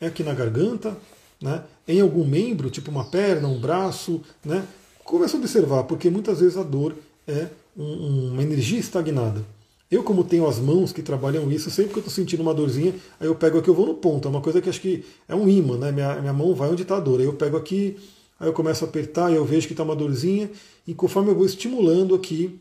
É 0.00 0.06
aqui 0.06 0.22
na 0.22 0.34
garganta? 0.34 0.96
Né, 1.40 1.64
em 1.86 2.00
algum 2.00 2.26
membro, 2.26 2.70
tipo 2.70 2.90
uma 2.90 3.04
perna, 3.04 3.48
um 3.48 3.58
braço, 3.58 4.20
né, 4.44 4.64
começa 5.04 5.36
a 5.36 5.40
observar, 5.40 5.84
porque 5.84 6.10
muitas 6.10 6.40
vezes 6.40 6.56
a 6.56 6.62
dor 6.62 6.94
é 7.26 7.48
um, 7.76 8.32
uma 8.32 8.42
energia 8.42 8.78
estagnada. 8.78 9.44
Eu, 9.90 10.04
como 10.04 10.22
tenho 10.22 10.46
as 10.46 10.60
mãos 10.60 10.92
que 10.92 11.02
trabalham 11.02 11.50
isso, 11.50 11.68
sempre 11.68 11.92
que 11.92 11.98
eu 11.98 12.00
estou 12.00 12.14
sentindo 12.14 12.42
uma 12.42 12.54
dorzinha, 12.54 12.94
aí 13.18 13.26
eu 13.26 13.34
pego 13.34 13.58
aqui, 13.58 13.68
eu 13.68 13.74
vou 13.74 13.86
no 13.86 13.94
ponto. 13.94 14.28
É 14.28 14.30
uma 14.30 14.40
coisa 14.40 14.60
que 14.60 14.68
acho 14.68 14.80
que 14.80 15.04
é 15.26 15.34
um 15.34 15.48
imã, 15.48 15.76
né? 15.76 15.90
Minha, 15.90 16.20
minha 16.20 16.32
mão 16.32 16.54
vai 16.54 16.70
onde 16.70 16.82
está 16.82 16.96
a 16.96 17.00
dor. 17.00 17.18
Aí 17.18 17.26
eu 17.26 17.32
pego 17.32 17.56
aqui, 17.56 17.96
aí 18.38 18.46
eu 18.46 18.52
começo 18.52 18.84
a 18.84 18.88
apertar, 18.88 19.32
e 19.32 19.34
eu 19.34 19.44
vejo 19.44 19.66
que 19.66 19.72
está 19.72 19.82
uma 19.82 19.96
dorzinha, 19.96 20.48
e 20.86 20.94
conforme 20.94 21.30
eu 21.30 21.34
vou 21.34 21.44
estimulando 21.44 22.14
aqui, 22.14 22.60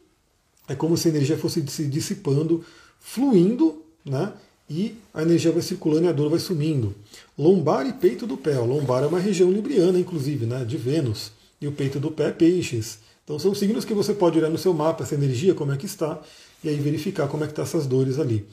é 0.68 0.74
como 0.74 0.98
se 0.98 1.08
a 1.08 1.12
energia 1.12 1.38
fosse 1.38 1.64
se 1.68 1.86
dissipando 1.86 2.66
fluindo, 3.00 3.84
né? 4.04 4.34
E 4.70 4.96
a 5.14 5.22
energia 5.22 5.52
vai 5.52 5.62
circulando 5.62 6.06
e 6.06 6.10
a 6.10 6.12
dor 6.12 6.30
vai 6.30 6.40
sumindo. 6.40 6.94
Lombar 7.38 7.88
e 7.88 7.94
peito 7.94 8.28
do 8.28 8.38
pé. 8.38 8.60
O 8.60 8.66
lombar 8.66 9.04
é 9.04 9.08
uma 9.08 9.20
região 9.20 9.52
libriana, 9.52 10.00
inclusive, 10.00 10.46
né? 10.46 10.64
De 10.64 10.78
Vênus. 10.78 11.32
E 11.60 11.68
o 11.68 11.72
peito 11.72 12.00
do 12.00 12.12
pé 12.12 12.28
é 12.28 12.32
peixes. 12.32 13.00
Então 13.24 13.38
são 13.38 13.54
signos 13.54 13.86
que 13.86 13.94
você 13.94 14.14
pode 14.14 14.38
olhar 14.40 14.50
no 14.50 14.58
seu 14.58 14.74
mapa, 14.74 15.04
essa 15.04 15.16
energia, 15.16 15.54
como 15.54 15.72
é 15.72 15.78
que 15.78 15.86
está, 15.86 16.20
e 16.64 16.70
aí 16.70 16.76
verificar 16.76 17.28
como 17.28 17.44
é 17.44 17.48
que 17.48 17.52
estão 17.52 17.64
tá 17.64 17.70
essas 17.70 17.86
dores 17.86 18.18
ali. 18.18 18.46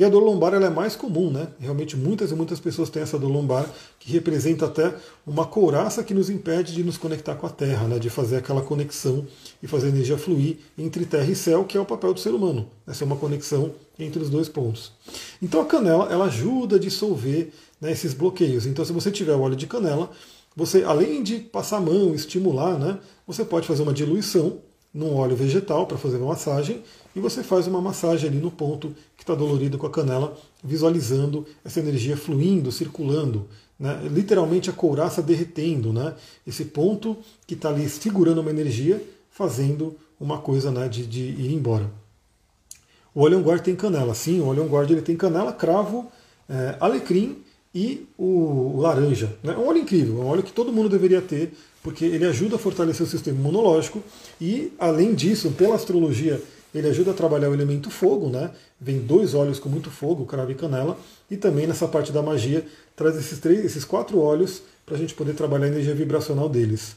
E 0.00 0.04
a 0.04 0.08
dor 0.08 0.22
lombar 0.22 0.54
ela 0.54 0.64
é 0.64 0.70
mais 0.70 0.96
comum, 0.96 1.30
né? 1.30 1.48
Realmente 1.60 1.94
muitas 1.94 2.30
e 2.30 2.34
muitas 2.34 2.58
pessoas 2.58 2.88
têm 2.88 3.02
essa 3.02 3.18
dor 3.18 3.28
lombar 3.30 3.70
que 3.98 4.10
representa 4.10 4.64
até 4.64 4.94
uma 5.26 5.44
couraça 5.44 6.02
que 6.02 6.14
nos 6.14 6.30
impede 6.30 6.72
de 6.72 6.82
nos 6.82 6.96
conectar 6.96 7.34
com 7.34 7.46
a 7.46 7.50
Terra, 7.50 7.86
né? 7.86 7.98
De 7.98 8.08
fazer 8.08 8.38
aquela 8.38 8.62
conexão 8.62 9.26
e 9.62 9.66
fazer 9.66 9.88
a 9.88 9.90
energia 9.90 10.16
fluir 10.16 10.56
entre 10.78 11.04
terra 11.04 11.30
e 11.30 11.34
céu, 11.34 11.66
que 11.66 11.76
é 11.76 11.80
o 11.82 11.84
papel 11.84 12.14
do 12.14 12.18
ser 12.18 12.30
humano. 12.30 12.66
Essa 12.86 13.04
é 13.04 13.06
uma 13.06 13.16
conexão 13.16 13.74
entre 13.98 14.22
os 14.22 14.30
dois 14.30 14.48
pontos. 14.48 14.90
Então 15.42 15.60
a 15.60 15.66
canela 15.66 16.10
ela 16.10 16.24
ajuda 16.24 16.76
a 16.76 16.78
dissolver 16.78 17.52
né, 17.78 17.92
esses 17.92 18.14
bloqueios. 18.14 18.64
Então 18.64 18.82
se 18.82 18.94
você 18.94 19.10
tiver 19.10 19.34
óleo 19.34 19.54
de 19.54 19.66
canela, 19.66 20.10
você 20.56 20.82
além 20.82 21.22
de 21.22 21.40
passar 21.40 21.76
a 21.76 21.80
mão, 21.80 22.14
estimular, 22.14 22.78
né? 22.78 22.98
Você 23.26 23.44
pode 23.44 23.66
fazer 23.66 23.82
uma 23.82 23.92
diluição 23.92 24.60
num 24.94 25.14
óleo 25.14 25.36
vegetal 25.36 25.86
para 25.86 25.98
fazer 25.98 26.16
uma 26.16 26.28
massagem 26.28 26.82
e 27.14 27.20
você 27.20 27.42
faz 27.42 27.66
uma 27.66 27.80
massagem 27.80 28.28
ali 28.28 28.38
no 28.38 28.50
ponto 28.50 28.94
que 29.16 29.22
está 29.22 29.34
dolorido 29.34 29.76
com 29.76 29.86
a 29.86 29.90
canela, 29.90 30.36
visualizando 30.62 31.46
essa 31.64 31.80
energia 31.80 32.16
fluindo, 32.16 32.70
circulando, 32.70 33.48
né? 33.78 34.00
literalmente 34.10 34.70
a 34.70 34.72
couraça 34.72 35.22
derretendo, 35.22 35.92
né? 35.92 36.14
esse 36.46 36.66
ponto 36.66 37.16
que 37.46 37.54
está 37.54 37.70
ali 37.70 37.88
segurando 37.88 38.40
uma 38.40 38.50
energia, 38.50 39.02
fazendo 39.30 39.96
uma 40.20 40.38
coisa 40.38 40.70
né, 40.70 40.88
de, 40.88 41.06
de 41.06 41.20
ir 41.20 41.52
embora. 41.52 41.90
O 43.14 43.22
óleo 43.22 43.40
guard 43.40 43.62
tem 43.62 43.74
canela, 43.74 44.14
sim, 44.14 44.40
o 44.40 44.46
óleo 44.46 44.66
guard 44.66 44.90
ele 44.90 45.02
tem 45.02 45.16
canela, 45.16 45.52
cravo, 45.52 46.10
é, 46.48 46.76
alecrim 46.78 47.38
e 47.74 48.06
o 48.16 48.78
laranja. 48.80 49.36
Né? 49.42 49.54
É 49.54 49.56
um 49.56 49.66
óleo 49.66 49.78
incrível, 49.78 50.20
é 50.20 50.24
um 50.24 50.28
óleo 50.28 50.42
que 50.42 50.52
todo 50.52 50.72
mundo 50.72 50.88
deveria 50.88 51.20
ter, 51.20 51.52
porque 51.82 52.04
ele 52.04 52.24
ajuda 52.26 52.56
a 52.56 52.58
fortalecer 52.58 53.04
o 53.04 53.08
sistema 53.08 53.38
imunológico 53.38 54.02
e, 54.40 54.72
além 54.78 55.14
disso, 55.14 55.50
pela 55.52 55.74
astrologia, 55.74 56.40
ele 56.74 56.88
ajuda 56.88 57.10
a 57.10 57.14
trabalhar 57.14 57.50
o 57.50 57.54
elemento 57.54 57.90
fogo, 57.90 58.28
né? 58.28 58.50
Vem 58.80 58.98
dois 59.00 59.34
óleos 59.34 59.58
com 59.58 59.68
muito 59.68 59.90
fogo, 59.90 60.24
cravo 60.24 60.52
e 60.52 60.54
canela, 60.54 60.96
e 61.30 61.36
também 61.36 61.66
nessa 61.66 61.88
parte 61.88 62.12
da 62.12 62.22
magia 62.22 62.64
traz 62.94 63.16
esses, 63.16 63.38
três, 63.38 63.64
esses 63.64 63.84
quatro 63.84 64.18
óleos 64.18 64.62
para 64.86 64.94
a 64.94 64.98
gente 64.98 65.14
poder 65.14 65.34
trabalhar 65.34 65.66
a 65.66 65.68
energia 65.68 65.94
vibracional 65.94 66.48
deles. 66.48 66.96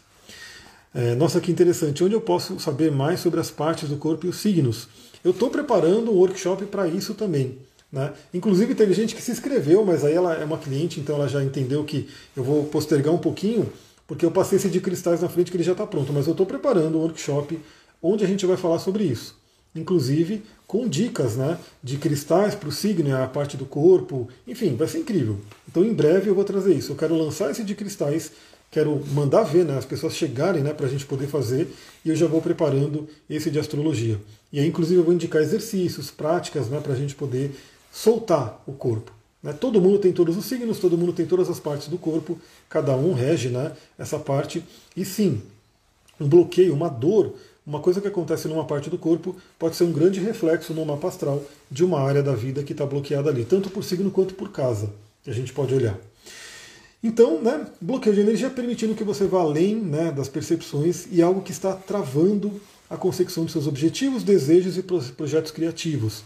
É, 0.94 1.16
nossa, 1.16 1.42
que 1.42 1.52
interessante. 1.52 2.04
Onde 2.04 2.14
eu 2.14 2.22
posso 2.22 2.60
saber 2.60 2.92
mais 2.92 3.20
sobre 3.20 3.40
as 3.40 3.50
partes 3.50 3.90
do 3.90 3.98
corpo 3.98 4.28
e 4.28 4.30
os 4.30 4.38
signos? 4.38 4.88
Eu 5.24 5.32
estou 5.32 5.50
preparando 5.50 6.12
um 6.12 6.16
workshop 6.16 6.66
para 6.66 6.88
isso 6.88 7.16
também. 7.16 7.58
Né? 7.92 8.12
Inclusive 8.34 8.76
teve 8.76 8.94
gente 8.94 9.16
que 9.16 9.22
se 9.22 9.32
inscreveu, 9.32 9.84
mas 9.84 10.04
aí 10.04 10.14
ela 10.14 10.36
é 10.36 10.46
uma 10.46 10.58
cliente, 10.58 11.00
então 11.00 11.16
ela 11.16 11.28
já 11.28 11.44
entendeu 11.44 11.84
que 11.84 12.08
eu 12.36 12.44
vou 12.44 12.66
postergar 12.66 13.14
um 13.14 13.18
pouquinho, 13.18 13.72
porque 14.08 14.26
eu 14.26 14.32
passei 14.32 14.58
esse 14.58 14.70
de 14.70 14.80
cristais 14.80 15.22
na 15.22 15.30
frente 15.30 15.50
que 15.50 15.58
ele 15.58 15.64
já 15.64 15.72
está 15.72 15.86
pronto. 15.88 16.14
Mas 16.14 16.28
eu 16.28 16.32
estou 16.32 16.46
preparando 16.46 16.98
um 16.98 17.02
workshop 17.02 17.60
onde 18.02 18.24
a 18.24 18.28
gente 18.28 18.46
vai 18.46 18.58
falar 18.58 18.78
sobre 18.78 19.04
isso 19.04 19.43
inclusive 19.76 20.44
com 20.68 20.88
dicas 20.88 21.36
né, 21.36 21.60
de 21.84 21.98
cristais 21.98 22.56
para 22.56 22.68
o 22.68 22.72
signo, 22.72 23.16
a 23.16 23.28
parte 23.28 23.56
do 23.56 23.66
corpo, 23.66 24.28
enfim, 24.48 24.76
vai 24.76 24.88
ser 24.88 25.00
incrível. 25.00 25.38
Então 25.70 25.84
em 25.86 25.94
breve 25.94 26.30
eu 26.30 26.36
vou 26.36 26.44
trazer 26.44 26.74
isso. 26.74 26.92
Eu 26.92 26.96
quero 26.96 27.16
lançar 27.16 27.52
esse 27.52 27.64
de 27.64 27.76
cristais, 27.76 28.32
quero 28.72 29.00
mandar 29.14 29.44
ver, 29.44 29.66
né, 29.66 29.78
as 29.78 29.86
pessoas 29.86 30.16
chegarem 30.16 30.64
né, 30.64 30.74
para 30.74 30.88
a 30.88 30.90
gente 30.90 31.06
poder 31.06 31.28
fazer, 31.28 31.72
e 32.04 32.10
eu 32.10 32.16
já 32.16 32.26
vou 32.26 32.42
preparando 32.42 33.08
esse 33.30 33.52
de 33.52 33.60
astrologia. 33.60 34.20
E 34.52 34.60
aí, 34.60 34.68
inclusive, 34.68 35.00
eu 35.00 35.04
vou 35.04 35.14
indicar 35.14 35.42
exercícios, 35.42 36.10
práticas 36.10 36.68
né, 36.68 36.80
para 36.80 36.94
a 36.94 36.96
gente 36.96 37.14
poder 37.14 37.52
soltar 37.92 38.62
o 38.66 38.74
corpo. 38.74 39.12
Né? 39.44 39.54
Todo 39.54 39.80
mundo 39.80 40.00
tem 40.00 40.12
todos 40.12 40.36
os 40.36 40.46
signos, 40.46 40.80
todo 40.80 40.98
mundo 40.98 41.14
tem 41.14 41.26
todas 41.26 41.50
as 41.50 41.60
partes 41.60 41.88
do 41.88 42.00
corpo, 42.00 42.40
cada 42.68 42.96
um 42.96 43.14
rege 43.14 43.50
né, 43.50 43.74
essa 44.00 44.18
parte. 44.18 44.64
E 44.98 45.06
sim, 45.06 45.42
um 46.20 46.28
bloqueio, 46.28 46.74
uma 46.74 46.90
dor 46.90 47.36
uma 47.66 47.80
coisa 47.80 48.02
que 48.02 48.08
acontece 48.08 48.48
numa 48.48 48.66
parte 48.66 48.90
do 48.90 48.98
corpo 48.98 49.36
pode 49.58 49.76
ser 49.76 49.86
um 49.86 49.92
grande 49.92 50.20
reflexo 50.20 50.74
no 50.74 50.86
mapa 50.86 51.08
astral 51.08 51.42
de 51.72 51.84
uma 51.84 52.00
área 52.02 52.22
da 52.22 52.36
vida 52.36 52.64
que 52.64 52.74
está 52.74 52.86
bloqueada 52.86 53.30
ali, 53.30 53.46
tanto 53.46 53.70
por 53.70 53.84
signo 53.84 54.12
quanto 54.12 54.34
por 54.34 54.52
casa, 54.52 54.90
que 55.24 55.30
a 55.30 55.34
gente 55.34 55.54
pode 55.54 55.74
olhar. 55.74 55.98
Então, 57.02 57.42
né, 57.42 57.66
bloqueio 57.82 58.16
de 58.16 58.22
energia 58.22 58.50
permitindo 58.50 58.96
que 58.96 59.04
você 59.04 59.26
vá 59.26 59.42
além 59.42 59.76
né, 59.76 60.12
das 60.12 60.30
percepções 60.30 61.08
e 61.12 61.22
algo 61.22 61.42
que 61.42 61.52
está 61.52 61.74
travando 61.74 62.62
a 62.90 62.98
consecução 62.98 63.44
dos 63.44 63.54
seus 63.54 63.68
objetivos, 63.68 64.24
desejos 64.24 64.78
e 64.78 64.84
projetos 64.84 65.52
criativos. 65.52 66.24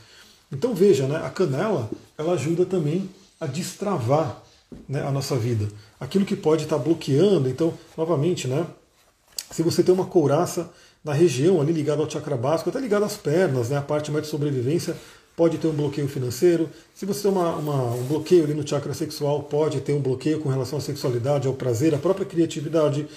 Então 0.51 0.73
veja, 0.73 1.07
né, 1.07 1.17
a 1.23 1.29
canela 1.29 1.89
ela 2.17 2.33
ajuda 2.33 2.65
também 2.65 3.09
a 3.39 3.45
destravar 3.45 4.41
né, 4.87 5.01
a 5.01 5.11
nossa 5.11 5.35
vida. 5.35 5.67
Aquilo 5.99 6.25
que 6.25 6.35
pode 6.35 6.63
estar 6.63 6.77
bloqueando. 6.77 7.49
Então, 7.49 7.73
novamente, 7.95 8.47
né, 8.47 8.65
se 9.51 9.63
você 9.63 9.81
tem 9.81 9.93
uma 9.93 10.05
couraça 10.05 10.71
na 11.07 11.13
região 11.13 11.59
ali 11.61 11.71
ligada 11.71 12.01
ao 12.01 12.09
chakra 12.09 12.35
básico, 12.37 12.69
até 12.69 12.79
ligado 12.79 13.03
às 13.03 13.15
pernas, 13.15 13.69
né, 13.69 13.77
a 13.77 13.81
parte 13.81 14.11
mais 14.11 14.25
de 14.25 14.29
sobrevivência, 14.29 14.95
pode 15.35 15.57
ter 15.57 15.67
um 15.67 15.73
bloqueio 15.73 16.07
financeiro. 16.07 16.69
Se 16.93 17.05
você 17.05 17.23
tem 17.23 17.31
uma, 17.31 17.55
uma, 17.55 17.95
um 17.95 18.03
bloqueio 18.03 18.43
ali 18.43 18.53
no 18.53 18.67
chakra 18.67 18.93
sexual, 18.93 19.43
pode 19.43 19.79
ter 19.81 19.93
um 19.93 20.01
bloqueio 20.01 20.39
com 20.39 20.49
relação 20.49 20.79
à 20.79 20.81
sexualidade, 20.81 21.47
ao 21.47 21.53
prazer, 21.53 21.95
à 21.95 21.97
própria 21.97 22.25
criatividade. 22.25 23.07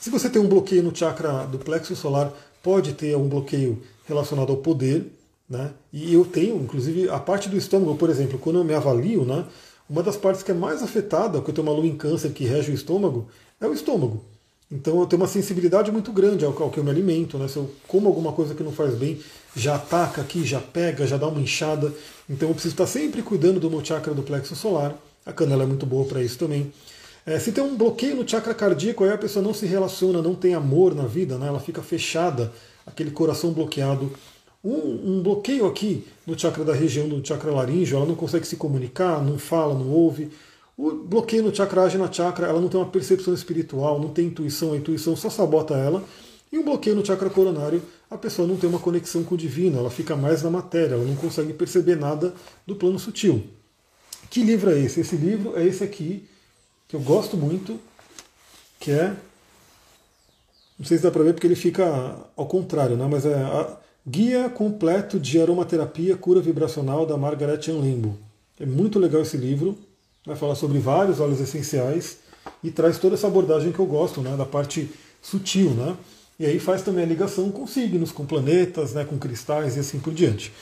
Se 0.00 0.08
você 0.08 0.30
tem 0.30 0.40
um 0.40 0.48
bloqueio 0.48 0.82
no 0.82 0.96
chakra 0.96 1.44
do 1.46 1.58
plexo 1.58 1.94
solar, 1.94 2.32
pode 2.62 2.92
ter 2.94 3.16
um 3.16 3.28
bloqueio 3.28 3.82
relacionado 4.06 4.50
ao 4.50 4.56
poder. 4.56 5.12
Né? 5.48 5.72
E 5.92 6.14
eu 6.14 6.24
tenho, 6.24 6.56
inclusive, 6.56 7.08
a 7.10 7.18
parte 7.18 7.48
do 7.48 7.56
estômago, 7.56 7.96
por 7.96 8.08
exemplo, 8.08 8.38
quando 8.38 8.58
eu 8.58 8.64
me 8.64 8.74
avalio, 8.74 9.24
né, 9.24 9.44
uma 9.88 10.02
das 10.02 10.16
partes 10.16 10.42
que 10.42 10.50
é 10.50 10.54
mais 10.54 10.82
afetada, 10.82 11.38
porque 11.38 11.50
eu 11.50 11.54
tenho 11.54 11.66
uma 11.66 11.76
lua 11.76 11.86
em 11.86 11.96
câncer 11.96 12.30
que 12.30 12.44
rege 12.44 12.70
o 12.72 12.74
estômago, 12.74 13.28
é 13.60 13.66
o 13.66 13.72
estômago. 13.72 14.24
Então 14.70 14.98
eu 15.00 15.06
tenho 15.06 15.22
uma 15.22 15.28
sensibilidade 15.28 15.92
muito 15.92 16.12
grande 16.12 16.44
ao, 16.44 16.62
ao, 16.62 16.70
que 16.70 16.78
eu 16.78 16.84
me 16.84 16.90
alimento. 16.90 17.38
Né? 17.38 17.48
Se 17.48 17.56
eu 17.56 17.70
como 17.86 18.08
alguma 18.08 18.32
coisa 18.32 18.54
que 18.54 18.62
não 18.62 18.72
faz 18.72 18.94
bem, 18.94 19.20
já 19.54 19.76
ataca 19.76 20.20
aqui, 20.20 20.44
já 20.44 20.60
pega, 20.60 21.06
já 21.06 21.16
dá 21.16 21.28
uma 21.28 21.40
inchada. 21.40 21.92
Então 22.28 22.48
eu 22.48 22.54
preciso 22.54 22.74
estar 22.74 22.86
sempre 22.86 23.22
cuidando 23.22 23.60
do 23.60 23.70
meu 23.70 23.84
chakra 23.84 24.12
do 24.12 24.22
plexo 24.22 24.56
solar. 24.56 24.94
A 25.24 25.32
canela 25.32 25.62
é 25.62 25.66
muito 25.66 25.86
boa 25.86 26.04
para 26.04 26.22
isso 26.22 26.38
também. 26.38 26.72
É, 27.24 27.40
se 27.40 27.50
tem 27.50 27.62
um 27.62 27.76
bloqueio 27.76 28.14
no 28.14 28.28
chakra 28.28 28.54
cardíaco, 28.54 29.02
aí 29.02 29.10
a 29.10 29.18
pessoa 29.18 29.44
não 29.44 29.52
se 29.52 29.66
relaciona, 29.66 30.22
não 30.22 30.34
tem 30.34 30.54
amor 30.54 30.94
na 30.94 31.06
vida, 31.06 31.36
né? 31.36 31.48
ela 31.48 31.58
fica 31.58 31.82
fechada, 31.82 32.52
aquele 32.86 33.10
coração 33.10 33.52
bloqueado. 33.52 34.12
Um, 34.64 35.18
um, 35.18 35.22
bloqueio 35.22 35.66
aqui 35.66 36.04
no 36.24 36.38
chakra 36.38 36.64
da 36.64 36.72
região 36.72 37.08
do 37.08 37.26
chakra 37.26 37.50
laríngeo, 37.50 37.96
ela 37.96 38.06
não 38.06 38.14
consegue 38.14 38.46
se 38.46 38.56
comunicar, 38.56 39.22
não 39.22 39.38
fala, 39.38 39.74
não 39.74 39.90
ouve. 39.90 40.30
O 40.76 40.92
bloqueio 40.92 41.42
no 41.42 41.54
chakra 41.54 41.84
ajna 41.84 42.12
chakra, 42.12 42.48
ela 42.48 42.60
não 42.60 42.68
tem 42.68 42.78
uma 42.78 42.90
percepção 42.90 43.32
espiritual, 43.32 43.98
não 43.98 44.10
tem 44.10 44.26
intuição, 44.26 44.72
a 44.72 44.76
intuição 44.76 45.16
só 45.16 45.30
sabota 45.30 45.74
ela. 45.74 46.04
E 46.52 46.58
um 46.58 46.64
bloqueio 46.64 46.94
no 46.94 47.04
chakra 47.04 47.30
coronário, 47.30 47.82
a 48.10 48.18
pessoa 48.18 48.46
não 48.46 48.56
tem 48.56 48.68
uma 48.68 48.78
conexão 48.78 49.24
com 49.24 49.34
o 49.34 49.38
divino, 49.38 49.78
ela 49.78 49.90
fica 49.90 50.14
mais 50.14 50.42
na 50.42 50.50
matéria, 50.50 50.94
ela 50.94 51.04
não 51.04 51.16
consegue 51.16 51.52
perceber 51.52 51.96
nada 51.96 52.34
do 52.66 52.76
plano 52.76 52.98
sutil. 52.98 53.42
Que 54.30 54.42
livro 54.42 54.70
é 54.70 54.78
esse? 54.78 55.00
Esse 55.00 55.16
livro 55.16 55.56
é 55.56 55.64
esse 55.64 55.82
aqui, 55.82 56.28
que 56.86 56.94
eu 56.94 57.00
gosto 57.00 57.36
muito, 57.36 57.80
que 58.78 58.90
é. 58.90 59.16
Não 60.78 60.84
sei 60.84 60.98
se 60.98 61.02
dá 61.02 61.10
para 61.10 61.24
ver 61.24 61.32
porque 61.32 61.46
ele 61.46 61.56
fica 61.56 62.16
ao 62.36 62.46
contrário, 62.46 62.96
né? 62.96 63.08
mas 63.10 63.24
é 63.24 63.34
a 63.34 63.78
Guia 64.06 64.50
Completo 64.50 65.18
de 65.18 65.40
Aromaterapia 65.40 66.16
Cura 66.16 66.40
Vibracional 66.40 67.06
da 67.06 67.16
Margaret 67.16 67.60
Lembo. 67.68 68.16
É 68.60 68.66
muito 68.66 68.98
legal 68.98 69.22
esse 69.22 69.36
livro 69.36 69.76
vai 70.26 70.36
falar 70.36 70.56
sobre 70.56 70.78
vários 70.78 71.20
óleos 71.20 71.40
essenciais 71.40 72.18
e 72.62 72.70
traz 72.70 72.98
toda 72.98 73.14
essa 73.14 73.28
abordagem 73.28 73.72
que 73.72 73.78
eu 73.78 73.86
gosto, 73.86 74.20
né, 74.20 74.36
da 74.36 74.44
parte 74.44 74.90
sutil, 75.22 75.70
né? 75.70 75.96
E 76.38 76.44
aí 76.44 76.58
faz 76.58 76.82
também 76.82 77.04
a 77.04 77.06
ligação 77.06 77.50
com 77.50 77.66
signos, 77.66 78.12
com 78.12 78.26
planetas, 78.26 78.92
né, 78.92 79.04
com 79.04 79.16
cristais 79.18 79.76
e 79.76 79.80
assim 79.80 79.98
por 79.98 80.12
diante. 80.12 80.52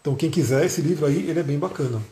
Então 0.00 0.14
quem 0.14 0.28
quiser 0.28 0.66
esse 0.66 0.82
livro 0.82 1.06
aí, 1.06 1.30
ele 1.30 1.40
é 1.40 1.42
bem 1.42 1.58
bacana. 1.58 2.02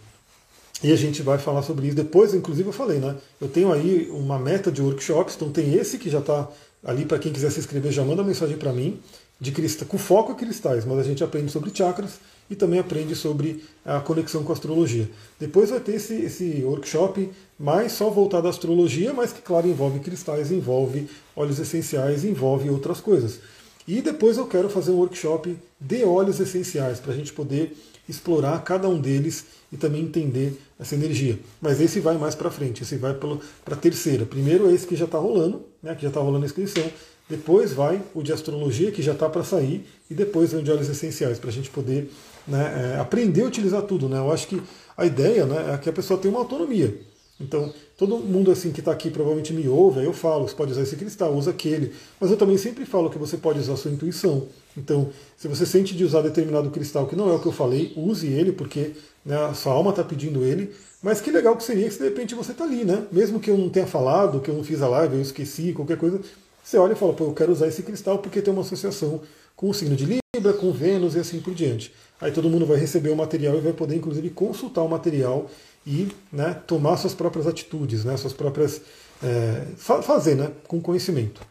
E 0.83 0.93
a 0.93 0.97
gente 0.97 1.23
vai 1.23 1.39
falar 1.39 1.63
sobre 1.63 1.87
isso 1.87 1.97
depois, 1.97 2.35
inclusive 2.35 2.69
eu 2.69 2.73
falei, 2.73 2.99
né? 2.99 3.17
Eu 3.41 3.49
tenho 3.49 3.73
aí 3.73 4.09
uma 4.11 4.39
meta 4.39 4.71
de 4.71 4.83
workshops, 4.83 5.35
então 5.35 5.51
tem 5.51 5.75
esse 5.75 5.99
que 5.99 6.11
já 6.11 6.19
está 6.19 6.49
ali 6.85 7.05
para 7.05 7.19
quem 7.19 7.33
quiser 7.33 7.51
se 7.51 7.59
inscrever, 7.59 7.91
já 7.91 8.05
manda 8.05 8.23
mensagem 8.23 8.57
para 8.57 8.73
mim, 8.73 9.01
de 9.41 9.51
cristal, 9.51 9.89
com 9.89 9.99
foco 9.99 10.33
em 10.33 10.35
cristais, 10.35 10.85
mas 10.85 10.99
a 10.99 11.03
gente 11.03 11.25
aprende 11.25 11.51
sobre 11.51 11.75
chakras 11.75 12.19
e 12.51 12.55
também 12.55 12.79
aprende 12.79 13.15
sobre 13.15 13.65
a 13.85 14.01
conexão 14.01 14.43
com 14.43 14.53
a 14.53 14.55
astrologia. 14.55 15.09
Depois 15.39 15.71
vai 15.71 15.81
ter 15.81 15.95
esse, 15.95 16.15
esse 16.15 16.63
workshop 16.65 17.31
mais 17.59 17.93
só 17.93 18.11
voltado 18.11 18.47
à 18.47 18.51
astrologia, 18.51 19.13
mas 19.13 19.33
que, 19.33 19.41
claro, 19.41 19.69
envolve 19.69 20.01
cristais, 20.01 20.51
envolve 20.51 21.09
óleos 21.35 21.59
essenciais, 21.59 22.25
envolve 22.25 22.69
outras 22.71 23.01
coisas. 23.01 23.41
E 23.87 24.01
depois 24.01 24.39
eu 24.39 24.47
quero 24.47 24.69
fazer 24.71 24.91
um 24.93 24.97
workshop 24.97 25.57
de 25.81 26.05
óleos 26.05 26.41
essenciais, 26.41 27.01
para 27.01 27.13
a 27.13 27.17
gente 27.17 27.33
poder 27.33 27.77
explorar 28.09 28.63
cada 28.63 28.89
um 28.89 29.01
deles 29.01 29.47
e 29.73 29.77
também 29.77 30.03
entender 30.03 30.59
essa 30.79 30.95
energia. 30.95 31.39
Mas 31.61 31.81
esse 31.81 32.01
vai 32.01 32.17
mais 32.17 32.35
para 32.35 32.51
frente, 32.51 32.83
esse 32.83 32.97
vai 32.97 33.15
para 33.15 33.75
a 33.75 33.77
terceira. 33.77 34.25
Primeiro 34.25 34.71
esse 34.71 34.87
que 34.87 34.97
já 34.97 35.05
está 35.05 35.19
rolando, 35.19 35.63
né, 35.83 35.95
que 35.95 36.03
já 36.03 36.09
está 36.09 36.21
rolando 36.21 36.45
a 36.45 36.47
inscrição. 36.47 36.85
depois 37.29 37.73
vai 37.73 38.03
o 38.15 38.23
de 38.23 38.33
astrologia, 38.33 38.91
que 38.93 39.01
já 39.03 39.13
está 39.13 39.29
para 39.29 39.43
sair, 39.43 39.87
e 40.11 40.15
depois 40.15 40.53
vem 40.53 40.61
o 40.61 40.65
de 40.65 40.71
óleos 40.71 40.89
essenciais, 40.89 41.39
para 41.39 41.49
a 41.49 41.53
gente 41.53 41.71
poder 41.71 42.11
né, 42.47 42.95
é, 42.97 43.01
aprender 43.01 43.43
a 43.43 43.47
utilizar 43.47 43.83
tudo. 43.83 44.09
Né? 44.09 44.19
Eu 44.19 44.33
acho 44.33 44.47
que 44.47 44.61
a 44.97 45.05
ideia 45.05 45.47
né, 45.47 45.75
é 45.75 45.79
que 45.79 45.89
a 45.89 45.93
pessoa 45.93 46.19
tenha 46.19 46.33
uma 46.33 46.41
autonomia. 46.41 46.99
Então, 47.41 47.73
todo 47.97 48.19
mundo 48.19 48.51
assim 48.51 48.71
que 48.71 48.81
está 48.81 48.93
aqui 48.93 49.11
provavelmente 49.11 49.53
me 49.53 49.69
ouve, 49.69 50.01
aí 50.01 50.07
eu 50.07 50.13
falo, 50.13 50.47
você 50.47 50.55
pode 50.55 50.71
usar 50.71 50.83
esse 50.83 50.97
cristal, 50.97 51.35
usa 51.35 51.51
aquele. 51.51 51.93
Mas 52.21 52.31
eu 52.31 52.37
também 52.37 52.57
sempre 52.57 52.87
falo 52.87 53.11
que 53.11 53.19
você 53.19 53.37
pode 53.37 53.59
usar 53.59 53.73
a 53.73 53.77
sua 53.77 53.91
intuição. 53.91 54.47
Então, 54.77 55.11
se 55.37 55.49
você 55.49 55.67
sente 55.67 55.97
de 55.97 56.05
usar 56.05 56.23
determinado 56.23 56.71
cristal 56.71 57.07
que 57.07 57.17
não 57.17 57.29
é 57.31 57.35
o 57.35 57.41
que 57.41 57.47
eu 57.47 57.53
falei, 57.53 57.93
use 57.97 58.29
ele, 58.29 58.53
porque 58.53 58.93
né, 59.25 59.37
a 59.37 59.55
sua 59.55 59.73
alma 59.73 59.91
está 59.91 60.05
pedindo 60.05 60.45
ele. 60.45 60.73
Mas 61.03 61.21
que 61.21 61.31
legal 61.31 61.57
que 61.57 61.65
seria 61.65 61.89
que 61.89 61.99
de 61.99 62.05
repente 62.05 62.35
você 62.35 62.53
está 62.53 62.65
ali, 62.65 62.85
né? 62.85 63.07
Mesmo 63.13 63.39
que 63.39 63.51
eu 63.51 63.59
não 63.59 63.69
tenha 63.69 63.87
falado, 63.87 64.41
que 64.41 64.51
eu 64.51 64.55
não 64.55 64.65
fiz 64.65 64.81
a 64.81 64.89
live, 64.89 65.17
eu 65.17 65.21
esqueci, 65.21 65.73
qualquer 65.73 65.99
coisa, 65.99 66.21
você 66.63 66.79
olha 66.79 66.95
e 66.95 66.97
fala, 66.97 67.13
pô, 67.13 67.25
eu 67.25 67.35
quero 67.35 67.53
usar 67.53 67.69
esse 67.69 67.83
cristal 67.83 68.19
porque 68.19 68.41
tem 68.41 68.53
uma 68.53 68.63
associação 68.63 69.21
com 69.55 69.69
o 69.69 69.75
signo 69.75 69.95
de 69.95 70.07
Libra, 70.07 70.55
com 70.55 70.73
Vênus 70.73 71.15
e 71.15 71.19
assim 71.19 71.41
por 71.41 71.55
diante. 71.55 71.93
Aí 72.25 72.33
todo 72.33 72.49
mundo 72.49 72.65
vai 72.65 72.79
receber 72.79 73.11
o 73.11 73.17
material 73.17 73.55
e 73.55 73.61
vai 73.61 73.75
poder, 73.75 73.97
inclusive, 73.97 74.31
consultar 74.31 74.81
o 74.81 74.89
material 74.89 75.51
e 75.87 76.09
né, 76.33 76.59
tomar 76.67 76.97
suas 76.97 77.13
próprias 77.13 77.47
atitudes, 77.47 78.03
né, 78.03 78.17
suas 78.17 78.33
próprias. 78.33 78.81
É, 79.23 79.67
fazer 79.77 80.35
né, 80.35 80.51
com 80.67 80.81
conhecimento. 80.81 81.43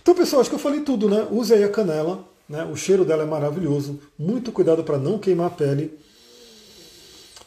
Então, 0.00 0.14
pessoal, 0.14 0.40
acho 0.40 0.48
que 0.48 0.54
eu 0.54 0.60
falei 0.60 0.82
tudo, 0.82 1.08
né? 1.08 1.26
Use 1.32 1.52
aí 1.52 1.64
a 1.64 1.68
canela, 1.68 2.24
né? 2.48 2.64
O 2.64 2.76
cheiro 2.76 3.04
dela 3.04 3.24
é 3.24 3.26
maravilhoso. 3.26 3.98
Muito 4.16 4.52
cuidado 4.52 4.84
para 4.84 4.96
não 4.96 5.18
queimar 5.18 5.48
a 5.48 5.50
pele. 5.50 5.98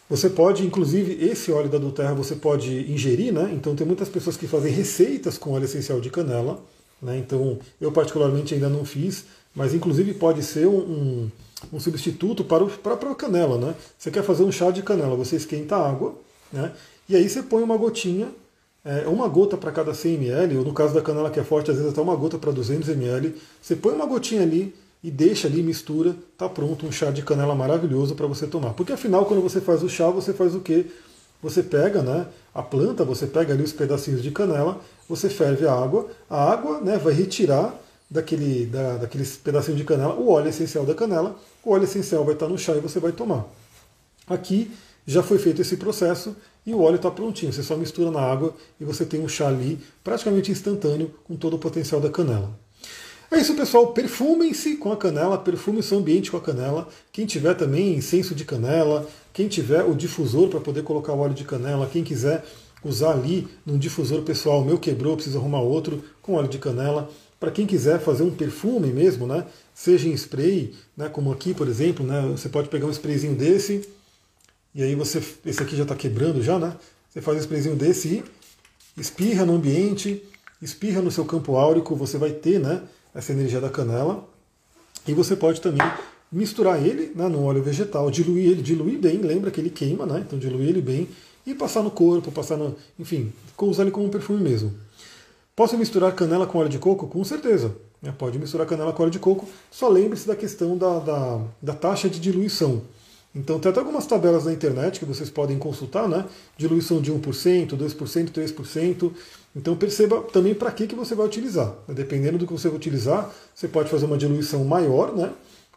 Você 0.09 0.29
pode, 0.29 0.65
inclusive, 0.65 1.25
esse 1.25 1.53
óleo 1.53 1.69
da 1.69 1.77
Duterra 1.77 2.13
você 2.13 2.35
pode 2.35 2.91
ingerir, 2.91 3.33
né? 3.33 3.49
Então 3.53 3.75
tem 3.75 3.87
muitas 3.87 4.09
pessoas 4.09 4.35
que 4.35 4.45
fazem 4.45 4.73
receitas 4.73 5.37
com 5.37 5.53
óleo 5.53 5.65
essencial 5.65 6.01
de 6.01 6.09
canela. 6.09 6.61
Né? 7.01 7.17
Então 7.17 7.59
eu 7.79 7.93
particularmente 7.93 8.53
ainda 8.53 8.67
não 8.67 8.83
fiz, 8.83 9.23
mas 9.55 9.73
inclusive 9.73 10.13
pode 10.13 10.43
ser 10.43 10.67
um, 10.67 11.29
um, 11.71 11.79
substituto 11.79 12.43
para, 12.43 12.63
o, 12.63 12.69
para 12.69 12.93
a 12.93 13.15
canela. 13.15 13.57
Né? 13.57 13.75
Você 13.97 14.11
quer 14.11 14.23
fazer 14.23 14.43
um 14.43 14.51
chá 14.51 14.71
de 14.71 14.81
canela, 14.81 15.15
você 15.15 15.35
esquenta 15.35 15.75
a 15.75 15.89
água, 15.89 16.15
né? 16.51 16.71
e 17.07 17.15
aí 17.15 17.27
você 17.29 17.43
põe 17.43 17.63
uma 17.63 17.77
gotinha, 17.77 18.29
é, 18.83 19.07
uma 19.07 19.27
gota 19.27 19.55
para 19.55 19.71
cada 19.71 19.93
100 19.93 20.15
ml, 20.15 20.57
ou 20.57 20.65
no 20.65 20.73
caso 20.73 20.93
da 20.93 21.01
canela 21.01 21.29
que 21.29 21.39
é 21.39 21.43
forte, 21.43 21.71
às 21.71 21.77
vezes 21.77 21.91
até 21.91 22.01
uma 22.01 22.15
gota 22.15 22.37
para 22.37 22.51
200 22.51 22.89
ml. 22.89 23.35
Você 23.61 23.75
põe 23.75 23.93
uma 23.93 24.05
gotinha 24.05 24.41
ali, 24.41 24.73
e 25.03 25.11
deixa 25.11 25.47
ali, 25.47 25.61
mistura, 25.61 26.15
tá 26.37 26.47
pronto 26.47 26.85
um 26.85 26.91
chá 26.91 27.11
de 27.11 27.21
canela 27.21 27.53
maravilhoso 27.53 28.15
para 28.15 28.25
você 28.25 28.47
tomar. 28.47 28.73
Porque 28.73 28.93
afinal, 28.93 29.25
quando 29.25 29.41
você 29.41 29.59
faz 29.59 29.83
o 29.83 29.89
chá, 29.89 30.09
você 30.09 30.31
faz 30.31 30.55
o 30.55 30.61
quê? 30.61 30.85
Você 31.41 31.61
pega 31.61 32.01
né, 32.01 32.25
a 32.55 32.63
planta, 32.63 33.03
você 33.03 33.27
pega 33.27 33.53
ali 33.53 33.63
os 33.63 33.73
pedacinhos 33.73 34.23
de 34.23 34.31
canela, 34.31 34.79
você 35.09 35.29
ferve 35.29 35.67
a 35.67 35.73
água, 35.73 36.07
a 36.29 36.49
água 36.49 36.79
né, 36.79 36.97
vai 36.97 37.13
retirar 37.13 37.77
daquele, 38.13 38.67
da, 38.67 38.97
daqueles 38.97 39.35
pedacinhos 39.35 39.79
de 39.79 39.83
canela 39.83 40.13
o 40.13 40.29
óleo 40.29 40.49
essencial 40.49 40.85
da 40.85 40.93
canela, 40.93 41.35
o 41.63 41.71
óleo 41.71 41.85
essencial 41.85 42.23
vai 42.23 42.35
estar 42.35 42.47
no 42.47 42.57
chá 42.57 42.75
e 42.75 42.79
você 42.79 42.99
vai 42.99 43.11
tomar. 43.11 43.47
Aqui 44.27 44.71
já 45.05 45.23
foi 45.23 45.39
feito 45.39 45.61
esse 45.61 45.77
processo 45.77 46.35
e 46.65 46.73
o 46.73 46.81
óleo 46.81 46.97
está 46.97 47.09
prontinho. 47.09 47.51
Você 47.51 47.63
só 47.63 47.75
mistura 47.75 48.11
na 48.11 48.21
água 48.21 48.55
e 48.79 48.85
você 48.85 49.03
tem 49.03 49.19
um 49.19 49.27
chá 49.27 49.47
ali 49.47 49.79
praticamente 50.03 50.51
instantâneo 50.51 51.11
com 51.23 51.35
todo 51.35 51.55
o 51.55 51.59
potencial 51.59 51.99
da 51.99 52.09
canela. 52.09 52.57
É 53.31 53.39
isso, 53.39 53.55
pessoal. 53.55 53.87
Perfumem-se 53.87 54.75
com 54.75 54.91
a 54.91 54.97
canela, 54.97 55.39
perfume 55.39 55.79
o 55.79 55.83
seu 55.83 55.97
ambiente 55.97 56.29
com 56.29 56.37
a 56.37 56.41
canela. 56.41 56.87
Quem 57.11 57.25
tiver 57.25 57.55
também 57.55 57.95
incenso 57.95 58.35
de 58.35 58.45
canela, 58.45 59.07
quem 59.33 59.47
tiver 59.47 59.83
o 59.83 59.95
difusor 59.95 60.49
para 60.49 60.59
poder 60.59 60.83
colocar 60.83 61.13
o 61.13 61.19
óleo 61.19 61.33
de 61.33 61.43
canela, 61.43 61.89
quem 61.91 62.03
quiser 62.03 62.45
usar 62.83 63.13
ali 63.13 63.47
num 63.65 63.77
difusor 63.77 64.21
pessoal, 64.21 64.63
meu 64.63 64.77
quebrou, 64.77 65.15
preciso 65.15 65.39
arrumar 65.39 65.61
outro 65.61 66.03
com 66.21 66.35
óleo 66.35 66.47
de 66.47 66.59
canela. 66.59 67.09
Para 67.43 67.51
quem 67.51 67.65
quiser 67.65 67.99
fazer 67.99 68.23
um 68.23 68.31
perfume 68.31 68.87
mesmo, 68.93 69.27
né, 69.27 69.45
seja 69.75 70.07
em 70.07 70.13
spray, 70.13 70.73
né, 70.95 71.09
como 71.09 71.29
aqui, 71.29 71.53
por 71.53 71.67
exemplo, 71.67 72.05
né, 72.05 72.21
você 72.31 72.47
pode 72.47 72.69
pegar 72.69 72.85
um 72.85 72.89
sprayzinho 72.89 73.35
desse, 73.35 73.85
e 74.73 74.81
aí 74.81 74.95
você, 74.95 75.21
esse 75.45 75.61
aqui 75.61 75.75
já 75.75 75.83
está 75.83 75.93
quebrando 75.93 76.41
já, 76.41 76.57
né? 76.57 76.73
Você 77.09 77.19
faz 77.19 77.37
um 77.37 77.41
sprayzinho 77.41 77.75
desse 77.75 78.23
e 78.95 79.01
espirra 79.01 79.45
no 79.45 79.55
ambiente, 79.55 80.23
espirra 80.61 81.01
no 81.01 81.11
seu 81.11 81.25
campo 81.25 81.57
áurico, 81.57 81.97
você 81.97 82.17
vai 82.17 82.31
ter, 82.31 82.61
né, 82.61 82.81
essa 83.13 83.33
energia 83.33 83.59
da 83.59 83.69
canela. 83.69 84.25
E 85.05 85.13
você 85.13 85.35
pode 85.35 85.59
também 85.59 85.85
misturar 86.31 86.81
ele 86.81 87.11
né, 87.13 87.27
no 87.27 87.43
óleo 87.43 87.61
vegetal, 87.61 88.09
diluir 88.09 88.51
ele, 88.51 88.61
diluir 88.61 88.99
bem, 88.99 89.17
lembra 89.17 89.51
que 89.51 89.59
ele 89.59 89.69
queima, 89.69 90.05
né? 90.05 90.23
Então 90.25 90.39
diluir 90.39 90.69
ele 90.69 90.81
bem 90.81 91.09
e 91.45 91.53
passar 91.53 91.83
no 91.83 91.91
corpo, 91.91 92.31
passar 92.31 92.55
no. 92.55 92.77
Enfim, 92.97 93.33
usar 93.59 93.83
ele 93.83 93.91
como 93.91 94.05
um 94.05 94.09
perfume 94.09 94.41
mesmo. 94.41 94.73
Posso 95.55 95.77
misturar 95.77 96.13
canela 96.15 96.47
com 96.47 96.57
óleo 96.57 96.69
de 96.69 96.79
coco? 96.79 97.07
Com 97.07 97.23
certeza. 97.23 97.75
Né? 98.01 98.11
Pode 98.17 98.39
misturar 98.39 98.65
canela 98.65 98.91
com 98.91 99.03
óleo 99.03 99.11
de 99.11 99.19
coco, 99.19 99.47
só 99.69 99.87
lembre-se 99.87 100.27
da 100.27 100.35
questão 100.35 100.75
da, 100.75 100.97
da, 100.97 101.41
da 101.61 101.73
taxa 101.73 102.09
de 102.09 102.19
diluição. 102.19 102.81
Então 103.35 103.59
tem 103.59 103.71
até 103.71 103.79
algumas 103.79 104.05
tabelas 104.05 104.45
na 104.45 104.53
internet 104.53 104.99
que 104.99 105.05
vocês 105.05 105.29
podem 105.29 105.57
consultar, 105.57 106.07
né? 106.07 106.25
Diluição 106.57 107.01
de 107.01 107.11
1%, 107.11 107.69
2%, 107.69 108.29
3%. 108.29 109.11
Então 109.55 109.75
perceba 109.75 110.21
também 110.21 110.55
para 110.55 110.71
que, 110.71 110.87
que 110.87 110.95
você 110.95 111.13
vai 111.13 111.25
utilizar. 111.25 111.73
Dependendo 111.87 112.39
do 112.39 112.47
que 112.47 112.53
você 112.53 112.67
vai 112.67 112.77
utilizar, 112.77 113.31
você 113.53 113.67
pode 113.67 113.89
fazer 113.89 114.05
uma 114.05 114.17
diluição 114.17 114.63
maior, 114.65 115.15
né? 115.15 115.31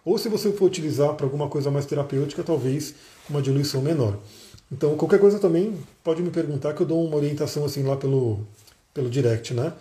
Ou 0.04 0.16
se 0.16 0.28
você 0.28 0.52
for 0.52 0.66
utilizar 0.66 1.14
para 1.14 1.26
alguma 1.26 1.48
coisa 1.48 1.70
mais 1.70 1.84
terapêutica, 1.84 2.42
talvez 2.42 2.94
uma 3.28 3.42
diluição 3.42 3.82
menor. 3.82 4.18
Então 4.70 4.96
qualquer 4.96 5.20
coisa 5.20 5.38
também 5.38 5.78
pode 6.02 6.22
me 6.22 6.30
perguntar 6.30 6.74
que 6.74 6.82
eu 6.82 6.86
dou 6.86 7.04
uma 7.06 7.16
orientação 7.16 7.64
assim 7.64 7.82
lá 7.82 7.96
pelo, 7.96 8.40
pelo 8.96 9.10
direct, 9.10 9.54
né? 9.54 9.72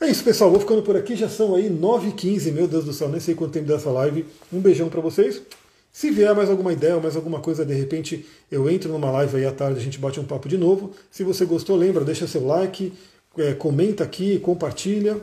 É 0.00 0.08
isso, 0.08 0.22
pessoal. 0.22 0.50
Vou 0.50 0.60
ficando 0.60 0.82
por 0.82 0.96
aqui. 0.96 1.16
Já 1.16 1.28
são 1.28 1.54
aí 1.54 1.70
9h15. 1.70 2.52
Meu 2.52 2.68
Deus 2.68 2.84
do 2.84 2.92
céu, 2.92 3.08
nem 3.08 3.20
sei 3.20 3.34
quanto 3.34 3.52
tempo 3.52 3.66
dessa 3.66 3.90
live. 3.90 4.26
Um 4.52 4.60
beijão 4.60 4.88
para 4.88 5.00
vocês. 5.00 5.40
Se 5.90 6.10
vier 6.10 6.34
mais 6.34 6.50
alguma 6.50 6.72
ideia 6.72 7.00
mais 7.00 7.16
alguma 7.16 7.40
coisa, 7.40 7.64
de 7.64 7.74
repente 7.74 8.24
eu 8.52 8.68
entro 8.68 8.92
numa 8.92 9.10
live 9.10 9.38
aí 9.38 9.46
à 9.46 9.52
tarde, 9.52 9.80
a 9.80 9.82
gente 9.82 9.98
bate 9.98 10.20
um 10.20 10.24
papo 10.24 10.48
de 10.48 10.58
novo. 10.58 10.92
Se 11.10 11.24
você 11.24 11.44
gostou, 11.44 11.76
lembra, 11.76 12.04
deixa 12.04 12.26
seu 12.26 12.46
like, 12.46 12.92
é, 13.38 13.54
comenta 13.54 14.04
aqui, 14.04 14.38
compartilha. 14.38 15.16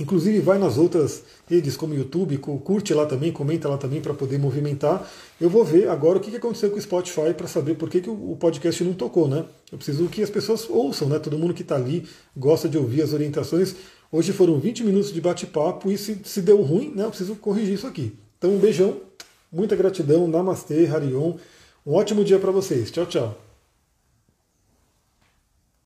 Inclusive 0.00 0.40
vai 0.40 0.58
nas 0.58 0.78
outras 0.78 1.22
redes 1.48 1.76
como 1.76 1.94
YouTube, 1.94 2.38
curte 2.38 2.94
lá 2.94 3.04
também, 3.04 3.30
comenta 3.30 3.68
lá 3.68 3.76
também 3.76 4.00
para 4.00 4.14
poder 4.14 4.38
movimentar. 4.38 5.06
Eu 5.40 5.50
vou 5.50 5.64
ver 5.64 5.88
agora 5.88 6.18
o 6.18 6.20
que 6.20 6.34
aconteceu 6.34 6.70
com 6.70 6.78
o 6.78 6.82
Spotify 6.82 7.34
para 7.36 7.46
saber 7.46 7.74
por 7.74 7.90
que, 7.90 8.00
que 8.00 8.08
o 8.08 8.36
podcast 8.40 8.82
não 8.82 8.94
tocou, 8.94 9.28
né? 9.28 9.44
Eu 9.70 9.76
preciso 9.76 10.08
que 10.08 10.22
as 10.22 10.30
pessoas 10.30 10.68
ouçam, 10.68 11.08
né? 11.08 11.18
Todo 11.18 11.38
mundo 11.38 11.52
que 11.52 11.62
está 11.62 11.76
ali 11.76 12.06
gosta 12.36 12.68
de 12.68 12.78
ouvir 12.78 13.02
as 13.02 13.12
orientações. 13.12 13.74
Hoje 14.10 14.32
foram 14.32 14.58
20 14.58 14.82
minutos 14.82 15.12
de 15.12 15.20
bate-papo 15.20 15.90
e 15.90 15.98
se, 15.98 16.18
se 16.24 16.40
deu 16.40 16.62
ruim, 16.62 16.92
né? 16.94 17.04
Eu 17.04 17.10
preciso 17.10 17.36
corrigir 17.36 17.74
isso 17.74 17.86
aqui. 17.86 18.16
Então 18.38 18.50
um 18.50 18.58
beijão, 18.58 18.96
Muita 19.52 19.76
gratidão, 19.76 20.26
Namastê, 20.26 20.86
Harion. 20.86 21.34
Um 21.86 21.92
ótimo 21.92 22.24
dia 22.24 22.38
para 22.38 22.50
vocês. 22.50 22.90
Tchau, 22.90 23.04
tchau. 23.04 23.51